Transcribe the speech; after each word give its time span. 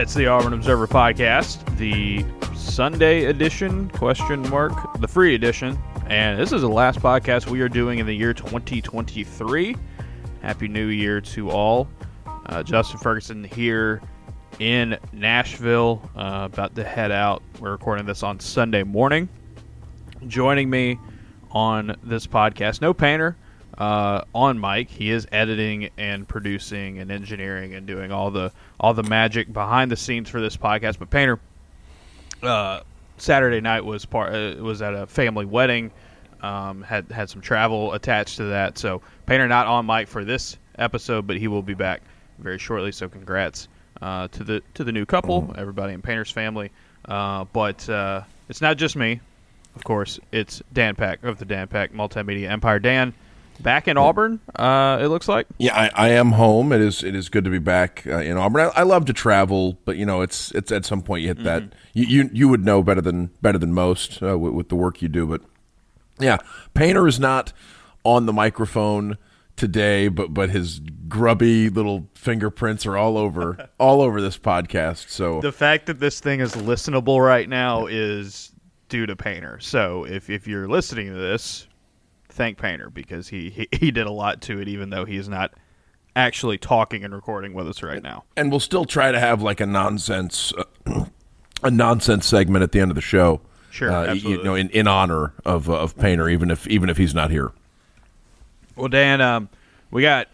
It's 0.00 0.14
the 0.14 0.28
Auburn 0.28 0.54
Observer 0.54 0.86
podcast, 0.86 1.76
the 1.76 2.24
Sunday 2.56 3.26
edition, 3.26 3.90
question 3.90 4.40
mark, 4.48 4.72
the 4.98 5.06
free 5.06 5.34
edition. 5.34 5.78
And 6.06 6.40
this 6.40 6.52
is 6.52 6.62
the 6.62 6.70
last 6.70 7.00
podcast 7.00 7.48
we 7.48 7.60
are 7.60 7.68
doing 7.68 7.98
in 7.98 8.06
the 8.06 8.14
year 8.14 8.32
2023. 8.32 9.76
Happy 10.40 10.68
New 10.68 10.86
Year 10.86 11.20
to 11.20 11.50
all. 11.50 11.86
Uh, 12.46 12.62
Justin 12.62 12.98
Ferguson 12.98 13.44
here 13.44 14.00
in 14.58 14.96
Nashville, 15.12 16.00
uh, 16.16 16.48
about 16.50 16.74
to 16.76 16.82
head 16.82 17.12
out. 17.12 17.42
We're 17.58 17.72
recording 17.72 18.06
this 18.06 18.22
on 18.22 18.40
Sunday 18.40 18.84
morning. 18.84 19.28
Joining 20.26 20.70
me 20.70 20.98
on 21.50 21.94
this 22.02 22.26
podcast, 22.26 22.80
no 22.80 22.94
painter 22.94 23.36
uh, 23.80 24.24
on 24.34 24.60
mic. 24.60 24.90
He 24.90 25.10
is 25.10 25.26
editing 25.32 25.88
and 25.96 26.28
producing 26.28 26.98
and 26.98 27.10
engineering 27.10 27.74
and 27.74 27.86
doing 27.86 28.12
all 28.12 28.30
the 28.30 28.52
all 28.78 28.92
the 28.94 29.02
magic 29.02 29.52
behind 29.52 29.90
the 29.90 29.96
scenes 29.96 30.28
for 30.28 30.40
this 30.40 30.56
podcast. 30.56 30.98
But 30.98 31.08
Painter, 31.08 31.40
uh, 32.42 32.80
Saturday 33.16 33.60
night 33.60 33.84
was 33.84 34.04
part 34.04 34.34
uh, 34.34 34.62
was 34.62 34.82
at 34.82 34.94
a 34.94 35.06
family 35.06 35.46
wedding. 35.46 35.90
Um, 36.42 36.82
had 36.82 37.10
had 37.10 37.28
some 37.28 37.40
travel 37.40 37.92
attached 37.94 38.36
to 38.36 38.44
that. 38.44 38.78
So 38.78 39.02
Painter 39.26 39.48
not 39.48 39.66
on 39.66 39.86
mic 39.86 40.08
for 40.08 40.24
this 40.24 40.58
episode, 40.78 41.26
but 41.26 41.36
he 41.36 41.48
will 41.48 41.62
be 41.62 41.74
back 41.74 42.02
very 42.38 42.58
shortly. 42.58 42.92
So 42.92 43.08
congrats 43.08 43.68
uh, 44.02 44.28
to 44.28 44.44
the 44.44 44.62
to 44.74 44.84
the 44.84 44.92
new 44.92 45.06
couple, 45.06 45.54
everybody 45.56 45.94
in 45.94 46.02
Painter's 46.02 46.30
family. 46.30 46.70
Uh, 47.06 47.44
but 47.44 47.88
uh, 47.88 48.22
it's 48.50 48.60
not 48.60 48.76
just 48.76 48.94
me, 48.94 49.20
of 49.74 49.84
course. 49.84 50.20
It's 50.32 50.62
Dan 50.72 50.96
Pack 50.96 51.24
of 51.24 51.38
the 51.38 51.46
Dan 51.46 51.66
Pack 51.66 51.92
Multimedia 51.92 52.50
Empire. 52.50 52.78
Dan, 52.78 53.14
back 53.62 53.88
in 53.88 53.96
Auburn. 53.96 54.40
Uh, 54.54 54.98
it 55.00 55.06
looks 55.08 55.28
like. 55.28 55.46
Yeah, 55.58 55.76
I, 55.76 55.90
I, 55.94 56.08
am 56.10 56.32
home. 56.32 56.72
It 56.72 56.80
is 56.80 57.02
it 57.02 57.14
is 57.14 57.28
good 57.28 57.44
to 57.44 57.50
be 57.50 57.58
back 57.58 58.04
uh, 58.06 58.18
in 58.18 58.36
Auburn. 58.36 58.70
I, 58.74 58.80
I, 58.80 58.82
love 58.82 59.04
to 59.06 59.12
travel, 59.12 59.78
but 59.84 59.96
you 59.96 60.06
know, 60.06 60.20
it's 60.22 60.50
it's 60.52 60.72
at 60.72 60.84
some 60.84 61.02
point 61.02 61.22
you 61.22 61.28
hit 61.28 61.38
mm-hmm. 61.38 61.46
that 61.46 61.74
you, 61.92 62.06
you, 62.06 62.30
you 62.32 62.48
would 62.48 62.64
know 62.64 62.82
better 62.82 63.00
than 63.00 63.30
better 63.42 63.58
than 63.58 63.72
most 63.72 64.22
uh, 64.22 64.38
with, 64.38 64.52
with, 64.52 64.68
the 64.68 64.76
work 64.76 65.02
you 65.02 65.08
do. 65.08 65.26
But 65.26 65.42
yeah, 66.18 66.38
Painter 66.74 67.06
is 67.06 67.20
not 67.20 67.52
on 68.04 68.26
the 68.26 68.32
microphone 68.32 69.18
today, 69.56 70.08
but 70.08 70.32
but 70.32 70.50
his 70.50 70.80
grubby 71.08 71.68
little 71.68 72.08
fingerprints 72.14 72.86
are 72.86 72.96
all 72.96 73.18
over 73.18 73.68
all 73.78 74.00
over 74.00 74.20
this 74.20 74.38
podcast. 74.38 75.08
So 75.10 75.40
the 75.40 75.52
fact 75.52 75.86
that 75.86 76.00
this 76.00 76.20
thing 76.20 76.40
is 76.40 76.54
listenable 76.54 77.24
right 77.24 77.48
now 77.48 77.86
is 77.86 78.52
due 78.88 79.06
to 79.06 79.16
Painter. 79.16 79.58
So 79.60 80.04
if 80.04 80.30
if 80.30 80.46
you're 80.46 80.68
listening 80.68 81.08
to 81.08 81.14
this, 81.14 81.66
thank 82.32 82.58
Painter 82.58 82.90
because 82.90 83.28
he, 83.28 83.50
he, 83.50 83.68
he 83.76 83.90
did 83.90 84.06
a 84.06 84.12
lot 84.12 84.40
to 84.42 84.60
it, 84.60 84.68
even 84.68 84.90
though 84.90 85.04
he 85.04 85.16
is 85.16 85.28
not 85.28 85.52
actually 86.16 86.58
talking 86.58 87.04
and 87.04 87.14
recording 87.14 87.54
with 87.54 87.68
us 87.68 87.82
right 87.82 88.02
now. 88.02 88.24
And 88.36 88.50
we'll 88.50 88.60
still 88.60 88.84
try 88.84 89.12
to 89.12 89.20
have 89.20 89.42
like 89.42 89.60
a 89.60 89.66
nonsense 89.66 90.52
uh, 90.86 91.04
a 91.62 91.70
nonsense 91.70 92.26
segment 92.26 92.62
at 92.62 92.72
the 92.72 92.80
end 92.80 92.90
of 92.90 92.94
the 92.94 93.00
show. 93.00 93.40
Sure, 93.70 93.92
uh, 93.92 94.12
you 94.14 94.42
know, 94.42 94.56
in, 94.56 94.68
in 94.70 94.88
honor 94.88 95.32
of 95.44 95.70
uh, 95.70 95.74
of 95.74 95.96
Painter, 95.96 96.28
even 96.28 96.50
if 96.50 96.66
even 96.66 96.88
if 96.88 96.96
he's 96.96 97.14
not 97.14 97.30
here. 97.30 97.52
Well, 98.74 98.88
Dan, 98.88 99.20
um, 99.20 99.48
we 99.92 100.02
got 100.02 100.26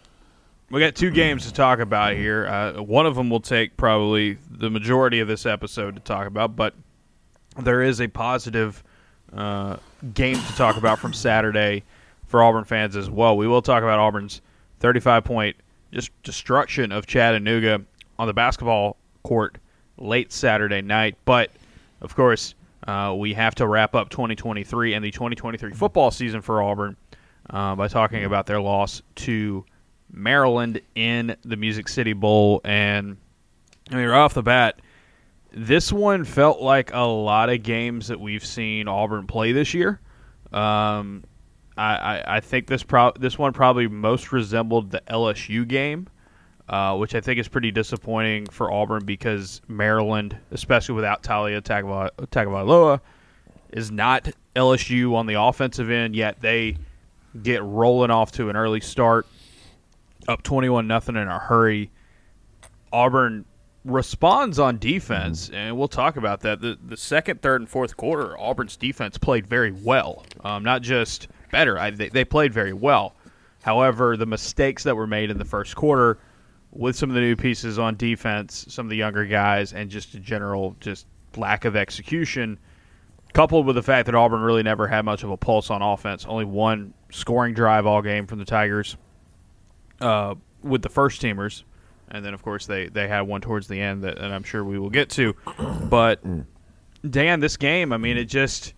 we 0.70 0.81
got 0.81 0.94
two 0.94 1.10
games 1.10 1.47
to 1.47 1.53
talk 1.53 1.78
about 1.78 2.14
here. 2.14 2.47
Uh, 2.47 2.83
one 2.83 3.05
of 3.05 3.14
them 3.14 3.28
will 3.28 3.41
take 3.41 3.77
probably 3.77 4.38
the 4.50 4.70
majority 4.70 5.20
of 5.20 5.28
this 5.28 5.44
episode 5.44 5.94
to 5.97 6.00
talk 6.00 6.27
about, 6.27 6.56
but 6.56 6.75
there 7.58 7.83
is 7.83 8.00
a 8.00 8.08
positive 8.08 8.82
uh, 9.32 9.76
game 10.15 10.37
to 10.37 10.57
talk 10.57 10.77
about 10.77 10.99
from 10.99 11.12
Saturday 11.12 11.83
for 12.27 12.43
Auburn 12.43 12.65
fans 12.65 12.97
as 12.97 13.11
well. 13.11 13.37
We 13.37 13.47
will 13.47 13.62
talk 13.62 13.83
about 13.83 13.99
Auburn's 13.99 14.41
35 14.81 15.25
point 15.25 15.57
just 15.93 16.11
destruction 16.23 16.93
of 16.93 17.07
Chattanooga 17.07 17.83
on 18.19 18.27
the 18.27 18.34
basketball 18.34 18.97
court 19.23 19.59
late 19.97 20.33
Saturday 20.33 20.83
night. 20.83 21.17
But 21.25 21.51
of 22.01 22.15
course, 22.15 22.55
uh, 22.87 23.15
we 23.17 23.34
have 23.34 23.55
to 23.57 23.67
wrap 23.67 23.95
up 23.95 24.11
2023 24.11 24.95
and 24.95 25.05
the 25.05 25.11
2023 25.11 25.73
football 25.73 26.11
season 26.11 26.41
for 26.41 26.63
Auburn 26.63 26.97
uh, 27.51 27.75
by 27.75 27.89
talking 27.89 28.25
about 28.25 28.47
their 28.47 28.61
loss 28.61 29.03
to 29.17 29.65
Maryland 30.13 30.81
in 30.95 31.37
the 31.45 31.57
Music 31.57 31.89
City 31.89 32.13
Bowl. 32.13 32.61
And 32.65 33.17
I 33.91 33.97
mean, 33.97 34.07
right 34.07 34.19
off 34.19 34.34
the 34.34 34.43
bat, 34.43 34.81
this 35.53 35.93
one 35.93 36.25
felt 36.25 36.61
like 36.61 36.93
a 36.93 37.01
lot 37.01 37.49
of 37.49 37.62
games 37.62 38.09
that 38.09 38.21
we've 38.21 38.45
seen 38.45 38.89
Auburn 38.89 39.27
play 39.27 39.53
this 39.53 39.75
year. 39.75 40.01
Um, 40.53 41.25
I, 41.77 41.97
I, 41.97 42.37
I, 42.37 42.41
think 42.41 42.67
this 42.67 42.83
pro- 42.83 43.12
this 43.19 43.39
one 43.39 43.53
probably 43.53 43.89
most 43.89 44.33
resembled 44.33 44.91
the 44.91 45.03
LSU 45.09 45.67
game, 45.67 46.09
uh, 46.69 46.97
which 46.97 47.15
I 47.15 47.21
think 47.21 47.39
is 47.39 47.49
pretty 47.49 47.71
disappointing 47.71 48.47
for 48.47 48.71
Auburn 48.73 49.05
because 49.05 49.61
Maryland, 49.69 50.37
especially 50.51 50.95
without 50.95 51.23
Taulia 51.23 51.61
Tagovailoa, 51.61 53.01
is 53.73 53.91
not 53.91 54.31
LSU 54.55 55.15
on 55.15 55.27
the 55.27 55.34
offensive 55.34 55.91
end. 55.91 56.15
Yet 56.15 56.41
they 56.41 56.77
get 57.43 57.63
rolling 57.63 58.11
off 58.11 58.33
to 58.33 58.49
an 58.49 58.57
early 58.57 58.81
start, 58.81 59.27
up 60.28 60.43
twenty-one 60.43 60.87
nothing 60.87 61.17
in 61.17 61.28
a 61.28 61.39
hurry. 61.39 61.91
Auburn 62.93 63.45
responds 63.86 64.58
on 64.58 64.78
defense, 64.78 65.48
and 65.50 65.76
we'll 65.76 65.88
talk 65.88 66.16
about 66.16 66.41
that. 66.41 66.60
The 66.60 66.78
the 66.84 66.97
second, 66.97 67.41
third, 67.41 67.60
and 67.62 67.70
fourth 67.70 67.97
quarter, 67.97 68.38
Auburn's 68.38 68.76
defense 68.76 69.16
played 69.16 69.47
very 69.47 69.72
well. 69.72 70.24
Um, 70.44 70.62
not 70.62 70.82
just 70.82 71.28
better; 71.50 71.78
I, 71.78 71.91
they, 71.91 72.08
they 72.08 72.24
played 72.24 72.52
very 72.52 72.72
well. 72.72 73.14
However, 73.62 74.16
the 74.16 74.26
mistakes 74.26 74.82
that 74.84 74.97
were 74.97 75.06
made 75.06 75.30
in 75.30 75.38
the 75.38 75.44
first 75.44 75.74
quarter, 75.76 76.19
with 76.72 76.97
some 76.97 77.10
of 77.10 77.14
the 77.14 77.20
new 77.20 77.36
pieces 77.36 77.78
on 77.78 77.97
defense, 77.97 78.66
some 78.69 78.86
of 78.86 78.91
the 78.91 78.97
younger 78.97 79.24
guys, 79.24 79.72
and 79.72 79.91
just 79.91 80.14
a 80.14 80.20
general 80.20 80.76
just 80.80 81.06
lack 81.36 81.64
of 81.64 81.76
execution, 81.76 82.58
coupled 83.32 83.66
with 83.66 83.76
the 83.76 83.82
fact 83.82 84.06
that 84.06 84.14
Auburn 84.14 84.41
really 84.41 84.62
never 84.62 84.86
had 84.86 85.04
much 85.04 85.22
of 85.22 85.30
a 85.30 85.36
pulse 85.36 85.70
on 85.70 85.82
offense, 85.82 86.26
only 86.26 86.44
one 86.44 86.92
scoring 87.10 87.54
drive 87.54 87.86
all 87.86 88.03
game 88.03 88.26
from 88.26 88.38
the 88.38 88.44
Tigers. 88.44 88.97
Uh, 90.00 90.34
with 90.62 90.82
the 90.82 90.88
first 90.88 91.22
teamers, 91.22 91.62
and 92.11 92.25
then 92.25 92.34
of 92.34 92.43
course 92.43 92.67
they 92.67 92.87
they 92.89 93.09
had 93.09 93.22
one 93.22 93.41
towards 93.41 93.69
the 93.69 93.81
end 93.81 94.05
that 94.05 94.19
and 94.19 94.33
I'm 94.33 94.43
sure 94.43 94.65
we 94.65 94.78
will 94.78 94.91
get 94.91 95.11
to. 95.11 95.34
But 95.89 96.21
Dan, 97.09 97.41
this 97.41 97.56
game, 97.56 97.93
I 97.93 97.97
mean, 97.97 98.17
it 98.17 98.25
just 98.25 98.75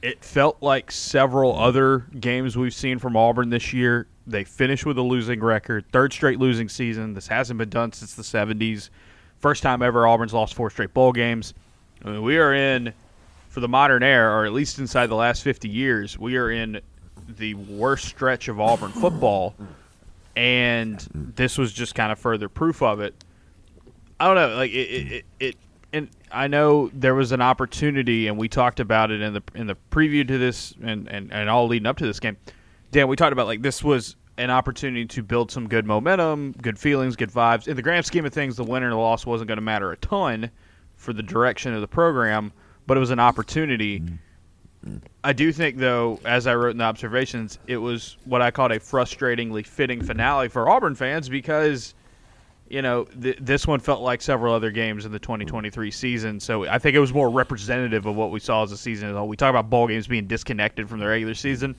it 0.00 0.24
felt 0.24 0.62
like 0.62 0.90
several 0.92 1.58
other 1.58 2.06
games 2.20 2.56
we've 2.56 2.74
seen 2.74 2.98
from 2.98 3.16
Auburn 3.16 3.50
this 3.50 3.72
year. 3.72 4.06
They 4.26 4.44
finished 4.44 4.86
with 4.86 4.98
a 4.98 5.02
losing 5.02 5.40
record, 5.40 5.86
third 5.92 6.12
straight 6.12 6.38
losing 6.38 6.68
season. 6.68 7.14
This 7.14 7.26
hasn't 7.26 7.58
been 7.58 7.70
done 7.70 7.92
since 7.92 8.14
the 8.14 8.22
70s. 8.22 8.90
First 9.38 9.62
time 9.62 9.82
ever 9.82 10.06
Auburn's 10.06 10.34
lost 10.34 10.54
four 10.54 10.70
straight 10.70 10.92
bowl 10.94 11.12
games. 11.12 11.54
I 12.04 12.10
mean, 12.10 12.22
we 12.22 12.38
are 12.38 12.54
in 12.54 12.92
for 13.48 13.60
the 13.60 13.68
modern 13.68 14.02
era, 14.02 14.32
or 14.32 14.44
at 14.44 14.52
least 14.52 14.78
inside 14.78 15.06
the 15.06 15.16
last 15.16 15.42
50 15.42 15.68
years, 15.68 16.18
we 16.18 16.36
are 16.36 16.50
in 16.50 16.80
the 17.36 17.54
worst 17.54 18.04
stretch 18.04 18.48
of 18.48 18.60
Auburn 18.60 18.92
football 18.92 19.54
and 20.38 21.04
this 21.12 21.58
was 21.58 21.72
just 21.72 21.96
kind 21.96 22.12
of 22.12 22.18
further 22.18 22.48
proof 22.48 22.80
of 22.80 23.00
it. 23.00 23.24
I 24.20 24.26
don't 24.26 24.36
know, 24.36 24.56
like 24.56 24.70
it, 24.70 25.12
it, 25.12 25.24
it, 25.40 25.56
and 25.92 26.08
I 26.30 26.46
know 26.46 26.90
there 26.94 27.16
was 27.16 27.32
an 27.32 27.40
opportunity, 27.40 28.28
and 28.28 28.38
we 28.38 28.48
talked 28.48 28.78
about 28.78 29.10
it 29.10 29.20
in 29.20 29.32
the 29.32 29.42
in 29.56 29.66
the 29.66 29.76
preview 29.90 30.26
to 30.28 30.38
this, 30.38 30.74
and 30.80 31.08
and 31.08 31.32
and 31.32 31.50
all 31.50 31.66
leading 31.66 31.86
up 31.86 31.96
to 31.96 32.06
this 32.06 32.20
game. 32.20 32.36
Dan, 32.92 33.08
we 33.08 33.16
talked 33.16 33.32
about 33.32 33.48
like 33.48 33.62
this 33.62 33.82
was 33.82 34.14
an 34.36 34.50
opportunity 34.50 35.06
to 35.06 35.24
build 35.24 35.50
some 35.50 35.68
good 35.68 35.84
momentum, 35.84 36.52
good 36.62 36.78
feelings, 36.78 37.16
good 37.16 37.32
vibes. 37.32 37.66
In 37.66 37.74
the 37.74 37.82
grand 37.82 38.06
scheme 38.06 38.24
of 38.24 38.32
things, 38.32 38.56
the 38.56 38.64
win 38.64 38.84
or 38.84 38.90
the 38.90 38.96
loss 38.96 39.26
wasn't 39.26 39.48
going 39.48 39.58
to 39.58 39.62
matter 39.62 39.90
a 39.90 39.96
ton 39.96 40.52
for 40.94 41.12
the 41.12 41.22
direction 41.22 41.74
of 41.74 41.80
the 41.80 41.88
program, 41.88 42.52
but 42.86 42.96
it 42.96 43.00
was 43.00 43.10
an 43.10 43.18
opportunity. 43.18 43.98
Mm-hmm 43.98 44.14
I 45.24 45.32
do 45.32 45.52
think, 45.52 45.76
though, 45.76 46.20
as 46.24 46.46
I 46.46 46.54
wrote 46.54 46.70
in 46.70 46.78
the 46.78 46.84
observations, 46.84 47.58
it 47.66 47.78
was 47.78 48.16
what 48.24 48.40
I 48.42 48.50
called 48.50 48.72
a 48.72 48.78
frustratingly 48.78 49.66
fitting 49.66 50.02
finale 50.02 50.48
for 50.48 50.68
Auburn 50.68 50.94
fans 50.94 51.28
because, 51.28 51.94
you 52.68 52.80
know, 52.80 53.04
th- 53.04 53.38
this 53.40 53.66
one 53.66 53.80
felt 53.80 54.02
like 54.02 54.22
several 54.22 54.54
other 54.54 54.70
games 54.70 55.04
in 55.04 55.12
the 55.12 55.18
2023 55.18 55.90
season. 55.90 56.40
So 56.40 56.66
I 56.66 56.78
think 56.78 56.94
it 56.94 57.00
was 57.00 57.12
more 57.12 57.28
representative 57.28 58.06
of 58.06 58.14
what 58.14 58.30
we 58.30 58.40
saw 58.40 58.62
as 58.62 58.72
a 58.72 58.76
season. 58.76 59.26
We 59.26 59.36
talk 59.36 59.50
about 59.50 59.68
bowl 59.68 59.88
games 59.88 60.06
being 60.06 60.26
disconnected 60.26 60.88
from 60.88 61.00
the 61.00 61.06
regular 61.06 61.34
season. 61.34 61.74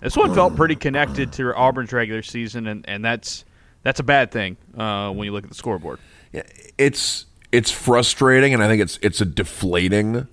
This 0.00 0.16
one 0.16 0.32
felt 0.34 0.54
pretty 0.54 0.76
connected 0.76 1.32
to 1.34 1.54
Auburn's 1.54 1.92
regular 1.92 2.22
season, 2.22 2.66
and, 2.68 2.88
and 2.88 3.04
that's 3.04 3.44
that's 3.82 4.00
a 4.00 4.04
bad 4.04 4.30
thing 4.30 4.56
uh, 4.76 5.10
when 5.10 5.24
you 5.24 5.32
look 5.32 5.44
at 5.44 5.50
the 5.50 5.56
scoreboard. 5.56 5.98
Yeah, 6.32 6.42
it's 6.76 7.26
it's 7.52 7.70
frustrating, 7.70 8.54
and 8.54 8.62
I 8.62 8.68
think 8.68 8.82
it's 8.82 8.98
it's 9.02 9.20
a 9.20 9.24
deflating 9.24 10.28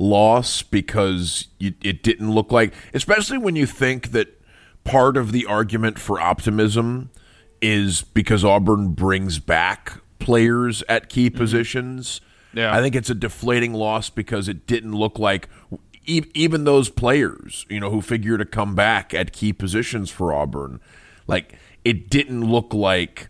loss 0.00 0.62
because 0.62 1.48
you, 1.58 1.74
it 1.82 2.02
didn't 2.02 2.32
look 2.32 2.50
like, 2.50 2.72
especially 2.94 3.38
when 3.38 3.54
you 3.54 3.66
think 3.66 4.12
that 4.12 4.40
part 4.82 5.16
of 5.16 5.30
the 5.30 5.46
argument 5.46 5.98
for 5.98 6.18
optimism 6.18 7.10
is 7.60 8.02
because 8.02 8.44
Auburn 8.44 8.94
brings 8.94 9.38
back 9.38 10.00
players 10.18 10.82
at 10.88 11.08
key 11.08 11.28
mm-hmm. 11.28 11.38
positions. 11.38 12.20
Yeah. 12.54 12.74
I 12.74 12.80
think 12.80 12.96
it's 12.96 13.10
a 13.10 13.14
deflating 13.14 13.74
loss 13.74 14.10
because 14.10 14.48
it 14.48 14.66
didn't 14.66 14.92
look 14.92 15.18
like 15.18 15.48
even 16.06 16.64
those 16.64 16.88
players, 16.88 17.66
you 17.68 17.78
know, 17.78 17.90
who 17.90 18.00
figure 18.00 18.38
to 18.38 18.44
come 18.44 18.74
back 18.74 19.14
at 19.14 19.32
key 19.32 19.52
positions 19.52 20.10
for 20.10 20.32
Auburn, 20.32 20.80
like 21.28 21.54
it 21.84 22.10
didn't 22.10 22.44
look 22.50 22.74
like 22.74 23.28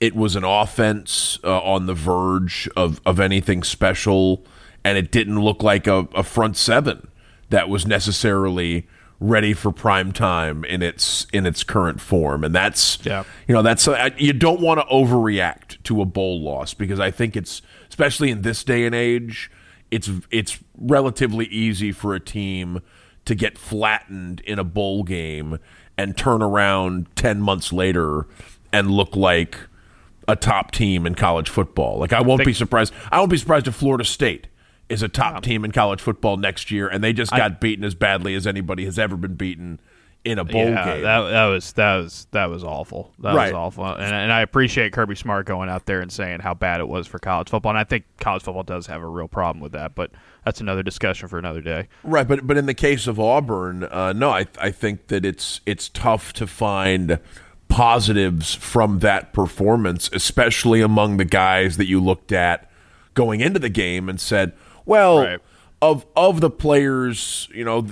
it 0.00 0.14
was 0.14 0.36
an 0.36 0.44
offense 0.44 1.38
uh, 1.44 1.60
on 1.62 1.86
the 1.86 1.94
verge 1.94 2.68
of, 2.76 3.00
of 3.06 3.18
anything 3.18 3.62
special, 3.62 4.44
and 4.88 4.98
it 4.98 5.10
didn't 5.12 5.40
look 5.40 5.62
like 5.62 5.86
a, 5.86 6.08
a 6.14 6.22
front 6.22 6.56
seven 6.56 7.08
that 7.50 7.68
was 7.68 7.86
necessarily 7.86 8.86
ready 9.20 9.52
for 9.52 9.72
prime 9.72 10.12
time 10.12 10.64
in 10.64 10.80
its 10.82 11.26
in 11.32 11.44
its 11.44 11.64
current 11.64 12.00
form 12.00 12.44
and 12.44 12.54
that's 12.54 12.98
Yeah. 13.04 13.24
you 13.48 13.54
know 13.54 13.62
that's 13.62 13.86
uh, 13.88 14.10
you 14.16 14.32
don't 14.32 14.60
want 14.60 14.78
to 14.80 14.86
overreact 14.86 15.82
to 15.84 16.00
a 16.00 16.04
bowl 16.04 16.40
loss 16.40 16.72
because 16.72 17.00
I 17.00 17.10
think 17.10 17.36
it's 17.36 17.60
especially 17.88 18.30
in 18.30 18.42
this 18.42 18.62
day 18.62 18.86
and 18.86 18.94
age 18.94 19.50
it's 19.90 20.08
it's 20.30 20.58
relatively 20.78 21.46
easy 21.46 21.90
for 21.90 22.14
a 22.14 22.20
team 22.20 22.80
to 23.24 23.34
get 23.34 23.58
flattened 23.58 24.40
in 24.40 24.58
a 24.58 24.64
bowl 24.64 25.02
game 25.02 25.58
and 25.96 26.16
turn 26.16 26.40
around 26.40 27.08
10 27.16 27.40
months 27.40 27.72
later 27.72 28.26
and 28.72 28.90
look 28.90 29.16
like 29.16 29.58
a 30.28 30.36
top 30.36 30.70
team 30.70 31.06
in 31.06 31.14
college 31.14 31.48
football. 31.48 31.98
Like 31.98 32.12
I 32.12 32.20
won't 32.20 32.44
be 32.44 32.52
surprised. 32.52 32.92
I 33.10 33.18
won't 33.18 33.30
be 33.30 33.36
surprised 33.38 33.66
if 33.66 33.74
Florida 33.74 34.04
State 34.04 34.46
is 34.88 35.02
a 35.02 35.08
top 35.08 35.42
team 35.42 35.64
in 35.64 35.72
college 35.72 36.00
football 36.00 36.36
next 36.36 36.70
year, 36.70 36.88
and 36.88 37.02
they 37.04 37.12
just 37.12 37.30
got 37.30 37.60
beaten 37.60 37.84
as 37.84 37.94
badly 37.94 38.34
as 38.34 38.46
anybody 38.46 38.84
has 38.84 38.98
ever 38.98 39.16
been 39.16 39.34
beaten 39.34 39.80
in 40.24 40.38
a 40.38 40.44
bowl 40.44 40.64
yeah, 40.64 40.84
game. 40.94 41.02
that 41.04 41.20
that 41.30 41.44
was 41.46 41.72
that 41.74 41.96
was 41.96 42.26
that 42.32 42.46
was 42.50 42.64
awful. 42.64 43.12
That 43.20 43.34
Right. 43.34 43.52
was 43.52 43.54
awful. 43.54 43.84
And 43.86 44.14
and 44.14 44.32
I 44.32 44.40
appreciate 44.42 44.92
Kirby 44.92 45.14
Smart 45.14 45.46
going 45.46 45.68
out 45.70 45.86
there 45.86 46.00
and 46.00 46.10
saying 46.10 46.40
how 46.40 46.54
bad 46.54 46.80
it 46.80 46.88
was 46.88 47.06
for 47.06 47.18
college 47.20 47.48
football. 47.48 47.70
And 47.70 47.78
I 47.78 47.84
think 47.84 48.04
college 48.18 48.42
football 48.42 48.64
does 48.64 48.88
have 48.88 49.00
a 49.00 49.06
real 49.06 49.28
problem 49.28 49.62
with 49.62 49.72
that, 49.72 49.94
but 49.94 50.10
that's 50.44 50.60
another 50.60 50.82
discussion 50.82 51.28
for 51.28 51.38
another 51.38 51.60
day. 51.60 51.88
Right, 52.02 52.26
but 52.26 52.46
but 52.46 52.56
in 52.56 52.66
the 52.66 52.74
case 52.74 53.06
of 53.06 53.20
Auburn, 53.20 53.84
uh, 53.84 54.12
no, 54.12 54.30
I 54.30 54.46
I 54.60 54.70
think 54.72 55.06
that 55.06 55.24
it's 55.24 55.60
it's 55.66 55.88
tough 55.88 56.32
to 56.34 56.46
find 56.46 57.20
positives 57.68 58.54
from 58.54 58.98
that 59.00 59.32
performance, 59.32 60.10
especially 60.12 60.80
among 60.80 61.16
the 61.18 61.24
guys 61.24 61.76
that 61.76 61.86
you 61.86 62.00
looked 62.00 62.32
at 62.32 62.68
going 63.14 63.40
into 63.40 63.58
the 63.60 63.68
game 63.68 64.08
and 64.08 64.20
said, 64.20 64.52
well, 64.88 65.20
Right. 65.20 65.40
of 65.80 66.06
of 66.16 66.40
the 66.40 66.50
players, 66.50 67.48
you 67.54 67.64
know, 67.64 67.86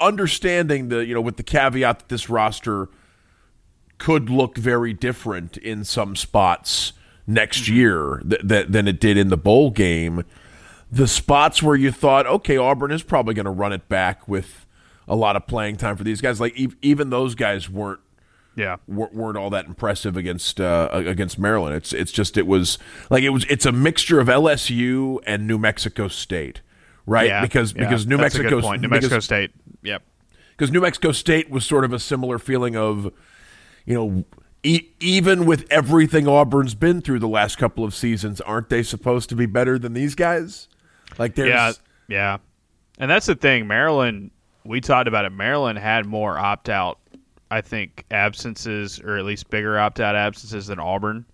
understanding 0.00 0.88
the 0.88 1.04
you 1.04 1.14
know 1.14 1.20
with 1.20 1.36
the 1.36 1.42
caveat 1.42 2.00
that 2.00 2.08
this 2.08 2.28
roster 2.28 2.88
could 3.98 4.30
look 4.30 4.56
very 4.56 4.92
different 4.92 5.56
in 5.56 5.84
some 5.84 6.16
spots 6.16 6.92
next 7.26 7.62
mm-hmm. 7.62 7.74
year 7.74 8.22
th- 8.28 8.48
th- 8.48 8.66
than 8.68 8.88
it 8.88 9.00
did 9.00 9.16
in 9.16 9.28
the 9.28 9.36
bowl 9.36 9.70
game. 9.70 10.24
The 10.90 11.06
spots 11.08 11.62
where 11.62 11.76
you 11.76 11.92
thought, 11.92 12.26
okay, 12.26 12.56
Auburn 12.56 12.92
is 12.92 13.02
probably 13.02 13.34
going 13.34 13.44
to 13.44 13.50
run 13.50 13.72
it 13.72 13.88
back 13.88 14.26
with 14.26 14.64
a 15.06 15.16
lot 15.16 15.36
of 15.36 15.46
playing 15.46 15.76
time 15.76 15.96
for 15.96 16.04
these 16.04 16.20
guys. 16.20 16.40
Like 16.40 16.58
e- 16.58 16.72
even 16.80 17.10
those 17.10 17.34
guys 17.34 17.68
weren't 17.68 18.00
Yeah. 18.58 18.76
wer- 18.88 19.08
weren't 19.12 19.38
all 19.38 19.50
that 19.50 19.66
impressive 19.66 20.16
against 20.16 20.60
uh, 20.60 20.88
against 20.92 21.38
Maryland. 21.38 21.76
It's 21.76 21.92
it's 21.92 22.10
just 22.12 22.36
it 22.36 22.46
was 22.46 22.76
like 23.08 23.22
it 23.22 23.30
was 23.30 23.44
it's 23.48 23.64
a 23.64 23.72
mixture 23.72 24.18
of 24.20 24.26
LSU 24.26 25.20
and 25.26 25.46
New 25.46 25.58
Mexico 25.58 26.08
State, 26.08 26.60
right? 27.06 27.28
Yeah. 27.28 27.40
because 27.40 27.72
yeah. 27.72 27.84
because 27.84 28.06
New 28.06 28.16
Mexico 28.18 28.60
point. 28.60 28.82
New 28.82 28.88
because- 28.88 29.02
Mexico 29.04 29.20
State. 29.20 29.52
Yep. 29.82 30.02
because 30.56 30.72
New 30.72 30.80
Mexico 30.80 31.12
State 31.12 31.50
was 31.50 31.64
sort 31.64 31.84
of 31.84 31.92
a 31.92 32.00
similar 32.00 32.38
feeling 32.40 32.76
of, 32.76 33.12
you 33.86 33.94
know, 33.94 34.24
e- 34.64 34.88
even 34.98 35.46
with 35.46 35.64
everything 35.70 36.26
Auburn's 36.26 36.74
been 36.74 37.00
through 37.00 37.20
the 37.20 37.28
last 37.28 37.58
couple 37.58 37.84
of 37.84 37.94
seasons, 37.94 38.40
aren't 38.40 38.68
they 38.70 38.82
supposed 38.82 39.28
to 39.28 39.36
be 39.36 39.46
better 39.46 39.78
than 39.78 39.92
these 39.94 40.16
guys? 40.16 40.66
Like 41.16 41.36
there's 41.36 41.48
Yeah, 41.48 41.72
yeah, 42.08 42.38
and 42.98 43.08
that's 43.08 43.26
the 43.26 43.36
thing. 43.36 43.68
Maryland, 43.68 44.32
we 44.64 44.80
talked 44.80 45.06
about 45.06 45.24
it. 45.24 45.30
Maryland 45.30 45.78
had 45.78 46.06
more 46.06 46.36
opt 46.36 46.68
out, 46.68 46.98
I 47.50 47.60
think, 47.60 48.04
absences 48.10 49.00
or 49.00 49.16
at 49.16 49.24
least 49.24 49.50
bigger 49.50 49.78
opt 49.78 50.00
out 50.00 50.14
absences 50.14 50.66
than 50.66 50.78
Auburn, 50.78 51.24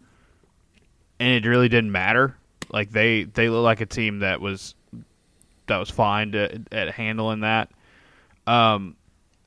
and 1.18 1.44
it 1.44 1.48
really 1.48 1.68
didn't 1.68 1.92
matter. 1.92 2.36
Like 2.70 2.90
they 2.90 3.24
they 3.24 3.48
look 3.48 3.64
like 3.64 3.80
a 3.80 3.86
team 3.86 4.20
that 4.20 4.40
was 4.40 4.74
that 5.66 5.78
was 5.78 5.90
fine 5.90 6.32
to, 6.32 6.62
at 6.72 6.92
handling 6.92 7.40
that. 7.40 7.70
Um, 8.46 8.96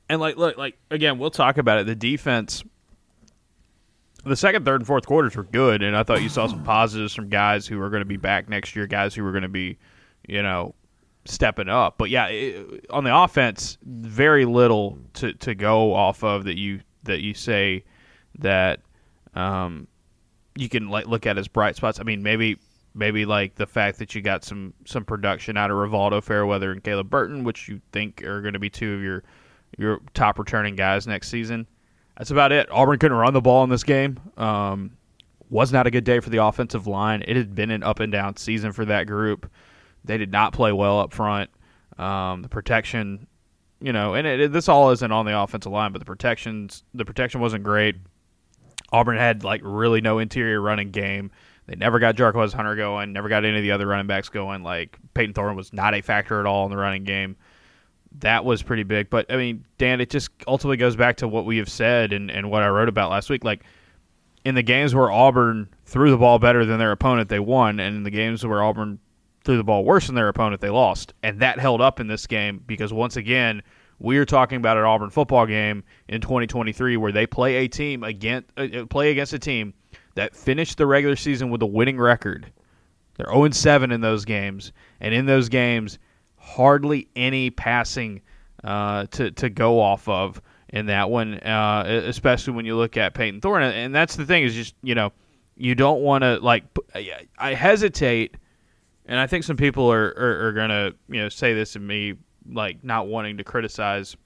and 0.08 0.20
like 0.20 0.36
look 0.36 0.56
like 0.56 0.76
again, 0.90 1.18
we'll 1.18 1.30
talk 1.30 1.58
about 1.58 1.80
it. 1.80 1.86
The 1.86 1.94
defense. 1.94 2.62
The 4.24 4.36
second, 4.36 4.64
third, 4.64 4.80
and 4.80 4.86
fourth 4.86 5.06
quarters 5.06 5.36
were 5.36 5.44
good, 5.44 5.82
and 5.82 5.96
I 5.96 6.02
thought 6.02 6.22
you 6.22 6.28
saw 6.28 6.48
some 6.48 6.64
positives 6.64 7.14
from 7.14 7.28
guys 7.28 7.66
who 7.66 7.80
are 7.80 7.88
going 7.88 8.00
to 8.02 8.06
be 8.06 8.16
back 8.16 8.48
next 8.48 8.74
year, 8.74 8.86
guys 8.86 9.14
who 9.14 9.22
were 9.22 9.30
going 9.30 9.42
to 9.42 9.48
be, 9.48 9.78
you 10.26 10.42
know, 10.42 10.74
stepping 11.30 11.68
up. 11.68 11.98
But 11.98 12.10
yeah, 12.10 12.26
it, 12.26 12.86
on 12.90 13.04
the 13.04 13.16
offense, 13.16 13.78
very 13.84 14.44
little 14.44 14.98
to, 15.14 15.32
to 15.34 15.54
go 15.54 15.94
off 15.94 16.24
of 16.24 16.44
that 16.44 16.58
you 16.58 16.80
that 17.04 17.20
you 17.20 17.34
say 17.34 17.84
that 18.38 18.80
um, 19.34 19.86
you 20.56 20.68
can 20.68 20.88
like 20.88 21.06
look 21.06 21.26
at 21.26 21.38
as 21.38 21.48
bright 21.48 21.76
spots. 21.76 22.00
I 22.00 22.02
mean, 22.02 22.22
maybe 22.22 22.58
maybe 22.94 23.24
like 23.24 23.54
the 23.54 23.66
fact 23.66 23.98
that 23.98 24.14
you 24.14 24.22
got 24.22 24.44
some 24.44 24.74
some 24.84 25.04
production 25.04 25.56
out 25.56 25.70
of 25.70 25.76
Rivaldo 25.76 26.22
Fairweather 26.22 26.72
and 26.72 26.82
Caleb 26.82 27.10
Burton, 27.10 27.44
which 27.44 27.68
you 27.68 27.80
think 27.92 28.22
are 28.24 28.40
going 28.40 28.54
to 28.54 28.58
be 28.58 28.70
two 28.70 28.94
of 28.94 29.02
your 29.02 29.22
your 29.76 30.00
top 30.14 30.38
returning 30.38 30.76
guys 30.76 31.06
next 31.06 31.28
season. 31.28 31.66
That's 32.16 32.30
about 32.30 32.50
it. 32.50 32.68
Auburn 32.70 32.98
couldn't 32.98 33.16
run 33.16 33.32
the 33.32 33.40
ball 33.40 33.62
in 33.62 33.70
this 33.70 33.84
game. 33.84 34.18
Um, 34.36 34.90
was 35.50 35.72
not 35.72 35.86
a 35.86 35.90
good 35.90 36.04
day 36.04 36.20
for 36.20 36.30
the 36.30 36.42
offensive 36.44 36.86
line. 36.86 37.22
It 37.26 37.36
had 37.36 37.54
been 37.54 37.70
an 37.70 37.82
up 37.82 38.00
and 38.00 38.12
down 38.12 38.36
season 38.36 38.72
for 38.72 38.84
that 38.86 39.06
group. 39.06 39.50
They 40.04 40.18
did 40.18 40.32
not 40.32 40.52
play 40.52 40.72
well 40.72 41.00
up 41.00 41.12
front. 41.12 41.50
Um, 41.98 42.42
the 42.42 42.48
protection, 42.48 43.26
you 43.80 43.92
know, 43.92 44.14
and 44.14 44.26
it, 44.26 44.40
it- 44.40 44.52
this 44.52 44.68
all 44.68 44.90
isn't 44.90 45.12
on 45.12 45.26
the 45.26 45.38
offensive 45.38 45.72
line, 45.72 45.92
but 45.92 45.98
the 45.98 46.04
protections, 46.04 46.84
the 46.94 47.04
protection 47.04 47.40
wasn't 47.40 47.64
great. 47.64 47.96
Auburn 48.92 49.16
had 49.18 49.44
like 49.44 49.60
really 49.64 50.00
no 50.00 50.18
interior 50.18 50.60
running 50.60 50.90
game. 50.90 51.30
They 51.66 51.74
never 51.76 51.98
got 51.98 52.16
Jarquez 52.16 52.54
Hunter 52.54 52.76
going, 52.76 53.12
never 53.12 53.28
got 53.28 53.44
any 53.44 53.56
of 53.58 53.62
the 53.62 53.72
other 53.72 53.86
running 53.86 54.06
backs 54.06 54.30
going. 54.30 54.62
Like 54.62 54.98
Peyton 55.12 55.34
Thorne 55.34 55.56
was 55.56 55.72
not 55.74 55.94
a 55.94 56.00
factor 56.00 56.40
at 56.40 56.46
all 56.46 56.64
in 56.64 56.70
the 56.70 56.78
running 56.78 57.04
game. 57.04 57.36
That 58.20 58.46
was 58.46 58.62
pretty 58.62 58.84
big. 58.84 59.10
But 59.10 59.30
I 59.30 59.36
mean, 59.36 59.64
Dan, 59.76 60.00
it 60.00 60.08
just 60.08 60.30
ultimately 60.46 60.78
goes 60.78 60.96
back 60.96 61.18
to 61.18 61.28
what 61.28 61.44
we 61.44 61.58
have 61.58 61.68
said 61.68 62.14
and, 62.14 62.30
and 62.30 62.50
what 62.50 62.62
I 62.62 62.68
wrote 62.68 62.88
about 62.88 63.10
last 63.10 63.28
week. 63.28 63.44
Like 63.44 63.64
in 64.46 64.54
the 64.54 64.62
games 64.62 64.94
where 64.94 65.10
Auburn 65.10 65.68
threw 65.84 66.10
the 66.10 66.16
ball 66.16 66.38
better 66.38 66.64
than 66.64 66.78
their 66.78 66.92
opponent, 66.92 67.28
they 67.28 67.40
won, 67.40 67.78
and 67.80 67.96
in 67.96 68.02
the 68.04 68.10
games 68.10 68.46
where 68.46 68.62
Auburn 68.62 68.98
threw 69.48 69.56
the 69.56 69.64
ball 69.64 69.82
worse 69.82 70.08
than 70.08 70.14
their 70.14 70.28
opponent, 70.28 70.60
they 70.60 70.68
lost. 70.68 71.14
And 71.22 71.40
that 71.40 71.58
held 71.58 71.80
up 71.80 72.00
in 72.00 72.06
this 72.06 72.26
game 72.26 72.62
because 72.66 72.92
once 72.92 73.16
again, 73.16 73.62
we 73.98 74.18
are 74.18 74.26
talking 74.26 74.56
about 74.56 74.76
an 74.76 74.84
Auburn 74.84 75.08
football 75.08 75.46
game 75.46 75.84
in 76.06 76.20
2023 76.20 76.98
where 76.98 77.12
they 77.12 77.26
play 77.26 77.56
a 77.56 77.68
team 77.68 78.04
against 78.04 78.46
uh, 78.58 78.84
play 78.90 79.10
against 79.10 79.32
a 79.32 79.38
team 79.38 79.72
that 80.16 80.36
finished 80.36 80.76
the 80.76 80.86
regular 80.86 81.16
season 81.16 81.48
with 81.48 81.62
a 81.62 81.66
winning 81.66 81.98
record. 81.98 82.52
They're 83.16 83.32
0 83.32 83.48
7 83.48 83.90
in 83.90 84.02
those 84.02 84.26
games, 84.26 84.72
and 85.00 85.14
in 85.14 85.24
those 85.24 85.48
games, 85.48 85.98
hardly 86.36 87.08
any 87.16 87.48
passing 87.48 88.20
uh, 88.64 89.06
to 89.12 89.30
to 89.30 89.48
go 89.48 89.80
off 89.80 90.06
of 90.10 90.42
in 90.68 90.86
that 90.86 91.08
one, 91.08 91.38
uh, 91.38 91.84
especially 92.04 92.52
when 92.52 92.66
you 92.66 92.76
look 92.76 92.98
at 92.98 93.14
Peyton 93.14 93.40
Thorne. 93.40 93.62
And 93.62 93.94
that's 93.94 94.14
the 94.14 94.26
thing 94.26 94.44
is 94.44 94.54
just 94.54 94.74
you 94.82 94.94
know 94.94 95.10
you 95.56 95.74
don't 95.74 96.02
want 96.02 96.22
to 96.22 96.38
like 96.38 96.64
I 97.38 97.54
hesitate, 97.54 98.36
and 99.08 99.18
I 99.18 99.26
think 99.26 99.42
some 99.42 99.56
people 99.56 99.90
are 99.90 100.14
are, 100.16 100.48
are 100.48 100.52
gonna 100.52 100.92
you 101.08 101.22
know 101.22 101.28
say 101.28 101.54
this 101.54 101.72
to 101.72 101.80
me 101.80 102.14
like 102.50 102.84
not 102.84 103.08
wanting 103.08 103.38
to 103.38 103.44
criticize 103.44 104.16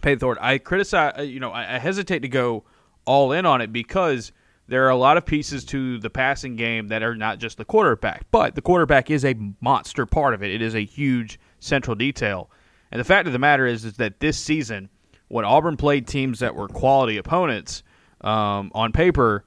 Peyton 0.00 0.20
Thorne. 0.20 0.38
I 0.40 0.58
criticize 0.58 1.14
uh, 1.18 1.22
you 1.22 1.40
know 1.40 1.50
I, 1.50 1.74
I 1.74 1.78
hesitate 1.78 2.20
to 2.20 2.28
go 2.28 2.64
all 3.04 3.32
in 3.32 3.44
on 3.44 3.60
it 3.60 3.72
because 3.72 4.32
there 4.68 4.84
are 4.86 4.90
a 4.90 4.96
lot 4.96 5.16
of 5.16 5.24
pieces 5.26 5.64
to 5.66 5.98
the 5.98 6.10
passing 6.10 6.56
game 6.56 6.88
that 6.88 7.02
are 7.02 7.14
not 7.14 7.38
just 7.38 7.58
the 7.58 7.64
quarterback, 7.64 8.26
but 8.30 8.54
the 8.54 8.62
quarterback 8.62 9.10
is 9.10 9.24
a 9.24 9.36
monster 9.60 10.06
part 10.06 10.34
of 10.34 10.42
it. 10.42 10.50
It 10.50 10.62
is 10.62 10.74
a 10.74 10.84
huge 10.84 11.38
central 11.60 11.94
detail. 11.94 12.50
And 12.90 13.00
the 13.00 13.04
fact 13.04 13.26
of 13.26 13.32
the 13.32 13.38
matter 13.38 13.66
is, 13.66 13.84
is 13.84 13.94
that 13.98 14.18
this 14.18 14.36
season, 14.36 14.88
when 15.28 15.44
Auburn 15.44 15.76
played 15.76 16.08
teams 16.08 16.40
that 16.40 16.54
were 16.54 16.66
quality 16.66 17.16
opponents 17.16 17.84
um, 18.22 18.72
on 18.74 18.90
paper, 18.90 19.44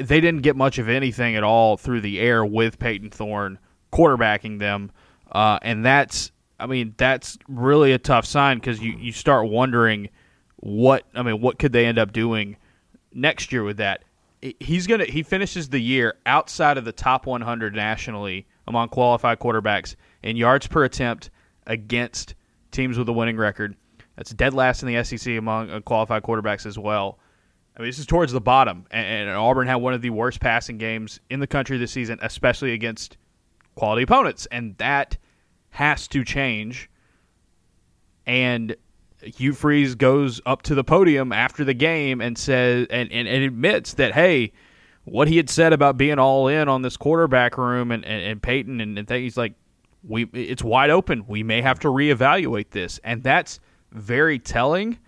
they 0.00 0.20
didn't 0.20 0.42
get 0.42 0.56
much 0.56 0.78
of 0.78 0.88
anything 0.88 1.36
at 1.36 1.44
all 1.44 1.76
through 1.76 2.00
the 2.00 2.18
air 2.18 2.44
with 2.44 2.78
Peyton 2.78 3.10
Thorne 3.10 3.58
quarterbacking 3.94 4.58
them, 4.58 4.90
uh, 5.30 5.58
and 5.62 5.84
that's 5.84 6.32
I 6.58 6.66
mean 6.66 6.94
that's 6.96 7.38
really 7.48 7.92
a 7.92 7.98
tough 7.98 8.26
sign 8.26 8.58
because 8.58 8.80
you 8.80 8.92
you 8.98 9.12
start 9.12 9.48
wondering 9.48 10.10
what 10.56 11.04
I 11.14 11.22
mean 11.22 11.40
what 11.40 11.58
could 11.58 11.72
they 11.72 11.86
end 11.86 11.98
up 11.98 12.12
doing 12.12 12.56
next 13.12 13.52
year 13.52 13.62
with 13.62 13.76
that. 13.78 14.04
He's 14.60 14.86
gonna 14.86 15.04
he 15.04 15.22
finishes 15.22 15.68
the 15.68 15.78
year 15.78 16.16
outside 16.26 16.76
of 16.76 16.84
the 16.84 16.92
top 16.92 17.26
100 17.26 17.74
nationally 17.74 18.46
among 18.66 18.88
qualified 18.88 19.38
quarterbacks 19.38 19.94
in 20.22 20.36
yards 20.36 20.66
per 20.66 20.84
attempt 20.84 21.30
against 21.66 22.34
teams 22.70 22.98
with 22.98 23.08
a 23.08 23.12
winning 23.12 23.36
record. 23.36 23.76
That's 24.16 24.30
dead 24.30 24.54
last 24.54 24.82
in 24.82 24.92
the 24.92 25.02
SEC 25.04 25.36
among 25.36 25.70
uh, 25.70 25.80
qualified 25.80 26.22
quarterbacks 26.22 26.66
as 26.66 26.78
well. 26.78 27.18
I 27.76 27.80
mean, 27.80 27.88
this 27.88 27.98
is 27.98 28.06
towards 28.06 28.32
the 28.32 28.40
bottom, 28.40 28.86
and, 28.92 29.28
and 29.28 29.30
Auburn 29.30 29.66
had 29.66 29.76
one 29.76 29.94
of 29.94 30.02
the 30.02 30.10
worst 30.10 30.40
passing 30.40 30.78
games 30.78 31.18
in 31.28 31.40
the 31.40 31.46
country 31.46 31.76
this 31.76 31.90
season, 31.90 32.18
especially 32.22 32.72
against 32.72 33.16
quality 33.74 34.02
opponents, 34.02 34.46
and 34.50 34.76
that 34.78 35.16
has 35.70 36.06
to 36.08 36.24
change. 36.24 36.90
And 38.26 38.76
Hugh 39.22 39.52
Freeze 39.52 39.94
goes 39.94 40.40
up 40.46 40.62
to 40.62 40.74
the 40.74 40.84
podium 40.84 41.32
after 41.32 41.64
the 41.64 41.74
game 41.74 42.20
and 42.20 42.36
says 42.36 42.86
and, 42.90 43.10
and, 43.12 43.26
and 43.28 43.44
admits 43.44 43.94
that 43.94 44.14
hey, 44.14 44.52
what 45.04 45.28
he 45.28 45.36
had 45.36 45.50
said 45.50 45.72
about 45.72 45.96
being 45.96 46.18
all 46.18 46.48
in 46.48 46.68
on 46.68 46.82
this 46.82 46.96
quarterback 46.96 47.58
room 47.58 47.90
and, 47.90 48.04
and, 48.04 48.22
and 48.22 48.42
Peyton 48.42 48.80
and, 48.80 48.98
and 48.98 49.10
he's 49.10 49.36
like, 49.36 49.54
we 50.06 50.24
it's 50.32 50.62
wide 50.62 50.90
open. 50.90 51.26
We 51.26 51.42
may 51.42 51.62
have 51.62 51.78
to 51.80 51.88
reevaluate 51.88 52.70
this, 52.70 53.00
and 53.04 53.22
that's 53.22 53.58
very 53.92 54.38
telling 54.38 54.98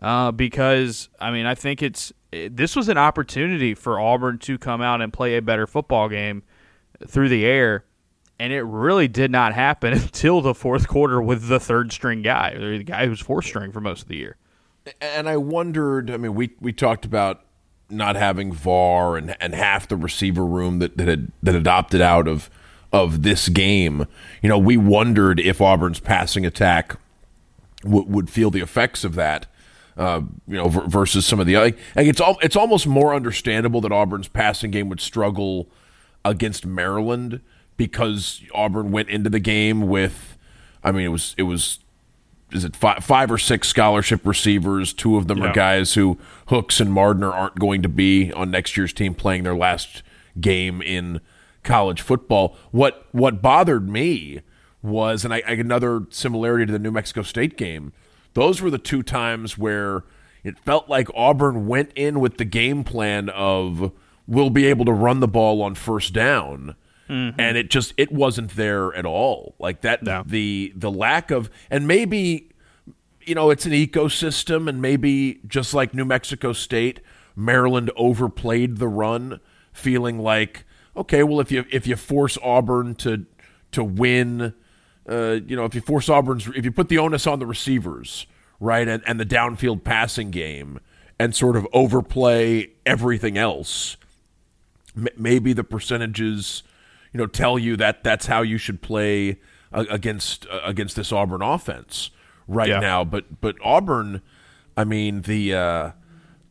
uh, 0.00 0.32
because 0.32 1.08
I 1.20 1.30
mean 1.30 1.46
I 1.46 1.54
think 1.54 1.82
it's 1.82 2.12
this 2.30 2.74
was 2.74 2.88
an 2.88 2.98
opportunity 2.98 3.74
for 3.74 4.00
Auburn 4.00 4.38
to 4.40 4.58
come 4.58 4.80
out 4.80 5.00
and 5.00 5.12
play 5.12 5.36
a 5.36 5.42
better 5.42 5.66
football 5.66 6.08
game 6.08 6.42
through 7.06 7.28
the 7.28 7.44
air, 7.44 7.84
and 8.38 8.52
it 8.52 8.62
really 8.62 9.08
did 9.08 9.30
not 9.30 9.54
happen 9.54 9.92
until 9.94 10.40
the 10.40 10.54
fourth 10.54 10.88
quarter 10.88 11.20
with 11.20 11.48
the 11.48 11.60
third 11.60 11.92
string 11.92 12.22
guy, 12.22 12.56
the 12.56 12.82
guy 12.82 13.06
who's 13.06 13.20
fourth 13.20 13.46
string 13.46 13.72
for 13.72 13.80
most 13.80 14.02
of 14.02 14.08
the 14.08 14.16
year. 14.16 14.36
And 15.00 15.28
I 15.28 15.36
wondered. 15.36 16.10
I 16.10 16.16
mean, 16.16 16.34
we 16.34 16.50
we 16.60 16.72
talked 16.72 17.04
about 17.04 17.42
not 17.90 18.14
having 18.16 18.52
VAR 18.52 19.16
and 19.16 19.36
and 19.40 19.54
half 19.54 19.88
the 19.88 19.96
receiver 19.96 20.44
room 20.44 20.78
that 20.78 20.96
that 20.96 21.08
had 21.08 21.32
that 21.42 21.54
had 21.54 21.66
opted 21.66 22.00
out 22.00 22.28
of 22.28 22.48
of 22.92 23.22
this 23.22 23.48
game. 23.48 24.06
You 24.42 24.48
know, 24.48 24.58
we 24.58 24.76
wondered 24.76 25.40
if 25.40 25.60
Auburn's 25.60 25.98
passing 25.98 26.46
attack 26.46 26.96
w- 27.82 28.06
would 28.06 28.30
feel 28.30 28.50
the 28.50 28.60
effects 28.60 29.02
of 29.02 29.14
that. 29.16 29.46
Uh, 29.96 30.20
you 30.46 30.56
know, 30.56 30.68
v- 30.68 30.86
versus 30.86 31.24
some 31.24 31.40
of 31.40 31.46
the 31.46 31.56
like, 31.56 31.78
like 31.96 32.06
it's 32.06 32.20
all 32.20 32.38
it's 32.42 32.54
almost 32.54 32.86
more 32.86 33.14
understandable 33.14 33.80
that 33.80 33.90
Auburn's 33.90 34.28
passing 34.28 34.70
game 34.70 34.88
would 34.88 35.00
struggle 35.00 35.68
against 36.24 36.66
Maryland 36.66 37.40
because 37.76 38.42
Auburn 38.54 38.90
went 38.90 39.08
into 39.08 39.30
the 39.30 39.40
game 39.40 39.88
with, 39.88 40.38
I 40.82 40.92
mean, 40.92 41.06
it 41.06 41.10
was 41.10 41.34
it 41.36 41.44
was 41.44 41.80
is 42.52 42.64
it 42.64 42.76
five, 42.76 43.04
five 43.04 43.30
or 43.30 43.38
six 43.38 43.68
scholarship 43.68 44.24
receivers? 44.24 44.92
Two 44.92 45.16
of 45.16 45.26
them 45.26 45.38
yeah. 45.38 45.50
are 45.50 45.52
guys 45.52 45.94
who 45.94 46.18
Hooks 46.48 46.80
and 46.80 46.92
Mardner 46.92 47.32
aren't 47.32 47.58
going 47.58 47.82
to 47.82 47.88
be 47.88 48.32
on 48.32 48.50
next 48.50 48.76
year's 48.76 48.92
team 48.92 49.14
playing 49.14 49.42
their 49.42 49.56
last 49.56 50.02
game 50.40 50.80
in 50.80 51.20
college 51.62 52.00
football. 52.00 52.56
What 52.70 53.06
what 53.12 53.42
bothered 53.42 53.88
me 53.88 54.40
was, 54.82 55.24
and 55.24 55.34
I, 55.34 55.42
I 55.46 55.52
another 55.52 56.06
similarity 56.10 56.66
to 56.66 56.72
the 56.72 56.78
New 56.78 56.92
Mexico 56.92 57.22
State 57.22 57.56
game. 57.56 57.92
Those 58.34 58.60
were 58.60 58.70
the 58.70 58.78
two 58.78 59.02
times 59.02 59.58
where 59.58 60.04
it 60.44 60.58
felt 60.58 60.88
like 60.88 61.08
Auburn 61.14 61.66
went 61.66 61.90
in 61.94 62.20
with 62.20 62.36
the 62.36 62.44
game 62.44 62.84
plan 62.84 63.28
of 63.30 63.92
we'll 64.26 64.50
be 64.50 64.66
able 64.66 64.84
to 64.84 64.92
run 64.92 65.20
the 65.20 65.28
ball 65.28 65.62
on 65.62 65.74
first 65.74 66.12
down. 66.12 66.76
Mm-hmm. 67.08 67.40
And 67.40 67.56
it 67.56 67.70
just 67.70 67.94
it 67.96 68.10
wasn't 68.10 68.56
there 68.56 68.94
at 68.94 69.06
all. 69.06 69.54
Like 69.58 69.82
that 69.82 70.02
no. 70.02 70.24
the 70.26 70.72
the 70.74 70.90
lack 70.90 71.30
of 71.30 71.50
and 71.70 71.86
maybe 71.86 72.50
you 73.24 73.34
know 73.34 73.50
it's 73.50 73.66
an 73.66 73.72
ecosystem 73.72 74.68
and 74.68 74.82
maybe 74.82 75.40
just 75.46 75.74
like 75.74 75.94
New 75.94 76.04
Mexico 76.04 76.52
State, 76.52 77.00
Maryland 77.34 77.90
overplayed 77.96 78.78
the 78.78 78.88
run, 78.88 79.40
feeling 79.72 80.18
like 80.18 80.64
okay, 80.96 81.22
well 81.22 81.40
if 81.40 81.52
you 81.52 81.64
if 81.70 81.86
you 81.86 81.96
force 81.96 82.38
Auburn 82.42 82.94
to 82.96 83.26
to 83.72 83.84
win, 83.84 84.54
uh, 85.08 85.38
you 85.46 85.56
know, 85.56 85.64
if 85.64 85.74
you 85.74 85.80
force 85.80 86.08
Auburn's 86.08 86.48
if 86.48 86.64
you 86.64 86.72
put 86.72 86.88
the 86.88 86.98
onus 86.98 87.26
on 87.26 87.38
the 87.38 87.46
receivers, 87.46 88.26
right, 88.58 88.88
and, 88.88 89.02
and 89.06 89.20
the 89.20 89.26
downfield 89.26 89.84
passing 89.84 90.30
game, 90.30 90.80
and 91.18 91.34
sort 91.34 91.56
of 91.56 91.66
overplay 91.72 92.70
everything 92.84 93.36
else, 93.38 93.96
m- 94.96 95.08
maybe 95.16 95.52
the 95.52 95.64
percentages, 95.64 96.62
you 97.16 97.22
know, 97.22 97.26
tell 97.26 97.58
you 97.58 97.78
that 97.78 98.04
that's 98.04 98.26
how 98.26 98.42
you 98.42 98.58
should 98.58 98.82
play 98.82 99.38
against 99.72 100.46
uh, 100.48 100.60
against 100.64 100.96
this 100.96 101.12
Auburn 101.12 101.40
offense 101.40 102.10
right 102.46 102.68
yeah. 102.68 102.78
now. 102.78 103.04
But 103.04 103.40
but 103.40 103.56
Auburn, 103.64 104.20
I 104.76 104.84
mean 104.84 105.22
the 105.22 105.54
uh, 105.54 105.90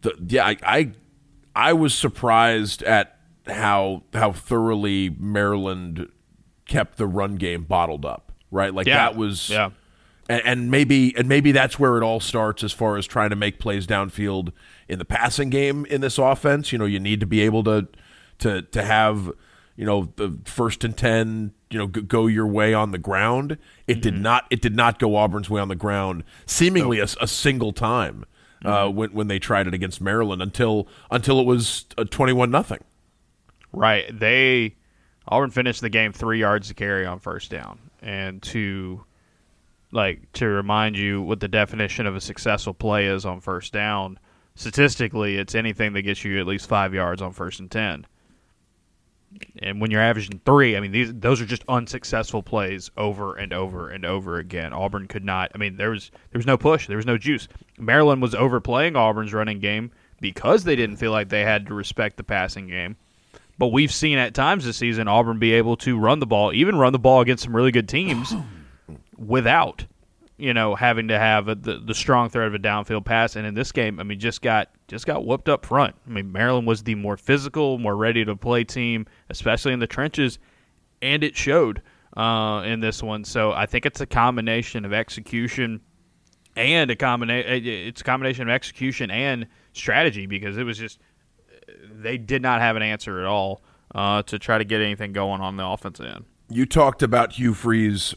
the 0.01 0.15
yeah 0.27 0.47
I, 0.47 0.57
I 0.63 0.91
I 1.55 1.73
was 1.73 1.93
surprised 1.93 2.81
at 2.81 3.19
how 3.45 4.05
how 4.11 4.31
thoroughly 4.31 5.15
Maryland 5.19 6.09
kept 6.65 6.97
the 6.97 7.05
run 7.05 7.35
game 7.35 7.61
bottled 7.61 8.03
up, 8.03 8.31
right? 8.49 8.73
Like 8.73 8.87
yeah. 8.87 8.95
that 8.95 9.15
was 9.15 9.51
yeah. 9.51 9.69
And, 10.27 10.41
and 10.43 10.71
maybe 10.71 11.15
and 11.15 11.29
maybe 11.29 11.51
that's 11.51 11.77
where 11.77 11.95
it 11.97 12.01
all 12.01 12.19
starts 12.19 12.63
as 12.63 12.73
far 12.73 12.97
as 12.97 13.05
trying 13.05 13.29
to 13.29 13.35
make 13.35 13.59
plays 13.59 13.85
downfield 13.85 14.51
in 14.87 14.97
the 14.97 15.05
passing 15.05 15.51
game 15.51 15.85
in 15.85 16.01
this 16.01 16.17
offense. 16.17 16.71
You 16.71 16.79
know, 16.79 16.85
you 16.85 16.99
need 16.99 17.19
to 17.19 17.27
be 17.27 17.41
able 17.41 17.63
to 17.65 17.87
to 18.39 18.63
to 18.63 18.83
have 18.83 19.31
you 19.75 19.85
know 19.85 20.11
the 20.15 20.37
first 20.45 20.83
and 20.83 20.95
ten 20.95 21.53
you 21.69 21.77
know 21.77 21.87
go 21.87 22.27
your 22.27 22.47
way 22.47 22.73
on 22.73 22.91
the 22.91 22.97
ground. 22.97 23.57
It 23.87 23.93
mm-hmm. 23.93 24.01
did 24.01 24.13
not. 24.19 24.45
It 24.49 24.61
did 24.61 24.75
not 24.75 24.99
go 24.99 25.15
Auburn's 25.15 25.49
way 25.49 25.61
on 25.61 25.67
the 25.67 25.75
ground, 25.75 26.23
seemingly 26.45 26.99
a, 26.99 27.07
a 27.21 27.27
single 27.27 27.73
time 27.73 28.25
uh, 28.63 28.85
mm-hmm. 28.85 28.97
when 28.97 29.13
when 29.13 29.27
they 29.27 29.39
tried 29.39 29.67
it 29.67 29.73
against 29.73 30.01
Maryland 30.01 30.41
until 30.41 30.87
until 31.11 31.39
it 31.39 31.45
was 31.45 31.85
twenty 32.09 32.33
one 32.33 32.51
nothing. 32.51 32.83
Right. 33.71 34.17
They 34.17 34.75
Auburn 35.27 35.51
finished 35.51 35.81
the 35.81 35.89
game 35.89 36.13
three 36.13 36.39
yards 36.39 36.67
to 36.69 36.73
carry 36.73 37.05
on 37.05 37.19
first 37.19 37.51
down, 37.51 37.79
and 38.01 38.41
to 38.43 39.03
like 39.91 40.31
to 40.33 40.47
remind 40.47 40.97
you 40.97 41.21
what 41.21 41.39
the 41.39 41.47
definition 41.47 42.05
of 42.05 42.15
a 42.15 42.21
successful 42.21 42.73
play 42.73 43.07
is 43.07 43.25
on 43.25 43.41
first 43.41 43.73
down. 43.73 44.19
Statistically, 44.55 45.37
it's 45.37 45.55
anything 45.55 45.93
that 45.93 46.03
gets 46.03 46.23
you 46.23 46.39
at 46.39 46.47
least 46.47 46.69
five 46.69 46.93
yards 46.93 47.21
on 47.21 47.33
first 47.33 47.59
and 47.59 47.69
ten. 47.69 48.05
And 49.59 49.81
when 49.81 49.91
you're 49.91 50.01
averaging 50.01 50.41
three, 50.45 50.75
I 50.75 50.79
mean 50.79 50.91
these 50.91 51.13
those 51.13 51.41
are 51.41 51.45
just 51.45 51.63
unsuccessful 51.67 52.43
plays 52.43 52.91
over 52.97 53.35
and 53.35 53.53
over 53.53 53.89
and 53.89 54.05
over 54.05 54.37
again. 54.37 54.73
Auburn 54.73 55.07
could 55.07 55.25
not. 55.25 55.51
I 55.55 55.57
mean 55.57 55.77
there 55.77 55.91
was 55.91 56.11
there 56.31 56.39
was 56.39 56.45
no 56.45 56.57
push, 56.57 56.87
there 56.87 56.97
was 56.97 57.05
no 57.05 57.17
juice. 57.17 57.47
Maryland 57.77 58.21
was 58.21 58.35
overplaying 58.35 58.95
Auburn's 58.95 59.33
running 59.33 59.59
game 59.59 59.91
because 60.21 60.63
they 60.63 60.75
didn't 60.75 60.97
feel 60.97 61.11
like 61.11 61.29
they 61.29 61.43
had 61.43 61.65
to 61.67 61.73
respect 61.73 62.17
the 62.17 62.23
passing 62.23 62.67
game 62.67 62.95
but 63.57 63.67
we've 63.67 63.93
seen 63.93 64.17
at 64.17 64.33
times 64.33 64.65
this 64.65 64.77
season 64.77 65.07
Auburn 65.07 65.39
be 65.39 65.53
able 65.53 65.77
to 65.77 65.97
run 65.97 66.19
the 66.19 66.25
ball, 66.25 66.53
even 66.53 66.75
run 66.75 66.93
the 66.93 66.99
ball 66.99 67.21
against 67.21 67.43
some 67.43 67.55
really 67.55 67.71
good 67.71 67.87
teams 67.87 68.33
without, 69.17 69.85
you 70.37 70.53
know, 70.53 70.75
having 70.75 71.07
to 71.07 71.17
have 71.17 71.47
a, 71.47 71.55
the 71.55 71.79
the 71.79 71.93
strong 71.93 72.29
threat 72.29 72.47
of 72.47 72.53
a 72.53 72.59
downfield 72.59 73.05
pass. 73.05 73.35
And 73.35 73.45
in 73.45 73.53
this 73.53 73.71
game, 73.71 73.99
I 73.99 74.03
mean, 74.03 74.19
just 74.19 74.41
got 74.41 74.69
just 74.87 75.05
got 75.05 75.25
whooped 75.25 75.49
up 75.49 75.65
front. 75.65 75.95
I 76.05 76.09
mean, 76.09 76.31
Maryland 76.31 76.67
was 76.67 76.83
the 76.83 76.95
more 76.95 77.17
physical, 77.17 77.77
more 77.77 77.95
ready 77.95 78.25
to 78.25 78.35
play 78.35 78.63
team, 78.63 79.05
especially 79.29 79.73
in 79.73 79.79
the 79.79 79.87
trenches, 79.87 80.39
and 81.01 81.23
it 81.23 81.35
showed 81.35 81.81
uh, 82.17 82.63
in 82.65 82.79
this 82.79 83.01
one. 83.01 83.23
So 83.23 83.51
I 83.53 83.65
think 83.65 83.85
it's 83.85 84.01
a 84.01 84.05
combination 84.05 84.85
of 84.85 84.93
execution 84.93 85.81
and 86.55 86.91
a 86.91 86.95
combination. 86.95 87.65
It's 87.65 88.01
a 88.01 88.05
combination 88.05 88.43
of 88.43 88.49
execution 88.49 89.11
and 89.11 89.47
strategy 89.73 90.25
because 90.25 90.57
it 90.57 90.63
was 90.63 90.77
just 90.77 90.99
they 91.91 92.17
did 92.17 92.41
not 92.41 92.61
have 92.61 92.75
an 92.75 92.81
answer 92.81 93.19
at 93.19 93.25
all 93.25 93.61
uh, 93.93 94.21
to 94.23 94.37
try 94.37 94.57
to 94.57 94.65
get 94.65 94.81
anything 94.81 95.13
going 95.13 95.41
on 95.41 95.55
the 95.55 95.65
offensive 95.65 96.05
end. 96.05 96.25
You 96.49 96.65
talked 96.65 97.01
about 97.01 97.33
Hugh 97.33 97.53
Freeze 97.53 98.13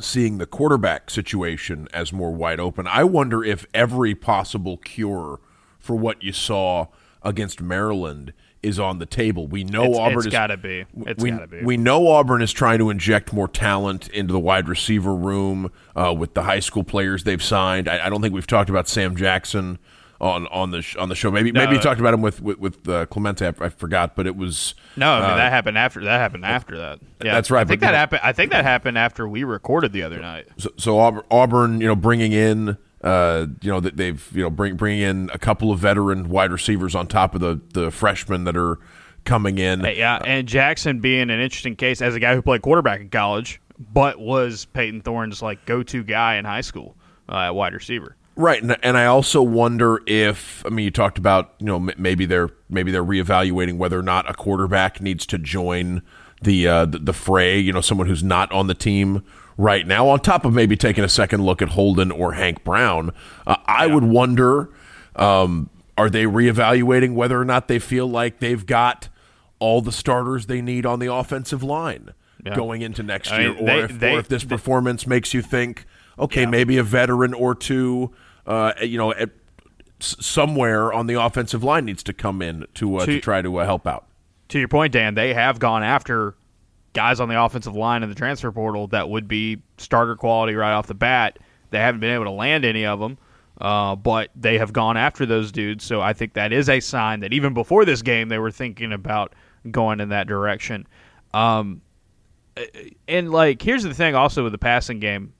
seeing 0.00 0.38
the 0.38 0.46
quarterback 0.46 1.10
situation 1.10 1.88
as 1.92 2.12
more 2.12 2.32
wide 2.32 2.60
open. 2.60 2.86
I 2.86 3.04
wonder 3.04 3.44
if 3.44 3.66
every 3.74 4.14
possible 4.14 4.76
cure 4.76 5.40
for 5.78 5.96
what 5.96 6.22
you 6.22 6.32
saw 6.32 6.86
against 7.22 7.60
Maryland 7.60 8.32
is 8.62 8.78
on 8.78 8.98
the 8.98 9.06
table. 9.06 9.46
We 9.46 9.64
know 9.64 9.84
it's, 9.84 9.98
Auburn 9.98 10.18
it's 10.18 10.26
is 10.26 10.32
gotta 10.32 10.56
be. 10.56 10.84
It's 11.06 11.22
we, 11.22 11.30
gotta 11.30 11.46
be. 11.46 11.62
We 11.62 11.76
know 11.76 12.08
Auburn 12.08 12.42
is 12.42 12.52
trying 12.52 12.78
to 12.78 12.90
inject 12.90 13.32
more 13.32 13.48
talent 13.48 14.08
into 14.08 14.32
the 14.32 14.38
wide 14.38 14.68
receiver 14.68 15.14
room 15.14 15.72
uh, 15.96 16.14
with 16.16 16.34
the 16.34 16.42
high 16.42 16.60
school 16.60 16.84
players 16.84 17.24
they've 17.24 17.42
signed. 17.42 17.88
I, 17.88 18.06
I, 18.06 18.10
don't 18.10 18.20
think 18.20 18.34
we've 18.34 18.46
talked 18.46 18.68
about 18.68 18.86
Sam 18.86 19.16
Jackson 19.16 19.78
on 20.20 20.46
on 20.48 20.70
the 20.70 20.82
sh- 20.82 20.96
on 20.96 21.08
the 21.08 21.14
show. 21.14 21.30
Maybe 21.30 21.52
no, 21.52 21.60
maybe 21.60 21.76
you 21.76 21.80
talked 21.80 22.00
about 22.00 22.14
him 22.14 22.22
with 22.22 22.40
with, 22.40 22.58
with 22.58 22.88
uh, 22.88 23.06
Clemente. 23.06 23.46
I, 23.46 23.52
I, 23.60 23.68
forgot, 23.68 24.14
but 24.14 24.26
it 24.26 24.36
was 24.36 24.74
no. 24.96 25.12
I 25.12 25.20
mean, 25.20 25.30
uh, 25.30 25.36
that 25.36 25.52
happened 25.52 25.78
after 25.78 26.04
that 26.04 26.18
happened 26.18 26.44
after 26.44 26.78
that. 26.78 27.00
Yeah, 27.24 27.34
that's 27.34 27.50
right. 27.50 27.62
I 27.62 27.64
think 27.64 27.80
that 27.80 27.94
happened. 27.94 28.20
I 28.22 28.32
think 28.32 28.52
that 28.52 28.64
happened 28.64 28.98
after 28.98 29.28
we 29.28 29.44
recorded 29.44 29.92
the 29.92 30.02
other 30.02 30.20
night. 30.20 30.48
So, 30.58 30.70
so 30.76 31.24
Auburn, 31.30 31.80
you 31.80 31.86
know, 31.86 31.96
bringing 31.96 32.32
in. 32.32 32.76
Uh, 33.02 33.46
you 33.62 33.70
know 33.70 33.80
that 33.80 33.96
they've 33.96 34.30
you 34.34 34.42
know 34.42 34.50
bring 34.50 34.76
bringing 34.76 35.00
in 35.00 35.30
a 35.32 35.38
couple 35.38 35.72
of 35.72 35.78
veteran 35.78 36.28
wide 36.28 36.52
receivers 36.52 36.94
on 36.94 37.06
top 37.06 37.34
of 37.34 37.40
the 37.40 37.58
the 37.72 37.90
freshmen 37.90 38.44
that 38.44 38.58
are 38.58 38.78
coming 39.24 39.56
in. 39.56 39.80
Yeah, 39.80 40.20
and 40.22 40.46
Jackson 40.46 41.00
being 41.00 41.30
an 41.30 41.40
interesting 41.40 41.76
case 41.76 42.02
as 42.02 42.14
a 42.14 42.20
guy 42.20 42.34
who 42.34 42.42
played 42.42 42.60
quarterback 42.60 43.00
in 43.00 43.08
college, 43.08 43.58
but 43.78 44.20
was 44.20 44.66
Peyton 44.66 45.00
Thorne's 45.00 45.40
like 45.40 45.64
go 45.64 45.82
to 45.82 46.04
guy 46.04 46.36
in 46.36 46.44
high 46.44 46.60
school 46.60 46.94
uh, 47.30 47.36
at 47.36 47.54
wide 47.54 47.72
receiver. 47.72 48.16
Right, 48.40 48.62
and, 48.62 48.74
and 48.82 48.96
I 48.96 49.04
also 49.04 49.42
wonder 49.42 50.00
if 50.06 50.64
I 50.64 50.70
mean 50.70 50.84
you 50.84 50.90
talked 50.90 51.18
about 51.18 51.52
you 51.58 51.66
know 51.66 51.78
maybe 51.98 52.24
they're 52.24 52.48
maybe 52.70 52.90
they're 52.90 53.04
reevaluating 53.04 53.76
whether 53.76 53.98
or 53.98 54.02
not 54.02 54.28
a 54.30 54.32
quarterback 54.32 54.98
needs 55.02 55.26
to 55.26 55.36
join 55.36 56.00
the 56.40 56.66
uh, 56.66 56.86
the, 56.86 56.98
the 57.00 57.12
fray. 57.12 57.58
You 57.58 57.74
know, 57.74 57.82
someone 57.82 58.06
who's 58.06 58.24
not 58.24 58.50
on 58.50 58.66
the 58.66 58.74
team 58.74 59.22
right 59.58 59.86
now. 59.86 60.08
On 60.08 60.18
top 60.18 60.46
of 60.46 60.54
maybe 60.54 60.74
taking 60.74 61.04
a 61.04 61.08
second 61.08 61.44
look 61.44 61.60
at 61.60 61.68
Holden 61.68 62.10
or 62.10 62.32
Hank 62.32 62.64
Brown, 62.64 63.10
uh, 63.46 63.56
I 63.66 63.84
yeah. 63.84 63.94
would 63.94 64.04
wonder 64.04 64.70
um, 65.16 65.68
are 65.98 66.08
they 66.08 66.24
reevaluating 66.24 67.12
whether 67.12 67.38
or 67.38 67.44
not 67.44 67.68
they 67.68 67.78
feel 67.78 68.06
like 68.06 68.38
they've 68.38 68.64
got 68.64 69.10
all 69.58 69.82
the 69.82 69.92
starters 69.92 70.46
they 70.46 70.62
need 70.62 70.86
on 70.86 70.98
the 70.98 71.12
offensive 71.12 71.62
line 71.62 72.14
yeah. 72.42 72.56
going 72.56 72.80
into 72.80 73.02
next 73.02 73.32
I 73.32 73.40
year, 73.40 73.52
mean, 73.52 73.62
or, 73.62 73.66
they, 73.66 73.80
if, 73.80 74.00
they, 74.00 74.14
or 74.14 74.18
if 74.20 74.28
this 74.28 74.44
they, 74.44 74.48
performance 74.48 75.06
makes 75.06 75.34
you 75.34 75.42
think, 75.42 75.84
okay, 76.18 76.42
yeah. 76.42 76.46
maybe 76.46 76.78
a 76.78 76.82
veteran 76.82 77.34
or 77.34 77.54
two 77.54 78.12
uh, 78.50 78.72
you 78.82 78.98
know, 78.98 79.12
at, 79.14 79.30
somewhere 80.00 80.92
on 80.92 81.06
the 81.06 81.14
offensive 81.14 81.62
line 81.62 81.84
needs 81.84 82.02
to 82.02 82.12
come 82.12 82.42
in 82.42 82.66
to 82.74 82.96
uh, 82.96 83.06
to, 83.06 83.12
To- 83.14 83.20
try 83.20 83.42
to 83.42 83.56
uh, 83.58 83.64
help 83.64 83.86
out. 83.86 84.06
to 84.48 84.58
your 84.58 84.68
point, 84.68 84.92
Dan, 84.92 85.14
they 85.14 85.34
have 85.34 85.58
gone 85.58 85.82
after 85.82 86.34
guys 86.92 87.20
on 87.20 87.28
the 87.28 87.40
offensive 87.40 87.76
line 87.76 88.02
in 88.02 88.08
the 88.08 88.14
transfer 88.14 88.50
portal 88.50 88.88
that 88.88 89.08
would 89.08 89.28
be 89.28 89.62
starter 89.78 90.16
quality 90.16 90.54
right 90.54 90.72
off 90.72 90.86
the 90.88 90.94
bat. 90.94 91.38
They 91.70 91.78
haven't 91.78 92.00
been 92.00 92.10
able 92.14 92.24
to 92.24 92.30
land 92.32 92.64
any 92.64 92.84
of 92.84 92.98
them, 92.98 93.16
uh, 93.60 93.94
but 93.94 94.30
they 94.34 94.58
have 94.58 94.72
gone 94.72 94.96
after 94.96 95.24
those 95.24 95.52
dudes. 95.52 95.84
So 95.84 96.00
I 96.00 96.14
think 96.14 96.32
that 96.32 96.52
is 96.52 96.68
a 96.68 96.80
sign 96.80 97.20
that 97.20 97.32
even 97.32 97.54
before 97.54 97.84
this 97.84 98.02
game, 98.02 98.28
they 98.28 98.38
were 98.38 98.50
thinking 98.50 98.92
about 98.92 99.34
going 99.70 100.00
in 100.00 100.08
that 100.08 100.26
direction. 100.26 100.86
Um, 101.32 101.82
and 103.06 103.30
like, 103.30 103.62
here's 103.62 103.84
the 103.84 103.94
thing, 103.94 104.16
also 104.16 104.42
with 104.42 104.52
the 104.52 104.58
passing 104.58 104.98
game. 104.98 105.32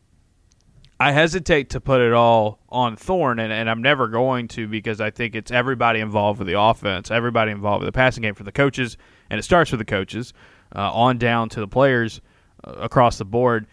I 1.00 1.12
hesitate 1.12 1.71
to 1.71 1.80
put 1.80 2.02
it 2.02 2.12
all 2.12 2.59
on 2.69 2.95
Thorne, 2.95 3.38
and, 3.38 3.50
and 3.50 3.71
I'm 3.71 3.80
never 3.80 4.07
going 4.07 4.49
to 4.49 4.69
because 4.69 5.00
I 5.00 5.09
think 5.09 5.35
it's 5.35 5.50
everybody 5.50 5.99
involved 5.99 6.38
with 6.38 6.47
the 6.47 6.61
offense, 6.61 7.11
everybody 7.11 7.50
involved 7.52 7.80
with 7.80 7.88
the 7.88 7.97
passing 7.97 8.21
game 8.21 8.35
for 8.35 8.45
the 8.45 8.52
coaches, 8.52 8.99
and 9.30 9.38
it 9.38 9.42
starts 9.42 9.73
with 9.73 9.78
the 9.78 9.87
coaches 9.87 10.35
uh, 10.76 10.92
on 10.92 11.16
down 11.16 11.49
to 11.49 11.61
the 11.61 11.66
players 11.66 12.21
uh, 12.64 12.73
across 12.73 13.16
the 13.16 13.25
board. 13.25 13.66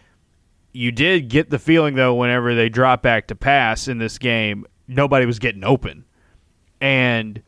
You 0.72 0.90
did 0.90 1.28
get 1.28 1.50
the 1.50 1.58
feeling, 1.58 1.96
though, 1.96 2.14
whenever 2.14 2.54
they 2.54 2.70
drop 2.70 3.02
back 3.02 3.26
to 3.26 3.34
pass 3.34 3.88
in 3.88 3.98
this 3.98 4.16
game, 4.16 4.64
nobody 4.86 5.26
was 5.26 5.38
getting 5.38 5.64
open. 5.64 6.06
And 6.80 7.42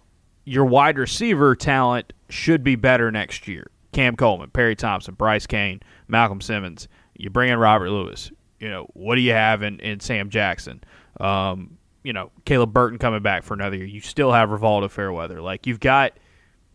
your 0.44 0.66
wide 0.66 0.99
receiver 0.99 1.56
talent 1.56 2.12
should 2.28 2.62
be 2.62 2.76
better 2.76 3.10
next 3.10 3.49
year. 3.49 3.70
Cam 3.92 4.14
Coleman, 4.14 4.50
Perry 4.50 4.76
Thompson, 4.76 5.14
Bryce 5.14 5.46
Cain, 5.46 5.80
Malcolm 6.06 6.42
Simmons. 6.42 6.87
You 7.16 7.30
bring 7.30 7.50
in 7.50 7.58
Robert 7.58 7.88
Lewis. 7.88 8.30
You 8.61 8.69
know, 8.69 8.87
what 8.93 9.17
do 9.17 9.23
you 9.23 9.33
have 9.33 9.62
in, 9.62 9.81
in 9.81 10.00
Sam 10.00 10.29
Jackson? 10.29 10.85
Um, 11.19 11.79
you 12.02 12.12
know, 12.12 12.31
Caleb 12.45 12.73
Burton 12.73 12.99
coming 12.99 13.23
back 13.23 13.43
for 13.43 13.55
another 13.55 13.76
year. 13.76 13.87
You 13.87 14.00
still 14.00 14.33
have 14.33 14.50
Rivaldo 14.50 14.90
Fairweather. 14.90 15.40
Like 15.40 15.67
you've 15.67 15.81
got 15.81 16.12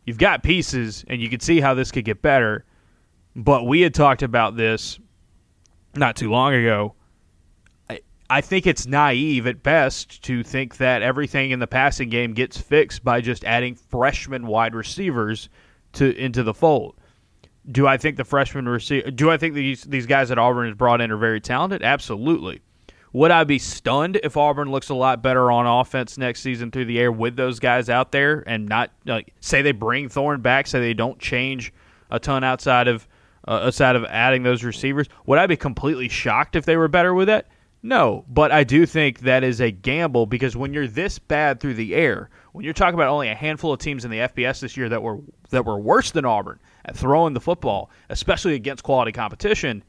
you've 0.06 0.18
got 0.18 0.44
pieces 0.44 1.06
and 1.08 1.22
you 1.22 1.30
can 1.30 1.40
see 1.40 1.60
how 1.60 1.74
this 1.74 1.92
could 1.92 2.06
get 2.06 2.22
better. 2.22 2.66
But 3.36 3.66
we 3.66 3.82
had 3.82 3.94
talked 3.94 4.24
about 4.24 4.56
this 4.56 5.00
not 5.96 6.16
too 6.16 6.30
long 6.30 6.54
ago. 6.54 6.96
I, 7.90 8.02
I 8.30 8.42
think 8.42 8.66
it's 8.66 8.88
naive 8.88 9.46
at 9.48 9.62
best 9.62 10.24
to 10.24 10.44
think 10.44 10.78
that 10.78 11.02
everything 11.02 11.52
in 11.52 11.60
the 11.60 11.68
passing 11.68 12.10
game 12.10 12.34
gets 12.34 12.58
fixed 12.58 13.04
by 13.04 13.22
just 13.22 13.44
adding 13.44 13.76
freshman 13.76 14.48
wide 14.48 14.76
receivers 14.76 15.50
to 15.94 16.16
into 16.18 16.44
the 16.44 16.54
fold. 16.54 16.96
Do 17.72 17.88
I 17.88 17.98
think 17.98 18.18
the 18.18 18.24
freshman 18.24 18.68
receiver? 18.68 19.10
Do 19.12 19.32
I 19.32 19.38
think 19.38 19.56
these 19.56 19.84
these 19.84 20.06
guys 20.06 20.30
that 20.30 20.38
Auburn 20.38 20.68
has 20.68 20.76
brought 20.76 21.02
in 21.02 21.12
are 21.12 21.18
very 21.18 21.42
talented? 21.42 21.82
Absolutely. 21.84 22.62
Would 23.14 23.32
I 23.32 23.46
be 23.46 23.60
stunned 23.60 24.20
if 24.24 24.36
Auburn 24.36 24.70
looks 24.72 24.90
a 24.90 24.94
lot 24.94 25.24
better 25.24 25.50
on 25.50 25.66
offense 25.66 26.18
next 26.18 26.42
season 26.42 26.70
through 26.70 26.86
the 26.86 27.00
air 27.00 27.12
with 27.12 27.38
those 27.38 27.60
guys 27.60 27.90
out 27.90 28.12
there 28.12 28.44
and 28.46 28.68
not 28.68 28.92
like 29.06 29.34
say 29.40 29.62
they 29.62 29.72
bring 29.72 30.10
Thorne 30.10 30.42
back, 30.42 30.68
say 30.68 30.82
they 30.82 30.94
don't 30.94 31.18
change 31.18 31.74
a 32.12 32.20
ton 32.20 32.44
outside 32.44 32.88
of 32.88 33.08
uh, 33.48 33.62
outside 33.68 33.96
of 33.96 34.04
adding 34.06 34.44
those 34.44 34.64
receivers? 34.64 35.08
Would 35.26 35.40
I 35.40 35.48
be 35.48 35.56
completely 35.56 36.10
shocked 36.10 36.56
if 36.56 36.66
they 36.66 36.76
were 36.76 36.90
better 36.90 37.14
with 37.14 37.28
that? 37.28 37.48
No, 37.82 38.26
but 38.28 38.52
I 38.52 38.64
do 38.64 38.86
think 38.86 39.20
that 39.20 39.44
is 39.44 39.62
a 39.62 39.72
gamble 39.72 40.26
because 40.26 40.58
when 40.58 40.74
you're 40.74 40.88
this 40.88 41.20
bad 41.20 41.60
through 41.60 41.76
the 41.76 41.96
air, 41.96 42.30
when 42.56 42.64
you're 42.64 42.74
talking 42.74 42.94
about 42.94 43.10
only 43.10 43.28
a 43.28 43.36
handful 43.36 43.74
of 43.74 43.80
teams 43.80 44.06
in 44.06 44.12
the 44.12 44.20
FBS 44.20 44.62
this 44.62 44.78
year 44.78 44.88
that 44.88 45.04
were 45.04 45.20
that 45.50 45.66
were 45.66 45.78
worse 45.78 46.12
than 46.12 46.24
Auburn 46.24 46.58
at 46.86 46.96
throwing 46.96 47.34
the 47.34 47.42
football, 47.42 47.90
especially 48.10 48.56
against 48.56 48.82
quality 48.82 49.12
competition, 49.12 49.84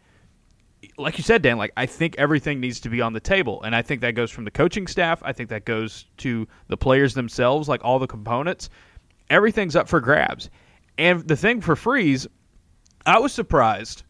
like 0.99 1.17
you 1.17 1.23
said, 1.23 1.43
Dan, 1.43 1.59
like 1.59 1.73
I 1.77 1.87
think 1.87 2.17
everything 2.19 2.59
needs 2.59 2.81
to 2.81 2.89
be 2.89 3.01
on 3.01 3.13
the 3.13 3.21
table, 3.21 3.63
and 3.63 3.75
I 3.75 3.83
think 3.83 4.01
that 4.01 4.17
goes 4.17 4.33
from 4.33 4.45
the 4.45 4.51
coaching 4.51 4.89
staff. 4.89 5.23
I 5.25 5.33
think 5.33 5.49
that 5.51 5.65
goes 5.65 6.07
to 6.19 6.49
the 6.67 6.77
players 6.77 7.15
themselves, 7.15 7.69
like 7.69 7.85
all 7.85 8.01
the 8.01 8.09
components. 8.09 8.69
Everything's 9.31 9.77
up 9.77 9.89
for 9.89 10.01
grabs, 10.01 10.51
and 10.99 11.27
the 11.29 11.37
thing 11.37 11.61
for 11.61 11.77
Freeze, 11.77 12.27
I 13.07 13.21
was 13.21 13.33
surprised 13.33 14.03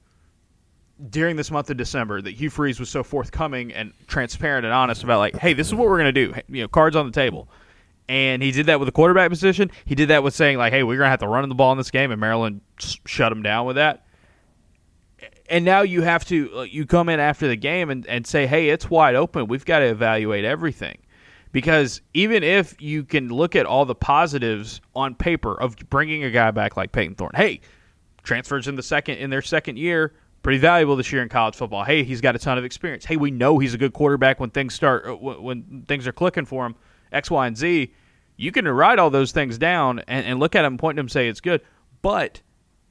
during 1.10 1.36
this 1.36 1.50
month 1.50 1.68
of 1.68 1.76
December 1.76 2.22
that 2.22 2.32
Hugh 2.32 2.48
Freeze 2.48 2.80
was 2.80 2.88
so 2.88 3.02
forthcoming 3.02 3.70
and 3.74 3.92
transparent 4.06 4.64
and 4.64 4.72
honest 4.72 5.04
about 5.04 5.18
like, 5.18 5.36
hey, 5.36 5.52
this 5.52 5.66
is 5.66 5.74
what 5.74 5.88
we're 5.88 5.98
gonna 5.98 6.10
do. 6.10 6.32
You 6.48 6.62
know, 6.62 6.68
cards 6.68 6.96
on 6.96 7.04
the 7.04 7.12
table. 7.12 7.50
And 8.08 8.42
he 8.42 8.52
did 8.52 8.66
that 8.66 8.78
with 8.78 8.86
the 8.86 8.92
quarterback 8.92 9.30
position. 9.30 9.70
He 9.84 9.94
did 9.94 10.08
that 10.08 10.22
with 10.22 10.34
saying 10.34 10.58
like, 10.58 10.72
hey, 10.72 10.82
we're 10.82 10.96
gonna 10.96 11.10
have 11.10 11.20
to 11.20 11.28
run 11.28 11.48
the 11.48 11.54
ball 11.54 11.72
in 11.72 11.78
this 11.78 11.90
game, 11.90 12.10
and 12.12 12.20
Maryland 12.20 12.60
shut 12.78 13.32
him 13.32 13.42
down 13.42 13.66
with 13.66 13.76
that. 13.76 14.06
And 15.48 15.64
now 15.64 15.82
you 15.82 16.02
have 16.02 16.24
to 16.26 16.66
you 16.70 16.86
come 16.86 17.08
in 17.08 17.20
after 17.20 17.48
the 17.48 17.56
game 17.56 17.90
and, 17.90 18.06
and 18.06 18.26
say 18.26 18.46
hey 18.46 18.68
it's 18.68 18.90
wide 18.90 19.14
open. 19.14 19.46
We've 19.46 19.64
got 19.64 19.80
to 19.80 19.86
evaluate 19.86 20.44
everything. 20.44 20.98
Because 21.52 22.02
even 22.12 22.42
if 22.42 22.80
you 22.82 23.04
can 23.04 23.28
look 23.28 23.56
at 23.56 23.64
all 23.64 23.86
the 23.86 23.94
positives 23.94 24.80
on 24.94 25.14
paper 25.14 25.58
of 25.58 25.76
bringing 25.88 26.24
a 26.24 26.30
guy 26.30 26.50
back 26.50 26.76
like 26.76 26.92
Peyton 26.92 27.14
Thorne 27.14 27.32
hey 27.34 27.60
transfers 28.22 28.68
in 28.68 28.74
the 28.74 28.82
second 28.82 29.18
in 29.18 29.30
their 29.30 29.42
second 29.42 29.78
year 29.78 30.14
pretty 30.42 30.58
valuable 30.58 30.96
this 30.96 31.12
year 31.12 31.22
in 31.22 31.28
college 31.28 31.54
football. 31.54 31.84
Hey 31.84 32.02
he's 32.04 32.20
got 32.20 32.36
a 32.36 32.38
ton 32.38 32.58
of 32.58 32.64
experience. 32.64 33.04
Hey 33.04 33.16
we 33.16 33.30
know 33.30 33.58
he's 33.58 33.74
a 33.74 33.78
good 33.78 33.92
quarterback 33.92 34.38
when 34.38 34.50
things 34.50 34.74
start 34.74 35.06
uh, 35.06 35.14
when 35.14 35.84
things 35.88 36.06
are 36.06 36.12
clicking 36.12 36.44
for 36.44 36.66
him 36.66 36.74
x 37.16 37.30
y 37.30 37.46
and 37.46 37.56
z 37.56 37.92
you 38.38 38.52
can 38.52 38.68
write 38.68 38.98
all 38.98 39.08
those 39.08 39.32
things 39.32 39.56
down 39.56 39.98
and, 40.06 40.26
and 40.26 40.38
look 40.38 40.54
at 40.54 40.62
them, 40.62 40.74
and 40.74 40.78
point 40.78 40.98
and 40.98 41.10
say 41.10 41.28
it's 41.28 41.40
good 41.40 41.60
but 42.02 42.42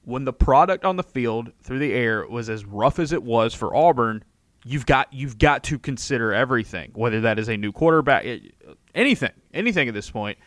when 0.05 0.23
the 0.23 0.33
product 0.33 0.85
on 0.85 0.95
the 0.95 1.03
field 1.03 1.51
through 1.61 1.79
the 1.79 1.91
air 1.91 2.25
was 2.27 2.49
as 2.49 2.63
rough 2.63 2.99
as 2.99 3.11
it 3.11 3.23
was 3.23 3.53
for 3.53 3.75
Auburn, 3.75 4.23
you've 4.63 4.85
got 4.85 5.11
you've 5.11 5.37
got 5.37 5.63
to 5.63 5.79
consider 5.79 6.33
everything, 6.33 6.91
whether 6.93 7.21
that 7.21 7.39
is 7.39 7.49
a 7.49 7.57
new 7.57 7.71
quarterback, 7.71 8.25
eh, 8.25 8.39
anything, 8.93 9.31
anything 9.53 9.87
at 9.87 9.93
this 9.93 10.09
point. 10.09 10.37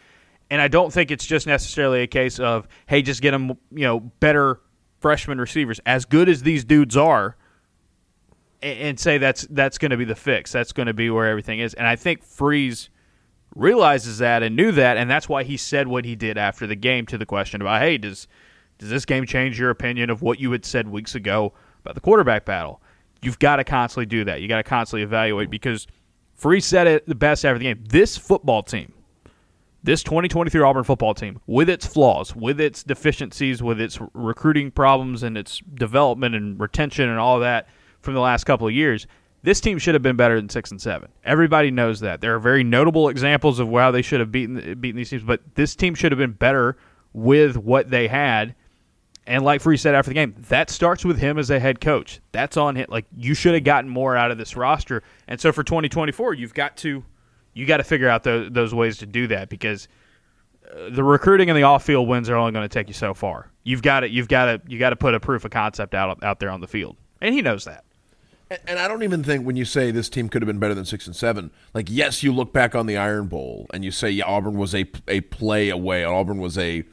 And 0.50 0.62
I 0.62 0.68
don't 0.68 0.92
think 0.92 1.10
it's 1.10 1.26
just 1.26 1.46
necessarily 1.46 2.02
a 2.02 2.06
case 2.06 2.38
of 2.38 2.68
hey, 2.86 3.02
just 3.02 3.20
get 3.20 3.32
them 3.32 3.50
you 3.70 3.84
know 3.84 4.00
better 4.00 4.60
freshman 5.00 5.40
receivers, 5.40 5.80
as 5.84 6.04
good 6.04 6.28
as 6.28 6.42
these 6.42 6.64
dudes 6.64 6.96
are, 6.96 7.36
and, 8.62 8.78
and 8.78 9.00
say 9.00 9.18
that's 9.18 9.46
that's 9.50 9.78
going 9.78 9.90
to 9.90 9.96
be 9.96 10.04
the 10.04 10.16
fix. 10.16 10.52
That's 10.52 10.72
going 10.72 10.86
to 10.86 10.94
be 10.94 11.10
where 11.10 11.26
everything 11.26 11.58
is. 11.58 11.74
And 11.74 11.86
I 11.86 11.96
think 11.96 12.22
Freeze 12.22 12.90
realizes 13.54 14.18
that 14.18 14.42
and 14.42 14.56
knew 14.56 14.72
that, 14.72 14.96
and 14.96 15.10
that's 15.10 15.28
why 15.28 15.42
he 15.42 15.56
said 15.56 15.88
what 15.88 16.04
he 16.04 16.14
did 16.14 16.38
after 16.38 16.66
the 16.66 16.76
game 16.76 17.06
to 17.06 17.18
the 17.18 17.26
question 17.26 17.60
about 17.60 17.82
hey, 17.82 17.98
does 17.98 18.28
does 18.78 18.90
this 18.90 19.04
game 19.04 19.26
change 19.26 19.58
your 19.58 19.70
opinion 19.70 20.10
of 20.10 20.22
what 20.22 20.38
you 20.38 20.52
had 20.52 20.64
said 20.64 20.88
weeks 20.88 21.14
ago 21.14 21.52
about 21.80 21.94
the 21.94 22.00
quarterback 22.00 22.44
battle? 22.44 22.80
You've 23.20 23.40
got 23.40 23.56
to 23.56 23.64
constantly 23.64 24.06
do 24.06 24.24
that. 24.24 24.40
You 24.40 24.46
got 24.46 24.58
to 24.58 24.62
constantly 24.62 25.02
evaluate 25.02 25.50
because 25.50 25.88
Free 26.34 26.60
said 26.60 26.86
it 26.86 27.06
the 27.06 27.16
best 27.16 27.44
after 27.44 27.58
the 27.58 27.64
game. 27.64 27.82
This 27.88 28.16
football 28.16 28.62
team, 28.62 28.92
this 29.82 30.04
2023 30.04 30.60
Auburn 30.60 30.84
football 30.84 31.14
team, 31.14 31.40
with 31.48 31.68
its 31.68 31.84
flaws, 31.84 32.36
with 32.36 32.60
its 32.60 32.84
deficiencies, 32.84 33.60
with 33.60 33.80
its 33.80 33.98
recruiting 34.14 34.70
problems 34.70 35.24
and 35.24 35.36
its 35.36 35.60
development 35.74 36.36
and 36.36 36.60
retention 36.60 37.08
and 37.08 37.18
all 37.18 37.40
that 37.40 37.66
from 38.00 38.14
the 38.14 38.20
last 38.20 38.44
couple 38.44 38.68
of 38.68 38.72
years, 38.72 39.08
this 39.42 39.60
team 39.60 39.78
should 39.78 39.94
have 39.94 40.02
been 40.02 40.16
better 40.16 40.36
than 40.36 40.48
six 40.48 40.70
and 40.70 40.80
seven. 40.80 41.10
Everybody 41.24 41.70
knows 41.70 42.00
that. 42.00 42.20
There 42.20 42.34
are 42.34 42.40
very 42.40 42.64
notable 42.64 43.08
examples 43.08 43.58
of 43.58 43.70
how 43.70 43.90
they 43.90 44.02
should 44.02 44.20
have 44.20 44.32
beaten 44.32 44.78
beaten 44.80 44.96
these 44.96 45.10
teams, 45.10 45.22
but 45.22 45.40
this 45.54 45.76
team 45.76 45.94
should 45.94 46.12
have 46.12 46.18
been 46.18 46.32
better 46.32 46.76
with 47.12 47.56
what 47.56 47.90
they 47.90 48.08
had. 48.08 48.54
And 49.26 49.44
like 49.44 49.60
Free 49.60 49.76
said 49.76 49.94
after 49.94 50.08
the 50.08 50.14
game, 50.14 50.34
that 50.48 50.70
starts 50.70 51.04
with 51.04 51.18
him 51.18 51.38
as 51.38 51.50
a 51.50 51.60
head 51.60 51.80
coach. 51.80 52.20
That's 52.32 52.56
on 52.56 52.76
him. 52.76 52.86
Like 52.88 53.04
you 53.16 53.34
should 53.34 53.54
have 53.54 53.64
gotten 53.64 53.90
more 53.90 54.16
out 54.16 54.30
of 54.30 54.38
this 54.38 54.56
roster. 54.56 55.02
And 55.28 55.40
so 55.40 55.52
for 55.52 55.62
2024, 55.62 56.34
you've 56.34 56.54
got 56.54 56.76
to 56.78 57.04
you 57.52 57.66
got 57.66 57.78
to 57.78 57.84
figure 57.84 58.08
out 58.08 58.22
those, 58.22 58.50
those 58.50 58.74
ways 58.74 58.98
to 58.98 59.06
do 59.06 59.26
that 59.26 59.48
because 59.48 59.88
uh, 60.70 60.90
the 60.90 61.04
recruiting 61.04 61.50
and 61.50 61.56
the 61.56 61.62
off-field 61.62 62.08
wins 62.08 62.28
are 62.30 62.36
only 62.36 62.52
going 62.52 62.64
to 62.64 62.72
take 62.72 62.88
you 62.88 62.94
so 62.94 63.14
far. 63.14 63.50
You've 63.64 63.82
got 63.82 64.00
to 64.00 64.08
you've 64.08 64.28
got 64.28 64.46
to 64.46 64.62
you 64.66 64.78
got 64.78 64.90
to 64.90 64.96
put 64.96 65.14
a 65.14 65.20
proof 65.20 65.44
of 65.44 65.50
concept 65.50 65.94
out 65.94 66.22
out 66.24 66.40
there 66.40 66.50
on 66.50 66.60
the 66.60 66.68
field, 66.68 66.96
and 67.20 67.34
he 67.34 67.42
knows 67.42 67.64
that. 67.66 67.84
And, 68.66 68.78
I 68.78 68.88
don't 68.88 69.02
even 69.02 69.22
think 69.22 69.44
when 69.44 69.56
you 69.56 69.64
say 69.64 69.90
this 69.90 70.08
team 70.08 70.28
could 70.28 70.40
have 70.42 70.46
been 70.46 70.58
better 70.58 70.74
than 70.74 70.84
six 70.84 71.06
and 71.06 71.14
seven, 71.14 71.50
like 71.74 71.88
yes, 71.90 72.22
you 72.22 72.32
look 72.32 72.52
back 72.52 72.74
on 72.74 72.86
the 72.86 72.96
Iron 72.96 73.26
Bowl 73.26 73.66
and 73.72 73.84
you 73.84 73.90
say 73.90 74.10
yeah, 74.10 74.24
Auburn 74.24 74.56
was 74.56 74.74
a 74.74 74.86
a 75.06 75.20
play 75.22 75.68
away. 75.68 76.04
Auburn 76.04 76.38
was 76.38 76.56
a 76.56 76.84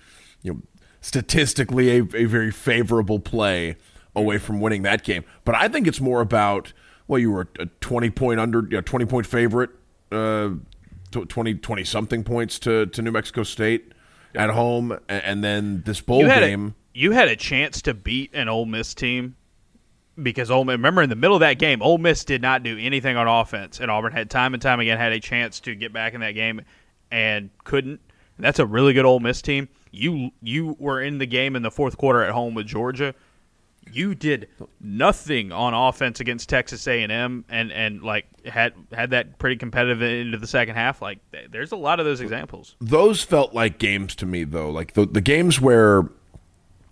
you 0.41 0.53
know 0.53 0.61
statistically 1.01 1.97
a, 1.97 2.03
a 2.13 2.25
very 2.25 2.51
favorable 2.51 3.19
play 3.19 3.77
away 4.15 4.37
from 4.37 4.59
winning 4.59 4.81
that 4.83 5.03
game. 5.03 5.23
But 5.43 5.55
I 5.55 5.67
think 5.67 5.87
it's 5.87 6.01
more 6.01 6.21
about 6.21 6.73
well, 7.07 7.19
you 7.19 7.31
were 7.31 7.47
a 7.59 7.67
twenty 7.79 8.09
point 8.09 8.39
under, 8.39 8.61
you 8.61 8.77
know, 8.77 8.81
twenty 8.81 9.05
point 9.05 9.25
favorite, 9.25 9.69
uh, 10.11 10.49
20, 11.11 11.55
20 11.55 11.83
something 11.83 12.23
points 12.23 12.59
to 12.59 12.87
to 12.87 13.01
New 13.01 13.11
Mexico 13.11 13.43
State 13.43 13.93
at 14.33 14.49
home, 14.49 14.97
and 15.07 15.43
then 15.43 15.83
this 15.85 16.01
bowl 16.01 16.19
You 16.21 16.27
game. 16.27 16.75
a, 16.93 16.99
you 16.99 17.11
had 17.11 17.29
a 17.29 17.35
chance 17.35 17.81
to 17.83 17.93
beat 17.93 18.31
an 18.33 18.49
Ole 18.49 18.65
Miss 18.65 18.93
team 18.93 19.35
because 20.21 20.49
Ole 20.51 20.65
Miss, 20.65 20.73
remember 20.73 21.01
in 21.01 21.09
the 21.09 21.15
middle 21.15 21.35
of 21.35 21.41
that 21.41 21.59
game, 21.59 21.81
Ole 21.81 21.97
Miss 21.97 22.23
did 22.25 22.41
not 22.41 22.63
do 22.63 22.77
anything 22.79 23.17
on 23.17 23.27
offense, 23.27 23.79
and 23.79 23.89
Auburn 23.91 24.11
had 24.13 24.29
time 24.29 24.53
and 24.53 24.61
time 24.61 24.79
again 24.79 24.97
had 24.97 25.11
a 25.11 25.19
chance 25.19 25.59
to 25.61 25.75
get 25.75 25.91
back 25.93 26.13
in 26.13 26.21
that 26.21 26.31
game 26.31 26.61
and 27.11 27.49
couldn't. 27.63 27.99
That's 28.39 28.59
a 28.59 28.65
really 28.65 28.93
good 28.93 29.05
Ole 29.05 29.19
Miss 29.19 29.41
team. 29.41 29.69
You 29.91 30.31
you 30.41 30.75
were 30.79 31.01
in 31.01 31.17
the 31.19 31.25
game 31.25 31.55
in 31.55 31.61
the 31.61 31.71
fourth 31.71 31.97
quarter 31.97 32.21
at 32.23 32.31
home 32.31 32.53
with 32.53 32.67
Georgia. 32.67 33.13
you 33.91 34.15
did 34.15 34.47
nothing 34.81 35.51
on 35.51 35.73
offense 35.73 36.19
against 36.19 36.49
Texas 36.49 36.87
A&M 36.87 37.45
and 37.47 37.71
and 37.71 38.01
like 38.01 38.25
had 38.45 38.73
had 38.91 39.11
that 39.11 39.37
pretty 39.37 39.55
competitive 39.55 40.01
into 40.01 40.37
the 40.39 40.47
second 40.47 40.75
half 40.75 41.01
like 41.03 41.19
there's 41.51 41.71
a 41.71 41.75
lot 41.75 41.99
of 41.99 42.05
those 42.05 42.19
examples 42.19 42.75
those 42.81 43.21
felt 43.21 43.53
like 43.53 43.77
games 43.77 44.15
to 44.15 44.25
me 44.25 44.43
though 44.43 44.71
like 44.71 44.93
the 44.93 45.05
the 45.05 45.21
games 45.21 45.61
where 45.61 46.09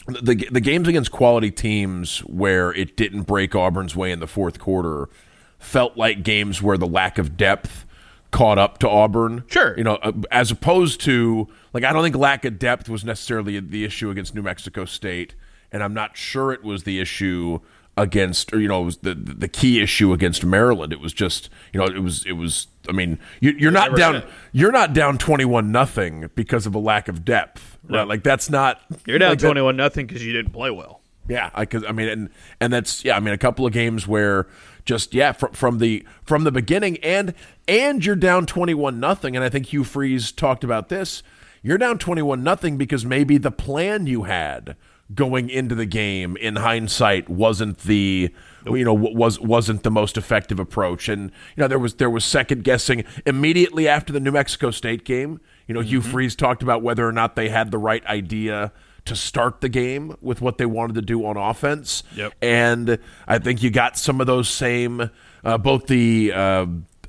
the 0.08 0.36
the 0.52 0.62
games 0.62 0.88
against 0.88 1.12
quality 1.12 1.52
teams 1.52 2.20
where 2.20 2.74
it 2.74 2.98
didn't 2.98 3.24
break 3.24 3.56
Auburn's 3.56 3.96
way 3.96 4.12
in 4.12 4.20
the 4.20 4.28
fourth 4.28 4.60
quarter 4.60 5.10
felt 5.58 5.98
like 5.98 6.24
games 6.24 6.62
where 6.62 6.78
the 6.78 6.88
lack 6.88 7.18
of 7.18 7.38
depth 7.38 7.86
caught 8.32 8.58
up 8.58 8.80
to 8.80 8.90
Auburn. 8.90 9.44
Sure. 9.48 9.78
You 9.78 9.84
know, 9.86 9.96
uh, 9.96 10.12
as 10.30 10.52
opposed 10.52 11.00
to 11.02 11.48
like 11.72 11.84
I 11.84 11.94
don't 11.94 12.04
think 12.04 12.18
lack 12.18 12.44
of 12.44 12.60
depth 12.60 12.90
was 12.90 13.06
necessarily 13.06 13.60
the 13.60 13.86
issue 13.86 14.10
against 14.10 14.36
New 14.36 14.42
Mexico 14.42 14.86
State, 14.86 15.36
and 15.72 15.82
I'm 15.82 15.94
not 15.94 16.18
sure 16.18 16.52
it 16.52 16.64
was 16.64 16.84
the 16.84 17.00
issue 17.00 17.60
against 17.96 18.52
or 18.52 18.60
you 18.60 18.68
know 18.68 18.82
it 18.82 18.86
was 18.86 18.98
the 18.98 19.14
the 19.14 19.48
key 19.48 19.82
issue 19.82 20.12
against 20.12 20.44
Maryland. 20.44 20.92
It 20.92 21.00
was 21.00 21.14
just 21.14 21.50
you 21.72 21.80
know 21.80 21.86
it 21.86 22.02
was 22.02 22.26
it 22.26 22.34
was 22.34 22.68
I 22.90 22.92
mean 22.92 23.20
you, 23.40 23.68
are 23.68 23.72
not 23.72 23.96
down 23.96 24.24
you're 24.52 24.72
not 24.72 24.94
down 24.94 25.18
21 25.18 25.72
nothing 25.72 26.30
because 26.36 26.66
of 26.66 26.76
a 26.76 26.80
lack 26.80 27.08
of 27.08 27.24
depth. 27.24 27.73
Right? 27.88 28.08
Like 28.08 28.24
that's 28.24 28.50
not 28.50 28.82
you're 29.06 29.20
down 29.20 29.32
like 29.32 29.40
21 29.40 29.76
nothing 29.76 30.08
because 30.08 30.26
you 30.26 30.34
didn't 30.34 30.52
play 30.52 30.72
well. 30.72 31.02
Yeah, 31.28 31.52
I, 31.54 31.66
cause, 31.66 31.86
I 31.88 31.94
mean, 31.94 32.10
and 32.10 32.30
and 32.60 32.74
that's 32.74 33.06
yeah. 33.06 33.16
I 33.16 33.20
mean, 33.20 33.34
a 33.34 33.38
couple 33.38 33.66
of 33.66 33.72
games 33.72 34.08
where 34.08 34.48
just 34.86 35.14
yeah 35.14 35.32
from 35.32 35.54
from 35.54 35.78
the 35.80 36.06
from 36.24 36.44
the 36.44 36.52
beginning 36.52 36.98
and 36.98 37.34
and 37.68 38.06
you're 38.06 38.16
down 38.18 38.46
21 38.46 39.00
nothing 39.00 39.36
and 39.36 39.44
I 39.44 39.50
think 39.50 39.68
Hugh 39.68 39.84
Freeze 39.84 40.32
talked 40.32 40.64
about 40.64 40.90
this. 40.90 41.24
You're 41.62 41.78
down 41.78 41.98
21 41.98 42.44
nothing 42.44 42.78
because 42.78 43.06
maybe 43.06 43.38
the 43.38 43.52
plan 43.52 44.06
you 44.06 44.24
had 44.24 44.76
going 45.14 45.50
into 45.50 45.76
the 45.76 45.86
game 45.86 46.36
in 46.38 46.58
hindsight 46.58 47.30
wasn't 47.30 47.78
the 47.80 48.34
you 48.66 48.84
know 48.84 48.94
was 48.94 49.40
wasn't 49.40 49.84
the 49.84 49.92
most 49.92 50.18
effective 50.18 50.60
approach 50.60 51.08
and 51.08 51.32
you 51.56 51.62
know 51.62 51.68
there 51.68 51.80
was 51.80 51.96
there 51.96 52.10
was 52.10 52.26
second 52.26 52.64
guessing 52.64 53.04
immediately 53.26 53.88
after 53.88 54.12
the 54.12 54.20
New 54.20 54.32
Mexico 54.32 54.72
State 54.72 55.06
game 55.06 55.40
you 55.68 55.74
know 55.74 55.82
mm-hmm. 55.82 55.90
Hugh 55.90 56.02
Freeze 56.02 56.36
talked 56.36 56.64
about 56.64 56.82
whether 56.82 57.08
or 57.08 57.12
not 57.12 57.36
they 57.36 57.50
had 57.50 57.72
the 57.72 57.78
right 57.78 58.06
idea 58.06 58.72
to 59.06 59.16
start 59.16 59.62
the 59.62 59.70
game 59.70 60.16
with 60.22 60.42
what 60.42 60.58
they 60.58 60.66
wanted 60.66 60.96
to 60.96 61.02
do 61.02 61.26
on 61.26 61.36
offense. 61.36 62.04
Yep. 62.16 62.34
And 62.42 63.00
I 63.28 63.40
think 63.40 63.62
you 63.62 63.70
got 63.70 63.98
some 63.98 64.22
of 64.22 64.28
those 64.28 64.50
same, 64.50 65.10
uh, 65.44 65.58
both 65.58 65.88
the. 65.88 66.32
Uh, 66.34 66.66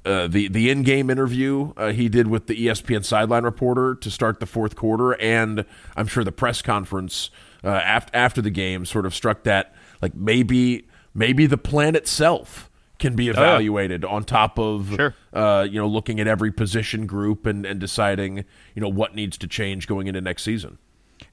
uh, 0.06 0.26
the 0.26 0.48
the 0.48 0.68
in 0.68 0.82
game 0.82 1.08
interview 1.08 1.72
uh, 1.78 1.90
he 1.90 2.10
did 2.10 2.26
with 2.26 2.46
the 2.46 2.66
ESPN 2.66 3.02
sideline 3.02 3.42
reporter 3.42 3.94
to 3.94 4.10
start 4.10 4.38
the 4.38 4.44
fourth 4.44 4.76
quarter, 4.76 5.12
and 5.12 5.64
I'm 5.96 6.06
sure 6.06 6.22
the 6.22 6.30
press 6.30 6.60
conference 6.60 7.30
uh, 7.64 7.68
after 7.68 8.14
after 8.14 8.42
the 8.42 8.50
game 8.50 8.84
sort 8.84 9.06
of 9.06 9.14
struck 9.14 9.44
that 9.44 9.74
like 10.02 10.14
maybe 10.14 10.86
maybe 11.14 11.46
the 11.46 11.56
plan 11.56 11.96
itself 11.96 12.68
can 12.98 13.16
be 13.16 13.28
evaluated 13.28 14.04
oh, 14.04 14.08
yeah. 14.08 14.14
on 14.14 14.24
top 14.24 14.58
of 14.58 14.94
sure. 14.94 15.14
uh, 15.32 15.66
you 15.68 15.78
know 15.78 15.86
looking 15.86 16.20
at 16.20 16.26
every 16.26 16.52
position 16.52 17.06
group 17.06 17.46
and, 17.46 17.66
and 17.66 17.80
deciding 17.80 18.38
you 18.74 18.82
know 18.82 18.88
what 18.88 19.14
needs 19.14 19.36
to 19.38 19.46
change 19.46 19.86
going 19.86 20.06
into 20.06 20.20
next 20.20 20.42
season. 20.42 20.78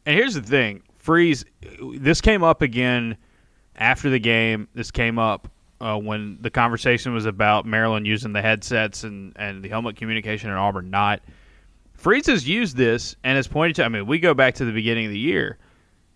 And 0.05 0.15
here's 0.15 0.33
the 0.33 0.41
thing, 0.41 0.83
Freeze. 0.97 1.45
This 1.97 2.21
came 2.21 2.43
up 2.43 2.61
again 2.61 3.17
after 3.75 4.09
the 4.09 4.19
game. 4.19 4.67
This 4.73 4.91
came 4.91 5.19
up 5.19 5.47
uh, 5.79 5.97
when 5.97 6.37
the 6.41 6.49
conversation 6.49 7.13
was 7.13 7.25
about 7.25 7.65
Maryland 7.65 8.05
using 8.05 8.33
the 8.33 8.41
headsets 8.41 9.03
and 9.03 9.33
and 9.35 9.63
the 9.63 9.69
helmet 9.69 9.95
communication 9.95 10.49
and 10.49 10.59
Auburn 10.59 10.89
not. 10.89 11.21
Freeze 11.93 12.25
has 12.27 12.47
used 12.47 12.75
this 12.75 13.15
and 13.23 13.35
has 13.35 13.47
pointed 13.47 13.75
to. 13.75 13.83
I 13.85 13.89
mean, 13.89 14.07
we 14.07 14.17
go 14.17 14.33
back 14.33 14.55
to 14.55 14.65
the 14.65 14.71
beginning 14.71 15.05
of 15.05 15.11
the 15.11 15.19
year 15.19 15.59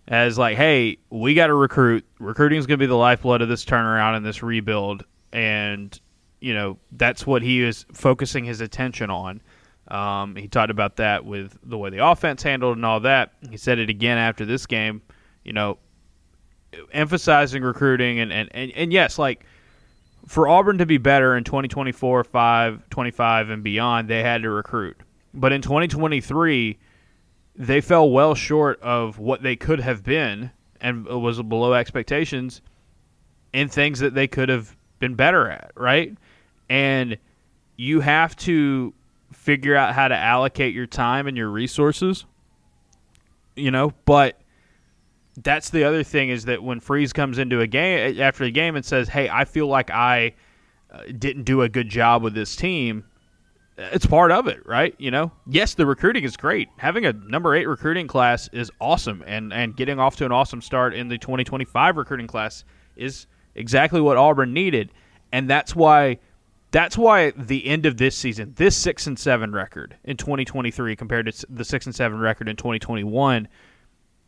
as 0.07 0.37
like, 0.37 0.57
hey, 0.57 0.97
we 1.09 1.33
got 1.33 1.47
to 1.47 1.53
recruit. 1.53 2.05
Recruiting 2.19 2.59
is 2.59 2.65
going 2.65 2.79
to 2.79 2.83
be 2.83 2.87
the 2.87 2.95
lifeblood 2.95 3.41
of 3.41 3.49
this 3.49 3.65
turnaround 3.65 4.15
and 4.17 4.25
this 4.25 4.41
rebuild, 4.43 5.03
and 5.35 5.99
you 6.39 6.53
know 6.53 6.77
that's 6.93 7.27
what 7.27 7.41
he 7.41 7.61
is 7.61 7.85
focusing 7.91 8.45
his 8.45 8.61
attention 8.61 9.09
on. 9.09 9.41
Um, 9.89 10.35
he 10.35 10.47
talked 10.47 10.71
about 10.71 10.95
that 10.95 11.25
with 11.25 11.59
the 11.61 11.77
way 11.77 11.91
the 11.91 12.03
offense 12.03 12.41
handled 12.41 12.77
and 12.77 12.85
all 12.85 13.01
that. 13.01 13.33
He 13.51 13.57
said 13.57 13.77
it 13.77 13.89
again 13.89 14.17
after 14.17 14.45
this 14.45 14.65
game. 14.65 15.01
You 15.43 15.53
know, 15.53 15.77
emphasizing 16.93 17.61
recruiting 17.61 18.19
and 18.19 18.31
and, 18.31 18.49
and, 18.53 18.71
and 18.71 18.93
yes, 18.93 19.19
like 19.19 19.45
for 20.25 20.47
Auburn 20.47 20.79
to 20.79 20.85
be 20.85 20.97
better 20.97 21.35
in 21.35 21.43
2024, 21.43 22.23
5, 22.23 22.89
25, 22.89 23.49
and 23.51 23.63
beyond, 23.63 24.07
they 24.07 24.23
had 24.23 24.41
to 24.41 24.49
recruit. 24.49 24.97
But 25.35 25.51
in 25.51 25.61
2023, 25.61 26.79
they 27.57 27.81
fell 27.81 28.09
well 28.09 28.33
short 28.33 28.81
of 28.81 29.19
what 29.19 29.43
they 29.43 29.55
could 29.55 29.81
have 29.81 30.03
been 30.03 30.49
and 30.81 31.05
was 31.05 31.39
below 31.43 31.73
expectations 31.73 32.61
in 33.53 33.67
things 33.69 33.99
that 33.99 34.15
they 34.15 34.27
could 34.27 34.49
have 34.49 34.75
been 34.99 35.15
better 35.15 35.49
at, 35.49 35.71
right? 35.75 36.15
And 36.69 37.17
you 37.77 37.99
have 37.99 38.35
to 38.37 38.93
figure 39.33 39.75
out 39.75 39.93
how 39.93 40.07
to 40.07 40.15
allocate 40.15 40.73
your 40.73 40.87
time 40.87 41.27
and 41.27 41.37
your 41.37 41.49
resources. 41.49 42.25
You 43.55 43.71
know, 43.71 43.93
but 44.05 44.39
that's 45.41 45.69
the 45.69 45.83
other 45.83 46.03
thing 46.03 46.29
is 46.29 46.45
that 46.45 46.63
when 46.63 46.79
Freeze 46.79 47.13
comes 47.13 47.37
into 47.37 47.61
a 47.61 47.67
game 47.67 48.19
after 48.19 48.43
the 48.43 48.51
game 48.51 48.75
and 48.75 48.83
says, 48.83 49.07
"Hey, 49.07 49.29
I 49.29 49.45
feel 49.45 49.67
like 49.67 49.89
I 49.91 50.33
uh, 50.91 51.03
didn't 51.17 51.43
do 51.43 51.61
a 51.61 51.69
good 51.69 51.89
job 51.89 52.23
with 52.23 52.33
this 52.33 52.55
team," 52.55 53.05
it's 53.77 54.05
part 54.05 54.31
of 54.31 54.47
it, 54.47 54.65
right? 54.65 54.95
You 54.97 55.11
know, 55.11 55.31
yes, 55.47 55.73
the 55.73 55.85
recruiting 55.85 56.23
is 56.23 56.37
great. 56.37 56.69
Having 56.77 57.05
a 57.05 57.13
number 57.13 57.55
eight 57.55 57.67
recruiting 57.67 58.07
class 58.07 58.49
is 58.53 58.71
awesome, 58.79 59.23
and 59.27 59.53
and 59.53 59.75
getting 59.75 59.99
off 59.99 60.15
to 60.17 60.25
an 60.25 60.31
awesome 60.31 60.61
start 60.61 60.93
in 60.93 61.07
the 61.07 61.17
2025 61.17 61.97
recruiting 61.97 62.27
class 62.27 62.63
is 62.95 63.27
exactly 63.55 64.01
what 64.01 64.17
Auburn 64.17 64.53
needed, 64.53 64.91
and 65.31 65.49
that's 65.49 65.75
why 65.75 66.19
that's 66.71 66.97
why 66.97 67.31
the 67.31 67.65
end 67.67 67.85
of 67.85 67.97
this 67.97 68.17
season, 68.17 68.53
this 68.57 68.75
six 68.75 69.07
and 69.07 69.17
seven 69.17 69.53
record 69.53 69.95
in 70.03 70.17
2023 70.17 70.95
compared 70.95 71.31
to 71.31 71.45
the 71.49 71.63
six 71.63 71.85
and 71.85 71.95
seven 71.95 72.19
record 72.19 72.49
in 72.49 72.55
2021, 72.57 73.47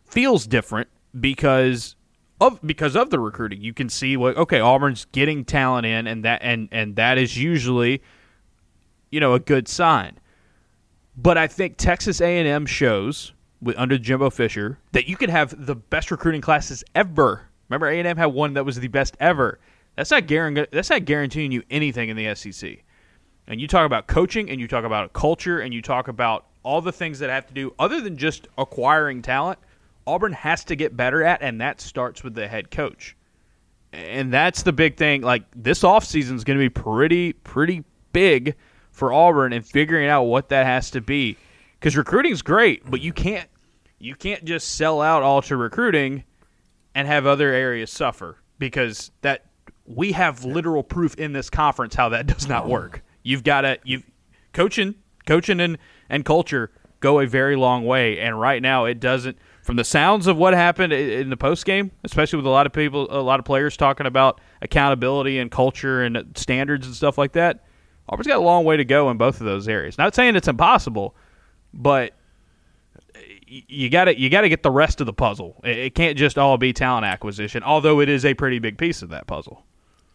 feels 0.05 0.47
different 0.47 0.87
because 1.19 1.95
of 2.39 2.59
because 2.65 2.95
of 2.95 3.09
the 3.09 3.19
recruiting. 3.19 3.61
You 3.61 3.73
can 3.73 3.89
see 3.89 4.15
what 4.15 4.37
okay, 4.37 4.59
Auburn's 4.59 5.05
getting 5.11 5.43
talent 5.43 5.85
in, 5.85 6.07
and 6.07 6.23
that 6.23 6.41
and 6.41 6.69
and 6.71 6.95
that 6.95 7.17
is 7.17 7.37
usually, 7.37 8.01
you 9.11 9.19
know, 9.19 9.33
a 9.33 9.39
good 9.39 9.67
sign. 9.67 10.19
But 11.17 11.37
I 11.37 11.47
think 11.47 11.77
Texas 11.77 12.21
A&M 12.21 12.65
shows 12.67 13.33
with 13.59 13.77
under 13.77 13.97
Jimbo 13.97 14.29
Fisher 14.29 14.77
that 14.91 15.07
you 15.07 15.17
could 15.17 15.31
have 15.31 15.65
the 15.65 15.75
best 15.75 16.11
recruiting 16.11 16.41
classes 16.41 16.83
ever. 16.93 17.46
Remember, 17.69 17.87
A&M 17.87 18.17
had 18.17 18.27
one 18.27 18.53
that 18.53 18.65
was 18.65 18.79
the 18.79 18.87
best 18.87 19.17
ever 19.19 19.59
that's 19.97 20.11
not 20.11 20.27
guaranteeing. 20.27 20.67
That's 20.71 20.89
not 20.89 21.03
guaranteeing 21.05 21.51
you 21.51 21.63
anything 21.69 22.09
in 22.09 22.15
the 22.15 22.33
SEC. 22.35 22.83
And 23.47 23.59
you 23.59 23.67
talk 23.67 23.85
about 23.85 24.07
coaching, 24.07 24.49
and 24.49 24.61
you 24.61 24.67
talk 24.67 24.85
about 24.85 25.11
culture, 25.11 25.59
and 25.59 25.73
you 25.73 25.81
talk 25.81 26.07
about 26.07 26.45
all 26.63 26.81
the 26.81 26.91
things 26.91 27.19
that 27.19 27.29
have 27.29 27.47
to 27.47 27.53
do 27.53 27.73
other 27.79 27.99
than 27.99 28.15
just 28.15 28.47
acquiring 28.57 29.21
talent. 29.21 29.57
Auburn 30.05 30.33
has 30.33 30.63
to 30.65 30.75
get 30.75 30.95
better 30.95 31.23
at, 31.23 31.41
and 31.41 31.59
that 31.59 31.81
starts 31.81 32.23
with 32.23 32.35
the 32.35 32.47
head 32.47 32.69
coach. 32.69 33.15
And 33.91 34.31
that's 34.31 34.63
the 34.63 34.71
big 34.71 34.97
thing. 34.97 35.21
Like 35.21 35.43
this 35.55 35.81
offseason 35.81 36.35
is 36.35 36.43
going 36.43 36.59
to 36.59 36.63
be 36.63 36.69
pretty, 36.69 37.33
pretty 37.33 37.83
big 38.13 38.55
for 38.91 39.11
Auburn 39.11 39.53
and 39.53 39.65
figuring 39.65 40.07
out 40.07 40.23
what 40.23 40.49
that 40.49 40.65
has 40.65 40.91
to 40.91 41.01
be. 41.01 41.37
Because 41.79 41.97
recruiting 41.97 42.31
is 42.31 42.41
great, 42.41 42.89
but 42.89 43.01
you 43.01 43.13
can't 43.13 43.49
you 43.99 44.13
can't 44.13 44.45
just 44.45 44.75
sell 44.75 45.01
out 45.01 45.23
all 45.23 45.41
to 45.43 45.57
recruiting 45.57 46.23
and 46.97 47.07
have 47.07 47.27
other 47.27 47.53
areas 47.53 47.91
suffer 47.91 48.39
because 48.57 49.11
that 49.21 49.45
we 49.85 50.13
have 50.13 50.43
literal 50.43 50.81
proof 50.81 51.13
in 51.13 51.31
this 51.31 51.47
conference 51.47 51.93
how 51.93 52.09
that 52.09 52.25
does 52.25 52.49
not 52.49 52.67
work. 52.67 53.03
You've 53.21 53.43
got 53.43 53.61
to 53.61 53.77
you 53.83 54.01
coaching, 54.51 54.95
coaching 55.27 55.59
and 55.59 55.77
and 56.09 56.25
culture 56.25 56.71
go 56.99 57.19
a 57.19 57.27
very 57.27 57.55
long 57.55 57.85
way, 57.85 58.19
and 58.19 58.41
right 58.41 58.63
now 58.63 58.85
it 58.85 58.99
doesn't. 58.99 59.37
From 59.61 59.75
the 59.75 59.83
sounds 59.83 60.25
of 60.25 60.37
what 60.37 60.55
happened 60.55 60.91
in 60.91 61.29
the 61.29 61.37
post 61.37 61.65
game, 61.65 61.91
especially 62.03 62.37
with 62.37 62.47
a 62.47 62.49
lot 62.49 62.65
of 62.65 62.73
people, 62.73 63.05
a 63.11 63.21
lot 63.21 63.37
of 63.37 63.45
players 63.45 63.77
talking 63.77 64.07
about 64.07 64.41
accountability 64.63 65.37
and 65.37 65.51
culture 65.51 66.01
and 66.01 66.33
standards 66.35 66.87
and 66.87 66.95
stuff 66.95 67.17
like 67.17 67.33
that, 67.33 67.63
Auburn's 68.09 68.27
got 68.27 68.37
a 68.37 68.41
long 68.41 68.63
way 68.63 68.75
to 68.77 68.85
go 68.85 69.11
in 69.11 69.17
both 69.17 69.39
of 69.39 69.45
those 69.45 69.67
areas. 69.67 69.99
Not 69.99 70.15
saying 70.15 70.35
it's 70.35 70.47
impossible, 70.47 71.15
but 71.73 72.13
you 73.47 73.89
got 73.89 74.05
to 74.05 74.19
you 74.19 74.29
got 74.29 74.41
to 74.41 74.49
get 74.49 74.63
the 74.63 74.71
rest 74.71 74.99
of 75.01 75.07
the 75.07 75.13
puzzle. 75.13 75.59
It 75.63 75.95
can't 75.95 76.17
just 76.17 76.37
all 76.37 76.57
be 76.57 76.73
talent 76.73 77.05
acquisition, 77.05 77.63
although 77.63 78.01
it 78.01 78.09
is 78.09 78.25
a 78.25 78.33
pretty 78.33 78.59
big 78.59 78.77
piece 78.77 79.01
of 79.01 79.09
that 79.09 79.27
puzzle 79.27 79.63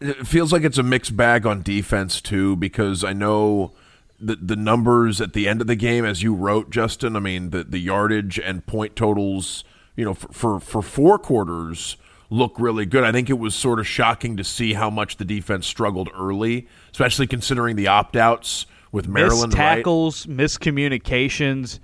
it 0.03 0.27
feels 0.27 0.51
like 0.51 0.63
it's 0.63 0.77
a 0.77 0.83
mixed 0.83 1.15
bag 1.15 1.45
on 1.45 1.61
defense 1.61 2.19
too, 2.19 2.55
because 2.57 3.03
I 3.03 3.13
know 3.13 3.71
the 4.19 4.35
the 4.35 4.55
numbers 4.55 5.21
at 5.21 5.33
the 5.33 5.47
end 5.47 5.61
of 5.61 5.67
the 5.67 5.75
game, 5.75 6.03
as 6.03 6.21
you 6.21 6.33
wrote, 6.33 6.69
Justin. 6.69 7.15
I 7.15 7.19
mean, 7.19 7.51
the 7.51 7.63
the 7.63 7.79
yardage 7.79 8.37
and 8.37 8.65
point 8.65 8.95
totals, 8.95 9.63
you 9.95 10.03
know, 10.03 10.13
for 10.13 10.29
for, 10.31 10.59
for 10.59 10.81
four 10.81 11.17
quarters 11.17 11.95
look 12.29 12.59
really 12.59 12.85
good. 12.85 13.03
I 13.03 13.11
think 13.11 13.29
it 13.29 13.39
was 13.39 13.55
sort 13.55 13.79
of 13.79 13.87
shocking 13.87 14.35
to 14.37 14.43
see 14.43 14.73
how 14.73 14.89
much 14.89 15.17
the 15.17 15.25
defense 15.25 15.67
struggled 15.67 16.09
early, 16.17 16.67
especially 16.91 17.27
considering 17.27 17.75
the 17.75 17.87
opt 17.87 18.17
outs 18.17 18.65
with 18.91 19.07
Maryland. 19.07 19.49
Missed 19.49 19.57
tackles, 19.57 20.27
right? 20.27 20.37
miscommunications. 20.37 21.79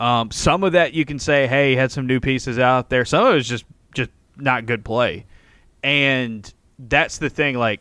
Um, 0.00 0.30
some 0.30 0.64
of 0.64 0.72
that 0.72 0.94
you 0.94 1.04
can 1.04 1.18
say, 1.18 1.46
hey, 1.46 1.76
had 1.76 1.92
some 1.92 2.06
new 2.06 2.20
pieces 2.20 2.58
out 2.58 2.88
there. 2.88 3.04
Some 3.04 3.26
of 3.26 3.32
it 3.32 3.36
was 3.36 3.48
just 3.48 3.64
just 3.94 4.10
not 4.36 4.66
good 4.66 4.84
play. 4.84 5.26
and 5.82 6.52
that's 6.78 7.18
the 7.18 7.28
thing. 7.28 7.58
Like, 7.58 7.80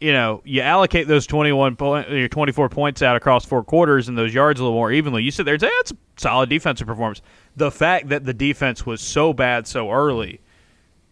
you 0.00 0.12
know, 0.12 0.40
you 0.44 0.62
allocate 0.62 1.06
those 1.06 1.26
twenty 1.26 1.52
one 1.52 1.76
point, 1.76 2.08
your 2.10 2.28
twenty 2.28 2.52
four 2.52 2.68
points 2.68 3.02
out 3.02 3.16
across 3.16 3.44
four 3.44 3.62
quarters 3.62 4.08
and 4.08 4.16
those 4.16 4.32
yards 4.32 4.58
a 4.58 4.62
little 4.62 4.76
more 4.78 4.90
evenly. 4.90 5.22
You 5.22 5.30
sit 5.30 5.44
there 5.44 5.54
and 5.54 5.60
say 5.60 5.70
that's 5.78 5.92
a 5.92 5.96
solid 6.16 6.48
defensive 6.48 6.86
performance. 6.86 7.20
The 7.56 7.70
fact 7.70 8.08
that 8.08 8.24
the 8.24 8.32
defense 8.32 8.86
was 8.86 9.00
so 9.02 9.32
bad 9.34 9.66
so 9.66 9.90
early 9.90 10.40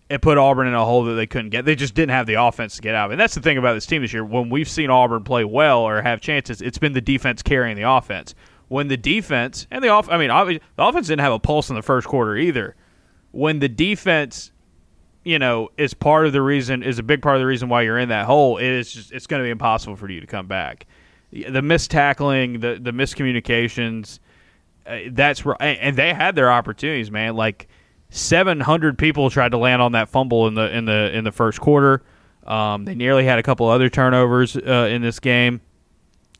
it 0.09 0.23
put 0.23 0.39
Auburn 0.39 0.67
in 0.67 0.75
a 0.75 0.85
hole 0.85 1.05
that 1.05 1.15
they 1.15 1.27
couldn't 1.27 1.51
get. 1.51 1.65
They 1.65 1.75
just 1.75 1.95
didn't 1.95 2.13
have 2.13 2.27
the 2.27 2.35
offense 2.35 2.77
to 2.77 2.83
get 2.83 2.95
out. 2.95 3.07
Of. 3.07 3.11
And 3.13 3.21
that's 3.21 3.35
the 3.35 3.43
thing 3.43 3.59
about 3.59 3.75
this 3.75 3.85
team 3.85 4.03
this 4.03 4.13
year. 4.13 4.25
When 4.25 4.49
we've 4.49 4.69
seen 4.69 4.89
Auburn 4.91 5.23
play 5.23 5.45
well 5.45 5.81
or 5.81 6.01
have 6.01 6.21
chances, 6.21 6.63
it's 6.63 6.79
been 6.79 6.95
the 6.95 7.01
defense 7.01 7.43
carrying 7.43 7.77
the 7.77 7.83
offense. 7.83 8.35
When 8.69 8.89
the 8.89 8.97
defense 8.97 9.67
and 9.71 9.83
the 9.83 9.89
off, 9.89 10.09
I 10.11 10.19
mean, 10.19 10.29
the 10.29 10.61
offense 10.85 11.09
didn't 11.09 11.23
have 11.23 11.33
a 11.33 11.39
pulse 11.39 11.71
in 11.71 11.77
the 11.77 11.83
first 11.83 12.07
quarter 12.07 12.37
either. 12.37 12.77
When 13.31 13.59
the 13.59 13.69
defense, 13.69 14.53
you 15.25 15.39
know, 15.39 15.71
is 15.79 15.95
part 15.95 16.27
of 16.27 16.33
the 16.33 16.43
reason, 16.43 16.83
is 16.83 16.99
a 16.99 17.03
big 17.03 17.23
part 17.23 17.37
of 17.37 17.41
the 17.41 17.47
reason 17.47 17.69
why 17.69 17.83
you're 17.83 17.99
in 17.99 18.11
that 18.11 18.27
hole. 18.27 18.59
It 18.59 18.67
is 18.67 18.93
just, 18.93 19.13
it's 19.13 19.27
going 19.27 19.41
to 19.41 19.47
be 19.47 19.51
impossible 19.51 19.97
for 19.97 20.11
you 20.11 20.21
to 20.21 20.27
come 20.27 20.47
back. 20.47 20.87
The 21.31 21.63
missed 21.63 21.91
tackling, 21.91 22.61
the 22.61 22.79
the 22.81 22.91
miscommunications, 22.91 24.19
uh, 24.87 24.99
that's 25.11 25.45
right. 25.45 25.57
And 25.61 25.95
they 25.97 26.15
had 26.15 26.35
their 26.35 26.51
opportunities, 26.51 27.11
man. 27.11 27.37
Like 27.37 27.69
700 28.11 28.97
people 28.97 29.29
tried 29.29 29.51
to 29.51 29.59
land 29.59 29.83
on 29.83 29.93
that 29.93 30.09
fumble 30.09 30.47
in 30.47 30.55
the 30.55 30.75
in 30.75 30.87
the 30.87 31.15
in 31.15 31.25
the 31.25 31.33
first 31.33 31.61
quarter. 31.61 32.03
Um, 32.47 32.87
they 32.87 32.95
nearly 32.95 33.25
had 33.25 33.39
a 33.39 33.43
couple 33.43 33.69
other 33.69 33.91
turnovers 33.91 34.57
uh, 34.57 34.89
in 34.91 35.03
this 35.03 35.21
game. 35.21 35.61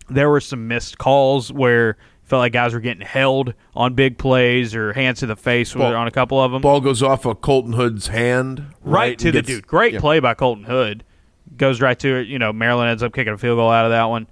There 0.09 0.31
were 0.31 0.41
some 0.41 0.67
missed 0.67 0.97
calls 0.97 1.53
where 1.53 1.99
felt 2.29 2.41
like 2.41 2.53
guys 2.53 2.75
were 2.75 2.81
getting 2.81 3.07
held 3.07 3.55
on 3.75 3.95
big 3.95 4.19
plays 4.19 4.75
or 4.75 4.93
hands 4.93 5.21
to 5.21 5.27
the 5.27 5.37
face 5.37 5.75
ball, 5.75 5.95
on 5.95 6.07
a 6.07 6.11
couple 6.11 6.41
of 6.41 6.53
them. 6.53 6.63
Ball 6.63 6.81
goes 6.81 7.03
off 7.03 7.25
of 7.25 7.41
Colton 7.41 7.73
Hood's 7.73 8.09
hand, 8.09 8.61
right, 8.83 9.09
right 9.09 9.19
to 9.19 9.33
the 9.33 9.43
dude. 9.43 9.67
Great 9.67 9.95
yeah. 9.95 10.01
play 10.01 10.21
by 10.21 10.35
Colton 10.35 10.65
Hood. 10.65 11.05
Goes 11.57 11.81
right 11.81 11.99
to 11.99 12.17
it. 12.17 12.29
You 12.29 12.39
know, 12.39 12.53
Maryland 12.53 12.91
ends 12.91 13.03
up 13.03 13.13
kicking 13.13 13.33
a 13.33 13.39
field 13.39 13.59
goal 13.59 13.71
out 13.71 13.85
of 13.85 13.91
that 13.91 14.05
one. 14.05 14.27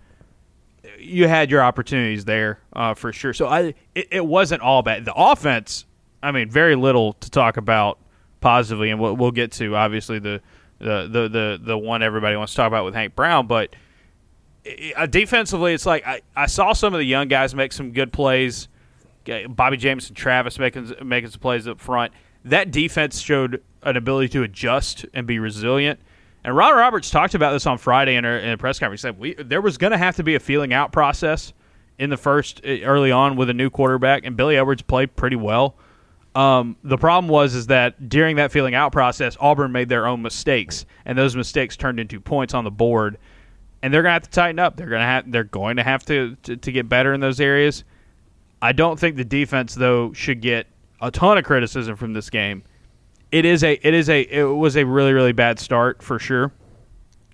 You 0.99 1.29
had 1.29 1.51
your 1.51 1.63
opportunities 1.63 2.25
there 2.25 2.61
uh, 2.73 2.95
for 2.95 3.13
sure. 3.13 3.33
So 3.33 3.47
I, 3.47 3.75
it, 3.95 4.09
it 4.11 4.27
wasn't 4.27 4.63
all 4.63 4.83
bad. 4.83 5.05
The 5.05 5.15
offense 5.15 5.87
I 6.27 6.33
mean, 6.33 6.51
very 6.51 6.75
little 6.75 7.13
to 7.15 7.31
talk 7.31 7.57
about 7.57 7.99
positively, 8.41 8.91
and 8.91 9.01
we'll, 9.01 9.15
we'll 9.15 9.31
get 9.31 9.53
to 9.53 9.77
obviously 9.77 10.19
the, 10.19 10.41
the 10.79 11.09
the 11.09 11.29
the 11.29 11.61
the 11.63 11.79
one 11.79 12.03
everybody 12.03 12.37
wants 12.37 12.53
to 12.53 12.57
talk 12.57 12.67
about 12.67 12.85
with 12.85 12.95
Hank 12.95 13.15
Brown, 13.15 13.47
but 13.47 13.77
uh, 14.97 15.07
defensively, 15.07 15.75
it's 15.75 15.87
like 15.87 16.07
I, 16.07 16.23
I 16.35 16.47
saw 16.47 16.73
some 16.73 16.95
of 16.95 16.99
the 16.99 17.05
young 17.05 17.29
guys 17.29 17.55
make 17.55 17.73
some 17.73 17.93
good 17.93 18.13
plays. 18.13 18.69
Bobby 19.49 19.77
Jamison, 19.77 20.15
Travis 20.15 20.59
making 20.59 20.93
making 21.03 21.31
some 21.31 21.41
plays 21.41 21.67
up 21.67 21.81
front. 21.81 22.13
That 22.45 22.71
defense 22.71 23.21
showed 23.21 23.63
an 23.83 23.97
ability 23.97 24.29
to 24.31 24.43
adjust 24.45 25.05
and 25.15 25.27
be 25.27 25.39
resilient. 25.39 25.99
And 26.45 26.57
Ron 26.57 26.77
Roberts 26.77 27.11
talked 27.11 27.35
about 27.35 27.53
this 27.53 27.67
on 27.67 27.77
Friday 27.77 28.15
in 28.15 28.25
a, 28.25 28.39
in 28.39 28.51
a 28.51 28.57
press 28.57 28.79
conference. 28.79 29.03
He 29.03 29.09
said 29.09 29.19
we, 29.19 29.35
there 29.35 29.61
was 29.61 29.79
going 29.79 29.91
to 29.91 29.99
have 29.99 30.15
to 30.17 30.23
be 30.23 30.37
a 30.37 30.41
feeling 30.41 30.73
out 30.73 30.93
process 30.93 31.53
in 31.99 32.09
the 32.11 32.17
first 32.17 32.61
early 32.65 33.11
on 33.11 33.37
with 33.37 33.51
a 33.51 33.55
new 33.55 33.69
quarterback, 33.69 34.25
and 34.25 34.37
Billy 34.37 34.57
Edwards 34.57 34.83
played 34.83 35.17
pretty 35.17 35.37
well. 35.37 35.77
Um, 36.37 36.77
the 36.85 36.99
problem 36.99 37.29
was 37.29 37.55
is 37.55 37.67
that 37.69 38.11
during 38.11 38.37
that 38.37 38.53
feeling 38.53 38.75
out 38.75 38.93
process, 38.93 39.37
Auburn 39.41 39.73
made 39.73 39.89
their 39.89 40.07
own 40.07 40.23
mistakes, 40.23 40.85
and 41.05 41.17
those 41.17 41.35
mistakes 41.35 41.77
turned 41.77 41.99
into 41.99 42.21
points 42.21 42.53
on 42.55 42.63
the 42.63 42.71
board. 42.71 43.17
And 43.83 43.93
they're 43.93 44.03
gonna 44.03 44.15
have 44.15 44.23
to 44.23 44.31
tighten 44.31 44.59
up. 44.59 44.77
They're 44.77 44.89
gonna 44.89 45.05
have 45.05 45.31
they're 45.31 45.45
going 45.45 45.77
to 45.77 45.83
have 45.83 46.05
to, 46.07 46.37
to, 46.45 46.57
to 46.57 46.73
get 46.73 46.89
better 46.89 47.13
in 47.15 47.21
those 47.21 47.41
areas. 47.41 47.85
I 48.61 48.73
don't 48.73 48.99
think 48.99 49.17
the 49.17 49.25
defense 49.25 49.75
though 49.75 50.13
should 50.13 50.41
get 50.41 50.67
a 51.01 51.11
ton 51.11 51.39
of 51.39 51.45
criticism 51.45 51.97
from 51.97 52.13
this 52.13 52.31
game. 52.31 52.63
It 53.31 53.45
is 53.45 53.63
a 53.63 53.75
it 53.87 53.95
is 53.95 54.09
a 54.09 54.23
it 54.23 54.45
was 54.45 54.77
a 54.77 54.85
really 54.85 55.13
really 55.13 55.33
bad 55.33 55.59
start 55.59 56.03
for 56.03 56.19
sure. 56.19 56.53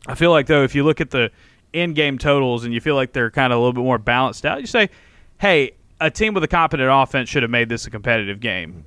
I 0.07 0.15
feel 0.15 0.31
like 0.31 0.47
though 0.47 0.65
if 0.65 0.75
you 0.75 0.85
look 0.85 1.01
at 1.01 1.11
the 1.11 1.31
in 1.73 1.95
game 1.95 2.19
totals 2.19 2.65
and 2.65 2.75
you 2.75 2.81
feel 2.81 2.97
like 2.97 3.13
they're 3.13 3.31
kind 3.31 3.53
of 3.53 3.59
a 3.59 3.61
little 3.61 3.73
bit 3.73 3.85
more 3.85 3.99
balanced 3.99 4.45
out, 4.45 4.61
you 4.61 4.67
say, 4.67 4.91
hey, 5.39 5.73
a 6.01 6.11
team 6.11 6.35
with 6.35 6.45
a 6.45 6.49
competent 6.49 6.91
offense 6.93 7.29
should 7.29 7.43
have 7.43 7.51
made 7.51 7.69
this 7.69 7.87
a 7.87 7.91
competitive 7.91 8.41
game 8.41 8.85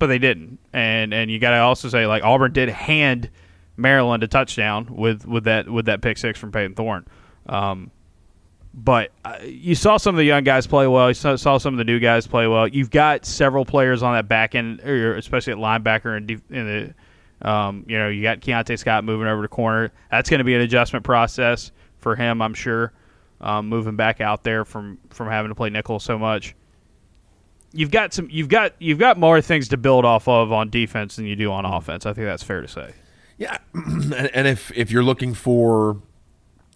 but 0.00 0.06
they 0.06 0.18
didn't. 0.18 0.58
And 0.72 1.14
and 1.14 1.30
you 1.30 1.38
got 1.38 1.50
to 1.50 1.58
also 1.58 1.88
say 1.88 2.08
like 2.08 2.24
Auburn 2.24 2.52
did 2.52 2.68
hand 2.68 3.30
Maryland 3.80 4.22
a 4.22 4.28
touchdown 4.28 4.86
with, 4.90 5.26
with 5.26 5.44
that 5.44 5.68
with 5.68 5.86
that 5.86 6.02
pick 6.02 6.18
six 6.18 6.38
from 6.38 6.52
Peyton 6.52 6.74
Thorne. 6.74 7.06
Um, 7.46 7.90
but 8.72 9.10
uh, 9.24 9.38
you 9.42 9.74
saw 9.74 9.96
some 9.96 10.14
of 10.14 10.18
the 10.18 10.24
young 10.24 10.44
guys 10.44 10.66
play 10.66 10.86
well. 10.86 11.08
You 11.08 11.14
saw, 11.14 11.34
saw, 11.34 11.58
some 11.58 11.74
of 11.74 11.78
the 11.78 11.84
new 11.84 11.98
guys 11.98 12.26
play 12.26 12.46
well. 12.46 12.68
You've 12.68 12.90
got 12.90 13.26
several 13.26 13.64
players 13.64 14.02
on 14.02 14.14
that 14.14 14.28
back 14.28 14.54
end, 14.54 14.80
especially 14.80 15.54
at 15.54 15.58
linebacker 15.58 16.16
and 16.16 16.30
in, 16.30 16.94
the, 17.40 17.48
um, 17.48 17.84
you 17.88 17.98
know, 17.98 18.08
you 18.08 18.22
got 18.22 18.40
Keionte 18.40 18.78
Scott 18.78 19.02
moving 19.02 19.26
over 19.26 19.42
to 19.42 19.48
corner. 19.48 19.90
That's 20.10 20.30
going 20.30 20.38
to 20.38 20.44
be 20.44 20.54
an 20.54 20.60
adjustment 20.60 21.04
process 21.04 21.72
for 21.98 22.14
him, 22.14 22.40
I'm 22.40 22.54
sure, 22.54 22.92
um, 23.40 23.68
moving 23.68 23.96
back 23.96 24.20
out 24.20 24.44
there 24.44 24.64
from 24.64 24.98
from 25.10 25.28
having 25.28 25.50
to 25.50 25.54
play 25.56 25.70
nickel 25.70 25.98
so 25.98 26.16
much 26.16 26.54
you've 27.72 27.90
got 27.90 28.12
some 28.12 28.28
you've 28.30 28.48
got 28.48 28.72
you've 28.78 28.98
got 28.98 29.18
more 29.18 29.40
things 29.40 29.68
to 29.68 29.76
build 29.76 30.04
off 30.04 30.28
of 30.28 30.52
on 30.52 30.70
defense 30.70 31.16
than 31.16 31.26
you 31.26 31.36
do 31.36 31.52
on 31.52 31.64
offense. 31.64 32.06
I 32.06 32.12
think 32.12 32.26
that's 32.26 32.42
fair 32.42 32.60
to 32.60 32.68
say. 32.68 32.92
Yeah, 33.40 33.56
and 33.74 34.46
if 34.46 34.70
if 34.76 34.90
you're 34.90 35.02
looking 35.02 35.32
for, 35.32 36.02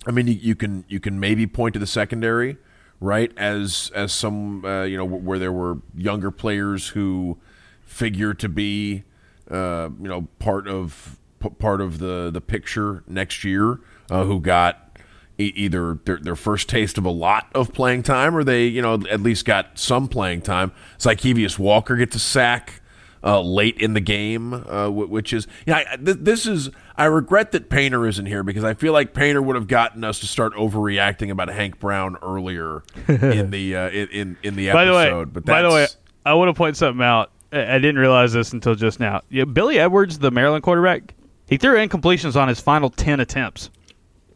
I 0.06 0.12
mean, 0.12 0.26
you, 0.26 0.32
you 0.32 0.54
can 0.54 0.86
you 0.88 0.98
can 0.98 1.20
maybe 1.20 1.46
point 1.46 1.74
to 1.74 1.78
the 1.78 1.86
secondary, 1.86 2.56
right? 3.00 3.30
As 3.36 3.92
as 3.94 4.14
some 4.14 4.64
uh, 4.64 4.84
you 4.84 4.96
know 4.96 5.04
where 5.04 5.38
there 5.38 5.52
were 5.52 5.82
younger 5.94 6.30
players 6.30 6.88
who 6.88 7.36
figure 7.82 8.32
to 8.32 8.48
be, 8.48 9.04
uh, 9.50 9.90
you 10.00 10.08
know, 10.08 10.28
part 10.38 10.66
of 10.66 11.20
part 11.58 11.82
of 11.82 11.98
the 11.98 12.30
the 12.32 12.40
picture 12.40 13.04
next 13.06 13.44
year, 13.44 13.80
uh, 14.10 14.24
who 14.24 14.40
got 14.40 14.98
either 15.36 15.98
their, 16.06 16.16
their 16.16 16.36
first 16.36 16.70
taste 16.70 16.96
of 16.96 17.04
a 17.04 17.10
lot 17.10 17.48
of 17.54 17.74
playing 17.74 18.02
time 18.04 18.34
or 18.34 18.42
they, 18.42 18.66
you 18.66 18.80
know, 18.80 18.94
at 19.10 19.20
least 19.20 19.44
got 19.44 19.78
some 19.78 20.08
playing 20.08 20.40
time. 20.40 20.72
Zykeivous 20.98 21.58
Walker 21.58 21.96
gets 21.96 22.16
a 22.16 22.20
sack 22.20 22.80
uh, 23.24 23.40
late 23.40 23.78
in 23.78 23.94
the 23.94 24.00
game, 24.00 24.52
uh, 24.52 24.88
which 24.90 25.32
is, 25.32 25.46
yeah, 25.66 25.96
you 25.96 26.04
know, 26.04 26.12
this 26.12 26.46
is, 26.46 26.70
I 26.96 27.06
regret 27.06 27.52
that 27.52 27.70
Painter 27.70 28.06
isn't 28.06 28.26
here 28.26 28.42
because 28.42 28.64
I 28.64 28.74
feel 28.74 28.92
like 28.92 29.14
Painter 29.14 29.40
would 29.40 29.56
have 29.56 29.66
gotten 29.66 30.04
us 30.04 30.20
to 30.20 30.26
start 30.26 30.52
overreacting 30.54 31.30
about 31.30 31.48
Hank 31.48 31.80
Brown 31.80 32.16
earlier 32.22 32.82
in 33.08 33.50
the, 33.50 33.76
uh, 33.76 33.88
in, 33.90 34.36
in 34.42 34.56
the 34.56 34.68
episode. 34.68 34.74
By 34.74 34.84
the 34.84 34.92
way, 34.92 35.24
but 35.24 35.44
by 35.46 35.62
the 35.62 35.70
way, 35.70 35.86
I 36.26 36.34
want 36.34 36.50
to 36.50 36.54
point 36.54 36.76
something 36.76 37.02
out. 37.02 37.30
I 37.50 37.78
didn't 37.78 37.98
realize 37.98 38.32
this 38.32 38.52
until 38.52 38.74
just 38.74 39.00
now. 39.00 39.22
Yeah, 39.30 39.44
Billy 39.44 39.78
Edwards, 39.78 40.18
the 40.18 40.30
Maryland 40.30 40.64
quarterback, 40.64 41.14
he 41.46 41.56
threw 41.56 41.76
incompletions 41.76 42.36
on 42.36 42.48
his 42.48 42.60
final 42.60 42.90
10 42.90 43.20
attempts. 43.20 43.70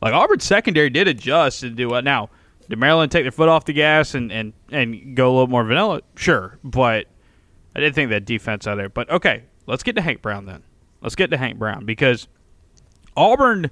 Like 0.01 0.15
Auburn's 0.15 0.45
secondary 0.45 0.89
did 0.89 1.09
adjust 1.09 1.63
and 1.63 1.77
do 1.77 1.89
what 1.89 2.05
now. 2.05 2.31
Did 2.69 2.79
Maryland 2.79 3.11
take 3.11 3.25
their 3.25 3.33
foot 3.33 3.49
off 3.49 3.65
the 3.65 3.73
gas 3.73 4.15
and, 4.15 4.31
and, 4.31 4.53
and 4.71 5.17
go 5.17 5.31
a 5.31 5.33
little 5.33 5.47
more 5.49 5.65
vanilla? 5.65 6.03
Sure, 6.15 6.59
but 6.63 7.07
I 7.75 7.81
didn't 7.81 7.95
think 7.95 8.11
that 8.11 8.25
defense 8.25 8.67
out 8.67 8.77
there. 8.77 8.89
But 8.89 9.11
okay, 9.11 9.45
let's 9.67 9.83
get 9.83 9.97
to 9.97 10.03
Hank 10.03 10.23
Brown 10.23 10.47
then. 10.47 10.63
Let's 11.01 11.15
get 11.15 11.31
to 11.31 11.37
Hank 11.37 11.59
Brown 11.59 11.85
because 11.85 12.29
Auburn. 13.17 13.71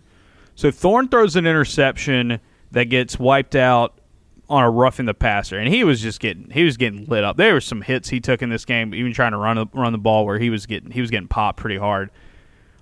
So 0.55 0.71
Thorne 0.71 1.09
throws 1.09 1.37
an 1.37 1.47
interception 1.47 2.41
that 2.71 2.85
gets 2.85 3.19
wiped 3.19 3.55
out 3.55 4.01
on 4.49 4.63
a 4.63 4.71
roughing 4.71 5.07
the 5.07 5.15
passer, 5.15 5.59
and 5.59 5.69
he 5.69 5.85
was 5.85 6.01
just 6.01 6.21
getting 6.21 6.51
he 6.51 6.65
was 6.65 6.77
getting 6.77 7.05
lit 7.07 7.25
up. 7.25 7.37
There 7.37 7.55
were 7.55 7.61
some 7.61 7.83
hits 7.83 8.09
he 8.09 8.21
took 8.21 8.43
in 8.43 8.49
this 8.49 8.65
game, 8.65 8.95
even 8.95 9.13
trying 9.13 9.33
to 9.33 9.39
run 9.39 9.69
run 9.75 9.93
the 9.93 9.99
ball 9.99 10.25
where 10.25 10.39
he 10.39 10.51
was 10.51 10.67
getting 10.67 10.91
he 10.91 11.01
was 11.01 11.11
getting 11.11 11.29
popped 11.29 11.59
pretty 11.59 11.79
hard. 11.79 12.11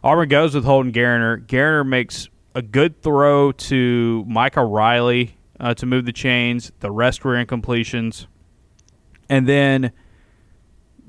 Auburn 0.03 0.29
goes 0.29 0.55
with 0.55 0.65
Holden 0.65 0.93
Geriner. 0.93 1.45
Geriner 1.47 1.87
makes 1.87 2.29
a 2.55 2.63
good 2.63 3.03
throw 3.03 3.53
to 3.53 4.25
Micah 4.29 4.65
Riley 4.65 5.37
uh, 5.59 5.75
to 5.75 5.87
move 5.87 6.05
the 6.05 6.13
chains. 6.13 6.71
The 6.81 6.91
rest 6.91 7.25
were 7.25 7.43
incompletions. 7.43 8.27
And 9.31 9.49
then 9.49 9.93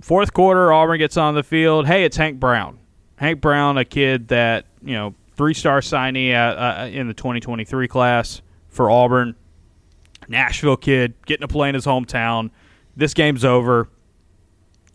fourth 0.06 0.34
quarter, 0.34 0.72
Auburn 0.72 1.00
gets 1.00 1.18
on 1.18 1.34
the 1.34 1.42
field. 1.42 1.88
Hey, 1.88 2.04
it's 2.04 2.16
Hank 2.16 2.40
Brown. 2.40 2.78
Hank 3.16 3.42
Brown, 3.42 3.80
a 3.80 3.84
kid 3.84 4.28
that, 4.28 4.68
you 4.84 4.94
know, 4.94 5.16
three 5.36 5.56
star 5.56 5.82
signee 5.82 6.32
uh, 6.32 6.84
uh, 6.84 6.86
in 6.86 7.08
the 7.08 7.14
2023 7.16 7.88
class 7.88 8.44
for 8.70 8.92
Auburn. 8.92 9.36
Nashville 10.28 10.78
kid, 10.78 11.16
getting 11.26 11.42
to 11.42 11.52
play 11.52 11.70
in 11.70 11.76
his 11.76 11.86
hometown. 11.88 12.52
This 12.96 13.16
game's 13.16 13.44
over. 13.44 13.90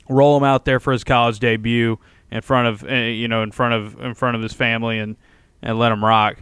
Roll 0.08 0.36
him 0.36 0.44
out 0.44 0.64
there 0.64 0.78
for 0.78 0.92
his 0.92 1.02
college 1.02 1.40
debut 1.40 1.98
in 2.30 2.40
front 2.40 2.68
of 2.68 2.88
uh, 2.88 2.94
you 2.94 3.26
know 3.28 3.42
in 3.42 3.50
front 3.50 3.74
of 3.74 4.00
in 4.00 4.14
front 4.14 4.36
of 4.36 4.42
his 4.42 4.52
family 4.52 4.98
and 4.98 5.16
and 5.62 5.78
let 5.78 5.92
him 5.92 6.04
rock. 6.04 6.38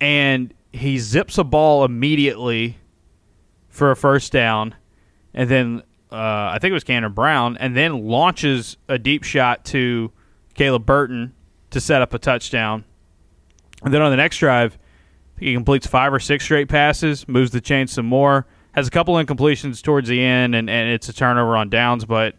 And 0.00 0.52
he 0.72 0.98
zips 0.98 1.38
a 1.38 1.44
ball 1.44 1.84
immediately 1.84 2.78
for 3.68 3.92
a 3.92 3.96
first 3.96 4.32
down, 4.32 4.74
and 5.34 5.48
then 5.48 5.82
uh, 6.12 6.52
I 6.54 6.58
think 6.60 6.70
it 6.70 6.74
was 6.74 6.84
Camden 6.84 7.12
Brown, 7.12 7.56
and 7.56 7.76
then 7.76 8.06
launches 8.06 8.76
a 8.88 8.98
deep 8.98 9.24
shot 9.24 9.64
to 9.66 10.12
Caleb 10.54 10.84
Burton 10.84 11.32
to 11.70 11.80
set 11.80 12.02
up 12.02 12.12
a 12.12 12.18
touchdown. 12.18 12.84
And 13.82 13.92
then 13.92 14.02
on 14.02 14.10
the 14.10 14.16
next 14.16 14.38
drive, 14.38 14.78
he 15.38 15.54
completes 15.54 15.86
five 15.86 16.12
or 16.12 16.20
six 16.20 16.44
straight 16.44 16.68
passes, 16.68 17.26
moves 17.26 17.50
the 17.50 17.60
chain 17.60 17.86
some 17.86 18.06
more, 18.06 18.46
has 18.72 18.86
a 18.86 18.90
couple 18.90 19.14
incompletions 19.14 19.82
towards 19.82 20.08
the 20.08 20.22
end, 20.22 20.54
and, 20.54 20.68
and 20.68 20.90
it's 20.90 21.08
a 21.08 21.12
turnover 21.12 21.56
on 21.56 21.70
downs, 21.70 22.04
but 22.04 22.36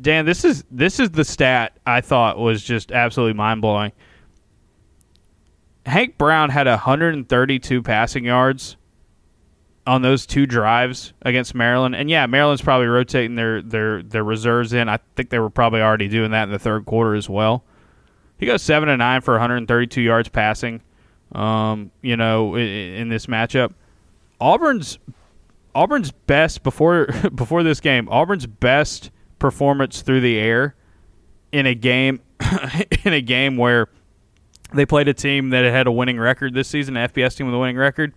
Dan, 0.00 0.26
this 0.26 0.44
is 0.44 0.64
this 0.70 1.00
is 1.00 1.10
the 1.10 1.24
stat 1.24 1.78
I 1.86 2.00
thought 2.00 2.38
was 2.38 2.62
just 2.62 2.92
absolutely 2.92 3.34
mind 3.34 3.62
blowing. 3.62 3.92
Hank 5.86 6.18
Brown 6.18 6.50
had 6.50 6.66
132 6.66 7.82
passing 7.82 8.24
yards 8.24 8.76
on 9.88 10.02
those 10.02 10.26
two 10.26 10.44
drives 10.44 11.14
against 11.22 11.54
Maryland. 11.54 11.96
And 11.96 12.10
yeah, 12.10 12.26
Maryland's 12.26 12.60
probably 12.60 12.88
rotating 12.88 13.36
their 13.36 13.62
their 13.62 14.02
their 14.02 14.22
reserves 14.22 14.74
in. 14.74 14.86
I 14.86 14.98
think 15.16 15.30
they 15.30 15.38
were 15.38 15.48
probably 15.48 15.80
already 15.80 16.08
doing 16.08 16.32
that 16.32 16.44
in 16.44 16.50
the 16.50 16.58
third 16.58 16.84
quarter 16.84 17.14
as 17.14 17.26
well. 17.26 17.64
He 18.36 18.44
goes 18.44 18.62
seven 18.62 18.90
and 18.90 18.98
nine 18.98 19.22
for 19.22 19.32
132 19.34 20.02
yards 20.02 20.28
passing. 20.28 20.82
Um, 21.32 21.90
you 22.02 22.16
know, 22.18 22.54
in, 22.54 22.66
in 22.66 23.08
this 23.08 23.26
matchup, 23.26 23.72
Auburn's 24.38 24.98
Auburn's 25.74 26.12
best 26.12 26.62
before 26.62 27.06
before 27.34 27.62
this 27.62 27.80
game. 27.80 28.10
Auburn's 28.10 28.46
best 28.46 29.10
performance 29.38 30.02
through 30.02 30.20
the 30.20 30.38
air 30.38 30.74
in 31.50 31.64
a 31.64 31.74
game 31.74 32.20
in 33.06 33.14
a 33.14 33.22
game 33.22 33.56
where 33.56 33.88
they 34.74 34.84
played 34.84 35.08
a 35.08 35.14
team 35.14 35.48
that 35.48 35.64
had 35.64 35.86
a 35.86 35.92
winning 35.92 36.18
record 36.18 36.52
this 36.52 36.68
season, 36.68 36.94
an 36.94 37.08
FBS 37.08 37.38
team 37.38 37.46
with 37.46 37.54
a 37.54 37.58
winning 37.58 37.78
record, 37.78 38.12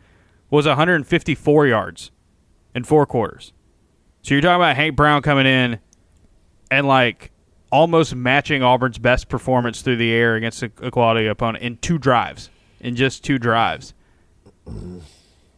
was 0.51 0.67
154 0.67 1.65
yards 1.65 2.11
in 2.75 2.83
four 2.83 3.07
quarters. 3.07 3.53
So 4.21 4.35
you're 4.35 4.41
talking 4.41 4.57
about 4.57 4.75
Hank 4.75 4.95
Brown 4.95 5.23
coming 5.23 5.47
in 5.47 5.79
and 6.69 6.87
like 6.87 7.31
almost 7.71 8.13
matching 8.13 8.61
Auburn's 8.61 8.99
best 8.99 9.29
performance 9.29 9.81
through 9.81 9.95
the 9.95 10.11
air 10.11 10.35
against 10.35 10.61
a, 10.61 10.69
quality 10.69 11.25
opponent 11.25 11.63
in 11.63 11.77
two 11.77 11.97
drives, 11.97 12.49
in 12.81 12.95
just 12.95 13.23
two 13.23 13.39
drives. 13.39 13.93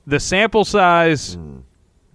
The 0.07 0.19
sample 0.19 0.63
size, 0.63 1.37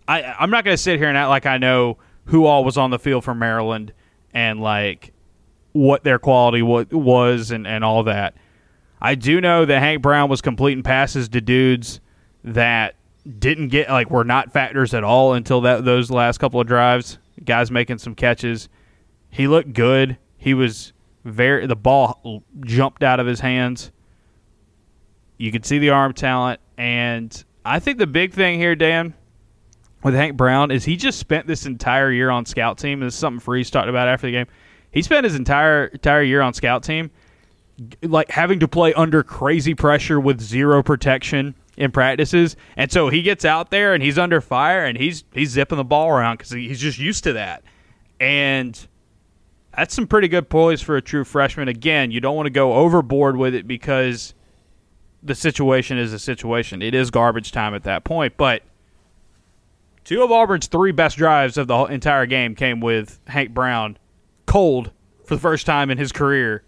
I, 0.06 0.22
I'm 0.22 0.50
not 0.50 0.64
going 0.64 0.76
to 0.76 0.82
sit 0.82 0.98
here 0.98 1.08
and 1.08 1.18
act 1.18 1.28
like 1.28 1.46
I 1.46 1.58
know 1.58 1.98
who 2.26 2.46
all 2.46 2.64
was 2.64 2.76
on 2.76 2.90
the 2.90 2.98
field 2.98 3.24
for 3.24 3.34
Maryland 3.34 3.92
and 4.32 4.60
like 4.60 5.12
what 5.72 6.04
their 6.04 6.18
quality 6.18 6.62
was 6.62 7.50
and, 7.50 7.66
and 7.66 7.84
all 7.84 8.04
that. 8.04 8.36
I 9.00 9.14
do 9.14 9.40
know 9.40 9.64
that 9.64 9.80
Hank 9.80 10.02
Brown 10.02 10.28
was 10.28 10.40
completing 10.40 10.82
passes 10.82 11.28
to 11.30 11.40
dudes 11.40 12.00
that 12.44 12.94
didn't 13.38 13.68
get 13.68 13.90
like 13.90 14.10
were 14.10 14.24
not 14.24 14.52
factors 14.52 14.94
at 14.94 15.04
all 15.04 15.34
until 15.34 15.60
that 15.62 15.84
those 15.84 16.10
last 16.10 16.38
couple 16.38 16.60
of 16.60 16.66
drives. 16.66 17.18
Guys 17.44 17.70
making 17.70 17.98
some 17.98 18.14
catches. 18.14 18.68
He 19.30 19.46
looked 19.46 19.72
good. 19.72 20.16
He 20.36 20.54
was 20.54 20.92
very 21.24 21.66
the 21.66 21.76
ball 21.76 22.42
jumped 22.60 23.02
out 23.02 23.20
of 23.20 23.26
his 23.26 23.40
hands. 23.40 23.92
You 25.36 25.52
could 25.52 25.66
see 25.66 25.78
the 25.78 25.90
arm 25.90 26.14
talent 26.14 26.60
and 26.76 27.44
I 27.64 27.80
think 27.80 27.98
the 27.98 28.06
big 28.06 28.32
thing 28.32 28.58
here, 28.58 28.74
Dan, 28.74 29.14
with 30.02 30.14
Hank 30.14 30.36
Brown 30.36 30.70
is 30.70 30.84
he 30.84 30.96
just 30.96 31.18
spent 31.18 31.46
this 31.46 31.66
entire 31.66 32.10
year 32.10 32.30
on 32.30 32.46
scout 32.46 32.78
team. 32.78 33.00
This 33.00 33.14
is 33.14 33.20
something 33.20 33.40
Freeze 33.40 33.70
talked 33.70 33.88
about 33.88 34.08
after 34.08 34.26
the 34.26 34.32
game. 34.32 34.46
He 34.90 35.02
spent 35.02 35.24
his 35.24 35.34
entire 35.34 35.86
entire 35.86 36.22
year 36.22 36.40
on 36.40 36.54
scout 36.54 36.82
team, 36.82 37.10
like 38.02 38.30
having 38.30 38.60
to 38.60 38.68
play 38.68 38.94
under 38.94 39.22
crazy 39.22 39.74
pressure 39.74 40.18
with 40.18 40.40
zero 40.40 40.82
protection 40.82 41.54
in 41.78 41.90
practices, 41.90 42.56
and 42.76 42.92
so 42.92 43.08
he 43.08 43.22
gets 43.22 43.46
out 43.46 43.70
there 43.70 43.94
and 43.94 44.02
he's 44.02 44.18
under 44.18 44.42
fire 44.42 44.84
and 44.84 44.98
he's 44.98 45.24
he's 45.32 45.50
zipping 45.50 45.78
the 45.78 45.84
ball 45.84 46.10
around 46.10 46.36
because 46.36 46.50
he's 46.50 46.80
just 46.80 46.98
used 46.98 47.24
to 47.24 47.32
that, 47.32 47.62
and 48.20 48.86
that's 49.74 49.94
some 49.94 50.06
pretty 50.06 50.28
good 50.28 50.50
poise 50.50 50.82
for 50.82 50.96
a 50.96 51.02
true 51.02 51.24
freshman. 51.24 51.68
Again, 51.68 52.10
you 52.10 52.20
don't 52.20 52.36
want 52.36 52.46
to 52.46 52.50
go 52.50 52.74
overboard 52.74 53.36
with 53.36 53.54
it 53.54 53.66
because 53.66 54.34
the 55.22 55.34
situation 55.34 55.96
is 55.96 56.12
a 56.12 56.18
situation. 56.18 56.82
It 56.82 56.94
is 56.94 57.10
garbage 57.10 57.52
time 57.52 57.74
at 57.74 57.84
that 57.84 58.04
point, 58.04 58.36
but 58.36 58.62
Two 60.08 60.22
of 60.22 60.32
Auburn's 60.32 60.68
three 60.68 60.90
best 60.90 61.18
drives 61.18 61.58
of 61.58 61.66
the 61.66 61.84
entire 61.84 62.24
game 62.24 62.54
came 62.54 62.80
with 62.80 63.20
Hank 63.26 63.52
Brown 63.52 63.98
cold 64.46 64.90
for 65.26 65.34
the 65.34 65.40
first 65.42 65.66
time 65.66 65.90
in 65.90 65.98
his 65.98 66.12
career, 66.12 66.62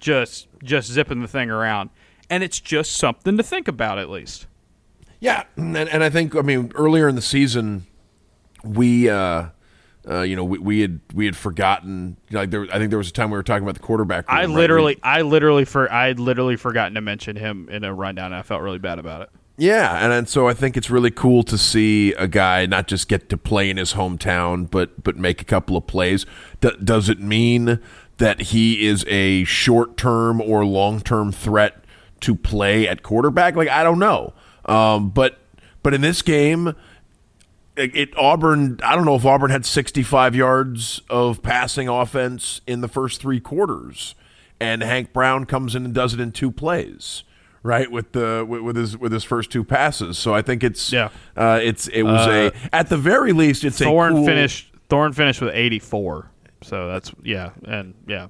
just 0.00 0.48
just 0.64 0.90
zipping 0.90 1.20
the 1.20 1.28
thing 1.28 1.50
around, 1.50 1.90
and 2.30 2.42
it's 2.42 2.60
just 2.60 2.92
something 2.92 3.36
to 3.36 3.42
think 3.42 3.68
about 3.68 3.98
at 3.98 4.10
least. 4.10 4.46
Yeah, 5.20 5.44
and, 5.56 5.76
and 5.76 6.04
I 6.04 6.10
think 6.10 6.36
I 6.36 6.42
mean 6.42 6.72
earlier 6.74 7.08
in 7.08 7.14
the 7.14 7.22
season, 7.22 7.86
we. 8.64 9.08
Uh, 9.08 9.48
uh, 10.08 10.22
you 10.22 10.36
know, 10.36 10.44
we, 10.44 10.58
we, 10.58 10.80
had 10.80 11.00
we 11.12 11.26
had 11.26 11.36
forgotten. 11.36 12.16
Like 12.30 12.50
there, 12.50 12.62
I 12.72 12.78
think 12.78 12.88
there 12.88 12.98
was 12.98 13.10
a 13.10 13.12
time 13.12 13.30
we 13.30 13.36
were 13.36 13.42
talking 13.42 13.62
about 13.62 13.74
the 13.74 13.80
quarterback. 13.80 14.26
Room, 14.28 14.38
I 14.38 14.46
literally, 14.46 14.98
right? 15.04 15.18
I 15.18 15.22
literally 15.22 15.66
for 15.66 15.92
I 15.92 16.06
had 16.06 16.18
literally 16.18 16.56
forgotten 16.56 16.94
to 16.94 17.02
mention 17.02 17.36
him 17.36 17.68
in 17.68 17.84
a 17.84 17.92
rundown. 17.92 18.32
I 18.32 18.40
felt 18.40 18.62
really 18.62 18.78
bad 18.78 18.98
about 18.98 19.22
it. 19.22 19.30
Yeah, 19.58 20.02
and, 20.02 20.12
and 20.12 20.28
so 20.28 20.48
I 20.48 20.54
think 20.54 20.76
it's 20.76 20.88
really 20.88 21.10
cool 21.10 21.42
to 21.42 21.58
see 21.58 22.12
a 22.12 22.28
guy 22.28 22.64
not 22.64 22.86
just 22.86 23.08
get 23.08 23.28
to 23.30 23.36
play 23.36 23.68
in 23.68 23.76
his 23.76 23.94
hometown, 23.94 24.70
but 24.70 25.02
but 25.02 25.16
make 25.16 25.42
a 25.42 25.44
couple 25.44 25.76
of 25.76 25.86
plays. 25.86 26.24
D- 26.60 26.70
does 26.82 27.08
it 27.08 27.20
mean 27.20 27.80
that 28.16 28.40
he 28.40 28.86
is 28.86 29.04
a 29.08 29.44
short 29.44 29.96
term 29.96 30.40
or 30.40 30.64
long 30.64 31.00
term 31.00 31.32
threat 31.32 31.84
to 32.20 32.34
play 32.34 32.88
at 32.88 33.02
quarterback? 33.02 33.56
Like 33.56 33.68
I 33.68 33.82
don't 33.82 33.98
know, 33.98 34.32
um, 34.64 35.10
but 35.10 35.38
but 35.82 35.94
in 35.94 36.00
this 36.00 36.22
game, 36.22 36.74
it, 37.76 37.96
it, 37.96 38.16
Auburn. 38.16 38.80
I 38.82 38.96
don't 38.96 39.04
know 39.04 39.16
if 39.16 39.24
Auburn 39.24 39.50
had 39.50 39.64
65 39.64 40.34
yards 40.34 41.00
of 41.08 41.42
passing 41.42 41.88
offense 41.88 42.60
in 42.66 42.80
the 42.80 42.88
first 42.88 43.20
three 43.20 43.40
quarters, 43.40 44.14
and 44.60 44.82
Hank 44.82 45.12
Brown 45.12 45.46
comes 45.46 45.74
in 45.74 45.84
and 45.84 45.94
does 45.94 46.14
it 46.14 46.20
in 46.20 46.32
two 46.32 46.50
plays 46.50 47.24
right 47.62 47.90
with 47.90 48.12
the 48.12 48.44
with, 48.48 48.62
with, 48.62 48.76
his 48.76 48.96
with 48.96 49.12
his 49.12 49.24
first 49.24 49.50
two 49.50 49.64
passes. 49.64 50.18
So 50.18 50.34
I 50.34 50.42
think 50.42 50.64
it's 50.64 50.92
yeah, 50.92 51.10
uh, 51.36 51.60
it's 51.62 51.88
it 51.88 52.02
was 52.02 52.26
uh, 52.26 52.50
a 52.52 52.74
at 52.74 52.88
the 52.88 52.96
very 52.96 53.32
least 53.32 53.64
it's 53.64 53.78
Thorne 53.78 54.12
a 54.12 54.14
cool, 54.16 54.26
finished 54.26 54.72
Thorne 54.88 55.12
finished 55.12 55.40
with 55.40 55.54
eighty 55.54 55.78
four. 55.78 56.30
So 56.62 56.88
that's 56.88 57.12
yeah, 57.22 57.50
and 57.64 57.94
yeah. 58.06 58.28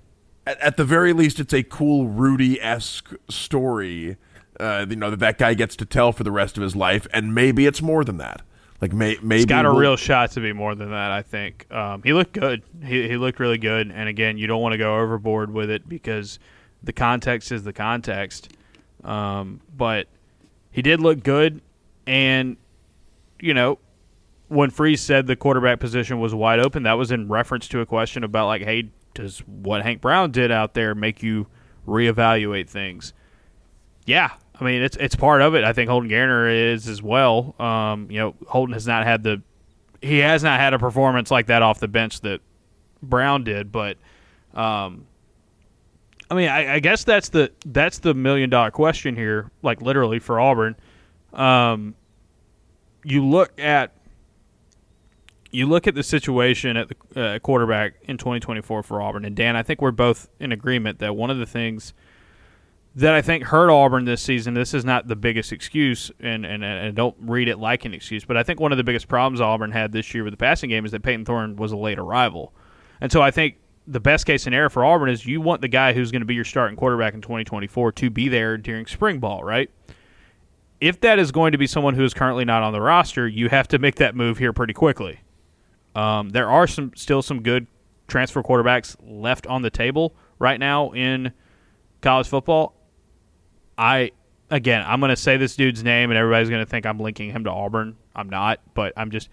At, 0.49 0.61
at 0.61 0.77
the 0.79 0.85
very 0.85 1.13
least, 1.13 1.41
it's 1.41 1.53
a 1.53 1.63
cool 1.63 2.09
Rudy 2.09 2.59
esque 2.61 3.13
story. 3.29 4.17
Uh, 4.59 4.87
you 4.89 4.97
know 4.97 5.11
that 5.11 5.21
that 5.21 5.37
guy 5.37 5.53
gets 5.53 5.77
to 5.77 5.85
tell 5.85 6.11
for 6.11 6.25
the 6.25 6.33
rest 6.33 6.57
of 6.57 6.63
his 6.63 6.75
life, 6.75 7.07
and 7.13 7.35
maybe 7.35 7.67
it's 7.67 7.83
more 7.83 8.03
than 8.03 8.17
that. 8.17 8.41
Like 8.81 8.95
may, 8.95 9.19
maybe 9.21 9.37
he's 9.37 9.45
got 9.45 9.67
a 9.67 9.71
we'll, 9.71 9.81
real 9.81 9.97
shot 9.97 10.31
to 10.33 10.41
be 10.41 10.55
more 10.55 10.75
than 10.75 10.91
that. 10.91 11.11
I 11.11 11.21
think 11.21 11.71
um, 11.71 12.03
he 12.03 12.15
looked 12.15 12.33
good. 12.33 12.63
He, 12.83 13.09
he 13.09 13.17
looked 13.19 13.41
really 13.41 13.59
good. 13.59 13.93
And 13.93 14.09
again, 14.09 14.39
you 14.39 14.47
don't 14.47 14.63
want 14.63 14.73
to 14.73 14.79
go 14.79 14.99
overboard 14.99 15.53
with 15.53 15.69
it 15.69 15.87
because 15.87 16.39
the 16.83 16.95
context 16.95 17.53
is 17.53 17.65
the 17.65 17.73
context. 17.75 18.51
Um, 19.05 19.61
but 19.77 20.07
he 20.71 20.81
did 20.81 21.01
look 21.01 21.23
good, 21.23 21.61
and 22.07 22.57
you 23.39 23.53
know, 23.53 23.79
when 24.49 24.71
Freeze 24.71 25.03
said 25.03 25.27
the 25.27 25.37
quarterback 25.37 25.79
position 25.79 26.21
was 26.21 26.35
wide 26.35 26.59
open, 26.59 26.85
that 26.85 26.95
was 26.95 27.11
in 27.11 27.29
reference 27.29 27.69
to 27.69 27.81
a 27.81 27.87
question 27.87 28.25
about 28.25 28.47
like, 28.47 28.63
hey, 28.63 28.91
does 29.15 29.41
what 29.41 29.83
Hank 29.83 30.01
Brown 30.01 30.31
did 30.31 30.51
out 30.51 30.75
there 30.75 30.95
make 30.95 31.23
you 31.23 31.47
reevaluate 31.87 32.69
things? 32.69 33.13
Yeah, 34.07 34.31
I 34.59 34.65
mean 34.65 34.83
it's 34.83 34.97
it's 34.97 35.17
part 35.17 35.43
of 35.43 35.55
it. 35.55 35.65
I 35.65 35.73
think 35.73 35.91
Holden 35.91 36.11
Geriner 36.11 36.73
is 36.73 36.89
as 36.89 37.03
well. 37.03 37.55
Um, 37.59 38.11
you 38.11 38.19
know, 38.19 38.35
Holden 38.47 38.73
has 38.73 38.87
not 38.87 39.05
had 39.05 39.23
the 39.23 39.43
he 40.01 40.19
has 40.19 40.43
not 40.43 40.61
had 40.61 40.75
a 40.75 40.79
performance 40.79 41.31
like 41.31 41.47
that 41.47 41.63
off 41.63 41.81
the 41.81 41.89
bench 41.89 42.21
that 42.23 42.41
Brown 43.03 43.45
did, 43.45 43.73
but 43.73 43.97
um, 44.55 45.07
I 46.31 46.35
mean, 46.35 46.49
I, 46.49 46.75
I, 46.75 46.81
guess 46.81 47.05
that's 47.05 47.29
the 47.31 47.53
that's 47.67 47.99
the 47.99 48.15
million 48.15 48.51
dollar 48.51 48.71
question 48.71 49.17
here, 49.17 49.51
like 49.63 49.81
literally 49.81 50.19
for 50.19 50.41
Auburn. 50.41 50.77
Um, 51.33 51.95
you 53.05 53.25
look 53.25 53.59
at 53.59 53.93
you 55.51 55.67
look 55.67 55.87
at 55.87 55.95
the 55.95 56.03
situation 56.03 56.77
at 56.77 56.89
the 56.89 57.21
uh, 57.21 57.39
quarterback 57.39 57.95
in 58.03 58.19
2024 58.19 58.83
for 58.83 59.01
Auburn, 59.01 59.25
and 59.25 59.35
Dan, 59.35 59.57
I 59.57 59.63
think 59.63 59.81
we're 59.81 59.91
both 59.91 60.29
in 60.39 60.53
agreement 60.53 60.99
that 60.99 61.17
one 61.17 61.31
of 61.31 61.39
the 61.39 61.47
things 61.47 61.95
that 62.95 63.15
I 63.15 63.23
think 63.23 63.45
hurt 63.45 63.71
Auburn 63.71 64.07
this 64.07 64.21
season. 64.21 64.55
This 64.55 64.75
is 64.75 64.85
not 64.85 65.07
the 65.07 65.15
biggest 65.15 65.53
excuse, 65.53 66.11
and, 66.21 66.45
and 66.45 66.65
and 66.65 66.97
don't 66.97 67.17
read 67.21 67.49
it 67.49 67.59
like 67.59 67.85
an 67.85 67.95
excuse, 67.95 68.25
but 68.25 68.37
I 68.37 68.43
think 68.43 68.61
one 68.61 68.73
of 68.73 68.79
the 68.79 68.85
biggest 68.85 69.09
problems 69.09 69.41
Auburn 69.41 69.71
had 69.71 69.93
this 69.93 70.13
year 70.15 70.25
with 70.25 70.33
the 70.33 70.39
passing 70.39 70.69
game 70.69 70.85
is 70.85 70.91
that 70.93 71.03
Payton 71.03 71.25
Thorne 71.25 71.57
was 71.57 71.71
a 71.73 71.77
late 71.77 71.99
arrival, 71.99 72.53
and 73.01 73.13
so 73.13 73.23
I 73.23 73.31
think 73.31 73.57
the 73.87 74.01
best 74.01 74.27
case 74.27 74.43
scenario 74.43 74.69
for 74.69 74.85
Auburn 74.85 75.09
is 75.09 75.25
you 75.25 75.41
want 75.41 75.63
the 75.63 75.69
guy 75.69 75.93
who's 75.93 76.11
going 76.11 76.21
to 76.21 76.27
be 76.27 76.35
your 76.35 76.45
starting 76.45 76.77
quarterback 76.77 77.15
in 77.15 77.23
2024 77.23 77.93
to 77.93 78.11
be 78.11 78.29
there 78.29 78.59
during 78.59 78.85
spring 78.85 79.19
ball, 79.19 79.43
right? 79.43 79.71
If 80.81 81.01
that 81.01 81.19
is 81.19 81.33
going 81.33 81.53
to 81.53 81.59
be 81.59 81.67
someone 81.67 81.95
who 81.95 82.05
is 82.05 82.13
currently 82.13 82.45
not 82.45 82.63
on 82.63 82.73
the 82.73 82.81
roster, 82.81 83.27
you 83.27 83.49
have 83.49 83.67
to 83.69 83.79
make 83.79 83.97
that 83.97 84.15
move 84.15 84.39
here 84.39 84.53
pretty 84.53 84.75
quickly. 84.75 85.21
Um, 85.95 86.31
there 86.31 86.49
are 86.49 86.67
some 86.67 86.93
still 86.95 87.23
some 87.23 87.43
good 87.43 87.67
transfer 88.07 88.43
quarterbacks 88.43 88.97
left 89.01 89.47
on 89.47 89.63
the 89.63 89.71
table 89.71 90.15
right 90.39 90.59
now 90.59 90.91
in 90.93 91.33
college 92.01 92.29
football. 92.29 92.75
I 93.77 94.13
again, 94.51 94.83
I'm 94.87 95.01
going 95.01 95.11
to 95.11 95.17
say 95.17 95.37
this 95.37 95.57
dude's 95.57 95.83
name, 95.83 96.11
and 96.11 96.19
everybody's 96.19 96.49
going 96.49 96.65
to 96.65 96.71
think 96.71 96.87
I'm 96.87 96.99
linking 96.99 97.31
him 97.31 97.45
to 97.45 97.51
Auburn. 97.51 97.97
I'm 98.15 98.29
not, 98.29 98.61
but 98.75 98.93
I'm 98.97 99.11
just 99.11 99.29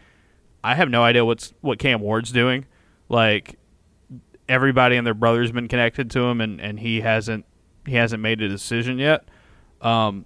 I 0.64 0.76
have 0.76 0.90
no 0.90 1.04
idea 1.04 1.24
what's 1.24 1.54
what 1.62 1.80
Cam 1.80 2.02
Ward's 2.02 2.32
doing. 2.32 2.66
Like 3.10 3.58
everybody 4.48 4.96
and 4.96 5.06
their 5.06 5.14
brother's 5.14 5.52
been 5.52 5.68
connected 5.68 6.12
to 6.12 6.22
him, 6.22 6.42
and, 6.42 6.60
and 6.60 6.80
he 6.80 7.02
hasn't 7.02 7.46
he 7.86 7.96
hasn't 7.96 8.22
made 8.22 8.42
a 8.42 8.50
decision 8.50 8.98
yet. 9.00 9.26
Um, 9.82 10.26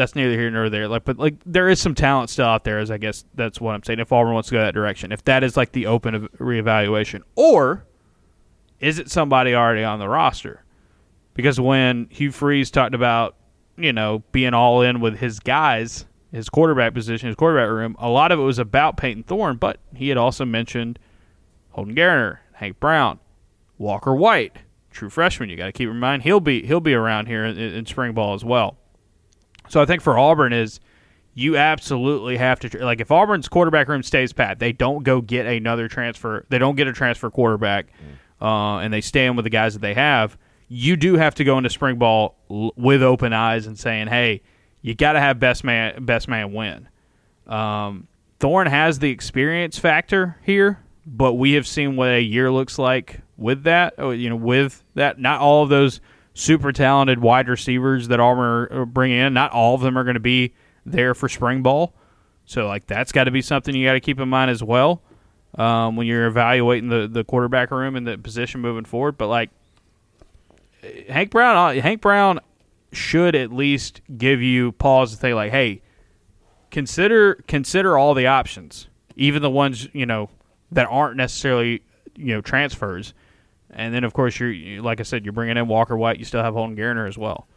that's 0.00 0.16
neither 0.16 0.32
here 0.32 0.50
nor 0.50 0.70
there. 0.70 0.88
Like, 0.88 1.04
but 1.04 1.18
like 1.18 1.36
there 1.44 1.68
is 1.68 1.80
some 1.80 1.94
talent 1.94 2.30
still 2.30 2.46
out 2.46 2.64
there. 2.64 2.78
As 2.78 2.90
I 2.90 2.98
guess 2.98 3.24
that's 3.34 3.60
what 3.60 3.74
I'm 3.74 3.82
saying. 3.82 4.00
If 4.00 4.12
Auburn 4.12 4.34
wants 4.34 4.48
to 4.48 4.54
go 4.54 4.60
that 4.60 4.74
direction, 4.74 5.12
if 5.12 5.22
that 5.24 5.44
is 5.44 5.56
like 5.56 5.72
the 5.72 5.86
open 5.86 6.28
reevaluation, 6.38 7.22
or 7.36 7.84
is 8.80 8.98
it 8.98 9.10
somebody 9.10 9.54
already 9.54 9.84
on 9.84 9.98
the 9.98 10.08
roster? 10.08 10.64
Because 11.34 11.60
when 11.60 12.08
Hugh 12.10 12.32
Freeze 12.32 12.70
talked 12.70 12.94
about, 12.94 13.36
you 13.76 13.92
know, 13.92 14.22
being 14.32 14.54
all 14.54 14.82
in 14.82 15.00
with 15.00 15.18
his 15.18 15.38
guys, 15.38 16.06
his 16.32 16.48
quarterback 16.48 16.94
position, 16.94 17.28
his 17.28 17.36
quarterback 17.36 17.70
room, 17.70 17.94
a 17.98 18.08
lot 18.08 18.32
of 18.32 18.38
it 18.38 18.42
was 18.42 18.58
about 18.58 18.96
Payton 18.96 19.24
Thorne, 19.24 19.56
but 19.56 19.78
he 19.94 20.08
had 20.08 20.18
also 20.18 20.44
mentioned 20.44 20.98
Holden 21.70 21.94
Geriner, 21.94 22.38
Hank 22.54 22.80
Brown, 22.80 23.20
Walker 23.78 24.14
White, 24.14 24.56
true 24.90 25.10
freshman. 25.10 25.50
You 25.50 25.56
got 25.56 25.66
to 25.66 25.72
keep 25.72 25.88
in 25.88 25.98
mind 25.98 26.22
he'll 26.22 26.40
be 26.40 26.66
he'll 26.66 26.80
be 26.80 26.94
around 26.94 27.26
here 27.26 27.44
in, 27.44 27.56
in 27.56 27.86
spring 27.86 28.12
ball 28.12 28.34
as 28.34 28.44
well. 28.44 28.76
So 29.70 29.80
I 29.80 29.86
think 29.86 30.02
for 30.02 30.18
Auburn 30.18 30.52
is 30.52 30.80
you 31.34 31.56
absolutely 31.56 32.36
have 32.36 32.60
to 32.60 32.84
like 32.84 33.00
if 33.00 33.10
Auburn's 33.10 33.48
quarterback 33.48 33.88
room 33.88 34.02
stays 34.02 34.32
pat, 34.32 34.58
they 34.58 34.72
don't 34.72 35.04
go 35.04 35.20
get 35.20 35.46
another 35.46 35.88
transfer. 35.88 36.44
They 36.48 36.58
don't 36.58 36.74
get 36.74 36.88
a 36.88 36.92
transfer 36.92 37.30
quarterback, 37.30 37.86
mm. 37.86 38.44
uh, 38.44 38.80
and 38.80 38.92
they 38.92 39.00
stay 39.00 39.26
in 39.26 39.36
with 39.36 39.44
the 39.44 39.50
guys 39.50 39.74
that 39.74 39.80
they 39.80 39.94
have. 39.94 40.36
You 40.68 40.96
do 40.96 41.16
have 41.16 41.36
to 41.36 41.44
go 41.44 41.56
into 41.56 41.70
spring 41.70 41.98
ball 41.98 42.36
l- 42.50 42.72
with 42.76 43.02
open 43.02 43.32
eyes 43.32 43.66
and 43.66 43.78
saying, 43.78 44.08
"Hey, 44.08 44.42
you 44.82 44.94
got 44.94 45.12
to 45.12 45.20
have 45.20 45.38
best 45.38 45.62
man 45.62 46.04
best 46.04 46.26
man 46.26 46.52
win." 46.52 46.88
Um, 47.46 48.08
Thorne 48.40 48.66
has 48.66 48.98
the 48.98 49.10
experience 49.10 49.78
factor 49.78 50.36
here, 50.42 50.80
but 51.06 51.34
we 51.34 51.52
have 51.52 51.66
seen 51.66 51.94
what 51.94 52.08
a 52.08 52.20
year 52.20 52.50
looks 52.50 52.76
like 52.76 53.20
with 53.36 53.62
that. 53.64 53.94
Oh, 53.98 54.10
you 54.10 54.28
know, 54.30 54.36
with 54.36 54.82
that, 54.94 55.20
not 55.20 55.40
all 55.40 55.62
of 55.62 55.68
those 55.68 56.00
super 56.34 56.72
talented 56.72 57.20
wide 57.20 57.48
receivers 57.48 58.08
that 58.08 58.20
Auburn 58.20 58.90
bringing 58.90 59.18
in, 59.18 59.34
not 59.34 59.52
all 59.52 59.74
of 59.74 59.80
them 59.80 59.98
are 59.98 60.04
going 60.04 60.14
to 60.14 60.20
be 60.20 60.54
there 60.86 61.14
for 61.14 61.28
spring 61.28 61.62
ball. 61.62 61.94
So 62.44 62.66
like 62.66 62.86
that's 62.86 63.12
got 63.12 63.24
to 63.24 63.30
be 63.30 63.42
something 63.42 63.74
you 63.74 63.86
got 63.86 63.92
to 63.92 64.00
keep 64.00 64.18
in 64.18 64.28
mind 64.28 64.50
as 64.50 64.62
well 64.62 65.02
um, 65.56 65.96
when 65.96 66.06
you're 66.06 66.26
evaluating 66.26 66.88
the 66.88 67.08
the 67.08 67.24
quarterback 67.24 67.70
room 67.70 67.96
and 67.96 68.06
the 68.06 68.18
position 68.18 68.60
moving 68.60 68.84
forward. 68.84 69.16
But 69.16 69.28
like 69.28 69.50
Hank 71.08 71.30
Brown, 71.30 71.56
uh, 71.56 71.80
Hank 71.80 72.00
Brown 72.00 72.40
should 72.92 73.34
at 73.34 73.52
least 73.52 74.00
give 74.16 74.42
you 74.42 74.72
pause 74.72 75.12
to 75.12 75.16
think 75.16 75.34
like, 75.34 75.52
hey, 75.52 75.82
consider 76.70 77.34
consider 77.46 77.96
all 77.96 78.14
the 78.14 78.26
options, 78.26 78.88
even 79.16 79.42
the 79.42 79.50
ones 79.50 79.88
you 79.92 80.06
know 80.06 80.30
that 80.72 80.86
aren't 80.86 81.16
necessarily 81.16 81.82
you 82.16 82.34
know 82.34 82.40
transfers. 82.40 83.14
And 83.72 83.94
then 83.94 84.04
of 84.04 84.12
course 84.12 84.38
you're 84.38 84.82
like 84.82 85.00
I 85.00 85.04
said, 85.04 85.24
you're 85.24 85.32
bringing 85.32 85.56
in 85.56 85.68
Walker 85.68 85.96
White. 85.96 86.18
You 86.18 86.24
still 86.24 86.42
have 86.42 86.54
Holden 86.54 86.76
Geriner 86.76 87.08
as 87.08 87.18
well. 87.18 87.48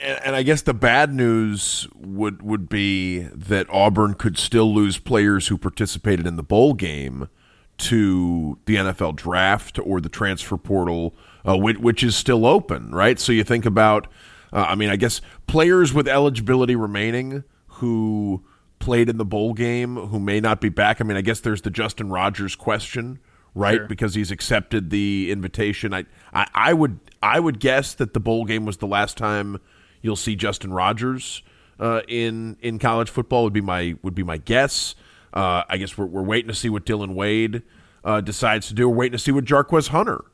And, 0.00 0.20
and, 0.24 0.36
I 0.36 0.42
guess 0.42 0.62
the 0.62 0.72
bad 0.72 1.12
news 1.12 1.86
would 1.94 2.40
would 2.40 2.70
be 2.70 3.20
that 3.20 3.66
Auburn 3.68 4.14
could 4.14 4.38
still 4.38 4.72
lose 4.72 4.96
players 4.96 5.48
who 5.48 5.58
participated 5.58 6.26
in 6.26 6.36
the 6.36 6.42
bowl 6.42 6.72
game 6.72 7.28
to 7.76 8.58
the 8.66 8.76
NFL 8.76 9.16
draft 9.16 9.78
or 9.78 10.00
the 10.00 10.08
transfer 10.08 10.56
portal, 10.56 11.14
uh, 11.46 11.56
which, 11.56 11.78
which, 11.78 12.02
is 12.02 12.16
still 12.16 12.46
open, 12.46 12.92
right? 12.92 13.18
So 13.18 13.32
you 13.32 13.44
think 13.44 13.66
about, 13.66 14.06
uh, 14.52 14.66
I 14.68 14.74
mean, 14.74 14.90
I 14.90 14.96
guess 14.96 15.20
players 15.46 15.92
with 15.92 16.06
eligibility 16.06 16.76
remaining 16.76 17.44
who 17.66 18.44
played 18.78 19.08
in 19.08 19.16
the 19.16 19.24
bowl 19.24 19.54
game 19.54 19.96
who 19.96 20.20
may 20.20 20.40
not 20.40 20.60
be 20.60 20.68
back. 20.68 21.00
I 21.00 21.04
mean, 21.04 21.16
I 21.16 21.22
guess 21.22 21.40
there's 21.40 21.62
the 21.62 21.70
Justin 21.70 22.10
Rogers 22.10 22.54
question, 22.54 23.18
right? 23.54 23.76
Sure. 23.76 23.86
Because 23.86 24.14
he's 24.14 24.30
accepted 24.30 24.90
the 24.90 25.30
invitation. 25.30 25.94
I, 25.94 26.04
I, 26.32 26.46
I 26.54 26.72
would 26.72 26.98
I 27.22 27.40
would 27.40 27.60
guess 27.60 27.94
that 27.94 28.14
the 28.14 28.20
bowl 28.20 28.44
game 28.44 28.66
was 28.66 28.78
the 28.78 28.86
last 28.86 29.16
time 29.16 29.60
you'll 30.02 30.16
see 30.16 30.36
Justin 30.36 30.72
Rogers 30.72 31.42
uh, 31.80 32.02
in 32.08 32.56
in 32.60 32.78
college 32.78 33.10
football. 33.10 33.44
Would 33.44 33.52
be 33.52 33.60
my 33.60 33.96
would 34.02 34.14
be 34.14 34.22
my 34.22 34.36
guess. 34.36 34.94
Uh, 35.32 35.64
I 35.68 35.78
guess 35.78 35.98
we're, 35.98 36.06
we're 36.06 36.22
waiting 36.22 36.48
to 36.48 36.54
see 36.54 36.68
what 36.68 36.86
Dylan 36.86 37.14
Wade 37.14 37.62
uh, 38.04 38.20
decides 38.20 38.68
to 38.68 38.74
do. 38.74 38.88
We're 38.88 38.96
waiting 38.96 39.18
to 39.18 39.22
see 39.22 39.32
what 39.32 39.44
Jarquez 39.44 39.88
Hunter 39.88 40.24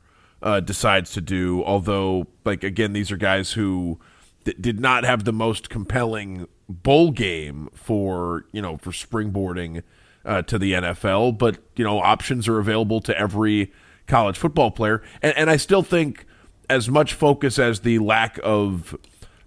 uh, 0.43 0.59
decides 0.59 1.11
to 1.13 1.21
do. 1.21 1.63
Although, 1.63 2.27
like 2.45 2.63
again, 2.63 2.93
these 2.93 3.11
are 3.11 3.17
guys 3.17 3.53
who 3.53 3.99
th- 4.45 4.57
did 4.59 4.79
not 4.79 5.03
have 5.03 5.23
the 5.23 5.33
most 5.33 5.69
compelling 5.69 6.47
bowl 6.69 7.11
game 7.11 7.69
for 7.73 8.45
you 8.51 8.61
know 8.61 8.77
for 8.77 8.91
springboarding 8.91 9.83
uh, 10.25 10.41
to 10.43 10.57
the 10.57 10.73
NFL. 10.73 11.37
But 11.37 11.57
you 11.75 11.83
know, 11.83 11.99
options 11.99 12.47
are 12.47 12.59
available 12.59 13.01
to 13.01 13.17
every 13.17 13.71
college 14.07 14.37
football 14.37 14.71
player, 14.71 15.01
and, 15.21 15.35
and 15.37 15.49
I 15.49 15.57
still 15.57 15.83
think 15.83 16.25
as 16.69 16.89
much 16.89 17.13
focus 17.13 17.59
as 17.59 17.81
the 17.81 17.99
lack 17.99 18.39
of 18.43 18.95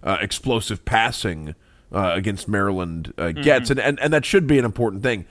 uh, 0.03 0.17
explosive 0.21 0.85
passing 0.85 1.55
uh, 1.91 2.11
against 2.13 2.47
Maryland 2.47 3.13
uh, 3.17 3.31
gets, 3.31 3.69
mm-hmm. 3.69 3.79
and, 3.79 3.87
and 3.87 3.99
and 3.99 4.13
that 4.13 4.25
should 4.25 4.47
be 4.47 4.59
an 4.59 4.65
important 4.65 5.03
thing. 5.03 5.25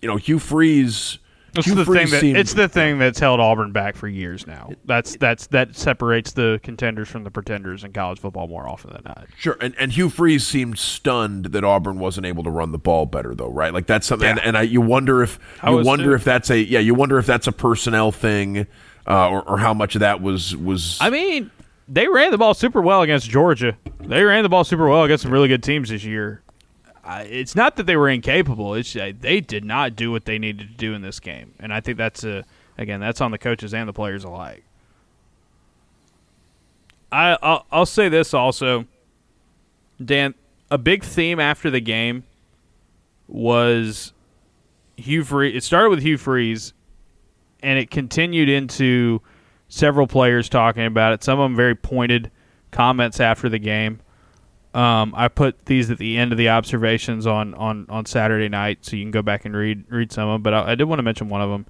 You 0.00 0.08
know, 0.08 0.16
Hugh 0.16 0.38
Freeze. 0.38 1.18
It's 1.58 1.66
Hugh 1.66 1.74
the 1.74 1.84
thing 1.84 2.10
that 2.10 2.20
seemed, 2.20 2.36
it's 2.36 2.54
the 2.54 2.68
thing 2.68 2.98
that's 2.98 3.18
held 3.18 3.40
Auburn 3.40 3.72
back 3.72 3.96
for 3.96 4.08
years 4.08 4.46
now. 4.46 4.70
That's 4.84 5.16
that's 5.16 5.46
that 5.48 5.76
separates 5.76 6.32
the 6.32 6.60
contenders 6.62 7.08
from 7.08 7.24
the 7.24 7.30
pretenders 7.30 7.84
in 7.84 7.92
college 7.92 8.18
football 8.18 8.48
more 8.48 8.68
often 8.68 8.92
than 8.92 9.02
not. 9.04 9.26
Sure, 9.38 9.56
and 9.60 9.74
and 9.78 9.92
Hugh 9.92 10.10
Freeze 10.10 10.46
seemed 10.46 10.78
stunned 10.78 11.46
that 11.46 11.64
Auburn 11.64 11.98
wasn't 11.98 12.26
able 12.26 12.44
to 12.44 12.50
run 12.50 12.72
the 12.72 12.78
ball 12.78 13.06
better, 13.06 13.34
though, 13.34 13.50
right? 13.50 13.72
Like 13.72 13.86
that's 13.86 14.06
something, 14.06 14.26
yeah. 14.26 14.32
and, 14.32 14.40
and 14.40 14.58
I, 14.58 14.62
you 14.62 14.80
wonder 14.80 15.22
if 15.22 15.38
you 15.66 15.78
wonder 15.78 16.04
too. 16.04 16.14
if 16.14 16.24
that's 16.24 16.50
a 16.50 16.58
yeah, 16.58 16.80
you 16.80 16.94
wonder 16.94 17.18
if 17.18 17.26
that's 17.26 17.46
a 17.46 17.52
personnel 17.52 18.12
thing, 18.12 18.66
uh, 19.06 19.28
or, 19.28 19.42
or 19.42 19.58
how 19.58 19.74
much 19.74 19.94
of 19.94 20.00
that 20.00 20.20
was 20.20 20.56
was. 20.56 20.98
I 21.00 21.10
mean, 21.10 21.50
they 21.88 22.08
ran 22.08 22.30
the 22.30 22.38
ball 22.38 22.54
super 22.54 22.80
well 22.80 23.02
against 23.02 23.30
Georgia. 23.30 23.76
They 24.00 24.22
ran 24.24 24.42
the 24.42 24.48
ball 24.48 24.64
super 24.64 24.88
well 24.88 25.04
against 25.04 25.22
some 25.22 25.32
really 25.32 25.48
good 25.48 25.62
teams 25.62 25.88
this 25.90 26.04
year. 26.04 26.42
It's 27.08 27.54
not 27.54 27.76
that 27.76 27.86
they 27.86 27.96
were 27.96 28.08
incapable. 28.08 28.74
It's 28.74 28.92
they 28.92 29.40
did 29.40 29.64
not 29.64 29.94
do 29.94 30.10
what 30.10 30.24
they 30.24 30.38
needed 30.38 30.68
to 30.68 30.74
do 30.74 30.92
in 30.94 31.02
this 31.02 31.20
game, 31.20 31.54
and 31.60 31.72
I 31.72 31.80
think 31.80 31.98
that's 31.98 32.24
a 32.24 32.44
again 32.78 33.00
that's 33.00 33.20
on 33.20 33.30
the 33.30 33.38
coaches 33.38 33.72
and 33.72 33.88
the 33.88 33.92
players 33.92 34.24
alike. 34.24 34.64
I 37.12 37.38
I'll, 37.42 37.66
I'll 37.70 37.86
say 37.86 38.08
this 38.08 38.34
also, 38.34 38.86
Dan. 40.04 40.34
A 40.68 40.78
big 40.78 41.04
theme 41.04 41.38
after 41.38 41.70
the 41.70 41.80
game 41.80 42.24
was 43.28 44.12
Hugh 44.96 45.22
Freeze. 45.22 45.54
It 45.54 45.62
started 45.62 45.90
with 45.90 46.02
Hugh 46.02 46.18
Freeze, 46.18 46.72
and 47.62 47.78
it 47.78 47.88
continued 47.88 48.48
into 48.48 49.22
several 49.68 50.08
players 50.08 50.48
talking 50.48 50.84
about 50.84 51.12
it. 51.12 51.22
Some 51.22 51.38
of 51.38 51.44
them 51.44 51.56
very 51.56 51.76
pointed 51.76 52.32
comments 52.72 53.20
after 53.20 53.48
the 53.48 53.60
game. 53.60 54.00
Um, 54.76 55.14
I 55.16 55.28
put 55.28 55.64
these 55.64 55.90
at 55.90 55.96
the 55.96 56.18
end 56.18 56.32
of 56.32 56.38
the 56.38 56.50
observations 56.50 57.26
on, 57.26 57.54
on, 57.54 57.86
on 57.88 58.04
Saturday 58.04 58.50
night, 58.50 58.84
so 58.84 58.94
you 58.94 59.04
can 59.04 59.10
go 59.10 59.22
back 59.22 59.46
and 59.46 59.56
read 59.56 59.90
read 59.90 60.12
some 60.12 60.28
of 60.28 60.34
them. 60.34 60.42
But 60.42 60.52
I, 60.52 60.72
I 60.72 60.74
did 60.74 60.84
want 60.84 60.98
to 60.98 61.02
mention 61.02 61.30
one 61.30 61.40
of 61.40 61.48
them. 61.48 61.64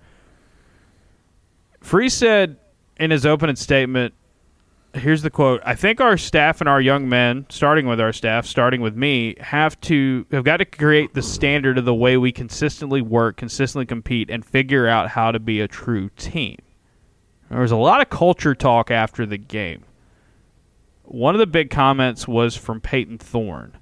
Free 1.81 2.09
said 2.09 2.57
in 2.99 3.13
his 3.13 3.25
opening 3.25 3.55
statement, 3.55 4.13
here's 4.93 5.23
the 5.23 5.31
quote: 5.31 5.61
"I 5.65 5.77
think 5.77 6.01
our 6.01 6.17
staff 6.17 6.61
and 6.61 6.69
our 6.69 6.81
young 6.81 7.09
men, 7.09 7.47
starting 7.49 7.87
with 7.87 8.01
our 8.01 8.13
staff, 8.13 8.45
starting 8.45 8.81
with 8.81 8.97
me, 8.97 9.37
have 9.39 9.81
to 9.83 10.27
have 10.33 10.43
got 10.43 10.57
to 10.57 10.65
create 10.65 11.15
the 11.15 11.23
standard 11.23 11.79
of 11.79 11.85
the 11.85 11.95
way 11.95 12.17
we 12.17 12.33
consistently 12.33 13.03
work, 13.03 13.37
consistently 13.37 13.87
compete, 13.87 14.31
and 14.31 14.45
figure 14.45 14.89
out 14.89 15.11
how 15.11 15.31
to 15.31 15.39
be 15.39 15.61
a 15.61 15.69
true 15.69 16.11
team." 16.17 16.57
There 17.51 17.61
was 17.61 17.71
a 17.71 17.77
lot 17.77 18.01
of 18.01 18.11
culture 18.11 18.57
talk 18.57 18.91
after 18.91 19.25
the 19.25 19.39
game. 19.39 19.85
One 21.07 21.35
of 21.35 21.39
the 21.39 21.47
big 21.47 21.71
comments 21.71 22.27
was 22.27 22.57
from 22.57 22.81
Payton 22.81 23.19
Thorne. 23.19 23.79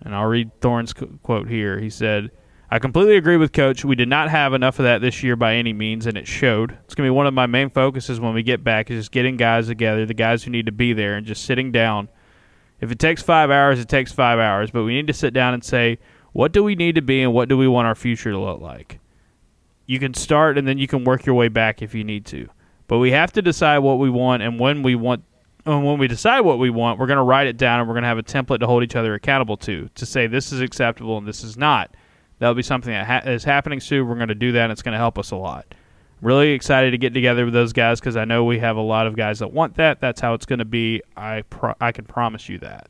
And 0.00 0.14
I'll 0.14 0.26
read 0.26 0.50
Thorne's 0.60 0.92
quote 0.92 1.48
here. 1.48 1.78
He 1.78 1.90
said, 1.90 2.30
I 2.70 2.78
completely 2.78 3.16
agree 3.16 3.36
with 3.36 3.52
Coach. 3.52 3.84
We 3.84 3.94
did 3.94 4.08
not 4.08 4.30
have 4.30 4.52
enough 4.52 4.78
of 4.78 4.84
that 4.84 5.00
this 5.00 5.22
year 5.22 5.36
by 5.36 5.54
any 5.54 5.72
means, 5.72 6.06
and 6.06 6.18
it 6.18 6.26
showed. 6.26 6.72
It's 6.84 6.94
going 6.94 7.06
to 7.06 7.12
be 7.12 7.16
one 7.16 7.26
of 7.26 7.34
my 7.34 7.46
main 7.46 7.70
focuses 7.70 8.18
when 8.18 8.34
we 8.34 8.42
get 8.42 8.64
back 8.64 8.90
is 8.90 9.00
just 9.00 9.12
getting 9.12 9.36
guys 9.36 9.68
together, 9.68 10.04
the 10.04 10.14
guys 10.14 10.42
who 10.42 10.50
need 10.50 10.66
to 10.66 10.72
be 10.72 10.92
there, 10.92 11.14
and 11.14 11.26
just 11.26 11.44
sitting 11.44 11.70
down. 11.70 12.08
If 12.80 12.90
it 12.90 12.98
takes 12.98 13.22
five 13.22 13.50
hours, 13.50 13.78
it 13.78 13.88
takes 13.88 14.12
five 14.12 14.38
hours, 14.38 14.70
but 14.70 14.84
we 14.84 14.94
need 14.94 15.06
to 15.06 15.12
sit 15.12 15.32
down 15.32 15.54
and 15.54 15.64
say, 15.64 15.98
what 16.32 16.52
do 16.52 16.64
we 16.64 16.74
need 16.74 16.96
to 16.96 17.02
be 17.02 17.22
and 17.22 17.32
what 17.32 17.48
do 17.48 17.56
we 17.56 17.68
want 17.68 17.86
our 17.86 17.94
future 17.94 18.32
to 18.32 18.38
look 18.38 18.60
like? 18.60 18.98
You 19.86 19.98
can 19.98 20.12
start 20.12 20.58
and 20.58 20.66
then 20.66 20.78
you 20.78 20.88
can 20.88 21.04
work 21.04 21.26
your 21.26 21.36
way 21.36 21.48
back 21.48 21.80
if 21.80 21.94
you 21.94 22.02
need 22.02 22.26
to. 22.26 22.48
But 22.88 22.98
we 22.98 23.12
have 23.12 23.32
to 23.34 23.42
decide 23.42 23.78
what 23.78 23.98
we 23.98 24.10
want 24.10 24.42
and 24.42 24.58
when 24.58 24.82
we 24.82 24.94
want. 24.94 25.22
And 25.66 25.84
when 25.84 25.98
we 25.98 26.08
decide 26.08 26.40
what 26.40 26.58
we 26.58 26.68
want, 26.68 26.98
we're 26.98 27.06
going 27.06 27.16
to 27.16 27.22
write 27.22 27.46
it 27.46 27.56
down 27.56 27.80
and 27.80 27.88
we're 27.88 27.94
going 27.94 28.02
to 28.02 28.08
have 28.08 28.18
a 28.18 28.22
template 28.22 28.60
to 28.60 28.66
hold 28.66 28.82
each 28.82 28.96
other 28.96 29.14
accountable 29.14 29.56
to 29.58 29.88
to 29.94 30.06
say 30.06 30.26
this 30.26 30.52
is 30.52 30.60
acceptable 30.60 31.16
and 31.18 31.26
this 31.26 31.42
is 31.42 31.56
not. 31.56 31.94
That'll 32.38 32.54
be 32.54 32.62
something 32.62 32.92
that 32.92 33.06
ha- 33.06 33.30
is 33.30 33.44
happening 33.44 33.80
soon. 33.80 34.06
We're 34.06 34.16
going 34.16 34.28
to 34.28 34.34
do 34.34 34.52
that 34.52 34.64
and 34.64 34.72
it's 34.72 34.82
going 34.82 34.92
to 34.92 34.98
help 34.98 35.18
us 35.18 35.30
a 35.30 35.36
lot. 35.36 35.74
Really 36.20 36.50
excited 36.50 36.90
to 36.90 36.98
get 36.98 37.14
together 37.14 37.44
with 37.44 37.54
those 37.54 37.72
guys 37.72 38.00
because 38.00 38.16
I 38.16 38.24
know 38.24 38.44
we 38.44 38.58
have 38.58 38.76
a 38.76 38.82
lot 38.82 39.06
of 39.06 39.16
guys 39.16 39.38
that 39.38 39.52
want 39.52 39.76
that. 39.76 40.00
That's 40.00 40.20
how 40.20 40.34
it's 40.34 40.46
going 40.46 40.58
to 40.58 40.64
be. 40.64 41.02
I 41.16 41.42
pro- 41.42 41.74
I 41.80 41.92
can 41.92 42.04
promise 42.04 42.48
you 42.48 42.58
that 42.58 42.88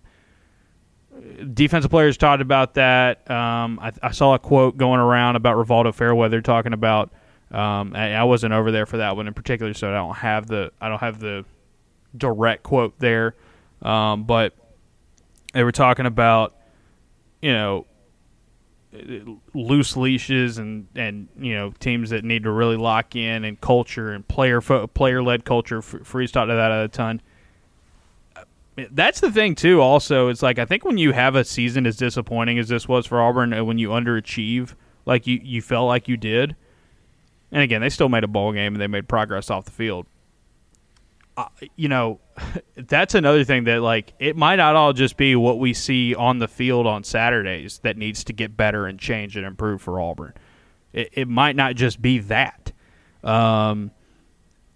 defensive 1.53 1.91
players 1.91 2.17
talked 2.17 2.43
about 2.43 2.75
that. 2.75 3.29
Um, 3.31 3.79
I, 3.81 3.93
I, 4.03 4.11
saw 4.11 4.35
a 4.35 4.39
quote 4.39 4.77
going 4.77 5.01
around 5.01 5.37
about 5.37 5.57
Rivaldo 5.57 5.95
Fairweather 5.95 6.41
talking 6.41 6.73
about 6.73 7.13
um, 7.51 7.95
I, 7.95 8.15
I, 8.15 8.25
wasn't 8.25 8.53
over 8.53 8.73
there 8.73 8.87
for 8.87 8.97
that 8.97 9.17
one 9.17 9.29
in 9.29 9.35
particular, 9.35 9.75
so 9.75 9.89
I 9.89 9.95
don't 9.95 10.17
have 10.17 10.47
the 10.47 10.73
I 10.81 10.89
don't 10.89 10.99
have 10.99 11.21
the 11.21 11.45
direct 12.17 12.63
quote 12.63 12.99
there. 12.99 13.35
Um, 13.83 14.25
but 14.25 14.55
they 15.53 15.63
were 15.63 15.73
talking 15.73 16.07
about, 16.07 16.55
you 17.43 17.53
know, 17.53 17.87
loose 19.55 19.97
leashes 19.97 20.59
and 20.59 20.87
and 20.95 21.29
you 21.39 21.55
know 21.55 21.73
teams 21.81 22.11
that 22.11 22.25
need 22.25 22.45
to 22.45 22.51
really 22.51 22.77
lock 22.77 23.17
in 23.17 23.45
and 23.45 23.61
culture 23.61 24.13
and 24.13 24.27
player 24.29 24.61
player 24.61 25.23
led 25.23 25.45
culture. 25.45 25.83
Freeze 25.83 26.31
talked 26.31 26.49
to 26.49 26.55
that 26.55 26.71
a 26.71 26.89
ton. 26.89 27.21
That's 28.91 29.21
the 29.21 29.31
thing 29.31 29.55
too. 29.55 29.81
Also, 29.81 30.29
it's 30.29 30.43
like 30.43 30.59
I 30.59 30.65
think 30.65 30.85
when 30.85 30.99
you 30.99 31.13
have 31.13 31.35
a 31.35 31.45
season 31.45 31.87
as 31.87 31.97
disappointing 31.97 32.59
as 32.59 32.69
this 32.69 32.89
was 32.89 33.07
for 33.07 33.21
Auburn, 33.21 33.53
and 33.53 33.67
when 33.67 33.79
you 33.79 33.89
underachieve 33.91 34.75
like 35.07 35.27
you 35.27 35.41
you 35.43 35.61
felt 35.61 35.87
like 35.87 36.09
you 36.09 36.17
did, 36.17 36.55
and 37.51 37.63
again 37.63 37.81
they 37.81 37.91
still 37.91 38.09
made 38.09 38.25
a 38.25 38.29
bowl 38.29 38.53
game 38.53 38.75
and 38.75 38.81
they 38.81 38.87
made 38.87 39.09
progress 39.09 39.51
off 39.51 39.65
the 39.65 39.71
field. 39.71 40.07
You 41.77 41.89
know, 41.89 42.21
that's 42.77 43.15
another 43.15 43.45
thing 43.45 43.65
that 43.65 43.83
like 43.83 44.13
it 44.19 44.37
might 44.37 44.57
not 44.57 44.77
all 44.77 44.93
just 44.93 45.17
be 45.17 45.37
what 45.37 45.59
we 45.59 45.75
see 45.75 46.15
on 46.15 46.39
the 46.39 46.49
field 46.49 46.87
on 46.87 47.05
Saturdays 47.05 47.79
that 47.81 47.97
needs 47.97 48.25
to 48.25 48.33
get 48.33 48.57
better 48.57 48.87
and 48.87 48.99
change 48.99 49.37
and 49.37 49.47
improve 49.47 49.83
for 49.83 50.01
Auburn. 50.01 50.35
It, 50.93 51.11
it 51.13 51.29
might 51.29 51.57
not 51.57 51.75
just 51.75 52.01
be 52.01 52.21
that, 52.21 52.73
um, 53.23 53.91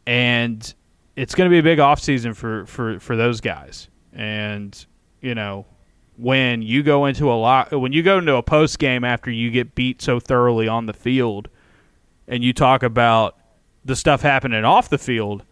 and 0.07 0.75
it's 1.17 1.35
going 1.35 1.49
to 1.49 1.53
be 1.53 1.59
a 1.59 1.63
big 1.63 1.79
offseason 1.79 2.35
for 2.35 2.67
for 2.67 2.99
for 3.01 3.17
those 3.17 3.41
guys. 3.41 3.89
And 4.13 4.87
you 5.21 5.35
know, 5.35 5.67
when 6.17 6.63
you 6.63 6.83
go 6.83 7.07
into 7.07 7.31
a 7.31 7.35
lot, 7.35 7.73
when 7.79 7.93
you 7.93 8.03
go 8.03 8.19
into 8.19 8.35
a 8.35 8.43
post 8.43 8.79
game 8.79 9.05
after 9.05 9.31
you 9.31 9.51
get 9.51 9.75
beat 9.75 10.03
so 10.03 10.19
thoroughly 10.19 10.67
on 10.67 10.87
the 10.87 10.93
field, 10.93 11.49
and 12.27 12.43
you 12.43 12.53
talk 12.53 12.83
about 12.83 13.37
the 13.85 13.97
stuff 13.97 14.23
happening 14.23 14.65
off 14.65 14.89
the 14.89 14.99
field 14.99 15.45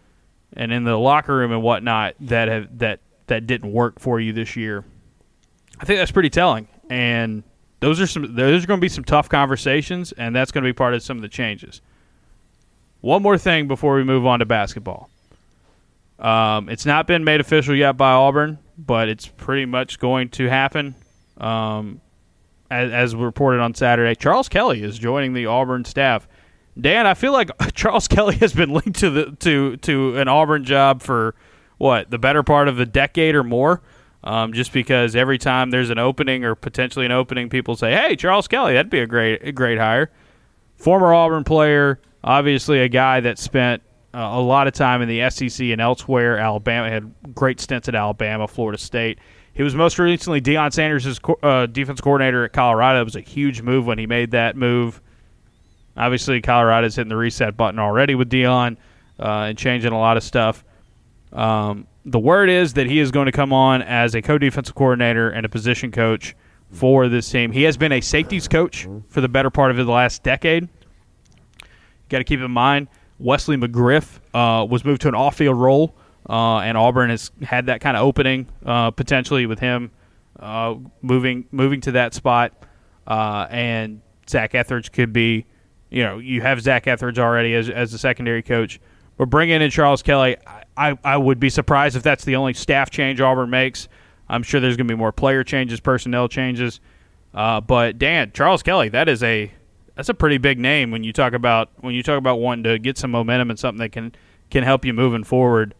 and 0.52 0.72
in 0.72 0.84
the 0.84 0.96
locker 0.96 1.36
room 1.36 1.52
and 1.52 1.62
whatnot 1.62 2.14
that 2.20 2.48
have 2.48 2.78
that 2.78 3.00
that 3.26 3.46
didn't 3.46 3.72
work 3.72 3.98
for 3.98 4.20
you 4.20 4.32
this 4.32 4.56
year. 4.56 4.84
I 5.78 5.84
think 5.84 5.98
that's 5.98 6.12
pretty 6.12 6.30
telling, 6.30 6.68
and 6.88 7.42
those 7.80 8.00
are 8.00 8.06
some 8.06 8.34
those 8.34 8.64
are 8.64 8.66
going 8.66 8.80
to 8.80 8.84
be 8.84 8.88
some 8.88 9.04
tough 9.04 9.28
conversations, 9.28 10.12
and 10.12 10.34
that's 10.34 10.50
going 10.50 10.64
to 10.64 10.68
be 10.68 10.72
part 10.72 10.94
of 10.94 11.02
some 11.02 11.18
of 11.18 11.22
the 11.22 11.28
changes. 11.28 11.80
One 13.00 13.22
more 13.22 13.38
thing 13.38 13.68
before 13.68 13.94
we 13.96 14.04
move 14.04 14.26
on 14.26 14.38
to 14.40 14.46
basketball. 14.46 15.10
Um, 16.18 16.68
it's 16.68 16.86
not 16.86 17.06
been 17.06 17.24
made 17.24 17.40
official 17.40 17.74
yet 17.74 17.92
by 17.92 18.12
Auburn, 18.12 18.58
but 18.78 19.08
it's 19.08 19.26
pretty 19.26 19.66
much 19.66 19.98
going 19.98 20.30
to 20.30 20.48
happen. 20.48 20.94
Um, 21.36 22.00
as, 22.70 22.90
as 22.90 23.14
reported 23.14 23.60
on 23.60 23.74
Saturday, 23.74 24.14
Charles 24.14 24.48
Kelly 24.48 24.82
is 24.82 24.98
joining 24.98 25.34
the 25.34 25.46
Auburn 25.46 25.84
staff. 25.84 26.26
Dan, 26.78 27.06
I 27.06 27.14
feel 27.14 27.32
like 27.32 27.50
Charles 27.74 28.08
Kelly 28.08 28.36
has 28.36 28.52
been 28.52 28.70
linked 28.70 28.98
to 29.00 29.10
the 29.10 29.36
to 29.40 29.76
to 29.78 30.18
an 30.18 30.28
Auburn 30.28 30.64
job 30.64 31.02
for 31.02 31.34
what 31.78 32.10
the 32.10 32.18
better 32.18 32.42
part 32.42 32.68
of 32.68 32.80
a 32.80 32.86
decade 32.86 33.34
or 33.34 33.44
more. 33.44 33.82
Um, 34.24 34.52
just 34.52 34.72
because 34.72 35.14
every 35.14 35.38
time 35.38 35.70
there's 35.70 35.90
an 35.90 35.98
opening 35.98 36.44
or 36.44 36.56
potentially 36.56 37.06
an 37.06 37.12
opening, 37.12 37.48
people 37.48 37.76
say, 37.76 37.92
"Hey, 37.92 38.16
Charles 38.16 38.48
Kelly, 38.48 38.74
that'd 38.74 38.90
be 38.90 38.98
a 38.98 39.06
great 39.06 39.42
a 39.42 39.52
great 39.52 39.78
hire." 39.78 40.10
Former 40.76 41.14
Auburn 41.14 41.44
player, 41.44 42.00
obviously 42.24 42.80
a 42.80 42.88
guy 42.88 43.20
that 43.20 43.38
spent 43.38 43.82
uh, 44.12 44.18
a 44.18 44.40
lot 44.40 44.66
of 44.66 44.74
time 44.74 45.00
in 45.00 45.08
the 45.08 45.30
SEC 45.30 45.68
and 45.68 45.80
elsewhere. 45.80 46.38
Alabama 46.38 46.90
had 46.90 47.12
great 47.34 47.60
stints 47.60 47.88
at 47.88 47.94
Alabama, 47.94 48.48
Florida 48.48 48.78
State. 48.78 49.18
He 49.54 49.62
was 49.62 49.74
most 49.74 49.98
recently 49.98 50.40
Deion 50.40 50.72
Sanders' 50.72 51.18
uh, 51.42 51.66
defense 51.66 52.00
coordinator 52.00 52.44
at 52.44 52.52
Colorado. 52.52 53.00
It 53.00 53.04
was 53.04 53.16
a 53.16 53.20
huge 53.20 53.62
move 53.62 53.86
when 53.86 53.98
he 53.98 54.06
made 54.06 54.32
that 54.32 54.56
move. 54.56 55.00
Obviously, 55.96 56.40
Colorado's 56.40 56.96
hitting 56.96 57.08
the 57.08 57.16
reset 57.16 57.56
button 57.56 57.78
already 57.78 58.14
with 58.14 58.30
Deion 58.30 58.76
uh, 59.18 59.46
and 59.48 59.58
changing 59.58 59.92
a 59.92 59.98
lot 59.98 60.16
of 60.16 60.22
stuff. 60.22 60.64
Um, 61.32 61.86
the 62.04 62.18
word 62.18 62.48
is 62.48 62.74
that 62.74 62.86
he 62.86 63.00
is 63.00 63.10
going 63.10 63.26
to 63.26 63.32
come 63.32 63.52
on 63.52 63.82
as 63.82 64.14
a 64.14 64.22
co-defensive 64.22 64.74
coordinator 64.74 65.30
and 65.30 65.44
a 65.44 65.48
position 65.48 65.90
coach 65.90 66.36
for 66.70 67.08
this 67.08 67.28
team. 67.28 67.52
He 67.52 67.62
has 67.62 67.76
been 67.76 67.92
a 67.92 68.00
safeties 68.00 68.48
coach 68.48 68.86
for 69.08 69.20
the 69.20 69.28
better 69.28 69.50
part 69.50 69.70
of 69.70 69.76
the 69.76 69.84
last 69.84 70.22
decade. 70.22 70.68
Got 72.08 72.18
to 72.18 72.24
keep 72.24 72.40
in 72.40 72.50
mind, 72.50 72.88
Wesley 73.18 73.56
McGriff 73.56 74.20
uh, 74.34 74.64
was 74.64 74.84
moved 74.84 75.02
to 75.02 75.08
an 75.08 75.14
off-field 75.14 75.56
role, 75.56 75.96
uh, 76.28 76.58
and 76.58 76.76
Auburn 76.76 77.10
has 77.10 77.30
had 77.42 77.66
that 77.66 77.80
kind 77.80 77.96
of 77.96 78.04
opening 78.04 78.46
uh, 78.64 78.90
potentially 78.90 79.46
with 79.46 79.58
him 79.58 79.90
uh, 80.38 80.74
moving 81.02 81.46
moving 81.50 81.80
to 81.82 81.92
that 81.92 82.14
spot, 82.14 82.52
uh, 83.06 83.46
and 83.50 84.00
Zach 84.28 84.54
Etheridge 84.54 84.92
could 84.92 85.12
be 85.12 85.46
you 85.90 86.02
know, 86.02 86.18
you 86.18 86.40
have 86.42 86.60
Zach 86.60 86.86
Etheridge 86.86 87.18
already 87.18 87.54
as 87.54 87.70
as 87.70 87.92
the 87.92 87.98
secondary 87.98 88.42
coach. 88.42 88.80
But 89.16 89.30
bringing 89.30 89.62
in 89.62 89.70
Charles 89.70 90.02
Kelly, 90.02 90.36
I, 90.76 90.98
I 91.02 91.16
would 91.16 91.40
be 91.40 91.48
surprised 91.48 91.96
if 91.96 92.02
that's 92.02 92.24
the 92.24 92.36
only 92.36 92.52
staff 92.52 92.90
change 92.90 93.20
Auburn 93.20 93.48
makes. 93.48 93.88
I'm 94.28 94.42
sure 94.42 94.60
there's 94.60 94.76
going 94.76 94.88
to 94.88 94.94
be 94.94 94.98
more 94.98 95.12
player 95.12 95.42
changes, 95.42 95.80
personnel 95.80 96.28
changes. 96.28 96.80
Uh, 97.32 97.60
but 97.60 97.98
Dan, 97.98 98.32
Charles 98.32 98.62
Kelly, 98.62 98.88
that 98.90 99.08
is 99.08 99.22
a 99.22 99.50
that's 99.94 100.08
a 100.08 100.14
pretty 100.14 100.38
big 100.38 100.58
name 100.58 100.90
when 100.90 101.04
you 101.04 101.12
talk 101.12 101.32
about 101.32 101.70
when 101.80 101.94
you 101.94 102.02
talk 102.02 102.18
about 102.18 102.40
wanting 102.40 102.64
to 102.64 102.78
get 102.78 102.98
some 102.98 103.10
momentum 103.10 103.50
and 103.50 103.58
something 103.58 103.78
that 103.78 103.92
can 103.92 104.14
can 104.50 104.64
help 104.64 104.84
you 104.84 104.92
moving 104.92 105.24
forward. 105.24 105.74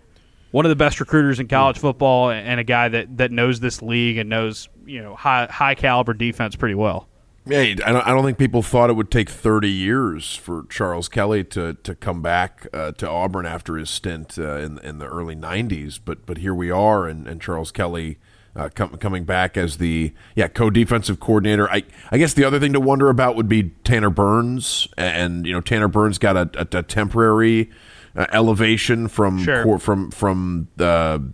One 0.52 0.64
of 0.64 0.70
the 0.70 0.76
best 0.76 1.00
recruiters 1.00 1.38
in 1.40 1.48
college 1.48 1.78
football, 1.78 2.30
and 2.30 2.58
a 2.58 2.64
guy 2.64 2.88
that, 2.88 3.18
that 3.18 3.30
knows 3.30 3.60
this 3.60 3.82
league 3.82 4.16
and 4.16 4.30
knows 4.30 4.68
you 4.86 5.02
know 5.02 5.14
high 5.14 5.46
high 5.46 5.74
caliber 5.74 6.14
defense 6.14 6.56
pretty 6.56 6.74
well. 6.74 7.08
Yeah, 7.46 7.60
I 7.60 7.74
don't, 7.74 8.06
I 8.08 8.10
don't 8.10 8.24
think 8.24 8.38
people 8.38 8.62
thought 8.62 8.90
it 8.90 8.94
would 8.94 9.10
take 9.10 9.30
30 9.30 9.70
years 9.70 10.34
for 10.34 10.64
Charles 10.68 11.08
Kelly 11.08 11.44
to, 11.44 11.74
to 11.74 11.94
come 11.94 12.20
back 12.20 12.66
uh, 12.72 12.90
to 12.92 13.08
Auburn 13.08 13.46
after 13.46 13.76
his 13.76 13.88
stint 13.88 14.36
uh, 14.36 14.56
in 14.56 14.78
in 14.80 14.98
the 14.98 15.06
early 15.06 15.36
90s, 15.36 16.00
but 16.04 16.26
but 16.26 16.38
here 16.38 16.54
we 16.54 16.70
are, 16.70 17.06
and, 17.06 17.28
and 17.28 17.40
Charles 17.40 17.70
Kelly 17.70 18.18
uh, 18.56 18.68
com- 18.74 18.96
coming 18.96 19.24
back 19.24 19.56
as 19.56 19.76
the 19.76 20.12
yeah 20.34 20.48
co-defensive 20.48 21.20
coordinator. 21.20 21.70
I 21.70 21.84
I 22.10 22.18
guess 22.18 22.32
the 22.32 22.44
other 22.44 22.58
thing 22.58 22.72
to 22.72 22.80
wonder 22.80 23.08
about 23.10 23.36
would 23.36 23.48
be 23.48 23.70
Tanner 23.84 24.10
Burns, 24.10 24.88
and 24.96 25.46
you 25.46 25.52
know 25.52 25.60
Tanner 25.60 25.88
Burns 25.88 26.18
got 26.18 26.36
a, 26.36 26.50
a, 26.54 26.78
a 26.78 26.82
temporary 26.82 27.70
uh, 28.16 28.26
elevation 28.32 29.08
from 29.08 29.38
sure. 29.42 29.78
from 29.78 30.10
from 30.10 30.68
the 30.76 31.32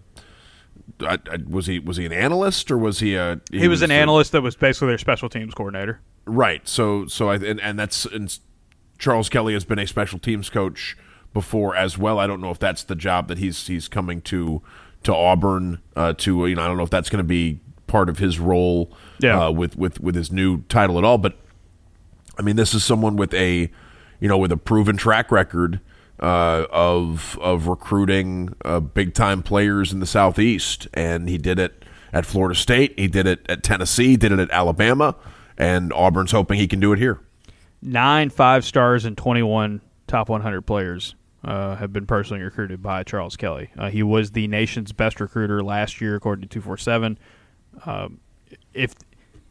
I, 1.01 1.19
I, 1.31 1.39
was 1.49 1.67
he 1.67 1.79
was 1.79 1.97
he 1.97 2.07
an 2.07 2.13
analyst 2.13 2.71
or 2.71 2.79
was 2.79 3.01
he 3.01 3.15
a 3.15 3.41
he, 3.51 3.61
he 3.61 3.69
was, 3.69 3.77
was, 3.77 3.83
an 3.83 3.89
the, 3.91 3.97
analyst 3.97 4.33
that 4.33 4.43
was 4.43 4.57
basically 4.57 4.89
their 4.89 4.99
special 4.99 5.29
teams 5.29 5.55
coordinator. 5.55 6.01
Right. 6.25 6.67
So 6.69 7.07
so 7.07 7.29
I 7.29 7.37
and, 7.37 7.61
and 7.61 7.79
that's 7.79 8.05
and 8.07 8.39
Charles 8.99 9.29
Kelly 9.29 9.55
has 9.55 9.65
been 9.65 9.79
a 9.79 9.87
special 9.87 10.19
teams 10.19 10.51
coach 10.51 10.97
before 11.33 11.75
as 11.75 11.99
well. 11.99 12.19
I 12.19 12.27
don't 12.27 12.41
know 12.41 12.51
if 12.51 12.59
that's 12.59 12.85
the 12.85 12.95
job 12.95 13.29
that 13.29 13.39
he's 13.39 13.67
he's 13.67 13.89
coming 13.89 14.21
to 14.23 14.63
to 15.05 15.15
Auburn 15.15 15.81
uh, 15.97 16.13
to 16.19 16.47
you 16.47 16.55
know 16.55 16.63
I 16.63 16.69
don't 16.69 16.77
know 16.77 16.85
if 16.85 16.91
that's 16.91 17.11
going 17.11 17.19
to 17.19 17.29
be 17.29 17.61
part 17.87 18.09
of 18.09 18.19
his 18.19 18.39
role 18.39 18.91
yeah. 19.19 19.47
uh, 19.47 19.51
with 19.51 19.77
with 19.77 20.01
with 20.01 20.15
his 20.15 20.33
new 20.33 20.63
title 20.63 20.97
at 20.97 21.05
all 21.05 21.19
but 21.19 21.37
I 22.39 22.43
mean 22.43 22.57
this 22.57 22.73
is 22.73 22.85
someone 22.85 23.17
with 23.17 23.35
a 23.35 23.71
you 24.21 24.29
know 24.29 24.39
with 24.39 24.53
a 24.53 24.57
proven 24.57 24.97
track 24.97 25.31
record 25.31 25.81
uh, 26.23 26.67
of 26.71 27.37
of 27.43 27.67
recruiting 27.67 28.55
uh, 28.65 28.81
big 28.81 29.13
time 29.13 29.43
players 29.43 29.93
in 29.93 30.01
the 30.01 30.07
southeast, 30.07 30.87
and 30.95 31.29
he 31.29 31.37
did 31.37 31.59
it 31.59 31.85
at 32.13 32.25
Florida 32.25 32.55
State. 32.55 32.99
He 32.99 33.09
did 33.09 33.27
it 33.27 33.45
at 33.49 33.65
Tennessee. 33.65 34.17
Did 34.17 34.31
it 34.31 34.39
at 34.39 34.51
Alabama, 34.53 35.17
and 35.59 35.93
Auburn's 35.93 36.31
hoping 36.31 36.59
he 36.59 36.69
can 36.69 36.79
do 36.79 36.93
it 36.93 37.01
here. 37.01 37.21
Nine 37.83 38.31
five 38.31 38.65
stars 38.65 39.05
and 39.05 39.19
twenty 39.19 39.43
one 39.43 39.81
top 40.07 40.29
one 40.29 40.43
hundred 40.43 40.63
players 40.63 41.17
uh, 41.45 41.75
have 41.75 41.93
been 41.93 42.07
personally 42.07 42.43
recruited 42.45 42.81
by 42.81 43.03
Charles 43.03 43.37
Kelly. 43.37 43.71
Uh, 43.77 43.91
he 43.91 44.05
was 44.05 44.31
the 44.31 44.47
nation's 44.47 44.93
best 44.93 45.21
recruiter 45.21 45.61
last 45.63 46.01
year, 46.01 46.15
according 46.15 46.43
to 46.43 46.49
two 46.49 46.61
four 46.61 46.77
seven. 46.77 47.19
Um, 47.85 48.21
if 48.73 48.95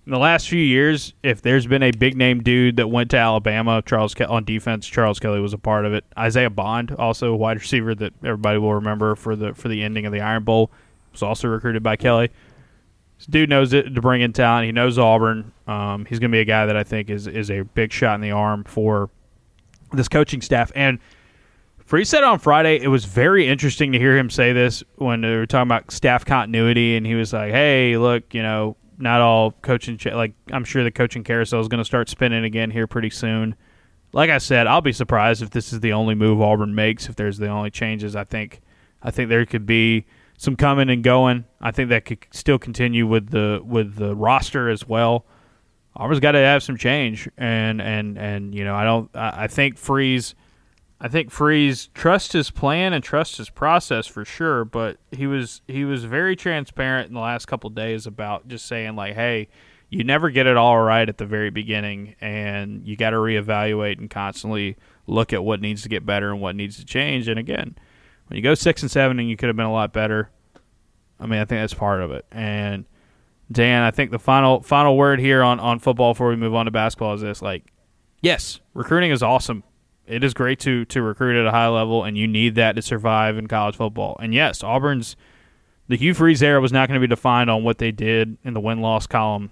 in 0.06 0.12
the 0.12 0.18
last 0.18 0.50
few 0.50 0.62
years, 0.62 1.14
if 1.22 1.42
there's 1.42 1.68
been 1.68 1.84
a 1.84 1.92
big 1.92 2.18
name 2.18 2.42
dude 2.42 2.78
that 2.78 2.88
went 2.88 3.12
to 3.12 3.18
Alabama, 3.18 3.84
Charles 3.86 4.16
Ke- 4.16 4.30
on 4.30 4.44
defense, 4.44 4.88
Charles 4.88 5.20
Kelly 5.20 5.40
was 5.40 5.54
a 5.54 5.60
part 5.60 5.86
of 5.86 5.94
it. 5.94 6.04
Isaiah 6.18 6.50
Bond, 6.50 6.92
also 6.98 7.34
a 7.34 7.36
wide 7.36 7.60
receiver 7.60 7.94
that 7.96 8.14
everybody 8.24 8.58
will 8.58 8.74
remember 8.74 9.16
for 9.16 9.36
the 9.36 9.54
for 9.54 9.68
the 9.68 9.84
ending 9.84 10.06
of 10.06 10.12
the 10.12 10.22
Iron 10.22 10.44
Bowl, 10.44 10.72
was 11.12 11.22
also 11.22 11.48
recruited 11.48 11.84
by 11.84 11.96
Kelly. 11.96 12.30
This 13.18 13.28
dude 13.28 13.50
knows 13.50 13.74
it 13.74 13.94
to 13.94 14.02
bring 14.02 14.22
in 14.22 14.34
talent. 14.34 14.66
He 14.66 14.72
knows 14.72 14.98
Auburn. 14.98 15.52
Um, 15.68 16.06
he's 16.06 16.18
going 16.18 16.32
to 16.32 16.36
be 16.36 16.42
a 16.42 16.46
guy 16.46 16.66
that 16.66 16.76
I 16.76 16.84
think 16.84 17.12
is 17.12 17.28
is 17.28 17.52
a 17.52 17.62
big 17.62 17.94
shot 17.94 18.16
in 18.16 18.22
the 18.22 18.32
arm 18.32 18.64
for 18.64 19.12
this 19.94 20.08
coaching 20.08 20.42
staff. 20.42 20.72
And 20.74 20.98
Free 21.86 22.06
said 22.06 22.24
on 22.24 22.40
Friday, 22.40 22.80
it 22.82 22.88
was 22.88 23.06
very 23.06 23.48
interesting 23.48 23.92
to 23.92 24.00
hear 24.00 24.18
him 24.18 24.32
say 24.32 24.54
this 24.54 24.84
when 24.96 25.22
they 25.22 25.36
were 25.36 25.46
talking 25.46 25.68
about 25.68 25.92
staff 25.92 26.26
continuity, 26.26 26.96
and 26.96 27.06
he 27.06 27.14
was 27.14 27.34
like, 27.34 27.52
"Hey, 27.52 27.98
look, 27.98 28.34
you 28.34 28.42
know, 28.42 28.78
not 29.02 29.22
all 29.22 29.52
coaching 29.52 30.00
like 30.14 30.34
I'm 30.52 30.64
sure 30.64 30.84
the 30.84 30.92
coaching 30.92 31.24
carousel 31.24 31.60
is 31.60 31.68
going 31.68 31.80
to 31.80 31.86
start 31.86 32.10
spinning 32.10 32.44
again 32.44 32.72
here 32.72 32.88
pretty 32.88 33.10
soon. 33.10 33.56
Like 34.14 34.30
I 34.30 34.40
said, 34.40 34.68
I'll 34.68 34.82
be 34.82 34.94
surprised 34.94 35.42
if 35.42 35.52
this 35.52 35.72
is 35.72 35.80
the 35.80 35.94
only 35.94 36.16
move 36.16 36.42
Auburn 36.42 36.76
makes. 36.76 37.08
If 37.08 37.16
there's 37.16 37.38
the 37.38 37.48
only 37.48 37.70
changes, 37.70 38.16
I 38.16 38.24
think 38.24 38.62
I 39.02 39.12
think 39.12 39.30
there 39.30 39.46
could 39.46 39.66
be 39.66 40.06
some 40.38 40.56
coming 40.56 40.90
and 40.90 41.04
going. 41.04 41.46
I 41.62 41.72
think 41.72 41.90
that 41.90 42.06
could 42.06 42.26
still 42.32 42.60
continue 42.60 43.08
with 43.08 43.30
the 43.30 43.62
with 43.64 43.96
the 43.96 44.16
roster 44.16 44.70
as 44.70 44.88
well. 44.88 45.26
Auburn's 45.96 46.20
got 46.20 46.32
to 46.34 46.40
have 46.40 46.64
some 46.64 46.78
change, 46.78 47.30
and 47.38 47.82
and 47.82 48.18
and 48.18 48.56
you 48.56 48.64
know 48.64 48.76
I 48.76 48.84
don't 48.84 49.10
I, 49.16 49.44
I 49.44 49.48
think 49.48 49.78
Freeze 49.78 50.36
I 51.04 51.08
think 51.08 51.32
Freeze 51.32 51.90
trust 51.96 52.32
his 52.34 52.52
plan 52.52 52.94
and 52.94 53.04
trust 53.04 53.38
his 53.38 53.50
process 53.50 54.06
for 54.06 54.24
sure, 54.24 54.64
but 54.64 54.98
he 55.10 55.26
was 55.26 55.64
he 55.68 55.84
was 55.84 56.04
very 56.04 56.36
transparent 56.36 57.08
in 57.08 57.16
the 57.16 57.20
last 57.20 57.48
couple 57.48 57.72
days 57.72 58.06
about 58.06 58.48
just 58.48 58.68
saying 58.68 58.96
like, 58.96 59.16
hey, 59.16 59.48
you 59.90 60.04
never 60.04 60.30
get 60.30 60.46
it 60.46 60.58
all 60.58 60.80
right 60.80 61.10
at 61.10 61.18
the 61.18 61.26
very 61.26 61.50
beginning, 61.50 62.16
and 62.22 62.86
you 62.86 62.96
got 62.96 63.10
to 63.10 63.18
reevaluate 63.18 63.98
and 63.98 64.12
constantly 64.12 64.78
look 65.08 65.34
at 65.34 65.44
what 65.44 65.60
needs 65.60 65.82
to 65.82 65.90
get 65.90 66.06
better 66.06 66.32
and 66.32 66.40
what 66.40 66.56
needs 66.56 66.78
to 66.78 66.86
change. 66.86 67.28
And 67.28 67.40
again, 67.40 67.76
when 68.28 68.38
you 68.38 68.44
go 68.44 68.54
six 68.54 68.84
and 68.84 68.92
seven 68.92 69.20
and 69.20 69.28
you 69.28 69.36
could 69.36 69.48
have 69.48 69.56
been 69.56 69.66
a 69.66 69.74
lot 69.74 69.94
better, 69.94 70.30
I 71.20 71.26
mean, 71.26 71.40
I 71.40 71.46
think 71.46 71.62
that's 71.62 71.74
part 71.74 72.02
of 72.02 72.12
it. 72.12 72.28
And 72.32 72.86
Dan, 73.52 73.82
I 73.82 73.90
think 73.90 74.12
the 74.12 74.20
final 74.20 74.62
final 74.62 74.96
word 74.96 75.20
here 75.20 75.42
on, 75.42 75.60
on 75.60 75.80
football 75.80 76.14
before 76.14 76.30
we 76.30 76.36
move 76.36 76.54
on 76.54 76.66
to 76.66 76.72
basketball 76.72 77.16
is 77.16 77.22
this: 77.22 77.42
like, 77.42 77.74
yes, 78.22 78.60
recruiting 78.76 79.10
is 79.10 79.24
awesome. 79.24 79.64
It 80.12 80.24
is 80.24 80.34
great 80.34 80.60
to 80.62 80.86
to 80.86 81.02
recruit 81.02 81.40
at 81.40 81.46
a 81.46 81.52
high 81.52 81.68
level, 81.68 82.04
and 82.04 82.18
you 82.18 82.28
need 82.28 82.56
that 82.56 82.76
to 82.76 82.82
survive 82.82 83.38
in 83.38 83.48
college 83.48 83.76
football. 83.76 84.18
And 84.20 84.34
yes, 84.34 84.64
Auburn's 84.64 85.16
the 85.88 85.98
Hugh 85.98 86.14
Freeze 86.14 86.42
era 86.42 86.62
was 86.62 86.72
not 86.72 86.88
going 86.88 87.00
to 87.00 87.06
be 87.06 87.10
defined 87.10 87.50
on 87.50 87.64
what 87.64 87.78
they 87.78 87.92
did 87.92 88.38
in 88.44 88.54
the 88.54 88.60
win 88.60 88.80
loss 88.82 89.08
column 89.08 89.52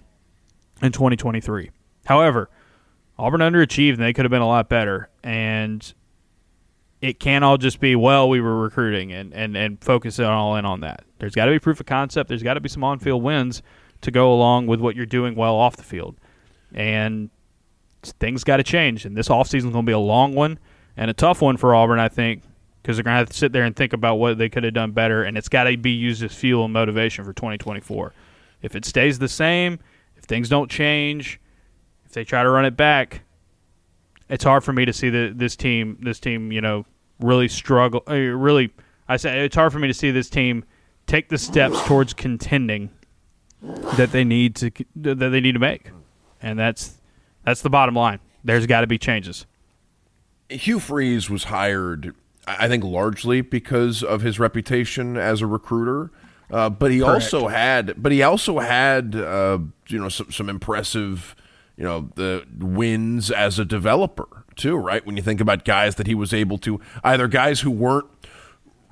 in 0.81 0.91
2023. 0.91 1.69
However, 2.05 2.49
Auburn 3.17 3.41
underachieved 3.41 3.93
and 3.93 4.01
they 4.01 4.13
could 4.13 4.23
have 4.23 4.31
been 4.31 4.41
a 4.41 4.47
lot 4.47 4.69
better. 4.69 5.09
And 5.23 5.93
it 7.01 7.19
can't 7.19 7.43
all 7.43 7.57
just 7.57 7.79
be, 7.81 7.95
well, 7.95 8.29
we 8.29 8.39
were 8.39 8.57
recruiting 8.57 9.11
and, 9.11 9.33
and, 9.33 9.57
and 9.57 9.83
focus 9.83 10.19
it 10.19 10.25
all 10.25 10.55
in 10.55 10.65
on 10.65 10.79
that. 10.81 11.03
There's 11.19 11.35
got 11.35 11.45
to 11.45 11.51
be 11.51 11.59
proof 11.59 11.81
of 11.81 11.85
concept. 11.85 12.29
There's 12.29 12.43
got 12.43 12.53
to 12.53 12.61
be 12.61 12.69
some 12.69 12.83
on 12.83 12.99
field 12.99 13.21
wins 13.21 13.61
to 14.01 14.11
go 14.11 14.31
along 14.31 14.67
with 14.67 14.79
what 14.79 14.95
you're 14.95 15.05
doing 15.05 15.35
well 15.35 15.55
off 15.55 15.75
the 15.75 15.83
field. 15.83 16.15
And 16.73 17.29
things 18.03 18.43
got 18.43 18.57
to 18.57 18.63
change. 18.63 19.05
And 19.05 19.15
this 19.15 19.27
offseason 19.27 19.55
is 19.55 19.63
going 19.63 19.85
to 19.85 19.89
be 19.89 19.91
a 19.91 19.99
long 19.99 20.33
one 20.33 20.59
and 20.97 21.09
a 21.09 21.13
tough 21.13 21.41
one 21.41 21.57
for 21.57 21.75
Auburn, 21.75 21.99
I 21.99 22.09
think, 22.09 22.43
because 22.81 22.97
they're 22.97 23.03
going 23.03 23.15
to 23.15 23.19
have 23.19 23.29
to 23.29 23.37
sit 23.37 23.51
there 23.51 23.63
and 23.63 23.75
think 23.75 23.93
about 23.93 24.15
what 24.15 24.37
they 24.37 24.49
could 24.49 24.63
have 24.63 24.73
done 24.73 24.91
better. 24.91 25.23
And 25.23 25.37
it's 25.37 25.49
got 25.49 25.65
to 25.65 25.77
be 25.77 25.91
used 25.91 26.23
as 26.23 26.33
fuel 26.33 26.65
and 26.65 26.73
motivation 26.73 27.25
for 27.25 27.33
2024. 27.33 28.13
If 28.61 28.75
it 28.75 28.85
stays 28.85 29.19
the 29.19 29.27
same, 29.27 29.79
if 30.17 30.25
things 30.25 30.49
don't 30.49 30.69
change, 30.69 31.39
if 32.05 32.11
they 32.11 32.23
try 32.23 32.43
to 32.43 32.49
run 32.49 32.65
it 32.65 32.75
back, 32.75 33.21
it's 34.29 34.43
hard 34.43 34.63
for 34.63 34.73
me 34.73 34.85
to 34.85 34.93
see 34.93 35.09
the, 35.09 35.33
this 35.35 35.55
team, 35.55 35.97
this 36.01 36.19
team, 36.19 36.51
you 36.51 36.61
know, 36.61 36.85
really 37.19 37.47
struggle. 37.47 38.03
Uh, 38.07 38.15
really, 38.15 38.71
I 39.07 39.17
say 39.17 39.45
it's 39.45 39.55
hard 39.55 39.71
for 39.71 39.79
me 39.79 39.87
to 39.87 39.93
see 39.93 40.11
this 40.11 40.29
team 40.29 40.63
take 41.07 41.29
the 41.29 41.37
steps 41.37 41.81
towards 41.85 42.13
contending 42.13 42.91
that 43.97 44.11
they 44.11 44.23
need 44.23 44.55
to 44.55 44.71
that 44.95 45.15
they 45.15 45.41
need 45.41 45.53
to 45.53 45.59
make, 45.59 45.91
and 46.41 46.57
that's 46.57 46.98
that's 47.49 47.61
the 47.61 47.69
bottom 47.69 47.95
line. 47.95 48.19
There's 48.43 48.65
got 48.65 48.81
to 48.81 48.87
be 48.87 48.97
changes. 48.97 49.45
Hugh 50.49 50.79
Freeze 50.79 51.29
was 51.29 51.45
hired, 51.45 52.15
I 52.47 52.67
think, 52.67 52.83
largely 52.83 53.41
because 53.41 54.03
of 54.03 54.21
his 54.21 54.39
reputation 54.39 55.17
as 55.17 55.41
a 55.41 55.47
recruiter. 55.47 56.11
Uh, 56.51 56.69
but 56.69 56.91
he 56.91 56.99
Correct. 56.99 57.13
also 57.13 57.47
had, 57.47 58.01
but 58.01 58.11
he 58.11 58.23
also 58.23 58.59
had, 58.59 59.15
uh, 59.15 59.59
you 59.87 59.99
know, 59.99 60.09
some, 60.09 60.31
some 60.31 60.49
impressive 60.49 61.35
you 61.79 61.85
know 61.85 62.09
the 62.15 62.45
wins 62.57 63.31
as 63.31 63.57
a 63.57 63.63
developer 63.63 64.27
too, 64.57 64.75
right? 64.75 65.05
When 65.05 65.15
you 65.15 65.23
think 65.23 65.39
about 65.39 65.63
guys 65.63 65.95
that 65.95 66.07
he 66.07 66.13
was 66.13 66.33
able 66.33 66.57
to 66.59 66.81
either 67.05 67.29
guys 67.29 67.61
who 67.61 67.71
weren't 67.71 68.09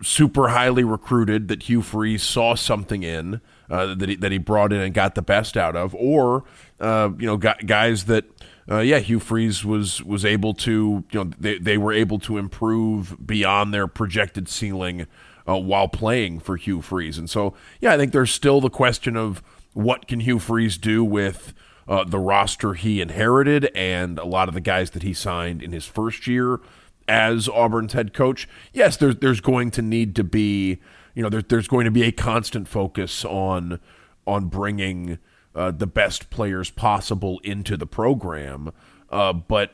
super 0.02 0.50
highly 0.50 0.86
recruited 0.86 1.50
that 1.50 1.64
Hugh 1.64 1.82
Freeze 1.82 2.24
saw 2.24 2.56
something 2.56 3.04
in 3.04 3.42
uh, 3.70 3.94
that 3.96 4.08
he, 4.08 4.16
that 4.16 4.32
he 4.32 4.38
brought 4.38 4.72
in 4.72 4.80
and 4.80 4.94
got 4.94 5.16
the 5.16 5.22
best 5.22 5.58
out 5.58 5.76
of, 5.76 5.94
or 5.96 6.46
uh, 6.80 7.10
you 7.18 7.26
know 7.26 7.38
guys 7.38 8.06
that 8.06 8.26
uh, 8.70 8.80
yeah 8.80 9.00
Hugh 9.00 9.20
Freeze 9.20 9.64
was 9.64 10.04
was 10.04 10.26
able 10.26 10.54
to 10.56 11.04
you 11.12 11.24
know 11.24 11.32
they 11.40 11.58
they 11.58 11.78
were 11.78 11.94
able 11.94 12.20
to 12.20 12.38
improve 12.38 13.18
beyond 13.26 13.74
their 13.74 13.88
projected 13.88 14.48
ceiling 14.48 15.08
uh, 15.48 15.58
while 15.58 15.88
playing 15.88 16.40
for 16.40 16.58
Hugh 16.58 16.82
Freeze, 16.82 17.18
and 17.18 17.30
so 17.30 17.54
yeah 17.80 17.94
I 17.94 17.98
think 17.98 18.12
there's 18.12 18.32
still 18.32 18.62
the 18.62 18.70
question 18.70 19.16
of 19.16 19.42
what 19.74 20.08
can 20.08 20.22
Hugh 20.22 20.40
Freeze 20.40 20.78
do 20.78 21.04
with 21.04 21.54
uh, 21.88 22.04
the 22.04 22.20
roster 22.20 22.74
he 22.74 23.00
inherited 23.00 23.72
and 23.74 24.20
a 24.20 24.26
lot 24.26 24.48
of 24.48 24.54
the 24.54 24.62
guys 24.62 24.92
that 24.92 25.04
he 25.04 25.14
signed 25.14 25.62
in 25.62 25.72
his 25.72 25.86
first 25.86 26.28
year 26.28 26.60
as 27.08 27.48
Auburn's 27.48 27.94
head 27.94 28.14
coach. 28.14 28.48
Yes, 28.74 28.98
there's 28.98 29.16
there's 29.18 29.42
going 29.42 29.72
to 29.72 29.82
need 29.82 30.16
to 30.16 30.24
be 30.24 30.80
you 31.16 31.24
know 31.24 31.30
there, 31.30 31.42
there's 31.42 31.68
going 31.68 31.86
to 31.86 31.92
be 31.92 32.04
a 32.04 32.12
constant 32.12 32.68
focus 32.68 33.24
on 33.26 33.80
on 34.26 34.48
bringing 34.48 35.18
uh, 35.58 35.72
the 35.72 35.88
best 35.88 36.30
players 36.30 36.70
possible 36.70 37.40
into 37.44 37.76
the 37.76 37.88
program, 37.88 38.72
uh, 39.10 39.34
but 39.34 39.74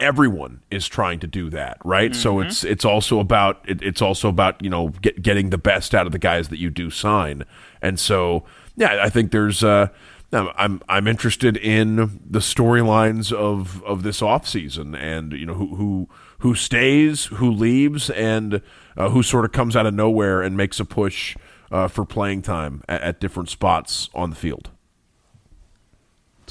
everyone 0.00 0.62
is 0.70 0.88
trying 0.88 1.20
to 1.20 1.26
do 1.26 1.50
that, 1.50 1.78
right? 1.84 2.12
Mm-hmm. 2.12 2.20
So 2.20 2.40
it's 2.40 2.64
it's 2.64 2.84
also 2.84 3.20
about 3.20 3.60
it, 3.68 3.82
it's 3.82 4.02
also 4.02 4.28
about 4.28 4.62
you 4.62 4.70
know 4.70 4.88
get, 4.88 5.22
getting 5.22 5.50
the 5.50 5.58
best 5.58 5.94
out 5.94 6.06
of 6.06 6.12
the 6.12 6.18
guys 6.18 6.48
that 6.48 6.58
you 6.58 6.70
do 6.70 6.90
sign, 6.90 7.44
and 7.82 8.00
so 8.00 8.44
yeah, 8.76 9.02
I 9.02 9.10
think 9.10 9.30
there's. 9.30 9.62
Uh, 9.62 9.88
I'm 10.32 10.82
I'm 10.88 11.06
interested 11.06 11.56
in 11.56 12.20
the 12.28 12.40
storylines 12.40 13.32
of 13.32 13.82
of 13.84 14.02
this 14.02 14.20
offseason 14.20 14.98
and 14.98 15.32
you 15.32 15.46
know 15.46 15.54
who 15.54 15.76
who 15.76 16.08
who 16.38 16.54
stays, 16.54 17.26
who 17.26 17.50
leaves, 17.50 18.10
and 18.10 18.60
uh, 18.96 19.10
who 19.10 19.22
sort 19.22 19.44
of 19.44 19.52
comes 19.52 19.76
out 19.76 19.86
of 19.86 19.94
nowhere 19.94 20.42
and 20.42 20.56
makes 20.56 20.80
a 20.80 20.84
push 20.84 21.36
uh, 21.70 21.88
for 21.88 22.04
playing 22.04 22.42
time 22.42 22.82
at, 22.88 23.02
at, 23.02 23.20
different 23.20 23.48
spots 23.48 24.10
on 24.14 24.30
the 24.30 24.36
field. 24.36 24.70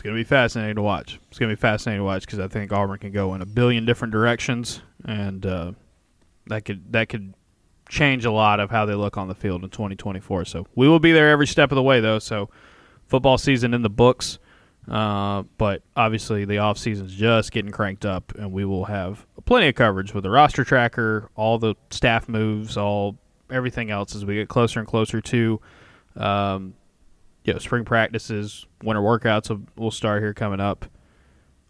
Going 0.06 0.18
to 0.18 0.20
be 0.20 0.24
fascinating 0.24 0.76
to 0.76 0.84
watch. 0.84 1.20
It's 1.30 1.39
going 1.39 1.49
to 1.49 1.56
be 1.56 1.60
fascinating 1.60 2.01
to 2.01 2.06
watch 2.06 2.28
because 2.28 2.38
I 2.38 2.47
think 2.47 2.72
Auburn 2.72 2.99
can 2.99 3.12
go 3.12 3.34
in 3.34 3.41
a 3.41 3.45
billion 3.47 3.86
different 3.86 4.12
directions, 4.12 4.84
and 5.03 5.43
uh, 5.43 5.72
that 6.45 6.64
could 6.64 6.93
that 6.93 7.10
could 7.10 7.34
change 7.89 8.24
a 8.24 8.30
lot 8.30 8.60
of 8.60 8.70
how 8.70 8.86
they 8.86 8.93
look 8.93 9.18
on 9.18 9.28
the 9.28 9.34
field 9.34 9.64
in 9.64 9.70
2024. 9.72 10.45
So 10.45 10.68
we 10.76 10.88
will 10.88 10.99
be 10.99 11.12
there 11.12 11.32
every 11.32 11.47
step 11.47 11.72
of 11.72 11.76
the 11.76 11.82
way, 11.82 12.01
though. 12.01 12.20
So 12.20 12.51
football 13.08 13.39
season 13.39 13.74
in 13.74 13.82
the 13.82 13.89
books. 13.89 14.38
Uh, 14.88 15.41
but 15.58 15.82
obviously, 15.95 16.45
the 16.45 16.60
off 16.60 16.78
season 16.78 17.08
is 17.08 17.16
just 17.16 17.51
getting 17.51 17.72
cranked 17.72 18.06
up, 18.06 18.32
and 18.38 18.51
we 18.51 18.64
will 18.64 18.86
have 18.86 19.26
plenty 19.45 19.70
of 19.70 19.74
coverage 19.74 20.14
with 20.14 20.24
the 20.24 20.30
roster 20.30 20.64
tracker, 20.64 21.32
all 21.36 21.58
the 21.58 21.74
staff 21.89 22.30
moves, 22.30 22.78
all 22.78 23.18
everything 23.49 23.89
else 23.89 24.16
as 24.16 24.24
we 24.24 24.36
get 24.36 24.49
closer 24.49 24.80
and 24.80 24.88
closer 24.88 25.20
to, 25.20 25.60
um, 26.16 26.76
you 27.46 27.54
know, 27.54 27.60
spring 27.60 27.86
practices, 27.86 28.66
winter 28.84 29.02
workouts 29.02 29.50
will, 29.50 29.62
will 29.78 29.91
start 29.91 30.22
here 30.22 30.34
coming 30.34 30.60
up. 30.60 30.86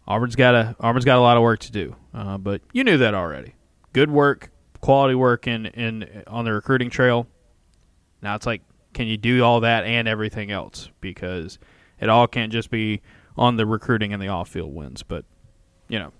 Auburn's 0.08 0.36
got 0.36 0.54
a 0.54 0.76
Auburn's 0.80 1.04
got 1.04 1.18
a 1.18 1.20
lot 1.20 1.36
of 1.36 1.42
work 1.42 1.60
to 1.60 1.72
do, 1.72 1.94
uh, 2.14 2.38
but 2.38 2.62
you 2.72 2.82
knew 2.82 2.98
that 2.98 3.14
already. 3.14 3.54
Good 3.92 4.10
work, 4.10 4.50
quality 4.80 5.14
work 5.14 5.46
in 5.46 5.66
in 5.66 6.24
on 6.26 6.44
the 6.44 6.52
recruiting 6.52 6.90
trail. 6.90 7.26
Now 8.22 8.34
it's 8.34 8.46
like 8.46 8.62
can 8.94 9.06
you 9.06 9.18
do 9.18 9.44
all 9.44 9.60
that 9.60 9.84
and 9.84 10.08
everything 10.08 10.50
else? 10.50 10.88
Because 11.02 11.58
it 12.00 12.08
all 12.08 12.26
can't 12.26 12.50
just 12.50 12.70
be 12.70 13.02
on 13.36 13.56
the 13.56 13.66
recruiting 13.66 14.14
and 14.14 14.22
the 14.22 14.28
off 14.28 14.48
field 14.48 14.74
wins. 14.74 15.02
But 15.02 15.26
you 15.88 15.98
know, 15.98 16.12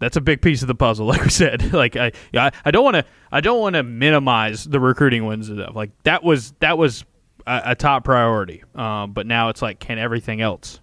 that's 0.00 0.16
a 0.16 0.20
big 0.20 0.42
piece 0.42 0.62
of 0.62 0.68
the 0.68 0.74
puzzle. 0.74 1.06
Like 1.10 1.22
we 1.22 1.30
said, 1.30 1.72
like 1.72 1.94
I, 1.96 2.10
I 2.34 2.70
don't 2.70 2.82
want 2.84 2.96
to, 2.96 3.04
I 3.30 3.40
don't 3.40 3.60
want 3.60 3.74
to 3.74 3.84
minimize 3.84 4.64
the 4.64 4.80
recruiting 4.80 5.24
wins. 5.24 5.48
Like 5.50 5.90
that 6.02 6.24
was 6.24 6.52
that 6.58 6.76
was 6.78 7.04
a, 7.50 7.62
a 7.72 7.74
top 7.74 8.04
priority. 8.04 8.62
Um, 8.74 9.12
but 9.12 9.26
now 9.26 9.48
it's 9.48 9.60
like, 9.60 9.80
can 9.80 9.98
everything 9.98 10.40
else 10.40 10.80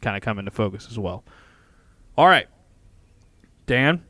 kind 0.00 0.16
of 0.16 0.22
come 0.22 0.38
into 0.38 0.50
focus 0.50 0.88
as 0.90 0.98
well? 0.98 1.24
All 2.16 2.26
right, 2.26 2.46
Dan, 3.66 4.02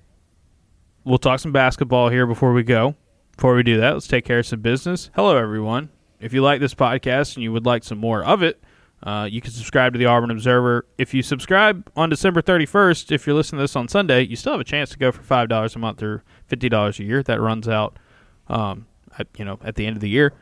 we'll 1.04 1.18
talk 1.18 1.40
some 1.40 1.52
basketball 1.52 2.08
here 2.08 2.26
before 2.26 2.52
we 2.52 2.62
go. 2.62 2.94
Before 3.36 3.54
we 3.54 3.62
do 3.62 3.78
that, 3.80 3.92
let's 3.94 4.06
take 4.06 4.24
care 4.24 4.38
of 4.38 4.46
some 4.46 4.60
business. 4.60 5.10
Hello, 5.14 5.36
everyone. 5.36 5.90
If 6.20 6.32
you 6.32 6.42
like 6.42 6.60
this 6.60 6.74
podcast 6.74 7.34
and 7.34 7.42
you 7.42 7.52
would 7.52 7.66
like 7.66 7.84
some 7.84 7.98
more 7.98 8.24
of 8.24 8.42
it, 8.42 8.62
uh, 9.02 9.28
you 9.30 9.40
can 9.42 9.50
subscribe 9.50 9.92
to 9.92 9.98
the 9.98 10.06
Auburn 10.06 10.30
Observer. 10.30 10.86
If 10.96 11.12
you 11.12 11.22
subscribe 11.22 11.90
on 11.96 12.08
December 12.08 12.40
31st, 12.40 13.12
if 13.12 13.26
you're 13.26 13.36
listening 13.36 13.58
to 13.58 13.64
this 13.64 13.76
on 13.76 13.88
Sunday, 13.88 14.22
you 14.22 14.36
still 14.36 14.52
have 14.52 14.60
a 14.60 14.64
chance 14.64 14.90
to 14.90 14.98
go 14.98 15.12
for 15.12 15.22
five 15.22 15.48
dollars 15.48 15.76
a 15.76 15.78
month 15.78 16.02
or 16.02 16.22
fifty 16.46 16.68
dollars 16.70 16.98
a 16.98 17.04
year. 17.04 17.22
That 17.22 17.40
runs 17.40 17.68
out, 17.68 17.98
um, 18.48 18.86
you 19.36 19.44
know, 19.44 19.58
at 19.62 19.74
the 19.74 19.86
end 19.86 19.96
of 19.96 20.00
the 20.00 20.08
year. 20.08 20.32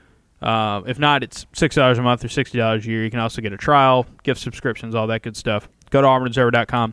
Uh, 0.45 0.83
if 0.87 0.99
not, 0.99 1.23
it's 1.23 1.47
six 1.55 1.75
dollars 1.75 1.99
a 1.99 2.03
month 2.03 2.23
or 2.23 2.29
sixty 2.29 2.59
dollars 2.59 2.85
a 2.87 2.91
year. 2.91 3.03
You 3.03 3.11
can 3.11 3.19
also 3.19 3.41
get 3.41 3.55
a 3.55 3.57
trial, 3.57 4.07
gift 4.23 4.41
subscriptions, 4.41 4.95
all 4.95 5.07
that 5.07 5.23
good 5.23 5.37
stuff. 5.37 5.69
Go 5.89 6.03
to 6.03 6.07
auburnobserver.com. 6.07 6.93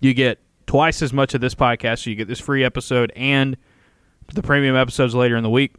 You 0.00 0.14
get 0.14 0.38
twice 0.66 1.02
as 1.02 1.12
much 1.12 1.34
of 1.34 1.42
this 1.42 1.54
podcast, 1.54 2.04
so 2.04 2.10
you 2.10 2.16
get 2.16 2.26
this 2.26 2.40
free 2.40 2.64
episode 2.64 3.12
and 3.14 3.56
the 4.32 4.42
premium 4.42 4.76
episodes 4.76 5.14
later 5.14 5.36
in 5.36 5.42
the 5.42 5.50
week 5.50 5.74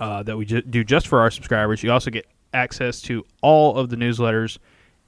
uh, 0.00 0.24
that 0.24 0.36
we 0.36 0.44
ju- 0.44 0.62
do 0.62 0.82
just 0.82 1.06
for 1.06 1.20
our 1.20 1.30
subscribers. 1.30 1.82
You 1.82 1.92
also 1.92 2.10
get 2.10 2.26
access 2.52 3.00
to 3.02 3.24
all 3.40 3.78
of 3.78 3.88
the 3.88 3.96
newsletters 3.96 4.58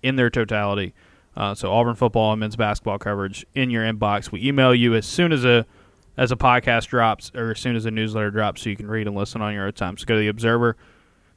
in 0.04 0.14
their 0.14 0.30
totality. 0.30 0.94
Uh, 1.36 1.54
so 1.54 1.72
Auburn 1.72 1.96
football 1.96 2.32
and 2.32 2.38
men's 2.40 2.54
basketball 2.56 2.98
coverage 2.98 3.44
in 3.54 3.70
your 3.70 3.84
inbox. 3.84 4.30
We 4.30 4.46
email 4.46 4.72
you 4.72 4.94
as 4.94 5.04
soon 5.04 5.32
as 5.32 5.44
a 5.44 5.66
as 6.16 6.30
a 6.30 6.36
podcast 6.36 6.88
drops 6.88 7.32
or 7.34 7.52
as 7.52 7.58
soon 7.58 7.74
as 7.74 7.86
a 7.86 7.90
newsletter 7.90 8.30
drops, 8.30 8.62
so 8.62 8.70
you 8.70 8.76
can 8.76 8.86
read 8.86 9.06
and 9.06 9.16
listen 9.16 9.40
on 9.40 9.54
your 9.54 9.64
own 9.64 9.72
time. 9.72 9.96
So 9.96 10.04
go 10.04 10.14
to 10.14 10.20
the 10.20 10.28
Observer. 10.28 10.76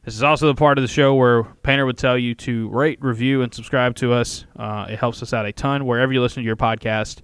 This 0.05 0.13
is 0.13 0.23
also 0.23 0.45
the 0.45 0.55
part 0.55 0.77
of 0.77 0.83
the 0.83 0.87
show 0.87 1.15
where 1.15 1.43
Painter 1.63 1.85
would 1.85 1.97
tell 1.97 2.15
you 2.15 2.35
to 2.35 2.69
rate, 2.69 2.99
review, 3.01 3.41
and 3.41 3.51
subscribe 3.51 3.95
to 3.95 4.13
us. 4.13 4.45
Uh, 4.55 4.85
it 4.87 4.99
helps 4.99 5.23
us 5.23 5.33
out 5.33 5.47
a 5.47 5.51
ton 5.51 5.85
wherever 5.85 6.13
you 6.13 6.21
listen 6.21 6.43
to 6.43 6.45
your 6.45 6.55
podcast. 6.55 7.21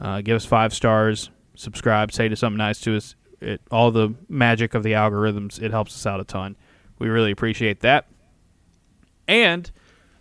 Uh, 0.00 0.22
give 0.22 0.34
us 0.34 0.46
five 0.46 0.72
stars, 0.72 1.30
subscribe, 1.54 2.10
say 2.12 2.28
to 2.28 2.34
something 2.34 2.56
nice 2.56 2.80
to 2.80 2.96
us 2.96 3.14
it 3.40 3.60
all 3.70 3.90
the 3.90 4.14
magic 4.28 4.74
of 4.74 4.82
the 4.82 4.92
algorithms. 4.92 5.60
It 5.60 5.70
helps 5.70 5.94
us 5.94 6.06
out 6.06 6.20
a 6.20 6.24
ton. 6.24 6.56
We 6.98 7.08
really 7.08 7.30
appreciate 7.30 7.80
that. 7.80 8.06
And 9.28 9.70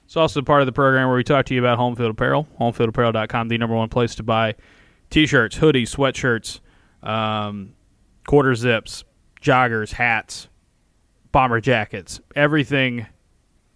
It's 0.05 0.17
also 0.17 0.41
part 0.41 0.61
of 0.61 0.65
the 0.65 0.73
program 0.73 1.07
where 1.07 1.15
we 1.17 1.23
talk 1.23 1.45
to 1.45 1.53
you 1.53 1.61
about 1.61 1.77
home 1.77 1.95
field 1.95 2.11
apparel. 2.11 2.47
Homefieldapparel.com, 2.59 3.47
the 3.47 3.57
number 3.57 3.75
one 3.75 3.89
place 3.89 4.15
to 4.15 4.23
buy 4.23 4.55
t-shirts, 5.09 5.57
hoodies, 5.57 5.95
sweatshirts, 5.95 6.59
um, 7.07 7.73
quarter 8.27 8.53
zips, 8.53 9.03
joggers, 9.41 9.93
hats, 9.93 10.49
bomber 11.35 11.59
jackets, 11.59 12.21
everything 12.33 13.05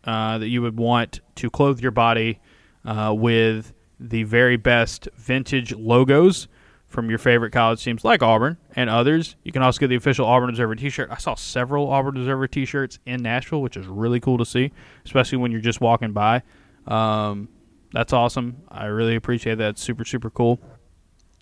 uh, 0.06 0.38
that 0.38 0.48
you 0.48 0.62
would 0.62 0.80
want 0.80 1.20
to 1.36 1.50
clothe 1.50 1.82
your 1.82 1.92
body 1.92 2.40
uh, 2.86 3.14
with 3.14 3.74
the 4.00 4.24
very 4.24 4.56
best 4.56 5.10
vintage 5.18 5.76
logos 5.76 6.48
from 6.88 7.10
your 7.10 7.20
favorite 7.20 7.52
college 7.52 7.84
teams 7.84 8.06
like 8.06 8.24
Auburn 8.24 8.56
and 8.78 8.90
others. 8.90 9.36
You 9.44 9.52
can 9.52 9.62
also 9.62 9.78
get 9.78 9.88
the 9.88 9.98
official 9.98 10.26
Auburn 10.26 10.48
Observer 10.48 10.74
t-shirt. 10.76 11.10
I 11.12 11.18
saw 11.18 11.36
several 11.36 11.90
Auburn 11.90 12.16
Observer 12.16 12.48
t-shirts 12.48 12.98
in 13.06 13.22
Nashville, 13.22 13.62
which 13.62 13.76
is 13.76 13.88
really 13.88 14.22
cool 14.22 14.38
to 14.38 14.46
see, 14.46 14.72
especially 15.04 15.40
when 15.40 15.52
you're 15.52 15.60
just 15.60 15.82
walking 15.82 16.14
by. 16.14 16.44
Um, 16.88 17.50
that's 17.92 18.14
awesome. 18.14 18.64
I 18.70 18.86
really 18.86 19.18
appreciate 19.18 19.56
that. 19.56 19.72
It's 19.72 19.82
super, 19.82 20.06
super 20.06 20.30
cool. 20.30 20.62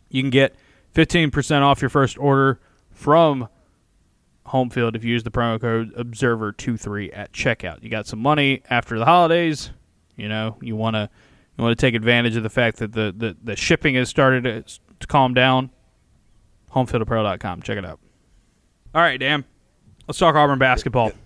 You 0.09 0.23
can 0.23 0.31
get 0.31 0.55
15% 0.95 1.61
off 1.61 1.79
your 1.79 1.89
first 1.89 2.17
order 2.17 2.59
from 2.89 3.49
home 4.47 4.69
field 4.69 4.95
if 4.95 5.03
you 5.03 5.11
use 5.11 5.23
the 5.23 5.31
promo 5.31 5.59
code 5.59 5.93
observer23 5.95 7.09
at 7.15 7.31
checkout 7.33 7.81
you 7.83 7.89
got 7.89 8.07
some 8.07 8.19
money 8.19 8.61
after 8.69 8.97
the 8.97 9.05
holidays 9.05 9.71
you 10.15 10.27
know 10.29 10.57
you 10.61 10.75
want 10.75 10.95
to 10.95 11.09
you 11.57 11.63
want 11.63 11.77
to 11.77 11.85
take 11.85 11.95
advantage 11.95 12.35
of 12.35 12.43
the 12.43 12.49
fact 12.49 12.77
that 12.77 12.93
the, 12.93 13.13
the, 13.15 13.35
the 13.43 13.55
shipping 13.55 13.95
has 13.95 14.07
started 14.09 14.43
to, 14.43 14.79
to 14.99 15.07
calm 15.07 15.33
down 15.33 15.69
homefieldapparel.com 16.73 17.61
check 17.61 17.77
it 17.77 17.85
out 17.85 17.99
all 18.95 19.01
right 19.01 19.19
dan 19.19 19.43
let's 20.07 20.17
talk 20.17 20.35
auburn 20.35 20.59
basketball 20.59 21.11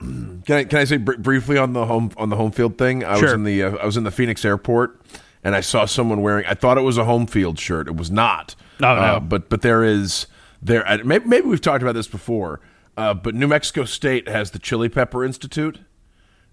Can 0.00 0.42
I 0.48 0.64
can 0.64 0.78
I 0.80 0.84
say 0.84 0.98
br- 0.98 1.16
briefly 1.16 1.56
on 1.56 1.72
the 1.72 1.86
home 1.86 2.10
on 2.18 2.28
the 2.28 2.36
home 2.36 2.52
field 2.52 2.76
thing? 2.76 3.04
I 3.04 3.12
was 3.12 3.20
Sure. 3.20 3.34
in 3.34 3.44
the 3.44 3.62
uh, 3.62 3.76
I 3.76 3.86
was 3.86 3.96
in 3.96 4.04
the 4.04 4.10
Phoenix 4.10 4.44
airport 4.44 5.00
and 5.42 5.54
I 5.54 5.60
saw 5.62 5.86
someone 5.86 6.20
wearing. 6.20 6.44
I 6.46 6.52
thought 6.52 6.76
it 6.76 6.82
was 6.82 6.98
a 6.98 7.04
home 7.06 7.26
field 7.26 7.58
shirt. 7.58 7.88
It 7.88 7.96
was 7.96 8.10
not. 8.10 8.54
Oh, 8.82 8.94
no. 8.94 9.00
Uh, 9.00 9.20
but 9.20 9.48
but 9.48 9.62
there 9.62 9.82
is 9.84 10.26
there. 10.62 10.84
Maybe, 11.04 11.24
maybe 11.26 11.46
we've 11.46 11.60
talked 11.60 11.82
about 11.82 11.94
this 11.94 12.08
before. 12.08 12.60
Uh, 12.96 13.14
but 13.14 13.34
New 13.34 13.46
Mexico 13.46 13.84
State 13.84 14.28
has 14.28 14.50
the 14.50 14.58
Chili 14.58 14.88
Pepper 14.88 15.24
Institute. 15.24 15.80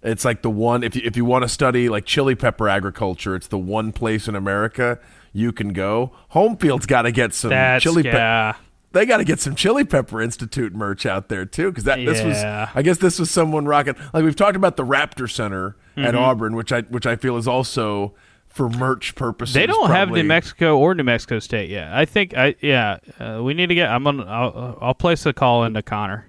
It's 0.03 0.23
like 0.23 0.43
the 0.43 0.51
one 0.51 0.83
if 0.83 0.95
you 0.95 1.01
if 1.03 1.17
you 1.17 1.25
want 1.25 1.43
to 1.43 1.49
study 1.49 1.89
like 1.89 2.05
chili 2.05 2.35
pepper 2.35 2.69
agriculture, 2.69 3.35
it's 3.35 3.47
the 3.47 3.57
one 3.57 3.91
place 3.91 4.27
in 4.27 4.35
America 4.35 4.99
you 5.33 5.51
can 5.51 5.73
go. 5.73 6.11
Home 6.29 6.57
field's 6.57 6.85
got 6.85 7.03
to 7.03 7.11
get 7.11 7.33
some 7.33 7.49
that's 7.49 7.83
chili 7.83 8.03
pepper 8.03 8.17
yeah 8.17 8.55
they 8.91 9.05
got 9.05 9.17
to 9.17 9.25
get 9.25 9.41
some 9.41 9.55
Chili 9.55 9.83
Pepper 9.83 10.21
Institute 10.21 10.73
merch 10.73 11.05
out 11.05 11.27
there 11.27 11.43
too, 11.43 11.69
because 11.69 11.83
that 11.83 11.97
this 11.97 12.23
was, 12.23 12.37
I 12.41 12.81
guess, 12.81 12.97
this 12.97 13.19
was 13.19 13.29
someone 13.29 13.65
rocking. 13.65 13.93
Like 14.13 14.23
we've 14.23 14.37
talked 14.37 14.55
about 14.55 14.77
the 14.77 14.85
Raptor 14.85 15.29
Center 15.29 15.75
Mm-hmm. 15.97 16.07
at 16.07 16.15
Auburn, 16.15 16.57
which 16.57 16.73
I 16.73 16.81
which 16.81 17.05
I 17.05 17.15
feel 17.15 17.37
is 17.37 17.47
also 17.47 18.15
for 18.55 18.69
merch 18.69 19.13
purposes. 19.15 19.53
they 19.53 19.65
don't 19.67 19.89
have 19.91 20.09
new 20.09 20.23
mexico 20.23 20.77
or 20.79 20.95
new 20.95 21.03
mexico 21.03 21.39
state 21.39 21.69
yet 21.69 21.91
i 21.93 22.05
think 22.05 22.33
i 22.35 22.55
yeah 22.61 22.97
uh, 23.19 23.39
we 23.43 23.53
need 23.53 23.67
to 23.67 23.75
get 23.75 23.89
i'm 23.89 24.03
gonna 24.03 24.23
i'll, 24.25 24.77
I'll 24.81 24.93
place 24.93 25.25
a 25.25 25.33
call 25.33 25.63
into 25.65 25.81
connor 25.83 26.25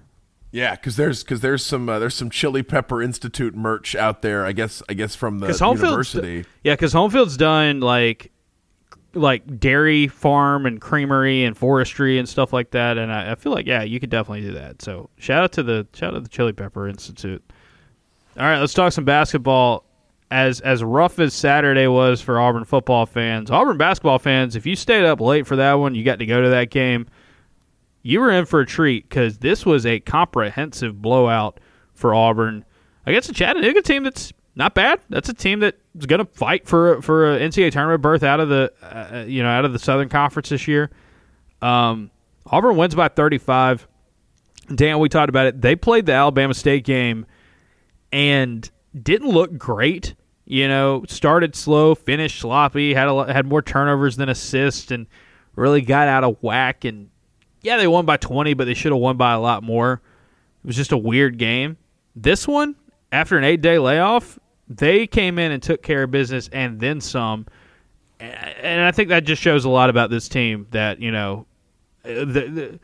Yeah, 0.51 0.75
because 0.75 0.95
there's 0.95 1.23
because 1.23 1.41
there's 1.41 1.63
some 1.65 1.87
uh, 1.89 1.99
there's 1.99 2.15
some 2.15 2.29
Chili 2.29 2.63
Pepper 2.63 3.01
Institute 3.01 3.53
merch 3.55 3.95
out 3.95 4.21
there. 4.21 4.45
I 4.45 4.53
guess 4.53 4.81
I 4.89 4.93
guess 4.93 5.13
from 5.15 5.39
the 5.39 5.47
university. 5.53 6.45
yeah, 6.63 6.73
because 6.73 6.93
Homefield's 6.93 7.37
done 7.37 7.81
like 7.81 8.31
like 9.13 9.59
dairy 9.59 10.07
farm 10.07 10.65
and 10.65 10.79
creamery 10.79 11.43
and 11.43 11.57
forestry 11.57 12.17
and 12.17 12.27
stuff 12.29 12.53
like 12.53 12.71
that, 12.71 12.97
and 12.97 13.11
I, 13.11 13.31
I 13.33 13.35
feel 13.35 13.51
like 13.51 13.67
yeah, 13.67 13.83
you 13.83 13.99
could 13.99 14.09
definitely 14.09 14.41
do 14.41 14.53
that. 14.53 14.81
So 14.81 15.09
shout 15.17 15.43
out 15.43 15.51
to 15.53 15.63
the 15.63 15.85
shout 15.93 16.13
out 16.13 16.17
to 16.17 16.21
the 16.21 16.29
Chili 16.29 16.53
Pepper 16.53 16.87
Institute. 16.87 17.43
All 18.37 18.43
right, 18.45 18.59
let's 18.59 18.73
talk 18.73 18.93
some 18.93 19.05
basketball. 19.05 19.83
As 20.29 20.59
as 20.59 20.83
rough 20.83 21.19
as 21.19 21.33
Saturday 21.33 21.87
was 21.87 22.19
for 22.19 22.37
Auburn 22.39 22.65
football 22.65 23.05
fans, 23.05 23.49
Auburn 23.49 23.77
basketball 23.77 24.19
fans, 24.19 24.57
if 24.57 24.65
you 24.65 24.75
stayed 24.75 25.05
up 25.05 25.21
late 25.21 25.47
for 25.47 25.55
that 25.55 25.75
one, 25.75 25.95
you 25.95 26.03
got 26.03 26.19
to 26.19 26.25
go 26.25 26.41
to 26.41 26.49
that 26.49 26.69
game. 26.69 27.07
You 28.03 28.19
were 28.19 28.31
in 28.31 28.45
for 28.45 28.59
a 28.59 28.65
treat 28.65 29.07
because 29.07 29.37
this 29.37 29.65
was 29.65 29.85
a 29.85 30.01
comprehensive 30.01 31.01
blowout 31.01 31.59
for 31.93 32.13
Auburn 32.13 32.65
against 33.05 33.29
a 33.29 33.33
Chattanooga 33.33 33.81
team 33.81 34.03
that's 34.03 34.33
not 34.57 34.73
bad. 34.73 34.99
That's 35.09 35.29
a 35.29 35.33
team 35.33 35.59
that's 35.59 36.05
going 36.05 36.19
to 36.19 36.25
fight 36.25 36.67
for 36.67 37.01
for 37.01 37.35
a 37.35 37.39
NCAA 37.39 37.71
tournament 37.71 38.01
berth 38.01 38.23
out 38.23 38.39
of 38.39 38.49
the 38.49 38.73
uh, 38.81 39.23
you 39.25 39.43
know 39.43 39.49
out 39.49 39.63
of 39.63 39.71
the 39.71 39.79
Southern 39.79 40.09
Conference 40.09 40.49
this 40.49 40.67
year. 40.67 40.89
Um, 41.61 42.11
Auburn 42.45 42.75
wins 42.75 42.95
by 42.95 43.07
35. 43.07 43.87
Dan, 44.73 44.99
we 44.99 45.09
talked 45.09 45.29
about 45.29 45.45
it. 45.45 45.61
They 45.61 45.75
played 45.75 46.05
the 46.05 46.13
Alabama 46.13 46.53
State 46.53 46.83
game 46.83 47.25
and 48.11 48.69
didn't 49.03 49.29
look 49.29 49.57
great. 49.57 50.15
You 50.45 50.67
know, 50.67 51.03
started 51.07 51.55
slow, 51.55 51.93
finished 51.93 52.39
sloppy, 52.39 52.93
had 52.93 53.07
a, 53.07 53.33
had 53.33 53.45
more 53.45 53.61
turnovers 53.61 54.15
than 54.15 54.29
assists, 54.29 54.91
and 54.91 55.07
really 55.55 55.81
got 55.81 56.07
out 56.07 56.23
of 56.23 56.37
whack. 56.41 56.85
And 56.85 57.09
yeah, 57.61 57.77
they 57.77 57.87
won 57.87 58.05
by 58.05 58.17
20, 58.17 58.53
but 58.53 58.65
they 58.65 58.73
should 58.73 58.93
have 58.93 59.01
won 59.01 59.17
by 59.17 59.33
a 59.33 59.39
lot 59.39 59.63
more. 59.63 60.01
It 60.63 60.67
was 60.67 60.75
just 60.75 60.93
a 60.93 60.97
weird 60.97 61.37
game. 61.37 61.77
This 62.15 62.47
one, 62.47 62.75
after 63.11 63.37
an 63.37 63.43
eight 63.43 63.61
day 63.61 63.77
layoff, 63.77 64.39
they 64.69 65.07
came 65.07 65.39
in 65.39 65.51
and 65.51 65.61
took 65.61 65.81
care 65.81 66.03
of 66.03 66.11
business 66.11 66.49
and 66.51 66.79
then 66.79 67.01
some. 67.01 67.45
And 68.19 68.81
I 68.81 68.91
think 68.91 69.09
that 69.09 69.25
just 69.25 69.41
shows 69.41 69.65
a 69.65 69.69
lot 69.69 69.89
about 69.89 70.09
this 70.09 70.27
team 70.27 70.67
that, 70.71 70.99
you 70.99 71.11
know, 71.11 71.45
uh, 72.03 72.25
the, 72.25 72.25
the 72.25 72.79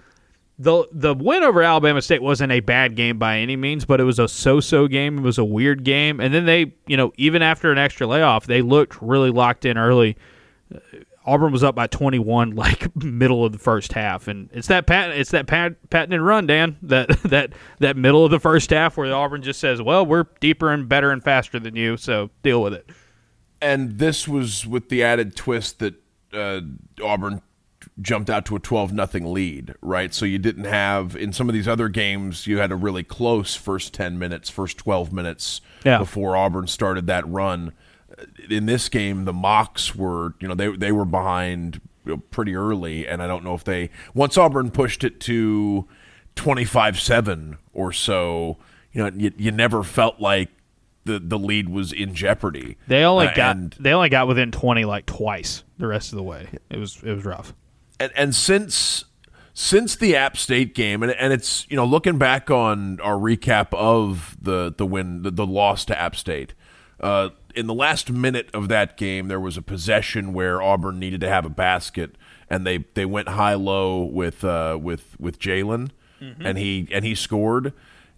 the 0.59 0.87
the 0.91 1.13
win 1.13 1.43
over 1.43 1.61
Alabama 1.61 2.01
State 2.01 2.21
wasn't 2.21 2.51
a 2.51 2.59
bad 2.59 2.95
game 2.95 3.17
by 3.17 3.39
any 3.39 3.55
means, 3.55 3.85
but 3.85 3.99
it 3.99 4.03
was 4.03 4.19
a 4.19 4.27
so-so 4.27 4.87
game. 4.87 5.19
It 5.19 5.21
was 5.21 5.37
a 5.37 5.45
weird 5.45 5.83
game, 5.83 6.19
and 6.19 6.33
then 6.33 6.45
they, 6.45 6.73
you 6.87 6.97
know, 6.97 7.11
even 7.17 7.41
after 7.41 7.71
an 7.71 7.77
extra 7.77 8.07
layoff, 8.07 8.45
they 8.45 8.61
looked 8.61 9.01
really 9.01 9.29
locked 9.29 9.65
in 9.65 9.77
early. 9.77 10.17
Uh, 10.73 10.79
Auburn 11.25 11.53
was 11.53 11.63
up 11.63 11.73
by 11.73 11.87
21, 11.87 12.51
like 12.55 12.93
middle 12.95 13.45
of 13.45 13.53
the 13.53 13.59
first 13.59 13.93
half, 13.93 14.27
and 14.27 14.49
it's 14.53 14.67
that 14.67 14.85
pat, 14.85 15.11
it's 15.11 15.31
that 15.31 15.47
pat, 15.47 15.89
patent 15.89 16.13
and 16.13 16.25
run, 16.25 16.47
Dan. 16.47 16.77
That 16.83 17.09
that 17.23 17.53
that 17.79 17.97
middle 17.97 18.25
of 18.25 18.31
the 18.31 18.39
first 18.39 18.69
half 18.69 18.97
where 18.97 19.13
Auburn 19.13 19.41
just 19.41 19.59
says, 19.59 19.81
"Well, 19.81 20.05
we're 20.05 20.25
deeper 20.39 20.71
and 20.71 20.87
better 20.87 21.11
and 21.11 21.23
faster 21.23 21.59
than 21.59 21.75
you, 21.75 21.97
so 21.97 22.29
deal 22.43 22.61
with 22.61 22.73
it." 22.73 22.89
and 23.63 23.97
this 23.97 24.27
was 24.27 24.67
with 24.67 24.89
the 24.89 25.01
added 25.03 25.35
twist 25.35 25.79
that 25.79 25.95
uh, 26.33 26.59
Auburn 27.01 27.41
jumped 28.01 28.29
out 28.29 28.45
to 28.47 28.55
a 28.55 28.59
12 28.59 28.91
nothing 28.93 29.31
lead, 29.33 29.75
right? 29.81 30.13
So 30.13 30.25
you 30.25 30.39
didn't 30.39 30.63
have 30.65 31.15
in 31.15 31.31
some 31.31 31.47
of 31.47 31.53
these 31.53 31.67
other 31.67 31.89
games 31.89 32.47
you 32.47 32.57
had 32.57 32.71
a 32.71 32.75
really 32.75 33.03
close 33.03 33.55
first 33.55 33.93
10 33.93 34.17
minutes, 34.17 34.49
first 34.49 34.77
12 34.79 35.13
minutes 35.13 35.61
Yeah. 35.85 35.99
before 35.99 36.35
Auburn 36.35 36.67
started 36.67 37.05
that 37.07 37.27
run. 37.27 37.71
In 38.49 38.65
this 38.65 38.89
game, 38.89 39.25
the 39.25 39.33
Mocs 39.33 39.95
were, 39.95 40.33
you 40.39 40.47
know, 40.47 40.55
they 40.55 40.69
they 40.75 40.91
were 40.91 41.05
behind 41.05 41.81
pretty 42.31 42.55
early, 42.55 43.07
and 43.07 43.21
I 43.23 43.27
don't 43.27 43.43
know 43.43 43.53
if 43.55 43.63
they 43.63 43.89
once 44.13 44.37
Auburn 44.37 44.71
pushed 44.71 45.03
it 45.03 45.19
to 45.21 45.87
25-7 46.35 47.57
or 47.73 47.91
so, 47.91 48.57
you 48.91 49.03
know, 49.03 49.11
you, 49.15 49.31
you 49.37 49.51
never 49.51 49.83
felt 49.83 50.19
like 50.19 50.49
the 51.05 51.19
the 51.19 51.37
lead 51.37 51.67
was 51.69 51.91
in 51.91 52.13
jeopardy. 52.13 52.77
They 52.87 53.03
only 53.03 53.27
Uh, 53.27 53.35
got 53.35 53.71
they 53.71 53.91
only 53.93 54.09
got 54.09 54.27
within 54.27 54.51
20 54.51 54.85
like 54.85 55.05
twice 55.05 55.63
the 55.77 55.87
rest 55.87 56.13
of 56.13 56.15
the 56.17 56.23
way. 56.23 56.47
It 56.69 56.77
was 56.77 57.01
it 57.03 57.11
was 57.13 57.25
rough. 57.25 57.53
And, 58.03 58.11
and 58.15 58.35
since 58.35 59.05
since 59.53 59.95
the 59.95 60.15
App 60.15 60.35
State 60.35 60.73
game, 60.73 61.03
and, 61.03 61.11
and 61.13 61.31
it's 61.31 61.65
you 61.69 61.77
know 61.77 61.85
looking 61.85 62.17
back 62.17 62.51
on 62.51 62.99
our 62.99 63.15
recap 63.15 63.73
of 63.73 64.35
the 64.41 64.73
the 64.75 64.85
win, 64.85 65.21
the, 65.21 65.31
the 65.31 65.45
loss 65.45 65.85
to 65.85 65.99
App 65.99 66.15
State, 66.15 66.53
uh, 66.99 67.29
in 67.55 67.67
the 67.67 67.73
last 67.73 68.11
minute 68.11 68.49
of 68.53 68.67
that 68.67 68.97
game, 68.97 69.27
there 69.29 69.39
was 69.39 69.55
a 69.55 69.61
possession 69.61 70.33
where 70.33 70.61
Auburn 70.61 70.99
needed 70.99 71.21
to 71.21 71.29
have 71.29 71.45
a 71.45 71.49
basket, 71.49 72.15
and 72.49 72.67
they 72.67 72.79
they 72.93 73.05
went 73.05 73.29
high 73.29 73.53
low 73.53 74.03
with 74.03 74.43
uh, 74.43 74.77
with 74.81 75.15
with 75.17 75.39
Jaylin, 75.39 75.91
and 76.43 76.57
he 76.57 76.89
and 76.91 77.05
he 77.05 77.15
scored, 77.15 77.71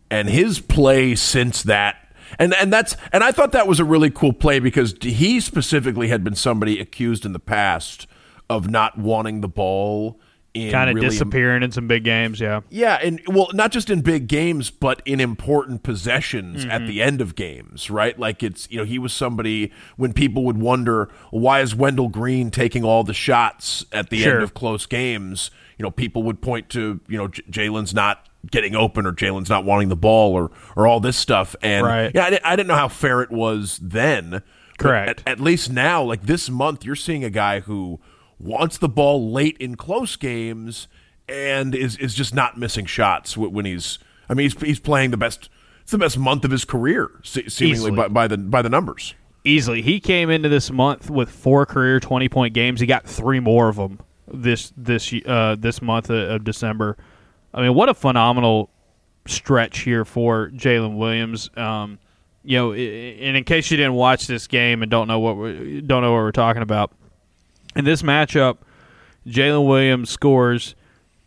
and 0.10 0.30
his 0.30 0.60
play 0.60 1.14
since 1.14 1.62
that. 1.64 1.98
And 2.40 2.56
and 2.56 2.74
that's 2.74 2.96
and 3.14 3.24
I 3.24 3.32
thought 3.32 3.52
that 3.52 3.68
was 3.68 3.80
a 3.80 3.86
really 3.86 4.10
cool 4.10 4.34
play 4.34 4.58
because 4.58 4.96
he 5.00 5.40
specifically 5.40 6.08
had 6.08 6.24
been 6.24 6.34
somebody 6.34 6.80
accused 6.80 7.24
in 7.24 7.34
the 7.34 7.40
past 7.40 8.08
of 8.50 8.70
not 8.70 8.98
wanting 8.98 9.42
the 9.42 9.48
ball 9.50 10.20
in 10.54 10.72
Kind 10.72 10.90
of 10.90 10.96
really 10.96 11.10
disappearing 11.10 11.64
in 11.64 11.72
some 11.74 11.86
big 11.86 12.06
games, 12.06 12.40
yeah. 12.40 12.62
yeah, 12.70 12.98
and 13.04 13.20
well, 13.28 13.50
not 13.54 13.74
just 13.74 13.90
in 13.90 14.00
big 14.00 14.28
games, 14.30 14.72
but 14.72 15.02
in 15.06 15.20
important 15.20 15.84
possessions 15.84 16.62
Mm-hmm. 16.62 16.72
at 16.72 16.88
the 16.88 17.02
end 17.02 17.20
of 17.20 17.36
games, 17.36 17.90
right? 17.90 18.18
Like 18.18 18.42
it's 18.42 18.66
you 18.72 18.78
know 18.78 18.86
he 18.86 18.98
was 18.98 19.12
somebody 19.12 19.74
when 19.98 20.14
people 20.14 20.46
would 20.46 20.58
wonder 20.58 21.10
why 21.32 21.60
is 21.60 21.76
Wendell 21.76 22.08
Green 22.08 22.52
taking 22.52 22.86
all 22.86 23.04
the 23.04 23.14
shots 23.14 23.86
at 23.92 24.10
the 24.10 24.20
Sure. 24.22 24.36
end 24.36 24.44
of 24.44 24.54
close 24.54 24.86
games. 24.86 25.52
You 25.78 25.84
know, 25.84 25.92
people 25.92 26.24
would 26.24 26.42
point 26.42 26.70
to 26.70 27.02
you 27.10 27.18
know 27.18 27.28
J- 27.28 27.44
Jaylin's 27.50 27.94
not 27.94 28.30
getting 28.50 28.76
open 28.78 29.06
or 29.06 29.12
Jaylin's 29.12 29.50
not 29.50 29.66
wanting 29.66 29.90
the 29.90 29.98
ball 29.98 30.32
or 30.34 30.52
or 30.78 30.88
all 30.88 31.02
this 31.02 31.18
stuff, 31.18 31.54
and 31.62 31.86
Right. 31.86 32.12
yeah, 32.16 32.28
I, 32.28 32.30
di- 32.30 32.40
I 32.46 32.56
didn't 32.56 32.68
know 32.70 32.76
how 32.76 32.88
fair 32.88 33.22
it 33.22 33.30
was 33.32 33.78
then. 33.82 34.42
Correct. 34.78 35.22
At, 35.26 35.34
at 35.34 35.40
least 35.42 35.70
now, 35.70 36.02
like 36.02 36.22
this 36.24 36.50
month, 36.50 36.86
you're 36.86 36.96
seeing 36.96 37.26
a 37.26 37.30
guy 37.30 37.60
who 37.60 38.00
wants 38.40 38.78
the 38.78 38.90
ball 38.90 39.32
late 39.32 39.58
in 39.58 39.76
close 39.76 40.16
games 40.16 40.88
and 41.28 41.74
is 41.74 41.98
is 41.98 42.14
just 42.14 42.34
not 42.34 42.58
missing 42.58 42.86
shots 42.86 43.38
when 43.38 43.66
he's. 43.66 44.00
I 44.28 44.34
mean, 44.34 44.50
he's 44.50 44.62
he's 44.62 44.80
playing 44.80 45.12
the 45.12 45.18
best 45.18 45.50
it's 45.82 45.92
the 45.92 45.98
best 46.00 46.18
month 46.18 46.44
of 46.44 46.52
his 46.52 46.66
career, 46.66 47.12
se- 47.22 47.48
seemingly 47.48 47.92
by, 47.92 48.08
by 48.08 48.28
the 48.28 48.38
by 48.38 48.62
the 48.62 48.70
numbers. 48.70 49.14
Easily, 49.44 49.84
he 49.84 50.00
came 50.00 50.32
into 50.32 50.50
this 50.50 50.72
month 50.72 51.12
with 51.12 51.30
four 51.30 51.66
career 51.68 52.00
twenty 52.00 52.28
point 52.28 52.54
games. 52.56 52.80
He 52.80 52.88
got 52.88 53.06
three 53.06 53.40
more 53.40 53.70
of 53.70 53.76
them 53.76 54.00
this 54.28 54.74
this 54.76 55.14
uh, 55.26 55.56
this 55.60 55.82
month 55.82 56.10
of 56.10 56.44
December. 56.44 56.98
I 57.54 57.62
mean, 57.62 57.76
what 57.76 57.90
a 57.90 57.94
phenomenal 57.94 58.72
stretch 59.28 59.80
here 59.80 60.06
for 60.06 60.50
Jaylin 60.50 60.98
Williams. 60.98 61.50
Um, 61.56 62.00
you 62.44 62.58
know, 62.58 62.74
and 62.74 63.38
in 63.38 63.44
case 63.44 63.72
you 63.72 63.78
didn't 63.78 63.94
watch 63.94 64.28
this 64.28 64.48
game 64.48 64.82
and 64.82 64.92
don't 64.92 65.08
know 65.08 65.20
what 65.20 65.38
we 65.38 65.82
don't 65.82 66.02
know 66.02 66.14
what 66.14 66.20
we're 66.20 66.32
talking 66.32 66.62
about, 66.62 66.92
in 67.76 67.86
this 67.86 68.02
matchup, 68.02 68.58
Jaylin 69.28 69.68
Williams 69.68 70.10
scores 70.10 70.76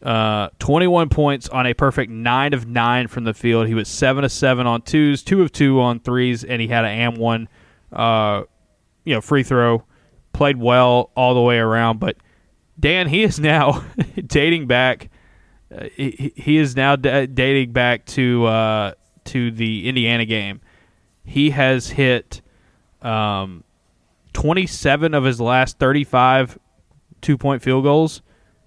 uh, 0.02 0.48
21 0.58 1.08
points 1.08 1.48
on 1.48 1.66
a 1.66 1.74
perfect 1.74 2.10
nine 2.10 2.54
of 2.54 2.66
nine 2.66 3.08
from 3.08 3.24
the 3.24 3.34
field. 3.34 3.66
He 3.66 3.74
was 3.74 3.88
seven 3.88 4.24
of 4.24 4.32
seven 4.32 4.66
on 4.66 4.82
twos, 4.82 5.22
two 5.22 5.42
of 5.42 5.52
two 5.52 5.80
on 5.80 6.00
threes, 6.00 6.44
and 6.44 6.60
he 6.60 6.68
had 6.68 6.84
an 6.84 6.90
am 6.90 7.14
one, 7.16 7.48
uh, 7.92 8.44
you 9.04 9.14
know, 9.14 9.20
free 9.20 9.42
throw. 9.42 9.84
Played 10.32 10.58
well 10.58 11.10
all 11.16 11.34
the 11.34 11.40
way 11.40 11.58
around, 11.58 11.98
but 11.98 12.16
Dan, 12.78 13.08
he 13.08 13.24
is 13.24 13.40
now 13.40 13.84
dating 14.26 14.68
back. 14.68 15.10
Uh, 15.74 15.88
he, 15.96 16.32
he, 16.36 16.58
is 16.58 16.76
now 16.76 16.94
d- 16.94 17.26
dating 17.26 17.72
back 17.72 18.06
to 18.06 18.46
uh, 18.46 18.92
to 19.24 19.50
the 19.50 19.88
Indiana 19.88 20.24
game 20.24 20.60
he 21.28 21.50
has 21.50 21.90
hit 21.90 22.40
um, 23.02 23.62
27 24.38 25.14
of 25.14 25.24
his 25.24 25.40
last 25.40 25.80
35 25.80 26.60
two 27.20 27.36
point 27.36 27.60
field 27.60 27.82
goals, 27.82 28.22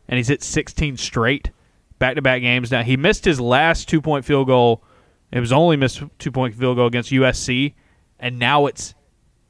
and 0.09 0.17
he's 0.17 0.28
hit 0.28 0.43
16 0.43 0.97
straight 0.97 1.51
back 1.97 2.15
to 2.15 2.22
back 2.22 2.41
games. 2.41 2.72
Now, 2.72 2.84
he 2.84 2.97
missed 2.97 3.24
his 3.24 3.39
last 3.39 3.88
two 3.88 4.01
point 4.01 4.26
field 4.26 4.47
goal. 4.47 4.84
It 5.32 5.39
was 5.39 5.53
only 5.53 5.78
missed 5.78 6.03
two 6.19 6.30
point 6.30 6.55
field 6.55 6.76
goal 6.76 6.88
against 6.88 7.09
USC, 7.11 7.74
and 8.19 8.38
now 8.38 8.65
it's 8.65 8.95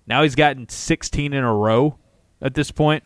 now 0.06 0.22
he's 0.22 0.36
gotten 0.36 0.70
16 0.70 1.34
in 1.34 1.44
a 1.44 1.56
row 1.56 1.98
at 2.40 2.54
this 2.54 2.70
point. 2.70 3.04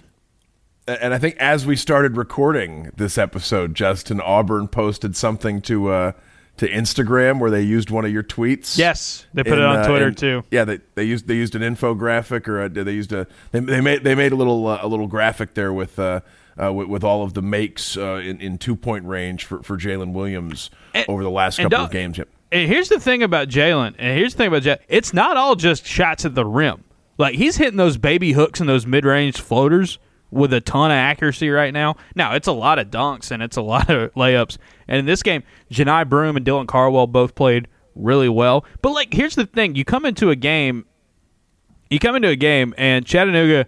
And 0.86 1.14
I 1.14 1.18
think 1.18 1.38
as 1.38 1.66
we 1.66 1.78
started 1.78 2.18
recording 2.18 2.92
this 2.98 3.18
episode, 3.18 3.76
Justin 3.76 4.20
Auburn 4.20 4.68
posted 4.68 5.16
something 5.16 5.62
to 5.62 5.88
uh, 5.88 6.12
to 6.58 6.70
Instagram 6.70 7.40
where 7.40 7.52
they 7.52 7.62
used 7.62 7.90
one 7.90 8.06
of 8.06 8.12
your 8.12 8.24
tweets. 8.24 8.78
Yes, 8.78 9.26
they 9.34 9.44
put 9.44 9.54
in, 9.54 9.60
it 9.60 9.66
on 9.66 9.78
uh, 9.78 9.88
Twitter 9.88 10.12
too. 10.12 10.44
Yeah, 10.52 10.66
they, 10.66 10.80
they 10.96 11.04
used 11.04 11.28
they 11.28 11.36
used 11.36 11.56
an 11.56 11.62
infographic 11.62 12.48
or 12.48 12.64
a, 12.64 12.70
they 12.70 12.94
used 12.94 13.12
a 13.12 13.28
they, 13.52 13.60
they 13.60 13.82
made 13.82 14.04
they 14.04 14.16
made 14.16 14.32
a 14.32 14.36
little 14.36 14.68
uh, 14.68 14.80
a 14.82 14.88
little 14.88 15.08
graphic 15.08 15.54
there 15.54 15.74
with. 15.74 16.00
Uh, 16.00 16.22
uh, 16.58 16.72
with, 16.72 16.88
with, 16.88 17.04
all 17.04 17.22
of 17.22 17.34
the 17.34 17.42
makes 17.42 17.98
uh, 17.98 18.14
in, 18.24 18.40
in 18.40 18.58
two 18.58 18.78
point 18.78 19.04
range 19.06 19.44
for, 19.44 19.62
for 19.62 19.78
Jaylin 19.78 20.14
Williams 20.14 20.70
and, 20.94 21.06
over 21.10 21.22
the 21.22 21.30
last 21.30 21.58
couple 21.58 21.78
of 21.78 21.92
games. 21.92 22.18
Yep. 22.18 22.30
And 22.50 22.70
here's 22.70 22.88
the 22.88 22.98
thing 22.98 23.24
about 23.24 23.50
Jaylin, 23.50 23.94
and 24.00 24.18
here's 24.18 24.36
the 24.36 24.38
thing 24.38 24.48
about 24.48 24.64
Jaylin. 24.64 24.80
It's 24.88 25.14
not 25.14 25.36
all 25.36 25.56
just 25.56 25.86
shots 25.86 26.24
at 26.24 26.34
the 26.34 26.46
rim. 26.46 26.86
Like 27.18 27.36
he's 27.36 27.58
hitting 27.58 27.76
those 27.76 27.98
baby 27.98 28.32
hooks 28.32 28.62
and 28.62 28.70
those 28.70 28.86
mid 28.86 29.04
range 29.04 29.42
floaters 29.42 30.00
with 30.36 30.54
a 30.54 30.62
ton 30.62 30.92
of 30.92 30.96
accuracy 30.96 31.50
right 31.50 31.74
now. 31.74 31.96
Now 32.14 32.36
it's 32.36 32.48
a 32.48 32.52
lot 32.52 32.78
of 32.78 32.92
dunks 32.92 33.32
and 33.32 33.42
it's 33.42 33.58
a 33.58 33.62
lot 33.74 33.90
of 33.90 34.14
layups. 34.14 34.58
And 34.88 35.00
in 35.00 35.06
this 35.06 35.24
game, 35.24 35.44
Johni 35.72 36.08
Broom 36.08 36.38
and 36.38 36.46
Dylan 36.46 36.68
Cardwell 36.68 37.08
both 37.08 37.34
played 37.34 37.68
really 37.96 38.30
well. 38.30 38.66
But 38.82 38.92
like, 38.92 39.14
here's 39.14 39.36
the 39.36 39.46
thing: 39.46 39.76
you 39.76 39.86
come 39.86 40.06
into 40.06 40.30
a 40.30 40.36
game, 40.36 40.86
you 41.90 42.00
come 42.00 42.16
into 42.16 42.28
a 42.28 42.36
game, 42.36 42.76
and 42.78 43.06
Chattanooga 43.06 43.68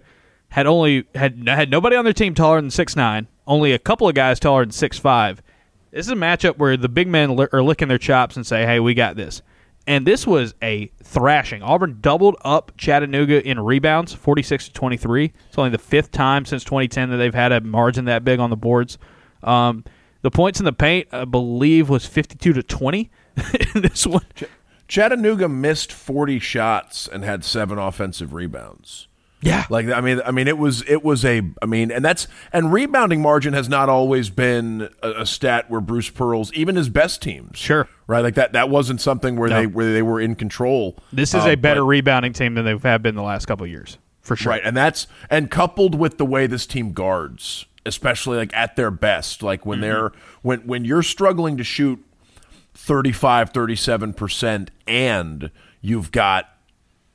had 0.50 0.66
only 0.66 1.06
had 1.14 1.48
had 1.48 1.70
nobody 1.70 1.96
on 1.96 2.04
their 2.04 2.12
team 2.12 2.34
taller 2.34 2.60
than 2.60 2.70
six 2.70 2.94
nine. 2.94 3.26
Only 3.46 3.72
a 3.72 3.78
couple 3.78 4.06
of 4.06 4.14
guys 4.14 4.38
taller 4.38 4.62
than 4.62 4.70
six 4.70 4.98
five. 4.98 5.42
This 5.90 6.04
is 6.06 6.12
a 6.12 6.16
matchup 6.16 6.58
where 6.58 6.76
the 6.76 6.88
big 6.88 7.08
men 7.08 7.38
are 7.52 7.62
licking 7.62 7.88
their 7.88 7.98
chops 7.98 8.36
and 8.36 8.46
say, 8.46 8.66
"Hey, 8.66 8.78
we 8.78 8.92
got 8.92 9.16
this." 9.16 9.42
And 9.88 10.06
this 10.06 10.26
was 10.26 10.54
a 10.62 10.90
thrashing. 11.02 11.62
Auburn 11.62 11.96
doubled 12.02 12.36
up 12.44 12.72
Chattanooga 12.76 13.42
in 13.42 13.58
rebounds, 13.58 14.12
46 14.12 14.66
to 14.66 14.72
23. 14.74 15.32
It's 15.48 15.56
only 15.56 15.70
the 15.70 15.78
fifth 15.78 16.10
time 16.10 16.44
since 16.44 16.62
2010 16.62 17.08
that 17.08 17.16
they've 17.16 17.34
had 17.34 17.52
a 17.52 17.62
margin 17.62 18.04
that 18.04 18.22
big 18.22 18.38
on 18.38 18.50
the 18.50 18.56
boards. 18.56 18.98
Um, 19.42 19.84
the 20.20 20.30
points 20.30 20.58
in 20.58 20.66
the 20.66 20.74
paint, 20.74 21.08
I 21.10 21.24
believe, 21.24 21.88
was 21.88 22.04
52 22.04 22.52
to 22.52 22.62
20 22.62 23.10
in 23.74 23.80
this 23.80 24.06
one. 24.06 24.26
Chattanooga 24.88 25.48
missed 25.48 25.90
40 25.90 26.38
shots 26.38 27.08
and 27.08 27.24
had 27.24 27.42
seven 27.42 27.78
offensive 27.78 28.34
rebounds. 28.34 29.08
Yeah. 29.40 29.66
Like 29.70 29.88
I 29.88 30.00
mean 30.00 30.20
I 30.24 30.30
mean 30.30 30.48
it 30.48 30.58
was 30.58 30.82
it 30.88 31.04
was 31.04 31.24
a 31.24 31.42
I 31.62 31.66
mean 31.66 31.90
and 31.90 32.04
that's 32.04 32.26
and 32.52 32.72
rebounding 32.72 33.22
margin 33.22 33.52
has 33.52 33.68
not 33.68 33.88
always 33.88 34.30
been 34.30 34.88
a, 35.02 35.22
a 35.22 35.26
stat 35.26 35.70
where 35.70 35.80
Bruce 35.80 36.10
Pearl's 36.10 36.52
even 36.54 36.76
his 36.76 36.88
best 36.88 37.22
teams. 37.22 37.58
Sure. 37.58 37.88
Right? 38.06 38.20
Like 38.20 38.34
that 38.34 38.52
that 38.52 38.68
wasn't 38.68 39.00
something 39.00 39.36
where 39.36 39.48
no. 39.48 39.60
they 39.60 39.66
where 39.66 39.92
they 39.92 40.02
were 40.02 40.20
in 40.20 40.34
control. 40.34 40.96
This 41.12 41.34
is 41.34 41.44
um, 41.44 41.50
a 41.50 41.54
better 41.54 41.82
but, 41.82 41.86
rebounding 41.88 42.32
team 42.32 42.54
than 42.54 42.64
they've 42.64 42.82
had 42.82 43.02
been 43.02 43.14
the 43.14 43.22
last 43.22 43.46
couple 43.46 43.66
years. 43.66 43.98
For 44.20 44.36
sure. 44.36 44.50
Right. 44.50 44.62
And 44.64 44.76
that's 44.76 45.06
and 45.30 45.50
coupled 45.50 45.94
with 45.94 46.18
the 46.18 46.26
way 46.26 46.46
this 46.46 46.66
team 46.66 46.92
guards, 46.92 47.64
especially 47.86 48.38
like 48.38 48.54
at 48.54 48.76
their 48.76 48.90
best, 48.90 49.42
like 49.42 49.64
when 49.64 49.78
mm-hmm. 49.78 49.82
they're 49.82 50.12
when 50.42 50.60
when 50.66 50.84
you're 50.84 51.02
struggling 51.02 51.56
to 51.56 51.64
shoot 51.64 52.04
35 52.74 53.52
37% 53.52 54.68
and 54.86 55.50
you've 55.80 56.12
got 56.12 56.48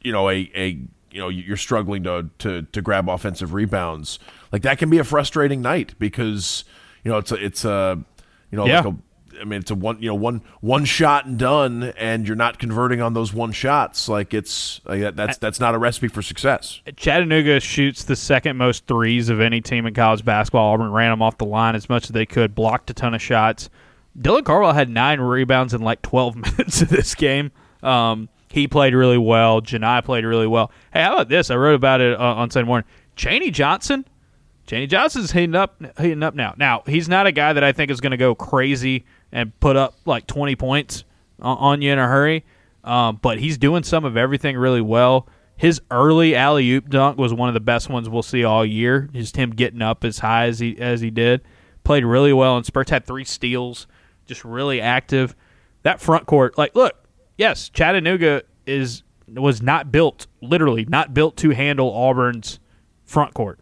you 0.02 0.12
know 0.12 0.30
a 0.30 0.52
a 0.56 0.82
you 1.14 1.20
know 1.20 1.30
you're 1.30 1.58
struggling 1.58 2.04
to 2.04 2.30
to 2.40 2.64
to 2.64 2.82
grab 2.82 3.08
offensive 3.08 3.54
rebounds. 3.54 4.20
Like 4.52 4.64
that 4.64 4.78
can 4.78 4.90
be 4.90 4.98
a 4.98 5.04
frustrating 5.04 5.62
night 5.62 5.96
because 6.00 6.66
you 7.04 7.12
know 7.12 7.18
it's 7.18 7.32
a 7.32 7.36
it's 7.36 7.66
a 7.66 8.04
you 8.52 8.58
know 8.58 8.66
yeah. 8.66 8.82
like 8.82 8.94
a 8.94 8.98
I 9.40 9.46
mean, 9.46 9.60
it's 9.60 9.72
a 9.72 9.76
one, 9.76 10.02
you 10.02 10.10
know, 10.10 10.16
one 10.16 10.42
one 10.62 10.86
shot 10.86 11.26
and 11.26 11.38
done, 11.38 11.84
and 11.98 12.28
you're 12.28 12.36
not 12.36 12.60
converting 12.60 13.02
on 13.02 13.14
those 13.14 13.34
one 13.34 13.52
shots. 13.52 14.08
Like 14.08 14.34
it's 14.34 14.80
like 14.86 15.16
that's 15.16 15.38
that's 15.38 15.60
not 15.60 15.76
a 15.76 15.78
recipe 15.78 16.08
for 16.08 16.22
success. 16.22 16.82
Chattanooga 16.96 17.60
shoots 17.60 18.04
the 18.04 18.16
second 18.16 18.58
most 18.58 18.86
threes 18.88 19.30
of 19.30 19.42
any 19.42 19.62
team 19.62 19.86
in 19.86 19.94
college 19.94 20.24
basketball. 20.24 20.74
Auburn 20.74 20.92
ran 20.92 21.12
them 21.12 21.22
off 21.22 21.38
the 21.38 21.46
line 21.46 21.76
as 21.76 21.90
much 21.90 22.06
as 22.06 22.10
they 22.10 22.26
could, 22.26 22.56
blocked 22.56 22.90
a 22.90 22.94
ton 22.94 23.14
of 23.14 23.22
shots. 23.22 23.70
Dylan 24.18 24.46
Cardwell 24.46 24.74
had 24.74 24.90
nine 24.90 25.20
rebounds 25.20 25.74
in 25.74 25.82
like 25.82 26.02
12 26.04 26.36
minutes 26.58 26.82
of 26.82 26.90
this 26.90 27.16
game. 27.16 27.52
Um, 27.82 28.30
he 28.54 28.68
played 28.68 28.94
really 28.94 29.18
well. 29.18 29.64
Johni 29.64 30.06
played 30.06 30.24
really 30.26 30.46
well. 30.46 30.72
Hey, 30.94 31.02
how 31.02 31.14
about 31.14 31.28
this? 31.28 31.50
I 31.50 31.56
wrote 31.56 31.74
about 31.74 32.02
it 32.02 32.20
uh, 32.20 32.24
on 32.24 32.52
Sunday 32.52 32.68
morning. 32.68 32.88
Chaney 33.16 33.50
Johnson. 33.50 34.06
Chaney 34.68 34.86
Johnson's 34.86 35.32
heating 35.32 35.56
up, 35.56 35.82
heating 36.00 36.22
up 36.22 36.36
now. 36.36 36.54
Now 36.56 36.84
he's 36.86 37.10
not 37.10 37.26
a 37.26 37.32
guy 37.32 37.54
that 37.54 37.64
I 37.64 37.72
think 37.72 37.90
is 37.90 38.00
going 38.00 38.12
to 38.12 38.18
go 38.18 38.36
crazy 38.36 39.06
and 39.32 39.60
put 39.60 39.76
up 39.76 39.96
like 40.06 40.28
20 40.28 40.56
points 40.56 41.04
on, 41.40 41.58
on 41.58 41.82
you 41.82 41.94
in 41.94 41.98
a 41.98 42.08
hurry, 42.08 42.46
um, 42.84 43.18
but 43.24 43.40
he's 43.40 43.58
doing 43.58 43.82
some 43.82 44.06
of 44.06 44.18
everything 44.18 44.56
really 44.56 44.82
well. 44.82 45.28
His 45.56 45.82
early 45.90 46.36
alley 46.36 46.70
oop 46.74 46.90
dunk 46.90 47.18
was 47.18 47.34
one 47.34 47.50
of 47.50 47.56
the 47.56 47.60
best 47.60 47.90
ones 47.90 48.08
we'll 48.08 48.22
see 48.22 48.44
all 48.44 48.64
year. 48.64 49.10
Just 49.14 49.36
him 49.36 49.50
getting 49.50 49.82
up 49.82 50.04
as 50.04 50.20
high 50.20 50.46
as 50.46 50.60
he 50.60 50.78
as 50.78 51.02
he 51.02 51.10
did. 51.10 51.42
Played 51.84 52.06
really 52.06 52.34
well 52.34 52.56
and 52.56 52.64
spurts. 52.64 52.92
Had 52.92 53.08
three 53.08 53.26
steals. 53.26 53.88
Just 54.28 54.46
really 54.46 54.80
active. 54.80 55.36
That 55.82 56.00
front 56.00 56.28
court, 56.28 56.56
like, 56.56 56.76
look, 56.76 57.03
yes, 57.38 57.70
Chattanooga 57.70 58.44
is 58.66 59.04
was 59.28 59.62
not 59.62 59.92
built, 59.92 60.28
literally 60.42 60.86
not 60.86 61.14
built 61.14 61.38
to 61.38 61.52
handle 61.52 61.90
Auburn's 61.90 62.60
front 63.06 63.34
court. 63.34 63.60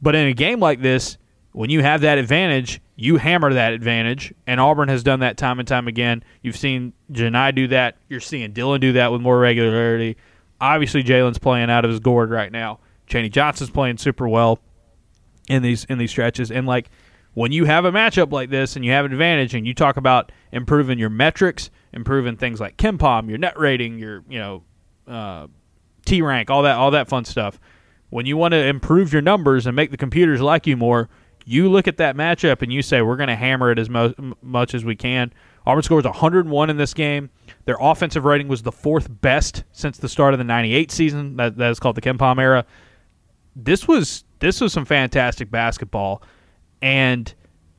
But 0.00 0.14
in 0.14 0.26
a 0.26 0.32
game 0.32 0.60
like 0.60 0.80
this, 0.80 1.18
when 1.52 1.70
you 1.70 1.82
have 1.82 2.00
that 2.00 2.18
advantage, 2.18 2.80
you 2.96 3.16
hammer 3.16 3.52
that 3.52 3.72
advantage, 3.72 4.32
and 4.46 4.60
Auburn 4.60 4.88
has 4.88 5.02
done 5.02 5.20
that 5.20 5.36
time 5.36 5.58
and 5.58 5.68
time 5.68 5.86
again. 5.86 6.24
You've 6.42 6.56
seen 6.56 6.92
Johni 7.12 7.54
do 7.54 7.68
that. 7.68 7.98
You're 8.08 8.20
seeing 8.20 8.52
Dylan 8.52 8.80
do 8.80 8.92
that 8.94 9.12
with 9.12 9.20
more 9.20 9.38
regularity. 9.38 10.16
Obviously, 10.60 11.02
Jaylin's 11.02 11.38
playing 11.38 11.70
out 11.70 11.84
of 11.84 11.90
his 11.90 12.00
gourd 12.00 12.30
right 12.30 12.50
now. 12.50 12.78
Chaney 13.06 13.28
Johnson's 13.28 13.70
playing 13.70 13.98
super 13.98 14.28
well 14.28 14.60
in 15.48 15.62
these 15.62 15.84
in 15.84 15.98
these 15.98 16.10
stretches, 16.10 16.50
and 16.50 16.66
like 16.66 16.90
when 17.34 17.52
you 17.52 17.64
have 17.64 17.84
a 17.84 17.92
matchup 17.92 18.30
like 18.30 18.50
this 18.50 18.76
and 18.76 18.84
you 18.84 18.92
have 18.92 19.04
an 19.04 19.12
advantage, 19.12 19.54
and 19.54 19.66
you 19.66 19.74
talk 19.74 19.96
about 19.96 20.32
improving 20.52 20.98
your 20.98 21.10
metrics 21.10 21.70
improving 21.92 22.36
things 22.36 22.60
like 22.60 22.76
KenPom, 22.76 23.28
your 23.28 23.38
net 23.38 23.58
rating, 23.58 23.98
your 23.98 24.24
you 24.28 24.38
know 24.38 24.62
uh, 25.06 25.46
T 26.04 26.22
rank, 26.22 26.50
all 26.50 26.62
that 26.62 26.76
all 26.76 26.90
that 26.92 27.08
fun 27.08 27.24
stuff. 27.24 27.60
When 28.10 28.26
you 28.26 28.36
want 28.36 28.52
to 28.52 28.64
improve 28.64 29.12
your 29.12 29.22
numbers 29.22 29.66
and 29.66 29.74
make 29.74 29.90
the 29.90 29.96
computers 29.96 30.40
like 30.40 30.66
you 30.66 30.76
more, 30.76 31.08
you 31.44 31.70
look 31.70 31.88
at 31.88 31.96
that 31.96 32.16
matchup 32.16 32.62
and 32.62 32.72
you 32.72 32.82
say 32.82 33.00
we're 33.02 33.16
going 33.16 33.28
to 33.28 33.36
hammer 33.36 33.70
it 33.70 33.78
as 33.78 33.88
mo- 33.88 34.14
much 34.42 34.74
as 34.74 34.84
we 34.84 34.94
can. 34.94 35.32
Auburn 35.64 35.82
scores 35.82 36.04
101 36.04 36.70
in 36.70 36.76
this 36.76 36.92
game. 36.92 37.30
Their 37.64 37.76
offensive 37.80 38.24
rating 38.24 38.48
was 38.48 38.62
the 38.62 38.72
fourth 38.72 39.08
best 39.20 39.64
since 39.72 39.98
the 39.98 40.08
start 40.08 40.34
of 40.34 40.38
the 40.38 40.44
98 40.44 40.90
season. 40.90 41.36
That, 41.36 41.56
that 41.56 41.70
is 41.70 41.80
called 41.80 41.96
the 41.96 42.00
KenPom 42.00 42.40
era. 42.40 42.66
This 43.54 43.86
was 43.86 44.24
this 44.40 44.60
was 44.60 44.72
some 44.72 44.84
fantastic 44.84 45.50
basketball, 45.50 46.22
and 46.80 47.32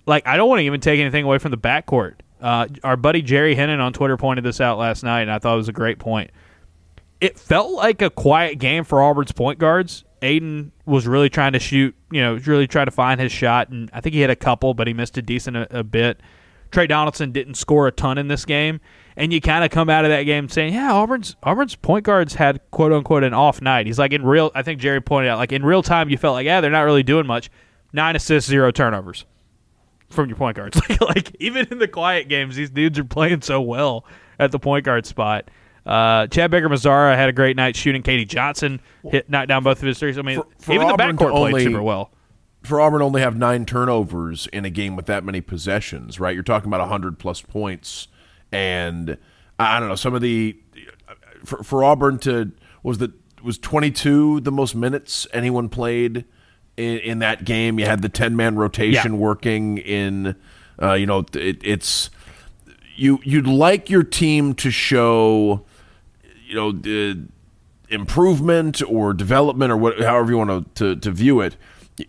like 0.06 0.26
I 0.28 0.38
don't 0.38 0.48
want 0.48 0.60
to 0.60 0.64
even 0.64 0.80
take 0.80 1.00
anything 1.00 1.26
away 1.26 1.40
from 1.40 1.52
the 1.52 1.58
backcourt. 1.58 2.16
Uh, 2.44 2.68
our 2.84 2.98
buddy 2.98 3.22
Jerry 3.22 3.56
Hinnen 3.56 3.80
on 3.80 3.94
Twitter 3.94 4.18
pointed 4.18 4.44
this 4.44 4.60
out 4.60 4.78
last 4.78 5.02
night, 5.02 5.22
and 5.22 5.32
I 5.32 5.40
thought 5.40 5.54
it 5.54 5.58
was 5.58 5.70
a 5.70 5.74
great 5.74 5.98
point. 5.98 6.30
It 7.22 7.40
felt 7.40 7.72
like 7.72 8.02
a 8.02 8.10
quiet 8.10 8.60
game 8.60 8.84
for 8.84 9.02
Auburn's 9.02 9.32
point 9.32 9.60
guards. 9.60 10.04
Aden 10.22 10.74
was 10.86 11.08
really 11.08 11.30
trying 11.30 11.54
to 11.54 11.60
shoot, 11.60 11.96
you 12.12 12.22
know, 12.22 12.36
really 12.46 12.68
trying 12.68 12.88
to 12.88 12.92
find 12.92 13.22
his 13.22 13.32
shot, 13.32 13.70
and 13.70 13.90
I 13.94 14.02
think 14.02 14.14
he 14.14 14.20
had 14.20 14.30
a 14.30 14.36
couple, 14.36 14.74
but 14.74 14.88
he 14.88 14.94
missed 14.94 15.18
a 15.18 15.22
decent 15.22 15.56
a, 15.56 15.80
a 15.80 15.84
bit. 15.86 16.20
Tre 16.70 16.86
Donaldson 16.86 17.32
didn't 17.32 17.54
score 17.54 17.88
a 17.88 17.94
ton 17.94 18.18
in 18.18 18.28
this 18.28 18.44
game, 18.44 18.82
and 19.16 19.32
you 19.32 19.40
kind 19.40 19.64
of 19.64 19.72
come 19.72 19.90
out 19.90 20.04
of 20.04 20.12
that 20.12 20.24
game 20.24 20.50
saying, 20.50 20.74
"Yeah, 20.74 20.94
Auburn's 20.94 21.38
Auburn's 21.44 21.76
point 21.76 22.04
guards 22.04 22.34
had 22.34 22.60
quote 22.72 22.92
unquote 22.92 23.24
an 23.24 23.34
off 23.34 23.62
night." 23.62 23.86
He's 23.86 24.00
like 24.00 24.12
in 24.12 24.26
real. 24.26 24.52
I 24.54 24.64
think 24.64 24.82
Jerry 24.82 25.00
pointed 25.00 25.30
out 25.30 25.38
like 25.38 25.54
in 25.54 25.64
real 25.64 25.84
time, 25.84 26.10
you 26.10 26.18
felt 26.18 26.34
like, 26.34 26.46
yeah, 26.46 26.60
they're 26.60 26.72
not 26.72 26.82
really 26.82 27.04
doing 27.04 27.26
much. 27.26 27.50
Nine 27.94 28.18
assists, 28.18 28.50
zero 28.50 28.72
turnovers 28.72 29.26
from 30.14 30.30
your 30.30 30.38
point 30.38 30.56
guards. 30.58 30.78
like, 30.90 31.02
like 31.02 31.36
even 31.40 31.68
in 31.70 31.80
the 31.80 31.88
quiet 31.88 32.28
games, 32.30 32.56
these 32.56 32.70
dudes 32.70 32.98
are 33.00 33.04
playing 33.04 33.42
so 33.42 33.62
well 33.62 34.06
at 34.40 34.52
the 34.52 34.60
point 34.60 34.86
guard 34.86 35.06
spot. 35.06 35.50
Uh, 35.86 36.28
Chad 36.28 36.50
Baker 36.50 36.70
Mazara 36.70 37.16
had 37.16 37.28
a 37.28 37.34
great 37.34 37.58
night 37.58 37.76
shooting. 37.76 38.04
Katie 38.04 38.26
Johnson 38.26 38.80
hit 39.10 39.30
knocked 39.30 39.50
down 39.50 39.64
both 39.64 39.80
of 39.80 39.88
his 39.88 40.00
threes. 40.00 40.18
I 40.18 40.22
mean, 40.22 40.38
For- 40.38 40.48
for 40.60 40.74
even 40.74 40.88
Auburn 40.88 41.16
the 41.16 41.24
backcourt 41.26 41.52
played 41.52 41.64
super 41.66 41.84
well. 41.84 42.12
for 42.64 42.80
Auburn 42.80 43.02
only 43.02 43.22
have 43.22 43.36
nine 43.36 43.66
turnovers 43.66 44.48
in 44.48 44.64
a 44.64 44.70
game 44.70 44.96
with 44.96 45.08
that 45.08 45.26
many 45.26 45.42
possessions, 45.42 46.20
right? 46.20 46.34
You're 46.34 46.44
talking 46.44 46.70
about 46.70 46.88
hundred 46.88 47.20
plus 47.20 47.42
points, 47.42 48.08
and 48.52 49.18
I 49.60 49.80
don't 49.80 49.90
know 49.90 49.96
some 49.96 50.14
of 50.14 50.22
the 50.22 50.58
for, 51.44 51.64
for 51.64 51.84
Auburn 51.84 52.18
to 52.20 52.54
was 52.82 53.00
the 53.00 53.12
was 53.44 53.58
22 53.58 54.40
the 54.40 54.52
most 54.52 54.74
minutes 54.74 55.28
anyone 55.34 55.68
played 55.68 56.24
in, 56.78 56.98
in 57.00 57.20
that 57.20 57.46
game. 57.46 57.80
You 57.80 57.86
had 57.86 58.02
the 58.02 58.10
10 58.10 58.36
man 58.36 58.56
rotation 58.56 59.14
Yeah. 59.14 59.20
working 59.20 59.78
in, 59.78 60.36
uh, 60.82 60.94
you 60.94 61.06
know, 61.06 61.26
it, 61.34 61.58
it's 61.64 62.10
you 62.96 63.20
you'd 63.24 63.48
like 63.48 63.90
your 63.90 64.04
team 64.04 64.54
to 64.56 64.70
show, 64.72 65.66
you 66.48 66.56
know, 66.56 66.72
the 66.72 67.20
improvement 67.90 68.82
or 68.88 69.14
development 69.14 69.72
or 69.72 69.78
what, 69.78 70.00
however 70.00 70.32
you 70.32 70.38
want 70.38 70.76
to, 70.76 70.96
to, 70.96 71.00
to 71.00 71.12
view 71.12 71.42
it. 71.42 71.56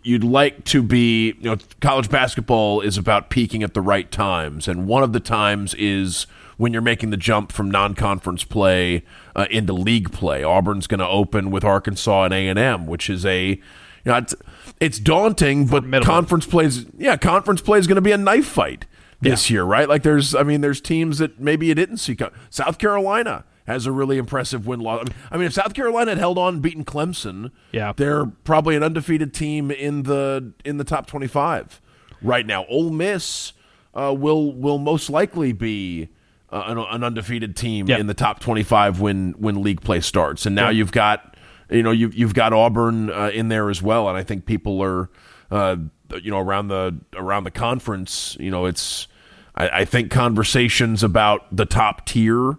You'd 0.01 0.23
like 0.23 0.63
to 0.65 0.81
be, 0.81 1.33
you 1.39 1.43
know, 1.51 1.57
college 1.79 2.09
basketball 2.09 2.81
is 2.81 2.97
about 2.97 3.29
peaking 3.29 3.61
at 3.61 3.75
the 3.75 3.81
right 3.81 4.09
times, 4.11 4.67
and 4.67 4.87
one 4.87 5.03
of 5.03 5.13
the 5.13 5.19
times 5.19 5.75
is 5.75 6.25
when 6.57 6.73
you're 6.73 6.81
making 6.81 7.11
the 7.11 7.17
jump 7.17 7.51
from 7.51 7.69
non-conference 7.69 8.45
play 8.45 9.03
uh, 9.35 9.45
into 9.51 9.73
league 9.73 10.11
play. 10.11 10.41
Auburn's 10.43 10.87
going 10.87 11.01
to 11.01 11.07
open 11.07 11.51
with 11.51 11.63
Arkansas 11.63 12.23
and 12.23 12.33
A 12.33 12.47
and 12.47 12.57
M, 12.57 12.87
which 12.87 13.09
is 13.11 13.25
a, 13.27 13.59
you 14.05 14.11
know, 14.11 14.17
it's, 14.19 14.35
it's 14.79 14.99
daunting, 14.99 15.65
but 15.65 15.81
Formidable. 15.83 16.05
conference 16.05 16.45
plays, 16.45 16.85
yeah, 16.97 17.17
conference 17.17 17.61
play 17.61 17.79
is 17.79 17.87
going 17.87 17.95
to 17.95 18.01
be 18.01 18.11
a 18.11 18.17
knife 18.17 18.45
fight 18.45 18.85
this 19.21 19.49
year, 19.49 19.63
right? 19.63 19.89
Like 19.89 20.03
there's, 20.03 20.35
I 20.35 20.43
mean, 20.43 20.61
there's 20.61 20.79
teams 20.79 21.17
that 21.17 21.39
maybe 21.39 21.65
you 21.65 21.75
didn't 21.75 21.97
see. 21.97 22.15
South 22.49 22.77
Carolina 22.77 23.43
has 23.65 23.87
a 23.87 23.91
really 23.91 24.17
impressive 24.19 24.67
win 24.67 24.79
loss. 24.79 24.99
I 25.01 25.03
mean, 25.05 25.13
I 25.31 25.37
mean, 25.37 25.47
if 25.47 25.53
South 25.53 25.73
Carolina 25.73 26.11
had 26.11 26.17
held 26.19 26.37
on, 26.37 26.59
beaten 26.59 26.85
Clemson, 26.85 27.49
Yeah. 27.71 27.93
they're 27.95 28.25
probably 28.27 28.75
an 28.75 28.83
undefeated 28.83 29.33
team 29.33 29.71
in 29.71 30.03
the 30.03 30.53
in 30.63 30.77
the 30.77 30.83
top 30.83 31.07
twenty 31.07 31.25
five 31.27 31.81
right 32.21 32.45
now. 32.45 32.65
Ole 32.67 32.91
Miss 32.91 33.53
uh, 33.95 34.13
will 34.15 34.53
will 34.53 34.77
most 34.77 35.09
likely 35.09 35.51
be. 35.51 36.09
Uh, 36.51 36.63
an, 36.67 36.77
an 36.77 37.03
undefeated 37.03 37.55
team 37.57 37.87
Yeah. 37.89 37.97
in 37.97 38.05
the 38.05 38.13
top 38.13 38.39
25 38.39 39.01
when 39.01 39.31
when 39.39 39.63
league 39.63 39.81
play 39.81 39.99
starts 39.99 40.45
and 40.45 40.55
now 40.55 40.69
you've 40.69 40.91
got 40.91 41.34
you 41.69 41.83
know 41.83 41.91
you've, 41.91 42.13
you've 42.13 42.33
got 42.33 42.53
Auburn 42.53 43.09
uh, 43.09 43.31
in 43.33 43.49
there 43.49 43.69
as 43.69 43.81
well 43.81 44.07
and 44.07 44.17
I 44.17 44.23
think 44.23 44.45
people 44.45 44.81
are 44.81 45.09
uh, 45.51 45.77
you 46.21 46.31
know 46.31 46.39
around 46.39 46.67
the 46.67 46.99
around 47.15 47.43
the 47.43 47.51
conference 47.51 48.37
you 48.39 48.51
know 48.51 48.65
it's 48.65 49.07
I, 49.55 49.69
I 49.69 49.85
think 49.85 50.11
conversations 50.11 51.03
about 51.03 51.55
the 51.55 51.65
top 51.65 52.05
tier 52.05 52.57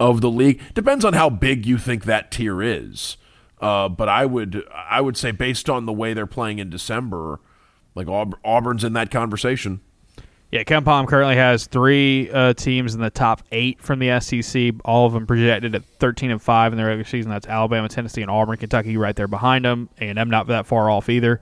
of 0.00 0.20
the 0.20 0.30
league 0.30 0.60
depends 0.74 1.04
on 1.04 1.12
how 1.14 1.30
big 1.30 1.64
you 1.64 1.78
think 1.78 2.04
that 2.04 2.30
tier 2.32 2.60
is. 2.62 3.16
Uh, 3.60 3.88
but 3.88 4.08
I 4.08 4.26
would 4.26 4.64
I 4.74 5.00
would 5.00 5.16
say 5.16 5.30
based 5.30 5.70
on 5.70 5.86
the 5.86 5.92
way 5.92 6.14
they're 6.14 6.26
playing 6.26 6.58
in 6.58 6.68
December 6.68 7.38
like 7.94 8.08
Aub- 8.08 8.34
Auburn's 8.44 8.82
in 8.82 8.92
that 8.94 9.10
conversation 9.10 9.80
Yeah, 10.52 10.64
KenPom 10.64 11.08
currently 11.08 11.36
has 11.36 11.66
three 11.66 12.30
uh, 12.30 12.52
teams 12.52 12.94
in 12.94 13.00
the 13.00 13.08
top 13.08 13.42
eight 13.52 13.80
from 13.80 14.00
the 14.00 14.20
SEC. 14.20 14.74
All 14.84 15.06
of 15.06 15.14
them 15.14 15.26
projected 15.26 15.74
at 15.74 15.82
thirteen 15.98 16.30
and 16.30 16.42
five 16.42 16.72
in 16.72 16.76
the 16.76 16.84
regular 16.84 17.04
season. 17.04 17.30
That's 17.30 17.46
Alabama, 17.46 17.88
Tennessee, 17.88 18.20
and 18.20 18.30
Auburn. 18.30 18.58
Kentucky 18.58 18.98
right 18.98 19.16
there 19.16 19.26
behind 19.26 19.64
them, 19.64 19.88
and 19.96 20.20
I'm 20.20 20.28
not 20.28 20.48
that 20.48 20.66
far 20.66 20.90
off 20.90 21.08
either. 21.08 21.40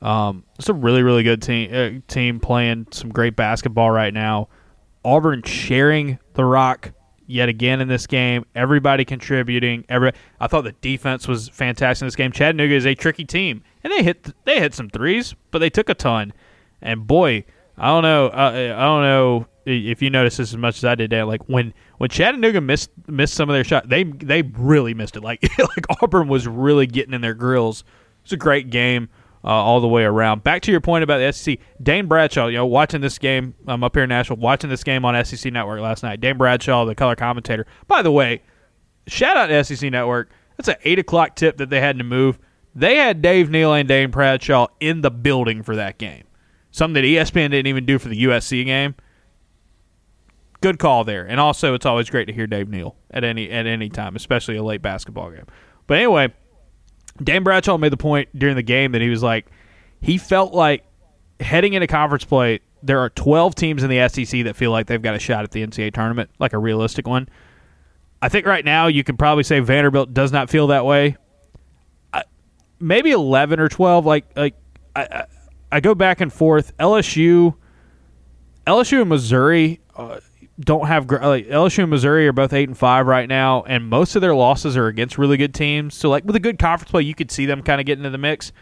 Um, 0.00 0.44
it's 0.60 0.68
a 0.68 0.74
really, 0.74 1.02
really 1.02 1.24
good 1.24 1.42
team. 1.42 1.74
Uh, 1.74 2.12
team 2.12 2.38
playing 2.38 2.86
some 2.92 3.10
great 3.10 3.34
basketball 3.34 3.90
right 3.90 4.14
now. 4.14 4.46
Auburn 5.04 5.42
sharing 5.42 6.20
the 6.34 6.44
rock 6.44 6.92
yet 7.26 7.48
again 7.48 7.80
in 7.80 7.88
this 7.88 8.06
game. 8.06 8.46
Everybody 8.54 9.04
contributing. 9.04 9.84
Every 9.88 10.12
I 10.38 10.46
thought 10.46 10.62
the 10.62 10.70
defense 10.70 11.26
was 11.26 11.48
fantastic 11.48 12.02
in 12.02 12.06
this 12.06 12.14
game. 12.14 12.30
Chattanooga 12.30 12.74
is 12.74 12.86
a 12.86 12.94
tricky 12.94 13.24
team, 13.24 13.64
and 13.82 13.92
they 13.92 14.04
hit 14.04 14.32
they 14.44 14.60
hit 14.60 14.72
some 14.72 14.88
threes, 14.88 15.34
but 15.50 15.58
they 15.58 15.70
took 15.70 15.88
a 15.88 15.94
ton. 15.94 16.32
And 16.80 17.08
boy, 17.08 17.44
I 17.82 17.88
don't 17.88 18.04
know. 18.04 18.26
Uh, 18.28 18.74
I 18.76 18.84
don't 18.84 19.02
know 19.02 19.46
if 19.66 20.00
you 20.00 20.08
noticed 20.08 20.38
this 20.38 20.52
as 20.52 20.56
much 20.56 20.78
as 20.78 20.84
I 20.84 20.94
did. 20.94 21.10
Dan. 21.10 21.26
Like 21.26 21.42
when 21.48 21.74
when 21.98 22.08
Chattanooga 22.08 22.60
missed 22.60 22.90
missed 23.08 23.34
some 23.34 23.50
of 23.50 23.54
their 23.54 23.64
shots, 23.64 23.88
they 23.88 24.04
they 24.04 24.42
really 24.42 24.94
missed 24.94 25.16
it. 25.16 25.22
Like 25.24 25.42
like 25.58 25.86
Auburn 26.00 26.28
was 26.28 26.46
really 26.46 26.86
getting 26.86 27.12
in 27.12 27.20
their 27.22 27.34
grills. 27.34 27.82
It's 28.22 28.32
a 28.32 28.36
great 28.36 28.70
game 28.70 29.08
uh, 29.42 29.48
all 29.48 29.80
the 29.80 29.88
way 29.88 30.04
around. 30.04 30.44
Back 30.44 30.62
to 30.62 30.70
your 30.70 30.80
point 30.80 31.02
about 31.02 31.18
the 31.18 31.32
SEC, 31.32 31.58
Dane 31.82 32.06
Bradshaw. 32.06 32.46
You 32.46 32.58
know, 32.58 32.66
watching 32.66 33.00
this 33.00 33.18
game, 33.18 33.54
I'm 33.66 33.82
up 33.82 33.96
here 33.96 34.04
in 34.04 34.10
Nashville, 34.10 34.36
watching 34.36 34.70
this 34.70 34.84
game 34.84 35.04
on 35.04 35.24
SEC 35.24 35.52
Network 35.52 35.80
last 35.80 36.04
night. 36.04 36.20
Dane 36.20 36.38
Bradshaw, 36.38 36.84
the 36.84 36.94
color 36.94 37.16
commentator. 37.16 37.66
By 37.88 38.02
the 38.02 38.12
way, 38.12 38.42
shout 39.08 39.36
out 39.36 39.48
to 39.48 39.64
SEC 39.64 39.90
Network. 39.90 40.30
That's 40.56 40.68
an 40.68 40.76
eight 40.84 41.00
o'clock 41.00 41.34
tip 41.34 41.56
that 41.56 41.68
they 41.68 41.80
had 41.80 41.98
to 41.98 42.04
move. 42.04 42.38
They 42.76 42.96
had 42.96 43.22
Dave 43.22 43.50
Neal 43.50 43.74
and 43.74 43.88
Dane 43.88 44.12
Bradshaw 44.12 44.68
in 44.78 45.00
the 45.00 45.10
building 45.10 45.64
for 45.64 45.74
that 45.74 45.98
game. 45.98 46.24
Something 46.72 46.94
that 46.94 47.06
ESPN 47.06 47.50
didn't 47.50 47.66
even 47.66 47.86
do 47.86 47.98
for 47.98 48.08
the 48.08 48.24
USC 48.24 48.64
game. 48.64 48.94
Good 50.60 50.78
call 50.78 51.04
there. 51.04 51.24
And 51.24 51.38
also 51.38 51.74
it's 51.74 51.86
always 51.86 52.08
great 52.08 52.26
to 52.26 52.32
hear 52.32 52.46
Dave 52.46 52.68
Neal 52.68 52.96
at 53.10 53.24
any 53.24 53.50
at 53.50 53.66
any 53.66 53.88
time, 53.88 54.16
especially 54.16 54.56
a 54.56 54.62
late 54.62 54.80
basketball 54.80 55.30
game. 55.30 55.46
But 55.86 55.98
anyway, 55.98 56.32
Dan 57.22 57.42
Bradshaw 57.42 57.76
made 57.78 57.92
the 57.92 57.96
point 57.96 58.28
during 58.36 58.56
the 58.56 58.62
game 58.62 58.92
that 58.92 59.02
he 59.02 59.08
was 59.08 59.22
like 59.22 59.46
he 60.00 60.18
felt 60.18 60.54
like 60.54 60.84
heading 61.40 61.74
into 61.74 61.86
conference 61.86 62.24
play, 62.24 62.60
there 62.82 63.00
are 63.00 63.10
12 63.10 63.54
teams 63.54 63.82
in 63.82 63.90
the 63.90 64.08
SEC 64.08 64.44
that 64.44 64.56
feel 64.56 64.70
like 64.70 64.86
they've 64.86 65.02
got 65.02 65.14
a 65.14 65.18
shot 65.18 65.44
at 65.44 65.50
the 65.50 65.64
NCAA 65.66 65.92
tournament, 65.92 66.30
like 66.38 66.52
a 66.52 66.58
realistic 66.58 67.06
one. 67.06 67.28
I 68.20 68.28
think 68.28 68.46
right 68.46 68.64
now 68.64 68.86
you 68.86 69.04
could 69.04 69.18
probably 69.18 69.44
say 69.44 69.60
Vanderbilt 69.60 70.14
does 70.14 70.32
not 70.32 70.48
feel 70.48 70.68
that 70.68 70.84
way. 70.86 71.16
I, 72.12 72.22
maybe 72.80 73.10
11 73.10 73.60
or 73.60 73.68
12 73.68 74.06
like 74.06 74.24
like 74.36 74.54
I, 74.94 75.26
I 75.72 75.80
go 75.80 75.94
back 75.94 76.20
and 76.20 76.32
forth. 76.32 76.76
LSU 76.76 77.54
LSU 78.66 79.00
and 79.00 79.08
Missouri 79.08 79.80
uh, 79.96 80.20
don't 80.60 80.86
have 80.86 81.10
like 81.10 81.46
LSU 81.48 81.80
and 81.80 81.90
Missouri 81.90 82.28
are 82.28 82.32
both 82.32 82.52
eight 82.52 82.68
and 82.68 82.78
five 82.78 83.06
right 83.06 83.28
now, 83.28 83.62
and 83.62 83.88
most 83.88 84.14
of 84.14 84.22
their 84.22 84.34
losses 84.34 84.76
are 84.76 84.86
against 84.86 85.18
really 85.18 85.36
good 85.36 85.54
teams. 85.54 85.94
So 85.94 86.08
like 86.10 86.24
with 86.24 86.36
a 86.36 86.40
good 86.40 86.58
conference 86.58 86.90
play, 86.90 87.02
you 87.02 87.14
could 87.14 87.30
see 87.30 87.46
them 87.46 87.62
kind 87.62 87.80
of 87.80 87.86
get 87.86 87.98
into 87.98 88.10
the 88.10 88.18
mix. 88.18 88.52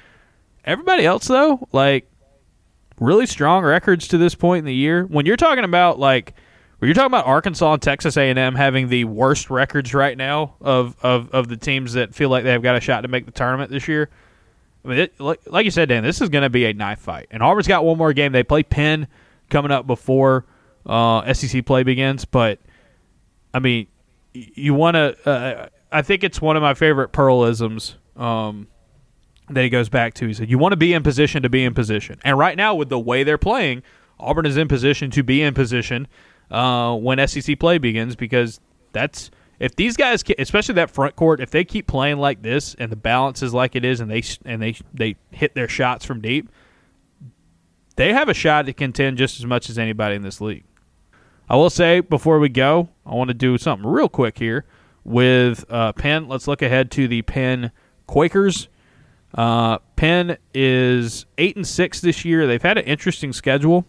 Everybody 0.64 1.04
else 1.04 1.26
though, 1.26 1.68
like 1.72 2.10
really 2.98 3.26
strong 3.26 3.64
records 3.64 4.08
to 4.08 4.18
this 4.18 4.34
point 4.34 4.60
in 4.60 4.64
the 4.66 4.74
year. 4.74 5.04
When 5.04 5.26
you're 5.26 5.36
talking 5.36 5.64
about 5.64 5.98
like 5.98 6.34
when 6.78 6.88
you're 6.88 6.94
talking 6.94 7.08
about 7.08 7.26
Arkansas 7.26 7.74
and 7.74 7.82
Texas 7.82 8.16
A&M 8.16 8.54
having 8.54 8.88
the 8.88 9.04
worst 9.04 9.50
records 9.50 9.92
right 9.92 10.16
now 10.16 10.54
of, 10.62 10.96
of, 11.02 11.30
of 11.30 11.48
the 11.48 11.56
teams 11.58 11.92
that 11.92 12.14
feel 12.14 12.30
like 12.30 12.42
they've 12.42 12.62
got 12.62 12.74
a 12.74 12.80
shot 12.80 13.02
to 13.02 13.08
make 13.08 13.26
the 13.26 13.32
tournament 13.32 13.70
this 13.70 13.86
year. 13.86 14.08
I 14.84 14.88
mean, 14.88 14.98
it, 14.98 15.20
like, 15.20 15.40
like 15.46 15.64
you 15.64 15.70
said, 15.70 15.88
Dan, 15.88 16.02
this 16.02 16.20
is 16.20 16.28
going 16.28 16.42
to 16.42 16.50
be 16.50 16.64
a 16.64 16.72
knife 16.72 17.00
fight. 17.00 17.28
And 17.30 17.42
Auburn's 17.42 17.68
got 17.68 17.84
one 17.84 17.98
more 17.98 18.12
game. 18.12 18.32
They 18.32 18.42
play 18.42 18.62
Penn 18.62 19.08
coming 19.50 19.70
up 19.70 19.86
before 19.86 20.46
uh, 20.86 21.32
SEC 21.34 21.64
play 21.66 21.82
begins. 21.82 22.24
But 22.24 22.60
I 23.52 23.58
mean, 23.58 23.86
you 24.32 24.74
want 24.74 24.94
to. 24.94 25.28
Uh, 25.28 25.68
I 25.92 26.02
think 26.02 26.24
it's 26.24 26.40
one 26.40 26.56
of 26.56 26.62
my 26.62 26.74
favorite 26.74 27.12
Pearlisms 27.12 27.94
um, 28.16 28.68
that 29.50 29.62
he 29.62 29.68
goes 29.68 29.88
back 29.88 30.14
to. 30.14 30.26
He 30.26 30.34
said, 30.34 30.48
"You 30.48 30.58
want 30.58 30.72
to 30.72 30.76
be 30.76 30.92
in 30.92 31.02
position 31.02 31.42
to 31.42 31.48
be 31.48 31.64
in 31.64 31.74
position." 31.74 32.18
And 32.24 32.38
right 32.38 32.56
now, 32.56 32.74
with 32.74 32.88
the 32.88 32.98
way 32.98 33.22
they're 33.22 33.38
playing, 33.38 33.82
Auburn 34.18 34.46
is 34.46 34.56
in 34.56 34.68
position 34.68 35.10
to 35.10 35.22
be 35.22 35.42
in 35.42 35.52
position 35.54 36.06
uh, 36.50 36.94
when 36.96 37.26
SEC 37.26 37.58
play 37.58 37.78
begins 37.78 38.16
because 38.16 38.60
that's 38.92 39.30
if 39.60 39.76
these 39.76 39.94
guys, 39.96 40.24
especially 40.38 40.74
that 40.76 40.90
front 40.90 41.14
court, 41.16 41.40
if 41.40 41.50
they 41.50 41.64
keep 41.64 41.86
playing 41.86 42.16
like 42.16 42.40
this 42.40 42.74
and 42.78 42.90
the 42.90 42.96
balance 42.96 43.42
is 43.42 43.52
like 43.52 43.76
it 43.76 43.84
is, 43.84 44.00
and 44.00 44.10
they 44.10 44.22
and 44.46 44.60
they 44.60 44.74
they 44.94 45.16
hit 45.30 45.54
their 45.54 45.68
shots 45.68 46.06
from 46.06 46.22
deep, 46.22 46.48
they 47.96 48.14
have 48.14 48.30
a 48.30 48.34
shot 48.34 48.64
to 48.66 48.72
contend 48.72 49.18
just 49.18 49.38
as 49.38 49.44
much 49.44 49.68
as 49.68 49.78
anybody 49.78 50.16
in 50.16 50.22
this 50.22 50.40
league. 50.40 50.64
I 51.48 51.56
will 51.56 51.68
say 51.68 52.00
before 52.00 52.38
we 52.38 52.48
go, 52.48 52.88
I 53.04 53.14
want 53.14 53.28
to 53.28 53.34
do 53.34 53.58
something 53.58 53.86
real 53.86 54.08
quick 54.08 54.38
here 54.38 54.64
with 55.04 55.64
uh, 55.68 55.92
Penn. 55.92 56.26
Let's 56.26 56.48
look 56.48 56.62
ahead 56.62 56.90
to 56.92 57.06
the 57.06 57.20
Penn 57.22 57.70
Quakers. 58.06 58.68
Uh, 59.34 59.78
Penn 59.94 60.38
is 60.54 61.26
eight 61.36 61.56
and 61.56 61.66
six 61.66 62.00
this 62.00 62.24
year. 62.24 62.46
They've 62.46 62.62
had 62.62 62.78
an 62.78 62.84
interesting 62.84 63.34
schedule. 63.34 63.84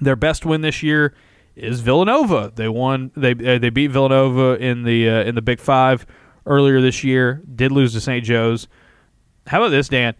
Their 0.00 0.16
best 0.16 0.46
win 0.46 0.62
this 0.62 0.82
year 0.82 1.14
is 1.56 1.80
Villanova. 1.80 2.52
They 2.54 2.68
won. 2.68 3.10
They 3.16 3.32
uh, 3.32 3.58
they 3.58 3.70
beat 3.70 3.88
Villanova 3.88 4.62
in 4.62 4.82
the 4.84 5.08
uh, 5.08 5.24
in 5.24 5.34
the 5.34 5.42
Big 5.42 5.60
Five 5.60 6.06
earlier 6.46 6.80
this 6.80 7.04
year. 7.04 7.42
Did 7.54 7.72
lose 7.72 7.92
to 7.92 8.00
St. 8.00 8.24
Joe's. 8.24 8.68
How 9.46 9.60
about 9.60 9.70
this, 9.70 9.88
Dan? 9.88 10.14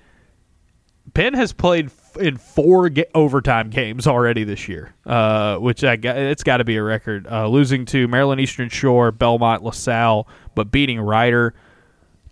Penn 1.15 1.35
has 1.35 1.53
played 1.53 1.91
in 2.21 2.37
four 2.37 2.91
overtime 3.15 3.71
games 3.71 4.07
already 4.07 4.45
this 4.45 4.69
year, 4.69 4.95
uh, 5.07 5.57
which 5.57 5.85
I 5.85 5.97
got, 5.97 6.17
it's 6.17 6.43
got 6.43 6.59
to 6.59 6.65
be 6.65 6.77
a 6.77 6.83
record. 6.83 7.27
Uh, 7.27 7.49
losing 7.49 7.85
to 7.87 8.09
Maryland 8.09 8.41
Eastern 8.41 8.69
Shore, 8.69 9.11
Belmont, 9.11 9.63
LaSalle, 9.63 10.27
but 10.55 10.71
beating 10.71 11.01
Rider. 11.01 11.55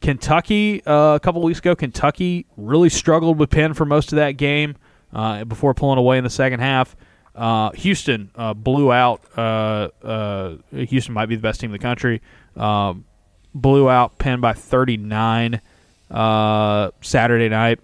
Kentucky 0.01 0.85
uh, 0.87 1.15
a 1.15 1.21
couple 1.21 1.43
weeks 1.43 1.59
ago, 1.59 1.75
Kentucky 1.75 2.47
really 2.57 2.89
struggled 2.89 3.39
with 3.39 3.51
Penn 3.51 3.75
for 3.75 3.85
most 3.85 4.13
of 4.13 4.17
that 4.17 4.33
game 4.33 4.77
uh, 5.13 5.45
before 5.45 5.75
pulling 5.75 5.99
away 5.99 6.17
in 6.17 6.25
the 6.25 6.31
second 6.31 6.61
half. 6.61 6.97
Uh, 7.41 7.70
Houston 7.70 8.30
uh, 8.36 8.53
blew 8.53 8.93
out. 8.93 9.22
Uh, 9.34 9.88
uh, 10.05 10.57
Houston 10.72 11.14
might 11.14 11.24
be 11.26 11.36
the 11.36 11.43
best 11.43 11.61
team 11.61 11.70
in 11.70 11.72
the 11.72 11.78
country. 11.78 12.20
Um, 12.55 13.07
blew 13.55 13.88
out 13.88 14.18
Penn 14.18 14.43
by 14.43 14.53
39 14.53 15.62
Saturday 16.11 17.49
night. 17.49 17.80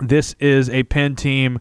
This 0.00 0.34
is 0.40 0.68
a 0.70 0.82
Penn 0.82 1.14
team 1.14 1.60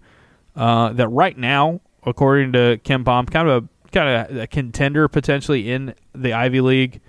that 0.56 1.08
right 1.12 1.38
now, 1.38 1.82
according 2.04 2.54
to 2.54 2.80
KenPom, 2.84 3.30
kind 3.30 3.48
of 3.48 3.64
a 3.64 3.70
kind 3.92 4.32
of 4.32 4.38
a 4.38 4.48
contender 4.48 5.08
potentially 5.08 5.72
in 5.72 5.94
the 6.16 6.34
Ivy 6.34 6.62
League. 6.62 7.02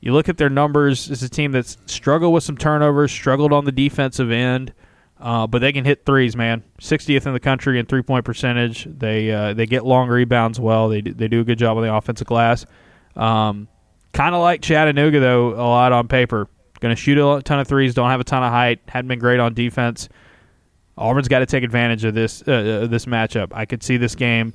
You 0.00 0.12
look 0.12 0.28
at 0.28 0.38
their 0.38 0.50
numbers. 0.50 1.08
It's 1.08 1.22
a 1.22 1.28
team 1.28 1.52
that's 1.52 1.78
struggled 1.86 2.34
with 2.34 2.42
some 2.42 2.56
turnovers, 2.56 3.12
struggled 3.12 3.52
on 3.52 3.64
the 3.64 3.72
defensive 3.72 4.32
end, 4.32 4.72
uh, 5.24 5.46
but 5.46 5.60
they 5.60 5.72
can 5.72 5.86
hit 5.86 6.04
threes, 6.04 6.36
man. 6.36 6.62
60th 6.82 7.26
in 7.26 7.32
the 7.32 7.40
country 7.40 7.78
in 7.78 7.86
three 7.86 8.02
point 8.02 8.26
percentage. 8.26 8.84
They 8.84 9.32
uh, 9.32 9.54
they 9.54 9.64
get 9.64 9.86
long 9.86 10.08
rebounds 10.08 10.60
well. 10.60 10.90
They 10.90 11.00
do, 11.00 11.14
they 11.14 11.28
do 11.28 11.40
a 11.40 11.44
good 11.44 11.58
job 11.58 11.78
on 11.78 11.82
the 11.82 11.94
offensive 11.94 12.26
glass. 12.26 12.66
Um, 13.16 13.66
kind 14.12 14.34
of 14.34 14.42
like 14.42 14.60
Chattanooga 14.60 15.20
though, 15.20 15.54
a 15.54 15.64
lot 15.64 15.92
on 15.92 16.08
paper. 16.08 16.46
Going 16.80 16.94
to 16.94 17.00
shoot 17.00 17.16
a 17.16 17.40
ton 17.40 17.58
of 17.58 17.66
threes. 17.66 17.94
Don't 17.94 18.10
have 18.10 18.20
a 18.20 18.24
ton 18.24 18.42
of 18.42 18.52
height. 18.52 18.80
Hadn't 18.86 19.08
been 19.08 19.18
great 19.18 19.40
on 19.40 19.54
defense. 19.54 20.10
Auburn's 20.98 21.28
got 21.28 21.38
to 21.38 21.46
take 21.46 21.64
advantage 21.64 22.04
of 22.04 22.12
this 22.12 22.42
uh, 22.42 22.86
this 22.90 23.06
matchup. 23.06 23.48
I 23.52 23.64
could 23.64 23.82
see 23.82 23.96
this 23.96 24.14
game. 24.14 24.52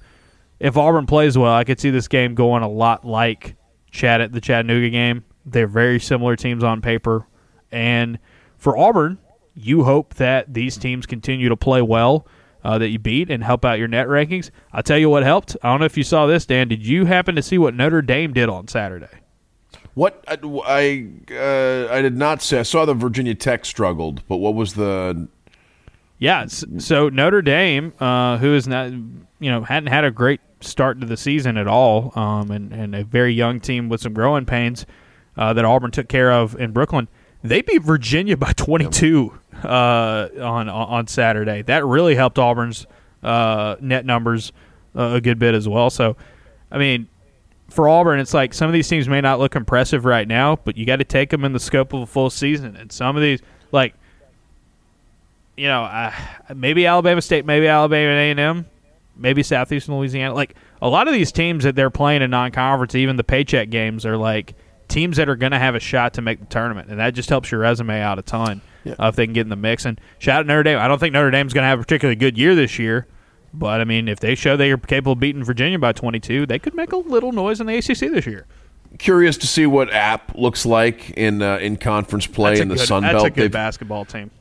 If 0.59 0.77
Auburn 0.77 1.07
plays 1.07 1.35
well, 1.35 1.51
I 1.51 1.63
could 1.63 1.79
see 1.79 1.89
this 1.89 2.07
game 2.07 2.35
going 2.35 2.61
a 2.61 2.69
lot 2.69 3.03
like 3.05 3.55
the 3.91 4.39
Chattanooga 4.39 4.91
game. 4.91 5.25
They're 5.47 5.65
very 5.65 5.99
similar 5.99 6.35
teams 6.35 6.63
on 6.63 6.81
paper. 6.81 7.25
And 7.71 8.19
for 8.57 8.77
Auburn, 8.77 9.17
you 9.59 9.83
hope 9.83 10.15
that 10.15 10.53
these 10.53 10.77
teams 10.77 11.05
continue 11.05 11.49
to 11.49 11.57
play 11.57 11.81
well, 11.81 12.25
uh, 12.63 12.77
that 12.77 12.89
you 12.89 12.99
beat 12.99 13.29
and 13.29 13.43
help 13.43 13.63
out 13.65 13.79
your 13.79 13.87
net 13.87 14.07
rankings. 14.07 14.51
I'll 14.73 14.83
tell 14.83 14.97
you 14.97 15.09
what 15.09 15.23
helped. 15.23 15.55
I 15.63 15.69
don't 15.69 15.79
know 15.79 15.85
if 15.85 15.97
you 15.97 16.03
saw 16.03 16.25
this, 16.25 16.45
Dan. 16.45 16.67
Did 16.67 16.85
you 16.85 17.05
happen 17.05 17.35
to 17.35 17.41
see 17.41 17.57
what 17.57 17.73
Notre 17.73 18.01
Dame 18.01 18.33
did 18.33 18.49
on 18.49 18.67
Saturday? 18.67 19.07
What 19.93 20.23
I 20.27 20.37
I, 20.65 21.09
uh, 21.33 21.93
I 21.93 22.01
did 22.01 22.15
not 22.15 22.41
see. 22.41 22.57
I 22.57 22.63
saw 22.63 22.85
the 22.85 22.93
Virginia 22.93 23.35
Tech 23.35 23.65
struggled, 23.65 24.25
but 24.27 24.37
what 24.37 24.55
was 24.55 24.73
the? 24.73 25.27
Yeah, 26.17 26.47
so 26.47 27.07
Notre 27.07 27.41
Dame, 27.41 27.93
uh, 27.99 28.37
who 28.37 28.53
is 28.53 28.67
not, 28.67 28.91
you 28.91 29.49
know, 29.49 29.63
hadn't 29.63 29.87
had 29.87 30.03
a 30.03 30.11
great 30.11 30.41
start 30.59 30.99
to 30.99 31.07
the 31.07 31.15
season 31.15 31.55
at 31.55 31.67
all, 31.67 32.11
um, 32.17 32.51
and 32.51 32.73
and 32.73 32.95
a 32.95 33.03
very 33.03 33.33
young 33.33 33.59
team 33.59 33.89
with 33.89 34.01
some 34.01 34.13
growing 34.13 34.45
pains 34.45 34.85
uh, 35.37 35.53
that 35.53 35.65
Auburn 35.65 35.91
took 35.91 36.09
care 36.09 36.31
of 36.31 36.59
in 36.59 36.71
Brooklyn. 36.71 37.07
They 37.41 37.61
beat 37.61 37.81
Virginia 37.81 38.35
by 38.35 38.51
22 38.53 39.39
uh, 39.63 40.29
on 40.41 40.69
on 40.69 41.07
Saturday. 41.07 41.61
That 41.63 41.85
really 41.85 42.15
helped 42.15 42.37
Auburn's 42.39 42.85
uh, 43.23 43.75
net 43.79 44.05
numbers 44.05 44.51
uh, 44.95 45.13
a 45.15 45.21
good 45.21 45.39
bit 45.39 45.55
as 45.55 45.67
well. 45.67 45.89
So, 45.89 46.15
I 46.71 46.77
mean, 46.77 47.07
for 47.69 47.87
Auburn, 47.87 48.19
it's 48.19 48.33
like 48.33 48.53
some 48.53 48.67
of 48.67 48.73
these 48.73 48.87
teams 48.87 49.07
may 49.07 49.21
not 49.21 49.39
look 49.39 49.55
impressive 49.55 50.05
right 50.05 50.27
now, 50.27 50.57
but 50.63 50.77
you 50.77 50.85
got 50.85 50.97
to 50.97 51.03
take 51.03 51.29
them 51.29 51.45
in 51.45 51.53
the 51.53 51.59
scope 51.59 51.93
of 51.93 52.01
a 52.01 52.05
full 52.05 52.29
season. 52.29 52.75
And 52.75 52.91
some 52.91 53.15
of 53.15 53.21
these, 53.21 53.41
like, 53.71 53.93
you 55.55 55.67
know, 55.67 55.83
uh, 55.83 56.13
maybe 56.55 56.85
Alabama 56.85 57.21
State, 57.21 57.45
maybe 57.45 57.67
Alabama 57.67 58.11
A 58.11 58.31
and 58.31 58.39
M, 58.39 58.65
maybe 59.15 59.43
Southeastern 59.43 59.97
Louisiana. 59.97 60.33
Like 60.33 60.55
a 60.81 60.89
lot 60.89 61.07
of 61.07 61.13
these 61.13 61.31
teams 61.31 61.63
that 61.63 61.75
they're 61.75 61.89
playing 61.89 62.21
in 62.21 62.31
non-conference, 62.31 62.95
even 62.95 63.17
the 63.17 63.23
paycheck 63.23 63.69
games, 63.69 64.05
are 64.05 64.17
like 64.17 64.55
teams 64.89 65.17
that 65.17 65.29
are 65.29 65.35
going 65.35 65.51
to 65.51 65.59
have 65.59 65.75
a 65.75 65.79
shot 65.79 66.15
to 66.15 66.21
make 66.21 66.39
the 66.39 66.45
tournament, 66.47 66.89
and 66.89 66.99
that 66.99 67.13
just 67.13 67.29
helps 67.29 67.51
your 67.51 67.61
resume 67.61 68.01
out 68.01 68.19
a 68.19 68.21
ton 68.21 68.61
yeah. 68.83 68.95
uh, 68.99 69.07
if 69.07 69.15
they 69.15 69.25
can 69.25 69.33
get 69.33 69.41
in 69.41 69.49
the 69.49 69.55
mix. 69.55 69.85
And 69.85 69.99
shout 70.17 70.41
out 70.41 70.45
Notre 70.47 70.63
Dame. 70.63 70.79
I 70.79 70.87
don't 70.87 70.99
think 70.99 71.13
Notre 71.13 71.31
Dame's 71.31 71.53
going 71.53 71.63
to 71.63 71.67
have 71.67 71.79
a 71.79 71.83
particularly 71.83 72.15
good 72.15 72.37
year 72.37 72.55
this 72.55 72.77
year, 72.77 73.07
but 73.53 73.79
I 73.79 73.85
mean, 73.85 74.07
if 74.07 74.19
they 74.19 74.35
show 74.35 74.57
they 74.57 74.71
are 74.71 74.77
capable 74.77 75.13
of 75.13 75.19
beating 75.19 75.43
Virginia 75.43 75.79
by 75.79 75.93
22, 75.93 76.45
they 76.45 76.59
could 76.59 76.75
make 76.75 76.91
a 76.91 76.97
little 76.97 77.31
noise 77.31 77.61
in 77.61 77.67
the 77.67 77.77
ACC 77.77 78.11
this 78.11 78.25
year. 78.25 78.45
Curious 78.97 79.37
to 79.37 79.47
see 79.47 79.67
what 79.67 79.93
App 79.93 80.35
looks 80.35 80.65
like 80.65 81.11
in 81.11 81.43
uh, 81.43 81.57
in 81.57 81.77
conference 81.77 82.25
play 82.25 82.59
in 82.59 82.69
the 82.69 82.75
good, 82.75 82.87
Sun 82.87 83.03
Belt. 83.03 83.13
That's 83.13 83.25
a 83.25 83.29
good 83.29 83.43
They've, 83.43 83.51
basketball 83.51 84.03
team. 84.03 84.31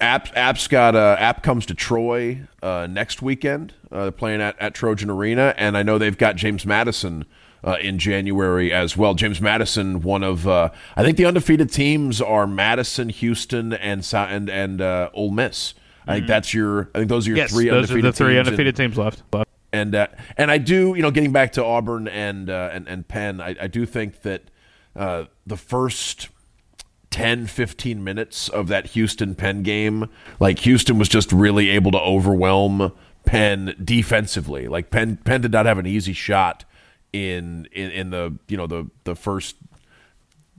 App 0.00 0.34
App's 0.34 0.66
got 0.66 0.96
uh, 0.96 1.16
App 1.18 1.42
comes 1.42 1.66
to 1.66 1.74
Troy 1.74 2.40
uh, 2.62 2.86
next 2.88 3.20
weekend. 3.20 3.74
Uh, 3.92 4.04
they're 4.04 4.12
playing 4.12 4.40
at, 4.40 4.58
at 4.58 4.74
Trojan 4.74 5.10
Arena, 5.10 5.54
and 5.58 5.76
I 5.76 5.82
know 5.82 5.98
they've 5.98 6.16
got 6.16 6.36
James 6.36 6.64
Madison 6.64 7.26
uh, 7.64 7.76
in 7.80 7.98
January 7.98 8.72
as 8.72 8.96
well. 8.96 9.14
James 9.14 9.40
Madison, 9.40 10.02
one 10.02 10.22
of 10.22 10.46
uh, 10.46 10.70
I 10.96 11.02
think 11.02 11.16
the 11.16 11.26
undefeated 11.26 11.72
teams 11.72 12.20
are 12.20 12.46
Madison, 12.46 13.08
Houston, 13.08 13.72
and 13.72 14.06
and 14.12 14.48
and 14.48 14.80
uh, 14.80 15.10
Ole 15.14 15.30
Miss. 15.30 15.74
I 16.06 16.14
think 16.14 16.22
mm-hmm. 16.22 16.28
that's 16.28 16.54
your. 16.54 16.90
I 16.94 16.98
think 16.98 17.08
those 17.08 17.26
are 17.26 17.30
your 17.30 17.38
yes, 17.38 17.52
three 17.52 17.68
those 17.68 17.90
undefeated 17.90 18.04
are 18.04 18.10
the 18.10 18.16
three 18.16 18.34
teams 18.34 18.46
undefeated 18.48 18.76
teams 18.76 18.96
left. 18.96 19.22
And 19.72 19.94
uh, 19.94 20.06
and 20.36 20.50
I 20.50 20.58
do, 20.58 20.94
you 20.94 21.02
know, 21.02 21.10
getting 21.10 21.32
back 21.32 21.52
to 21.52 21.64
Auburn 21.64 22.08
and 22.08 22.48
uh, 22.48 22.70
and 22.72 22.88
and 22.88 23.06
Penn, 23.06 23.40
I, 23.40 23.54
I 23.60 23.66
do 23.66 23.84
think 23.84 24.22
that 24.22 24.44
uh, 24.96 25.24
the 25.46 25.56
first 25.56 26.28
10 27.10 27.46
15 27.46 28.04
minutes 28.04 28.48
of 28.50 28.68
that 28.68 28.88
Houston 28.88 29.34
Penn 29.34 29.62
game 29.62 30.10
like 30.40 30.58
Houston 30.60 30.98
was 30.98 31.08
just 31.08 31.32
really 31.32 31.70
able 31.70 31.90
to 31.90 31.98
overwhelm 31.98 32.92
Penn 33.24 33.74
defensively 33.82 34.68
like 34.68 34.90
Penn 34.90 35.16
Penn 35.16 35.40
did 35.40 35.52
not 35.52 35.64
have 35.64 35.78
an 35.78 35.86
easy 35.86 36.12
shot 36.12 36.64
in 37.26 37.66
in, 37.72 37.90
in 37.90 38.10
the 38.10 38.36
you 38.48 38.56
know 38.56 38.66
the 38.66 38.88
the 39.04 39.14
first 39.14 39.56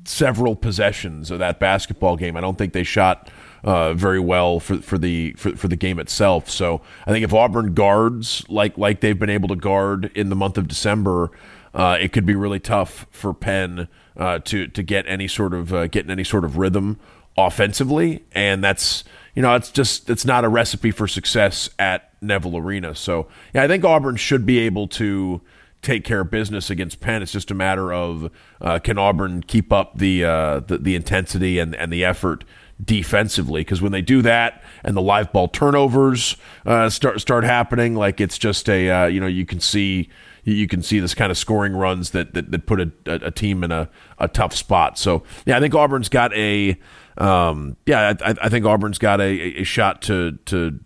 several 0.06 0.56
possessions 0.56 1.32
of 1.32 1.40
that 1.40 1.60
basketball 1.60 2.16
game. 2.16 2.38
I 2.38 2.42
don't 2.42 2.58
think 2.58 2.74
they 2.74 2.84
shot 2.84 3.30
uh, 3.64 3.94
very 3.94 4.20
well 4.20 4.60
for 4.60 4.78
for 4.78 4.98
the 4.98 5.34
for, 5.34 5.56
for 5.56 5.68
the 5.68 5.76
game 5.76 6.00
itself. 6.00 6.50
So 6.50 6.82
I 7.06 7.12
think 7.12 7.24
if 7.24 7.34
Auburn 7.34 7.74
guards 7.74 8.46
like 8.50 8.78
like 8.78 9.02
they've 9.02 9.18
been 9.18 9.30
able 9.30 9.50
to 9.50 9.56
guard 9.56 10.12
in 10.16 10.30
the 10.30 10.36
month 10.36 10.58
of 10.58 10.68
December, 10.68 11.32
uh, 11.74 11.98
it 12.00 12.12
could 12.14 12.26
be 12.26 12.36
really 12.36 12.60
tough 12.60 13.06
for 13.12 13.34
Penn 13.34 13.88
uh, 14.18 14.40
to 14.40 14.68
to 14.68 14.84
get 14.84 15.06
any 15.08 15.28
sort 15.28 15.54
of 15.54 15.74
uh, 15.74 15.88
any 15.94 16.24
sort 16.24 16.46
of 16.46 16.58
rhythm 16.58 17.00
offensively, 17.38 18.24
and 18.32 18.64
that's 18.64 19.04
you 19.36 19.42
know 19.42 19.56
it's 19.56 19.72
just 19.72 20.10
it's 20.10 20.26
not 20.26 20.44
a 20.44 20.50
recipe 20.50 20.92
for 20.92 21.08
success 21.08 21.70
at 21.78 22.14
Neville 22.22 22.58
Arena. 22.58 22.96
So 22.96 23.28
yeah, 23.54 23.64
I 23.64 23.68
think 23.68 23.84
Auburn 23.84 24.16
should 24.16 24.46
be 24.46 24.60
able 24.60 24.88
to 24.90 25.42
take 25.82 26.04
care 26.04 26.22
of 26.22 26.32
business 26.32 26.70
against 26.70 27.00
Penn. 27.00 27.22
It's 27.22 27.32
just 27.32 27.52
a 27.52 27.56
matter 27.56 27.94
of 27.94 28.32
uh, 28.62 28.80
can 28.80 28.98
Auburn 28.98 29.44
keep 29.44 29.72
up 29.72 29.98
the, 29.98 30.26
uh, 30.26 30.60
the, 30.62 30.78
the 30.78 30.96
intensity 30.96 31.60
and 31.60 31.76
and 31.76 31.92
the 31.92 32.04
effort 32.04 32.44
defensively? 32.84 33.62
Because 33.62 33.82
when 33.82 33.92
they 33.92 34.02
do 34.02 34.22
that 34.22 34.64
and 34.84 34.96
the 34.96 35.02
live 35.02 35.32
ball 35.32 35.48
turnovers 35.48 36.38
uh, 36.66 36.90
start 36.90 37.22
start 37.22 37.44
happening, 37.44 37.96
like 37.96 38.20
it's 38.22 38.38
just 38.38 38.70
a 38.70 38.90
uh, 38.90 39.06
you 39.08 39.20
know 39.20 39.28
you 39.28 39.46
can 39.46 39.60
see 39.60 40.10
you 40.44 40.68
can 40.68 40.82
see 40.82 41.00
this 41.00 41.14
kind 41.14 41.32
of 41.32 41.38
scoring 41.38 41.74
runs 41.74 42.12
that 42.12 42.34
that, 42.34 42.52
that 42.52 42.66
put 42.66 42.80
a, 42.82 42.92
a, 43.06 43.32
team 43.32 43.64
in 43.64 43.72
a, 43.72 43.90
a 44.18 44.28
tough 44.28 44.56
spot. 44.56 44.98
So 44.98 45.24
yeah, 45.46 45.58
I 45.58 45.60
think 45.60 45.76
Auburn's 45.76 46.10
got 46.10 46.34
a 46.34 46.78
um, 47.18 47.78
yeah 47.86 48.14
I, 48.22 48.36
I 48.42 48.50
think 48.50 48.66
Auburn's 48.66 48.98
got 48.98 49.22
a, 49.22 49.62
a 49.62 49.64
shot 49.64 50.02
to 50.04 50.38
to. 50.46 50.80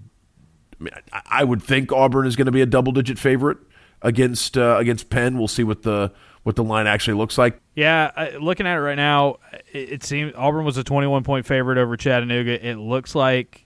I 1.29 1.45
would 1.45 1.63
think 1.63 1.93
Auburn 1.93 2.27
is 2.27 2.35
going 2.35 2.47
to 2.47 2.51
be 2.51 2.59
a 2.59 2.65
double 2.65 2.91
digit 2.91 3.17
favorite 3.17 3.57
against 4.03 4.57
uh, 4.57 4.77
against 4.77 5.09
Penn. 5.09 5.37
We'll 5.37 5.47
see 5.47 5.63
what 5.63 5.81
the 5.81 6.11
what 6.43 6.55
the 6.55 6.63
line 6.63 6.87
actually 6.87 7.15
looks 7.15 7.37
like. 7.37 7.59
Yeah, 7.73 8.31
looking 8.39 8.67
at 8.67 8.75
it 8.75 8.81
right 8.81 8.95
now, 8.95 9.37
it, 9.71 9.93
it 9.93 10.03
seems 10.03 10.33
Auburn 10.35 10.65
was 10.65 10.77
a 10.77 10.83
21 10.83 11.23
point 11.23 11.45
favorite 11.45 11.77
over 11.77 11.97
Chattanooga. 11.97 12.65
It 12.65 12.75
looks 12.75 13.15
like 13.15 13.65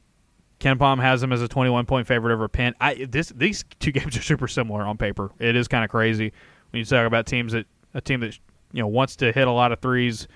KenPom 0.59 1.01
has 1.01 1.22
them 1.22 1.34
as 1.34 1.41
a 1.41 1.47
21 1.47 1.85
point 1.85 2.07
favorite 2.07 2.34
over 2.34 2.47
Penn. 2.47 2.76
I 2.80 3.05
this 3.09 3.30
these 3.30 3.65
two 3.80 3.91
games 3.93 4.15
are 4.15 4.22
super 4.22 4.47
similar 4.47 4.84
on 4.84 4.97
paper. 4.97 5.31
It 5.39 5.55
is 5.55 5.68
kind 5.68 5.84
of 5.84 5.89
crazy 5.89 6.31
when 6.72 6.80
you 6.80 6.85
talk 6.85 7.05
about 7.05 7.26
teams 7.26 7.51
that 7.53 7.65
a 7.93 8.01
team 8.01 8.22
that 8.22 8.38
you 8.72 8.81
know 8.81 8.88
wants 8.88 9.15
to 9.18 9.31
hit 9.31 9.47
a 9.47 9.51
lot 9.51 9.72
of 9.72 9.80
threes, 9.81 10.27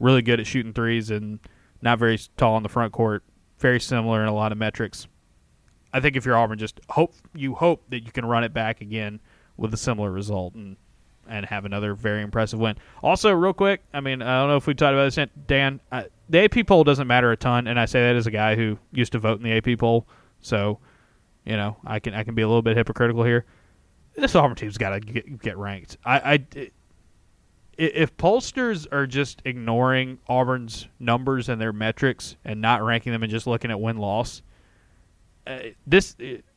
really 0.00 0.22
good 0.22 0.40
at 0.40 0.46
shooting 0.46 0.72
threes, 0.72 1.10
and 1.10 1.38
not 1.82 1.98
very 1.98 2.18
tall 2.36 2.54
on 2.54 2.62
the 2.62 2.68
front 2.68 2.92
court. 2.92 3.22
Very 3.58 3.78
similar 3.78 4.22
in 4.22 4.28
a 4.28 4.34
lot 4.34 4.50
of 4.50 4.58
metrics. 4.58 5.06
I 5.92 6.00
think 6.00 6.16
if 6.16 6.24
you're 6.24 6.36
Auburn, 6.36 6.58
just 6.58 6.80
hope 6.88 7.14
you 7.34 7.54
hope 7.54 7.84
that 7.90 8.00
you 8.00 8.10
can 8.10 8.24
run 8.24 8.44
it 8.44 8.54
back 8.54 8.80
again 8.80 9.20
with 9.56 9.72
a 9.74 9.76
similar 9.76 10.10
result 10.10 10.54
and 10.54 10.76
and 11.28 11.46
have 11.46 11.64
another 11.64 11.94
very 11.94 12.22
impressive 12.22 12.58
win. 12.58 12.76
Also, 13.02 13.30
real 13.32 13.52
quick, 13.52 13.80
I 13.94 14.00
mean, 14.00 14.22
I 14.22 14.40
don't 14.40 14.48
know 14.48 14.56
if 14.56 14.66
we 14.66 14.74
talked 14.74 14.94
about 14.94 15.04
this, 15.04 15.16
yet, 15.16 15.46
Dan. 15.46 15.80
Uh, 15.90 16.04
the 16.28 16.44
AP 16.44 16.66
poll 16.66 16.84
doesn't 16.84 17.06
matter 17.06 17.30
a 17.30 17.36
ton, 17.36 17.66
and 17.66 17.78
I 17.78 17.84
say 17.84 18.02
that 18.02 18.16
as 18.16 18.26
a 18.26 18.30
guy 18.30 18.56
who 18.56 18.78
used 18.92 19.12
to 19.12 19.18
vote 19.18 19.40
in 19.40 19.44
the 19.44 19.52
AP 19.52 19.78
poll, 19.78 20.06
so 20.40 20.78
you 21.44 21.56
know 21.56 21.76
I 21.84 22.00
can 22.00 22.14
I 22.14 22.24
can 22.24 22.34
be 22.34 22.42
a 22.42 22.48
little 22.48 22.62
bit 22.62 22.76
hypocritical 22.76 23.24
here. 23.24 23.44
This 24.14 24.34
Auburn 24.34 24.56
team's 24.56 24.76
got 24.76 24.90
to 24.90 25.00
get, 25.00 25.40
get, 25.40 25.56
ranked. 25.56 25.96
I, 26.04 26.44
I 26.54 26.70
if 27.78 28.16
pollsters 28.16 28.86
are 28.92 29.06
just 29.06 29.40
ignoring 29.44 30.18
Auburn's 30.28 30.86
numbers 31.00 31.48
and 31.48 31.60
their 31.60 31.72
metrics 31.72 32.36
and 32.44 32.60
not 32.60 32.82
ranking 32.82 33.12
them 33.12 33.22
and 33.22 33.30
just 33.30 33.46
looking 33.46 33.70
at 33.70 33.80
win 33.80 33.96
loss, 33.96 34.42
uh, 35.46 35.58
this 35.86 36.14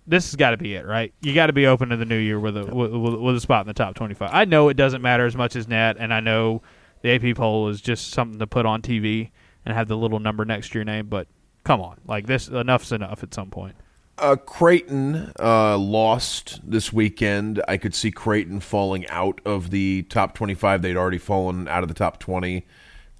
this 0.07 0.26
has 0.27 0.36
got 0.36 0.52
to 0.52 0.57
be 0.57 0.76
it, 0.76 0.86
right? 0.86 1.14
You 1.22 1.34
got 1.34 1.48
to 1.48 1.53
be 1.53 1.68
open 1.68 1.90
to 1.90 1.98
the 1.98 2.06
new 2.06 2.18
year 2.18 2.40
with 2.40 2.57
a 2.57 2.65
with, 2.65 2.91
with 2.91 3.36
a 3.36 3.40
spot 3.40 3.61
in 3.61 3.68
the 3.68 3.73
top 3.73 3.95
twenty 3.95 4.14
five. 4.14 4.30
I 4.34 4.45
know 4.45 4.69
it 4.69 4.76
doesn't 4.76 5.02
matter 5.02 5.26
as 5.26 5.36
much 5.36 5.56
as 5.56 5.68
net, 5.68 5.98
and 5.99 6.14
I 6.14 6.19
know 6.19 6.61
the 7.02 7.11
AP 7.11 7.38
poll 7.38 7.69
is 7.69 7.82
just 7.82 8.11
something 8.11 8.40
to 8.40 8.48
put 8.48 8.65
on 8.65 8.82
TV 8.82 9.30
and 9.65 9.76
have 9.76 9.88
the 9.88 9.98
little 9.98 10.19
number 10.19 10.45
next 10.45 10.69
to 10.69 10.77
your 10.77 10.86
name, 10.86 11.07
but 11.07 11.27
come 11.64 11.82
on, 11.82 11.99
like 12.06 12.27
this 12.27 12.48
enough's 12.48 12.91
enough 12.91 13.23
at 13.23 13.34
some 13.34 13.49
point. 13.49 13.76
Uh, 14.18 14.38
Creighton 14.38 15.32
uh, 15.40 15.77
lost 15.77 16.61
this 16.64 16.94
weekend. 16.94 17.61
I 17.68 17.77
could 17.77 17.94
see 17.94 18.11
Creighton 18.11 18.61
falling 18.61 19.06
out 19.10 19.41
of 19.44 19.72
the 19.72 20.03
top 20.03 20.36
25. 20.36 20.82
They'd 20.82 20.95
already 20.95 21.18
fallen 21.18 21.68
out 21.68 21.84
of 21.84 21.90
the 21.90 21.95
top 21.95 22.19
20. 22.19 22.65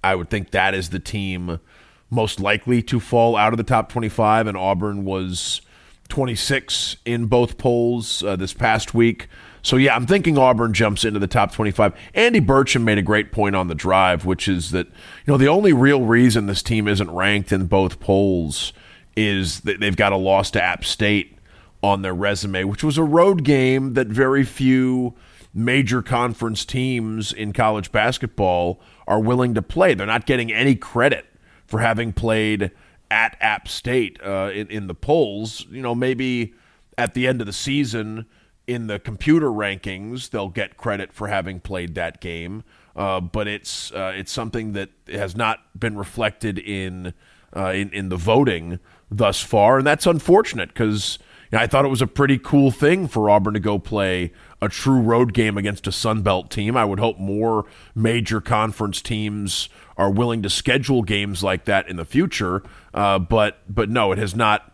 I 0.02 0.14
would 0.14 0.30
think 0.30 0.52
that 0.52 0.74
is 0.74 0.88
the 0.88 0.98
team 0.98 1.60
most 2.08 2.40
likely 2.40 2.80
to 2.82 2.98
fall 2.98 3.36
out 3.36 3.52
of 3.52 3.56
the 3.58 3.64
top 3.64 3.90
25, 3.90 4.46
and 4.46 4.56
Auburn 4.56 5.04
was 5.04 5.60
26 6.06 6.96
in 7.04 7.26
both 7.26 7.58
polls 7.58 8.22
uh, 8.22 8.36
this 8.36 8.52
past 8.52 8.94
week. 8.94 9.28
So, 9.62 9.76
yeah, 9.76 9.96
I'm 9.96 10.06
thinking 10.06 10.38
Auburn 10.38 10.72
jumps 10.72 11.04
into 11.04 11.18
the 11.18 11.26
top 11.26 11.52
25. 11.52 11.92
Andy 12.14 12.40
Burcham 12.40 12.82
made 12.82 12.98
a 12.98 13.02
great 13.02 13.32
point 13.32 13.56
on 13.56 13.66
the 13.66 13.74
drive, 13.74 14.24
which 14.24 14.46
is 14.46 14.70
that, 14.70 14.86
you 14.86 14.92
know, 15.32 15.36
the 15.36 15.48
only 15.48 15.72
real 15.72 16.02
reason 16.02 16.46
this 16.46 16.62
team 16.62 16.86
isn't 16.86 17.10
ranked 17.10 17.50
in 17.50 17.66
both 17.66 17.98
polls 17.98 18.72
is 19.16 19.60
that 19.60 19.80
they've 19.80 19.96
got 19.96 20.12
a 20.12 20.16
loss 20.16 20.50
to 20.52 20.62
App 20.62 20.84
State 20.84 21.36
on 21.82 22.02
their 22.02 22.14
resume, 22.14 22.64
which 22.64 22.84
was 22.84 22.98
a 22.98 23.02
road 23.02 23.42
game 23.42 23.94
that 23.94 24.06
very 24.06 24.44
few 24.44 25.14
major 25.52 26.02
conference 26.02 26.64
teams 26.64 27.32
in 27.32 27.52
college 27.52 27.90
basketball 27.90 28.78
are 29.08 29.20
willing 29.20 29.54
to 29.54 29.62
play. 29.62 29.94
They're 29.94 30.06
not 30.06 30.26
getting 30.26 30.52
any 30.52 30.74
credit 30.74 31.26
for 31.66 31.80
having 31.80 32.12
played 32.12 32.70
at 33.10 33.36
App 33.40 33.68
State 33.68 34.18
uh, 34.22 34.50
in, 34.52 34.68
in 34.68 34.86
the 34.86 34.94
polls. 34.94 35.66
You 35.70 35.82
know, 35.82 35.94
maybe 35.94 36.54
at 36.98 37.14
the 37.14 37.26
end 37.26 37.40
of 37.40 37.46
the 37.46 37.52
season 37.52 38.26
in 38.66 38.88
the 38.88 38.98
computer 38.98 39.48
rankings, 39.48 40.30
they'll 40.30 40.48
get 40.48 40.76
credit 40.76 41.12
for 41.12 41.28
having 41.28 41.60
played 41.60 41.94
that 41.94 42.20
game. 42.20 42.64
Uh, 42.94 43.20
but 43.20 43.46
it's 43.46 43.92
uh, 43.92 44.12
it's 44.14 44.32
something 44.32 44.72
that 44.72 44.90
has 45.08 45.36
not 45.36 45.60
been 45.78 45.96
reflected 45.96 46.58
in 46.58 47.12
uh, 47.54 47.72
in 47.72 47.90
in 47.90 48.08
the 48.08 48.16
voting 48.16 48.78
thus 49.10 49.42
far, 49.42 49.78
and 49.78 49.86
that's 49.86 50.06
unfortunate 50.06 50.70
because 50.70 51.18
you 51.50 51.58
know, 51.58 51.62
I 51.62 51.66
thought 51.66 51.84
it 51.84 51.88
was 51.88 52.02
a 52.02 52.06
pretty 52.06 52.38
cool 52.38 52.70
thing 52.70 53.06
for 53.06 53.30
Auburn 53.30 53.54
to 53.54 53.60
go 53.60 53.78
play 53.78 54.32
a 54.60 54.68
true 54.68 55.00
road 55.00 55.32
game 55.34 55.58
against 55.58 55.86
a 55.86 55.92
Sun 55.92 56.22
Belt 56.22 56.50
team. 56.50 56.76
I 56.76 56.84
would 56.84 56.98
hope 56.98 57.18
more 57.18 57.66
major 57.94 58.40
conference 58.40 59.02
teams 59.02 59.68
are 59.96 60.10
willing 60.10 60.42
to 60.42 60.50
schedule 60.50 61.02
games 61.02 61.42
like 61.42 61.64
that 61.64 61.88
in 61.88 61.96
the 61.96 62.04
future. 62.04 62.62
Uh, 62.92 63.18
but 63.18 63.58
but 63.68 63.88
no, 63.90 64.12
it 64.12 64.18
has 64.18 64.34
not. 64.34 64.72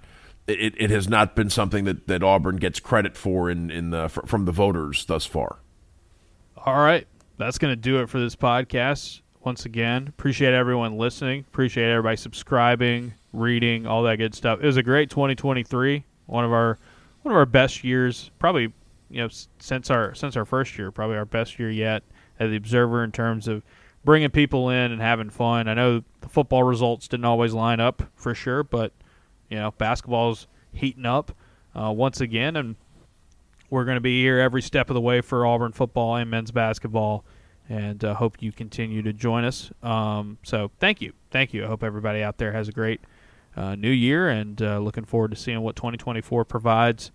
It, 0.48 0.74
it 0.76 0.90
has 0.90 1.08
not 1.08 1.36
been 1.36 1.50
something 1.50 1.84
that, 1.84 2.08
that 2.08 2.24
Auburn 2.24 2.56
gets 2.56 2.80
credit 2.80 3.16
for 3.16 3.48
in, 3.48 3.70
in 3.70 3.90
the 3.90 4.08
from 4.08 4.44
the 4.44 4.52
voters 4.52 5.04
thus 5.04 5.24
far. 5.24 5.58
All 6.56 6.82
right, 6.82 7.06
that's 7.38 7.58
going 7.58 7.72
to 7.72 7.80
do 7.80 8.00
it 8.00 8.08
for 8.08 8.18
this 8.18 8.34
podcast. 8.34 9.20
Once 9.44 9.64
again, 9.64 10.08
appreciate 10.08 10.52
everyone 10.52 10.96
listening. 10.98 11.44
Appreciate 11.48 11.90
everybody 11.90 12.16
subscribing, 12.16 13.14
reading, 13.32 13.86
all 13.86 14.02
that 14.02 14.16
good 14.16 14.34
stuff. 14.34 14.60
It 14.60 14.66
was 14.66 14.76
a 14.76 14.82
great 14.82 15.10
2023. 15.10 16.04
One 16.26 16.44
of 16.44 16.52
our 16.52 16.78
one 17.22 17.32
of 17.32 17.36
our 17.36 17.46
best 17.46 17.84
years, 17.84 18.30
probably 18.40 18.72
you 19.10 19.22
know 19.22 19.28
since 19.58 19.90
our 19.90 20.12
since 20.14 20.36
our 20.36 20.44
first 20.44 20.76
year, 20.76 20.90
probably 20.90 21.16
our 21.16 21.24
best 21.24 21.58
year 21.58 21.70
yet 21.70 22.02
at 22.40 22.50
the 22.50 22.56
Observer 22.56 23.04
in 23.04 23.12
terms 23.12 23.46
of 23.46 23.62
bringing 24.04 24.30
people 24.30 24.68
in 24.68 24.92
and 24.92 25.00
having 25.00 25.30
fun. 25.30 25.68
I 25.68 25.74
know 25.74 26.02
the 26.20 26.28
football 26.28 26.62
results 26.62 27.08
didn't 27.08 27.24
always 27.24 27.52
line 27.52 27.80
up 27.80 28.02
for 28.14 28.34
sure, 28.34 28.62
but 28.62 28.92
you 29.48 29.58
know 29.58 29.72
basketball's 29.72 30.46
heating 30.72 31.06
up 31.06 31.32
uh, 31.74 31.92
once 31.92 32.20
again, 32.20 32.56
and 32.56 32.76
we're 33.70 33.84
going 33.84 33.96
to 33.96 34.02
be 34.02 34.20
here 34.20 34.38
every 34.38 34.62
step 34.62 34.90
of 34.90 34.94
the 34.94 35.00
way 35.00 35.20
for 35.20 35.46
Auburn 35.46 35.72
football 35.72 36.16
and 36.16 36.30
men's 36.30 36.50
basketball, 36.50 37.24
and 37.68 38.04
uh, 38.04 38.14
hope 38.14 38.42
you 38.42 38.52
continue 38.52 39.02
to 39.02 39.12
join 39.12 39.44
us. 39.44 39.70
Um, 39.82 40.38
so 40.42 40.70
thank 40.78 41.00
you, 41.00 41.12
thank 41.30 41.54
you. 41.54 41.64
I 41.64 41.68
hope 41.68 41.82
everybody 41.82 42.22
out 42.22 42.38
there 42.38 42.52
has 42.52 42.68
a 42.68 42.72
great 42.72 43.00
uh, 43.56 43.74
new 43.74 43.90
year, 43.90 44.28
and 44.28 44.60
uh, 44.60 44.78
looking 44.78 45.04
forward 45.04 45.30
to 45.30 45.36
seeing 45.36 45.60
what 45.60 45.76
2024 45.76 46.44
provides 46.44 47.12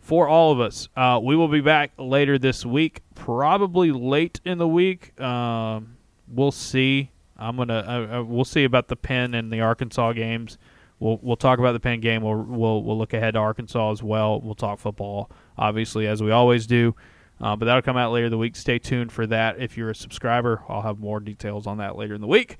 for 0.00 0.28
all 0.28 0.52
of 0.52 0.60
us. 0.60 0.88
Uh, 0.96 1.18
we 1.22 1.34
will 1.34 1.48
be 1.48 1.60
back 1.60 1.92
later 1.96 2.38
this 2.38 2.64
week, 2.66 3.00
probably 3.14 3.90
late 3.90 4.40
in 4.44 4.58
the 4.58 4.68
week. 4.68 5.18
Um, 5.20 5.93
we'll 6.28 6.52
see. 6.52 7.10
I'm 7.36 7.56
gonna. 7.56 7.84
Uh, 7.86 8.18
uh, 8.18 8.24
we'll 8.24 8.44
see 8.44 8.64
about 8.64 8.88
the 8.88 8.96
Penn 8.96 9.34
and 9.34 9.52
the 9.52 9.60
Arkansas 9.60 10.12
games. 10.12 10.58
We'll 11.00 11.18
we'll 11.22 11.36
talk 11.36 11.58
about 11.58 11.72
the 11.72 11.80
Penn 11.80 12.00
game. 12.00 12.22
We'll 12.22 12.42
we'll 12.42 12.82
we'll 12.82 12.98
look 12.98 13.12
ahead 13.12 13.34
to 13.34 13.40
Arkansas 13.40 13.92
as 13.92 14.02
well. 14.02 14.40
We'll 14.40 14.54
talk 14.54 14.78
football, 14.78 15.30
obviously, 15.58 16.06
as 16.06 16.22
we 16.22 16.30
always 16.30 16.66
do. 16.66 16.94
Uh, 17.40 17.56
but 17.56 17.66
that'll 17.66 17.82
come 17.82 17.96
out 17.96 18.12
later 18.12 18.26
in 18.26 18.30
the 18.30 18.38
week. 18.38 18.54
Stay 18.54 18.78
tuned 18.78 19.10
for 19.10 19.26
that. 19.26 19.60
If 19.60 19.76
you're 19.76 19.90
a 19.90 19.94
subscriber, 19.94 20.62
I'll 20.68 20.82
have 20.82 20.98
more 21.00 21.18
details 21.18 21.66
on 21.66 21.78
that 21.78 21.96
later 21.96 22.14
in 22.14 22.20
the 22.20 22.26
week. 22.28 22.58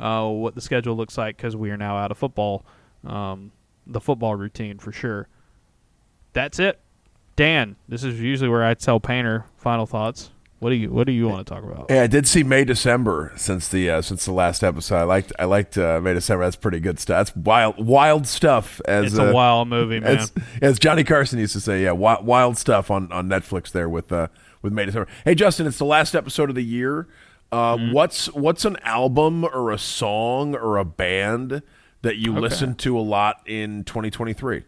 Uh, 0.00 0.28
what 0.28 0.54
the 0.54 0.60
schedule 0.60 0.96
looks 0.96 1.16
like 1.16 1.36
because 1.36 1.56
we 1.56 1.70
are 1.70 1.76
now 1.76 1.96
out 1.96 2.10
of 2.10 2.18
football, 2.18 2.66
um, 3.04 3.52
the 3.86 4.00
football 4.00 4.34
routine 4.34 4.78
for 4.78 4.92
sure. 4.92 5.28
That's 6.32 6.58
it. 6.58 6.80
Dan, 7.36 7.76
this 7.88 8.02
is 8.02 8.20
usually 8.20 8.50
where 8.50 8.64
I 8.64 8.74
tell 8.74 8.98
Painter 8.98 9.46
final 9.56 9.86
thoughts. 9.86 10.30
What 10.66 10.70
do 10.70 10.76
you 10.78 10.90
What 10.90 11.06
do 11.06 11.12
you 11.12 11.28
want 11.28 11.46
to 11.46 11.54
talk 11.54 11.62
about? 11.62 11.86
Yeah, 11.88 12.02
I 12.02 12.06
did 12.08 12.26
see 12.26 12.42
May 12.42 12.64
December 12.64 13.32
since 13.36 13.68
the 13.68 13.88
uh, 13.88 14.02
since 14.02 14.24
the 14.24 14.32
last 14.32 14.64
episode. 14.64 14.96
I 14.96 15.04
liked 15.04 15.32
I 15.38 15.44
liked 15.44 15.78
uh, 15.78 16.00
May 16.00 16.12
December. 16.12 16.42
That's 16.42 16.56
pretty 16.56 16.80
good 16.80 16.98
stuff. 16.98 17.28
That's 17.28 17.36
wild 17.36 17.86
wild 17.86 18.26
stuff. 18.26 18.80
As 18.84 19.12
it's 19.12 19.16
a 19.16 19.30
uh, 19.30 19.32
wild 19.32 19.68
movie, 19.68 20.00
man. 20.00 20.16
As, 20.16 20.32
as, 20.60 20.78
Johnny 20.80 21.04
Carson 21.04 21.38
used 21.38 21.52
to 21.52 21.60
say, 21.60 21.84
yeah, 21.84 21.92
wild, 21.92 22.26
wild 22.26 22.58
stuff 22.58 22.90
on, 22.90 23.12
on 23.12 23.28
Netflix 23.28 23.70
there 23.70 23.88
with 23.88 24.10
uh, 24.10 24.26
with 24.60 24.72
May 24.72 24.86
December. 24.86 25.06
Hey, 25.24 25.36
Justin, 25.36 25.68
it's 25.68 25.78
the 25.78 25.84
last 25.84 26.16
episode 26.16 26.48
of 26.48 26.56
the 26.56 26.64
year. 26.64 27.06
Uh, 27.52 27.76
mm-hmm. 27.76 27.92
What's 27.92 28.26
what's 28.34 28.64
an 28.64 28.76
album 28.82 29.44
or 29.44 29.70
a 29.70 29.78
song 29.78 30.56
or 30.56 30.78
a 30.78 30.84
band 30.84 31.62
that 32.02 32.16
you 32.16 32.32
okay. 32.32 32.40
listen 32.40 32.74
to 32.74 32.98
a 32.98 33.02
lot 33.02 33.40
in 33.46 33.84
2023? 33.84 34.64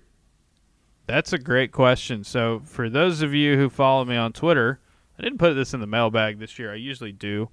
That's 1.09 1.33
a 1.33 1.39
great 1.39 1.73
question. 1.73 2.23
So, 2.23 2.63
for 2.65 2.89
those 2.89 3.21
of 3.21 3.35
you 3.35 3.57
who 3.57 3.69
follow 3.69 4.05
me 4.05 4.15
on 4.15 4.33
Twitter, 4.33 4.79
I 5.19 5.23
didn't 5.23 5.39
put 5.39 5.55
this 5.55 5.75
in 5.75 5.81
the 5.81 5.87
mailbag 5.87 6.39
this 6.39 6.59
year. 6.59 6.73
I 6.73 6.77
usually 6.77 7.13
do. 7.13 7.49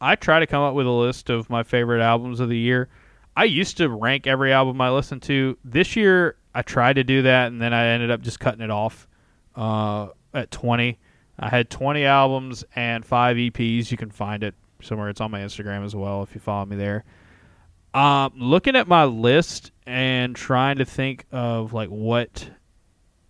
I 0.00 0.16
try 0.16 0.40
to 0.40 0.46
come 0.46 0.62
up 0.62 0.74
with 0.74 0.86
a 0.86 0.90
list 0.90 1.30
of 1.30 1.48
my 1.48 1.62
favorite 1.62 2.02
albums 2.02 2.40
of 2.40 2.48
the 2.48 2.58
year. 2.58 2.88
I 3.36 3.44
used 3.44 3.76
to 3.78 3.88
rank 3.88 4.26
every 4.26 4.52
album 4.52 4.80
I 4.80 4.90
listened 4.90 5.22
to. 5.22 5.56
This 5.64 5.96
year, 5.96 6.36
I 6.54 6.62
tried 6.62 6.94
to 6.94 7.04
do 7.04 7.22
that, 7.22 7.48
and 7.48 7.60
then 7.60 7.72
I 7.72 7.86
ended 7.88 8.10
up 8.10 8.20
just 8.20 8.40
cutting 8.40 8.60
it 8.60 8.70
off 8.70 9.08
uh, 9.56 10.08
at 10.32 10.50
20. 10.50 10.98
I 11.38 11.48
had 11.48 11.70
20 11.70 12.04
albums 12.04 12.64
and 12.76 13.04
five 13.04 13.36
EPs. 13.36 13.90
You 13.90 13.96
can 13.96 14.10
find 14.10 14.42
it 14.44 14.54
somewhere. 14.82 15.08
It's 15.08 15.20
on 15.20 15.30
my 15.30 15.40
Instagram 15.40 15.84
as 15.84 15.94
well 15.94 16.22
if 16.22 16.34
you 16.34 16.40
follow 16.40 16.66
me 16.66 16.76
there. 16.76 17.04
Um, 17.92 18.32
looking 18.36 18.76
at 18.76 18.88
my 18.88 19.04
list 19.04 19.70
and 19.86 20.34
trying 20.34 20.78
to 20.78 20.84
think 20.84 21.26
of 21.30 21.72
like 21.72 21.88
what 21.88 22.48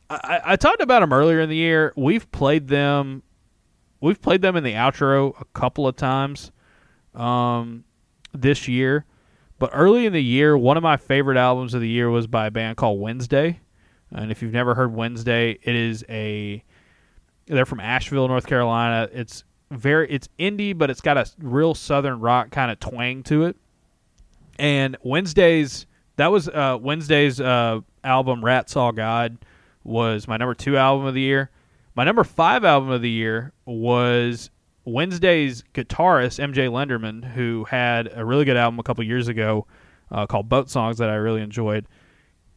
I, 0.08 0.40
I 0.44 0.56
talked 0.56 0.80
about 0.80 1.00
them 1.00 1.12
earlier 1.12 1.40
in 1.40 1.48
the 1.48 1.56
year. 1.56 1.92
We've 1.96 2.30
played 2.32 2.68
them 2.68 3.22
we've 4.04 4.20
played 4.20 4.42
them 4.42 4.54
in 4.54 4.62
the 4.62 4.74
outro 4.74 5.38
a 5.40 5.44
couple 5.58 5.88
of 5.88 5.96
times 5.96 6.52
um, 7.14 7.84
this 8.32 8.68
year. 8.68 9.06
But 9.58 9.70
early 9.72 10.04
in 10.04 10.12
the 10.12 10.22
year, 10.22 10.58
one 10.58 10.76
of 10.76 10.82
my 10.82 10.98
favorite 10.98 11.38
albums 11.38 11.72
of 11.72 11.80
the 11.80 11.88
year 11.88 12.10
was 12.10 12.26
by 12.26 12.46
a 12.46 12.50
band 12.50 12.76
called 12.76 13.00
Wednesday. 13.00 13.60
And 14.12 14.30
if 14.30 14.42
you've 14.42 14.52
never 14.52 14.74
heard 14.74 14.92
Wednesday, 14.92 15.58
it 15.62 15.74
is 15.74 16.04
a 16.08 16.62
they're 17.46 17.66
from 17.66 17.80
Asheville, 17.80 18.28
North 18.28 18.46
Carolina. 18.46 19.08
It's 19.12 19.44
very 19.70 20.10
it's 20.10 20.28
indie, 20.38 20.76
but 20.76 20.90
it's 20.90 21.00
got 21.00 21.16
a 21.16 21.26
real 21.38 21.74
southern 21.74 22.20
rock 22.20 22.50
kind 22.50 22.70
of 22.70 22.78
twang 22.80 23.22
to 23.24 23.44
it. 23.44 23.56
And 24.58 24.96
Wednesday's 25.02 25.86
that 26.16 26.30
was 26.30 26.48
uh, 26.48 26.78
Wednesday's 26.80 27.40
uh, 27.40 27.80
album 28.02 28.44
Rat 28.44 28.68
Saw 28.68 28.92
God 28.92 29.38
was 29.82 30.28
my 30.28 30.36
number 30.36 30.54
two 30.54 30.76
album 30.76 31.06
of 31.06 31.14
the 31.14 31.22
year. 31.22 31.50
My 31.94 32.02
number 32.02 32.24
five 32.24 32.64
album 32.64 32.90
of 32.90 33.02
the 33.02 33.10
year 33.10 33.52
was 33.66 34.50
Wednesday's 34.84 35.62
guitarist 35.74 36.42
MJ 36.42 36.68
Lenderman, 36.68 37.24
who 37.24 37.64
had 37.64 38.10
a 38.12 38.24
really 38.24 38.44
good 38.44 38.56
album 38.56 38.80
a 38.80 38.82
couple 38.82 39.04
years 39.04 39.28
ago 39.28 39.66
uh, 40.10 40.26
called 40.26 40.48
Boat 40.48 40.68
Songs 40.68 40.98
that 40.98 41.08
I 41.08 41.14
really 41.14 41.40
enjoyed. 41.40 41.86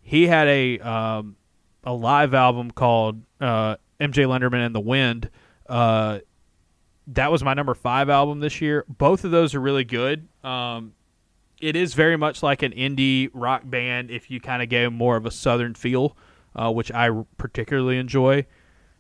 He 0.02 0.26
had 0.26 0.48
a 0.48 0.80
um, 0.80 1.36
a 1.84 1.94
live 1.94 2.34
album 2.34 2.72
called 2.72 3.22
uh, 3.40 3.76
MJ 4.00 4.26
Lenderman 4.26 4.66
and 4.66 4.74
the 4.74 4.80
Wind. 4.80 5.30
Uh, 5.68 6.20
that 7.08 7.32
was 7.32 7.44
my 7.44 7.54
number 7.54 7.76
five 7.76 8.10
album 8.10 8.40
this 8.40 8.60
year. 8.60 8.86
Both 8.90 9.24
of 9.24 9.32
those 9.32 9.54
are 9.54 9.62
really 9.62 9.84
good. 9.84 10.28
Um, 10.44 10.94
it 11.62 11.76
is 11.76 11.94
very 11.94 12.18
much 12.18 12.42
like 12.42 12.64
an 12.64 12.72
indie 12.72 13.30
rock 13.34 13.62
band 13.66 14.10
if 14.10 14.32
you 14.32 14.40
kind 14.40 14.64
of 14.64 14.70
gave 14.70 14.92
more 14.92 15.16
of 15.16 15.26
a 15.26 15.32
southern 15.32 15.76
feel, 15.76 16.18
uh, 16.56 16.72
which 16.72 16.92
I 16.92 17.10
particularly 17.38 17.98
enjoy. 17.98 18.46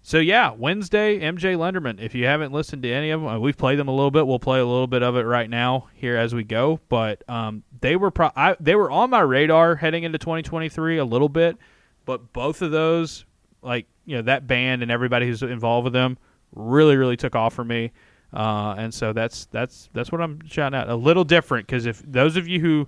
So 0.07 0.19
yeah, 0.19 0.51
Wednesday, 0.51 1.19
MJ 1.19 1.57
Lenderman. 1.57 1.99
If 1.99 2.15
you 2.15 2.27
haven't 2.27 2.53
listened 2.53 2.81
to 2.83 2.89
any 2.89 3.09
of 3.09 3.19
them, 3.19 3.29
uh, 3.29 3.39
we've 3.39 3.57
played 3.57 3.77
them 3.77 3.89
a 3.89 3.91
little 3.91 4.09
bit. 4.09 4.25
We'll 4.25 4.39
play 4.39 4.57
a 4.61 4.65
little 4.65 4.87
bit 4.87 5.03
of 5.03 5.17
it 5.17 5.23
right 5.23 5.49
now 5.49 5.89
here 5.95 6.15
as 6.15 6.33
we 6.33 6.45
go. 6.45 6.79
But 6.87 7.29
um, 7.29 7.65
they 7.81 7.97
were 7.97 8.09
pro- 8.09 8.31
I, 8.33 8.55
they 8.57 8.75
were 8.75 8.89
on 8.89 9.09
my 9.09 9.19
radar 9.19 9.75
heading 9.75 10.05
into 10.05 10.17
2023 10.17 10.99
a 10.99 11.03
little 11.03 11.27
bit. 11.27 11.57
but 12.05 12.31
both 12.31 12.61
of 12.61 12.71
those, 12.71 13.25
like 13.61 13.85
you 14.05 14.15
know, 14.15 14.21
that 14.21 14.47
band 14.47 14.81
and 14.81 14.89
everybody 14.89 15.27
who's 15.27 15.43
involved 15.43 15.83
with 15.83 15.91
them, 15.93 16.17
really 16.55 16.95
really 16.95 17.17
took 17.17 17.35
off 17.35 17.53
for 17.53 17.65
me. 17.65 17.91
Uh, 18.31 18.75
and 18.77 18.93
so 18.93 19.11
that's 19.11 19.47
that's 19.47 19.89
that's 19.91 20.09
what 20.09 20.21
I'm 20.21 20.39
shouting 20.47 20.79
out. 20.79 20.87
A 20.87 20.95
little 20.95 21.25
different 21.25 21.67
because 21.67 21.85
if 21.85 22.01
those 22.09 22.37
of 22.37 22.47
you 22.47 22.61
who 22.61 22.87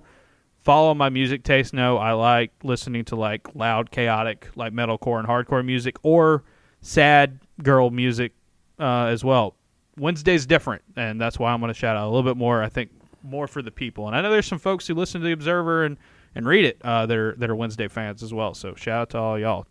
follow 0.60 0.94
my 0.94 1.10
music 1.10 1.42
taste 1.42 1.74
know 1.74 1.98
I 1.98 2.12
like 2.12 2.52
listening 2.62 3.04
to 3.04 3.16
like 3.16 3.54
loud, 3.54 3.90
chaotic, 3.90 4.48
like 4.56 4.72
metalcore 4.72 5.18
and 5.18 5.28
hardcore 5.28 5.62
music, 5.62 5.98
or 6.02 6.44
sad 6.80 7.38
girl 7.62 7.90
music 7.90 8.32
uh, 8.78 9.06
as 9.06 9.24
well. 9.24 9.54
Wednesday's 9.96 10.46
different, 10.46 10.82
and 10.96 11.20
that's 11.20 11.38
why 11.38 11.52
I'm 11.52 11.60
going 11.60 11.72
to 11.72 11.78
shout 11.78 11.96
out 11.96 12.04
a 12.04 12.10
little 12.10 12.22
bit 12.22 12.36
more. 12.36 12.62
I 12.62 12.68
think 12.68 12.90
more 13.22 13.46
for 13.46 13.60
the 13.60 13.70
people, 13.70 14.06
and 14.06 14.16
I 14.16 14.22
know 14.22 14.30
there's 14.30 14.46
some 14.46 14.58
folks 14.58 14.86
who 14.86 14.94
listen 14.94 15.20
to 15.20 15.26
the 15.26 15.32
Observer 15.32 15.84
and, 15.84 15.98
and 16.34 16.46
read 16.46 16.64
it 16.64 16.80
uh, 16.82 17.06
that 17.06 17.16
are 17.16 17.34
that 17.36 17.50
are 17.50 17.56
Wednesday 17.56 17.88
fans 17.88 18.22
as 18.22 18.32
well. 18.32 18.54
So 18.54 18.74
shout 18.74 19.00
out 19.00 19.10
to 19.10 19.18
all 19.18 19.38
y'all. 19.38 19.66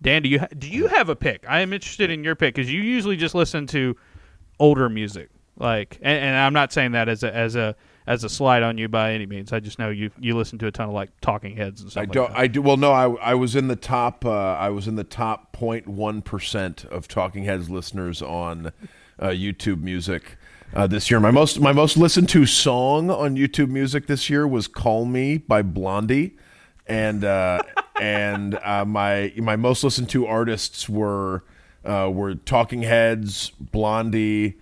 Dan, 0.00 0.22
do 0.22 0.28
you 0.28 0.40
ha- 0.40 0.48
do 0.56 0.68
you 0.68 0.88
have 0.88 1.08
a 1.08 1.16
pick? 1.16 1.44
I 1.48 1.60
am 1.60 1.72
interested 1.72 2.10
in 2.10 2.24
your 2.24 2.34
pick 2.34 2.54
because 2.54 2.72
you 2.72 2.80
usually 2.80 3.16
just 3.16 3.34
listen 3.34 3.66
to 3.68 3.96
older 4.58 4.88
music, 4.88 5.30
like, 5.56 5.98
and, 6.02 6.18
and 6.18 6.36
I'm 6.36 6.52
not 6.52 6.72
saying 6.72 6.92
that 6.92 7.08
as 7.08 7.22
a 7.22 7.34
as 7.34 7.54
a 7.54 7.76
as 8.08 8.24
a 8.24 8.28
slight 8.28 8.62
on 8.62 8.78
you 8.78 8.88
by 8.88 9.12
any 9.12 9.26
means. 9.26 9.52
I 9.52 9.60
just 9.60 9.78
know 9.78 9.90
you 9.90 10.10
you 10.18 10.34
listen 10.34 10.58
to 10.60 10.66
a 10.66 10.72
ton 10.72 10.88
of 10.88 10.94
like 10.94 11.10
Talking 11.20 11.54
Heads 11.54 11.82
and 11.82 11.90
stuff. 11.90 12.00
I 12.00 12.04
like 12.04 12.12
don't. 12.12 12.30
that. 12.30 12.38
I 12.38 12.46
do. 12.46 12.62
Well, 12.62 12.78
no. 12.78 12.90
I 12.90 13.10
I 13.16 13.34
was 13.34 13.54
in 13.54 13.68
the 13.68 13.76
top. 13.76 14.24
Uh, 14.24 14.30
I 14.32 14.70
was 14.70 14.88
in 14.88 14.96
the 14.96 15.04
top 15.04 15.54
0.1 15.54 16.24
percent 16.24 16.86
of 16.86 17.06
Talking 17.06 17.44
Heads 17.44 17.68
listeners 17.68 18.22
on 18.22 18.72
uh, 19.18 19.26
YouTube 19.26 19.82
Music 19.82 20.38
uh, 20.74 20.86
this 20.86 21.10
year. 21.10 21.20
My 21.20 21.30
most 21.30 21.60
my 21.60 21.72
most 21.72 21.98
listened 21.98 22.30
to 22.30 22.46
song 22.46 23.10
on 23.10 23.36
YouTube 23.36 23.68
Music 23.68 24.06
this 24.06 24.30
year 24.30 24.48
was 24.48 24.68
"Call 24.68 25.04
Me" 25.04 25.36
by 25.36 25.60
Blondie, 25.60 26.34
and 26.86 27.24
uh, 27.24 27.60
and 28.00 28.58
uh, 28.64 28.86
my 28.86 29.34
my 29.36 29.56
most 29.56 29.84
listened 29.84 30.08
to 30.10 30.26
artists 30.26 30.88
were 30.88 31.44
uh, 31.84 32.10
were 32.10 32.36
Talking 32.36 32.82
Heads, 32.82 33.52
Blondie. 33.60 34.56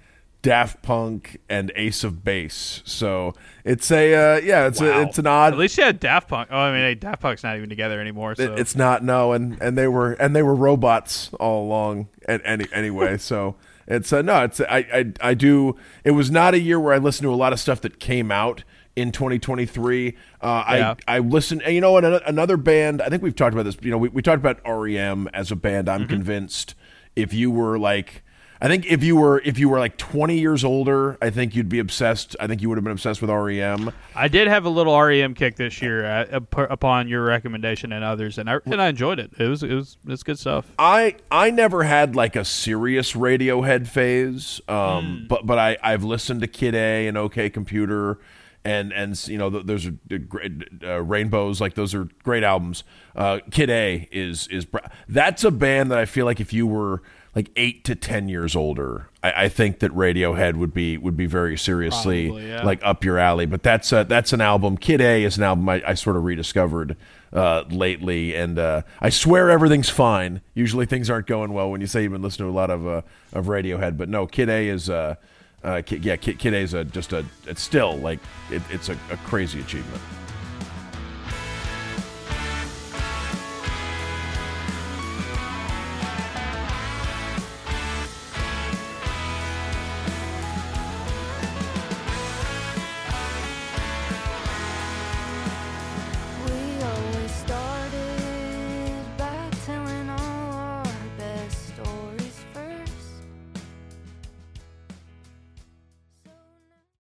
Daft 0.46 0.80
Punk 0.82 1.40
and 1.48 1.72
Ace 1.74 2.04
of 2.04 2.22
Base, 2.22 2.80
so 2.84 3.34
it's 3.64 3.90
a 3.90 4.14
uh, 4.14 4.40
yeah, 4.40 4.68
it's 4.68 4.80
a, 4.80 5.00
it's 5.02 5.18
an 5.18 5.26
odd 5.26 5.54
At 5.54 5.58
least 5.58 5.76
you 5.76 5.82
had 5.82 5.98
Daft 5.98 6.28
Punk. 6.28 6.50
Oh, 6.52 6.56
I 6.56 6.70
mean, 6.70 6.82
hey, 6.82 6.94
Daft 6.94 7.20
Punk's 7.20 7.42
not 7.42 7.56
even 7.56 7.68
together 7.68 8.00
anymore. 8.00 8.36
So 8.36 8.52
it- 8.52 8.60
It's 8.60 8.76
not 8.76 9.02
no, 9.02 9.32
and 9.32 9.60
and 9.60 9.76
they 9.76 9.88
were 9.88 10.12
and 10.12 10.36
they 10.36 10.42
were 10.44 10.54
robots 10.54 11.30
all 11.40 11.64
along. 11.66 12.08
And 12.28 12.40
any 12.44 12.66
anyway, 12.72 13.18
so 13.30 13.56
it's 13.88 14.12
uh, 14.12 14.22
no, 14.22 14.44
it's 14.44 14.60
I, 14.60 14.78
I 15.20 15.30
I 15.30 15.34
do. 15.34 15.74
It 16.04 16.12
was 16.12 16.30
not 16.30 16.54
a 16.54 16.60
year 16.60 16.78
where 16.78 16.94
I 16.94 16.98
listened 16.98 17.24
to 17.26 17.32
a 17.32 17.34
lot 17.34 17.52
of 17.52 17.58
stuff 17.58 17.80
that 17.80 17.98
came 17.98 18.30
out 18.30 18.62
in 18.94 19.10
2023. 19.10 20.16
Uh, 20.40 20.64
Yeah. 20.68 20.94
I 21.08 21.16
I 21.16 21.18
listened. 21.18 21.62
And 21.62 21.74
you 21.74 21.80
know 21.80 21.90
what? 21.90 22.04
Another, 22.04 22.24
another 22.24 22.56
band. 22.56 23.02
I 23.02 23.08
think 23.08 23.20
we've 23.22 23.34
talked 23.34 23.52
about 23.52 23.64
this. 23.64 23.76
You 23.82 23.90
know, 23.90 23.98
we 23.98 24.10
we 24.10 24.22
talked 24.22 24.38
about 24.38 24.60
REM 24.64 25.28
as 25.34 25.50
a 25.50 25.56
band. 25.56 25.88
I'm 25.88 26.06
convinced 26.06 26.76
if 27.16 27.34
you 27.34 27.50
were 27.50 27.80
like. 27.80 28.22
I 28.60 28.68
think 28.68 28.86
if 28.86 29.04
you 29.04 29.16
were 29.16 29.40
if 29.44 29.58
you 29.58 29.68
were 29.68 29.78
like 29.78 29.96
20 29.98 30.38
years 30.38 30.64
older, 30.64 31.18
I 31.20 31.30
think 31.30 31.54
you'd 31.54 31.68
be 31.68 31.78
obsessed. 31.78 32.36
I 32.40 32.46
think 32.46 32.62
you 32.62 32.68
would 32.68 32.78
have 32.78 32.84
been 32.84 32.92
obsessed 32.92 33.20
with 33.20 33.30
REM. 33.30 33.92
I 34.14 34.28
did 34.28 34.48
have 34.48 34.64
a 34.64 34.70
little 34.70 34.98
REM 34.98 35.34
kick 35.34 35.56
this 35.56 35.82
year 35.82 36.04
uh, 36.06 36.40
upon 36.56 37.08
your 37.08 37.24
recommendation 37.24 37.92
and 37.92 38.02
others, 38.02 38.38
and 38.38 38.48
I 38.48 38.58
and 38.64 38.80
I 38.80 38.88
enjoyed 38.88 39.18
it. 39.18 39.32
It 39.38 39.46
was 39.46 39.62
it 39.62 39.74
was 39.74 39.98
it's 40.06 40.22
good 40.22 40.38
stuff. 40.38 40.72
I 40.78 41.16
I 41.30 41.50
never 41.50 41.82
had 41.82 42.16
like 42.16 42.34
a 42.34 42.44
serious 42.44 43.12
Radiohead 43.12 43.86
phase, 43.86 44.60
um, 44.68 45.26
but 45.28 45.46
but 45.46 45.58
I 45.58 45.76
I've 45.82 46.04
listened 46.04 46.40
to 46.40 46.46
Kid 46.46 46.74
A 46.74 47.06
and 47.08 47.18
OK 47.18 47.50
Computer, 47.50 48.18
and 48.64 48.90
and 48.92 49.28
you 49.28 49.36
know 49.36 49.50
those 49.50 49.86
are 49.86 49.90
great 49.90 50.62
uh, 50.82 51.02
Rainbows 51.02 51.60
like 51.60 51.74
those 51.74 51.94
are 51.94 52.08
great 52.22 52.42
albums. 52.42 52.84
Uh, 53.14 53.40
Kid 53.50 53.68
A 53.68 54.08
is 54.10 54.48
is 54.48 54.64
br- 54.64 54.78
that's 55.08 55.44
a 55.44 55.50
band 55.50 55.90
that 55.90 55.98
I 55.98 56.06
feel 56.06 56.24
like 56.24 56.40
if 56.40 56.54
you 56.54 56.66
were 56.66 57.02
like 57.36 57.50
eight 57.54 57.84
to 57.84 57.94
ten 57.94 58.30
years 58.30 58.56
older, 58.56 59.10
I, 59.22 59.44
I 59.44 59.48
think 59.50 59.80
that 59.80 59.92
Radiohead 59.92 60.56
would 60.56 60.72
be 60.72 60.96
would 60.96 61.18
be 61.18 61.26
very 61.26 61.58
seriously 61.58 62.28
Probably, 62.28 62.48
yeah. 62.48 62.62
like 62.64 62.80
up 62.82 63.04
your 63.04 63.18
alley. 63.18 63.44
But 63.44 63.62
that's 63.62 63.92
a, 63.92 64.04
that's 64.04 64.32
an 64.32 64.40
album. 64.40 64.78
Kid 64.78 65.02
A 65.02 65.22
is 65.22 65.36
an 65.36 65.42
album 65.44 65.68
I, 65.68 65.82
I 65.86 65.94
sort 65.94 66.16
of 66.16 66.24
rediscovered 66.24 66.96
uh, 67.34 67.64
lately, 67.68 68.34
and 68.34 68.58
uh, 68.58 68.82
I 69.00 69.10
swear 69.10 69.50
everything's 69.50 69.90
fine. 69.90 70.40
Usually 70.54 70.86
things 70.86 71.10
aren't 71.10 71.26
going 71.26 71.52
well 71.52 71.70
when 71.70 71.82
you 71.82 71.86
say 71.86 72.02
you've 72.02 72.12
been 72.12 72.22
listening 72.22 72.48
to 72.48 72.52
a 72.52 72.58
lot 72.58 72.70
of 72.70 72.86
uh, 72.86 73.02
of 73.34 73.46
Radiohead, 73.46 73.98
but 73.98 74.08
no, 74.08 74.26
Kid 74.26 74.48
A 74.48 74.68
is. 74.68 74.90
Uh, 74.90 75.16
uh, 75.64 75.82
Kid, 75.84 76.04
yeah, 76.04 76.14
Kid, 76.14 76.38
Kid 76.38 76.54
A 76.54 76.58
is 76.58 76.74
a, 76.74 76.84
just 76.84 77.12
a. 77.12 77.24
It's 77.46 77.62
still 77.62 77.96
like 77.96 78.20
it, 78.52 78.62
it's 78.70 78.88
a, 78.88 78.92
a 79.10 79.16
crazy 79.24 79.58
achievement. 79.58 80.00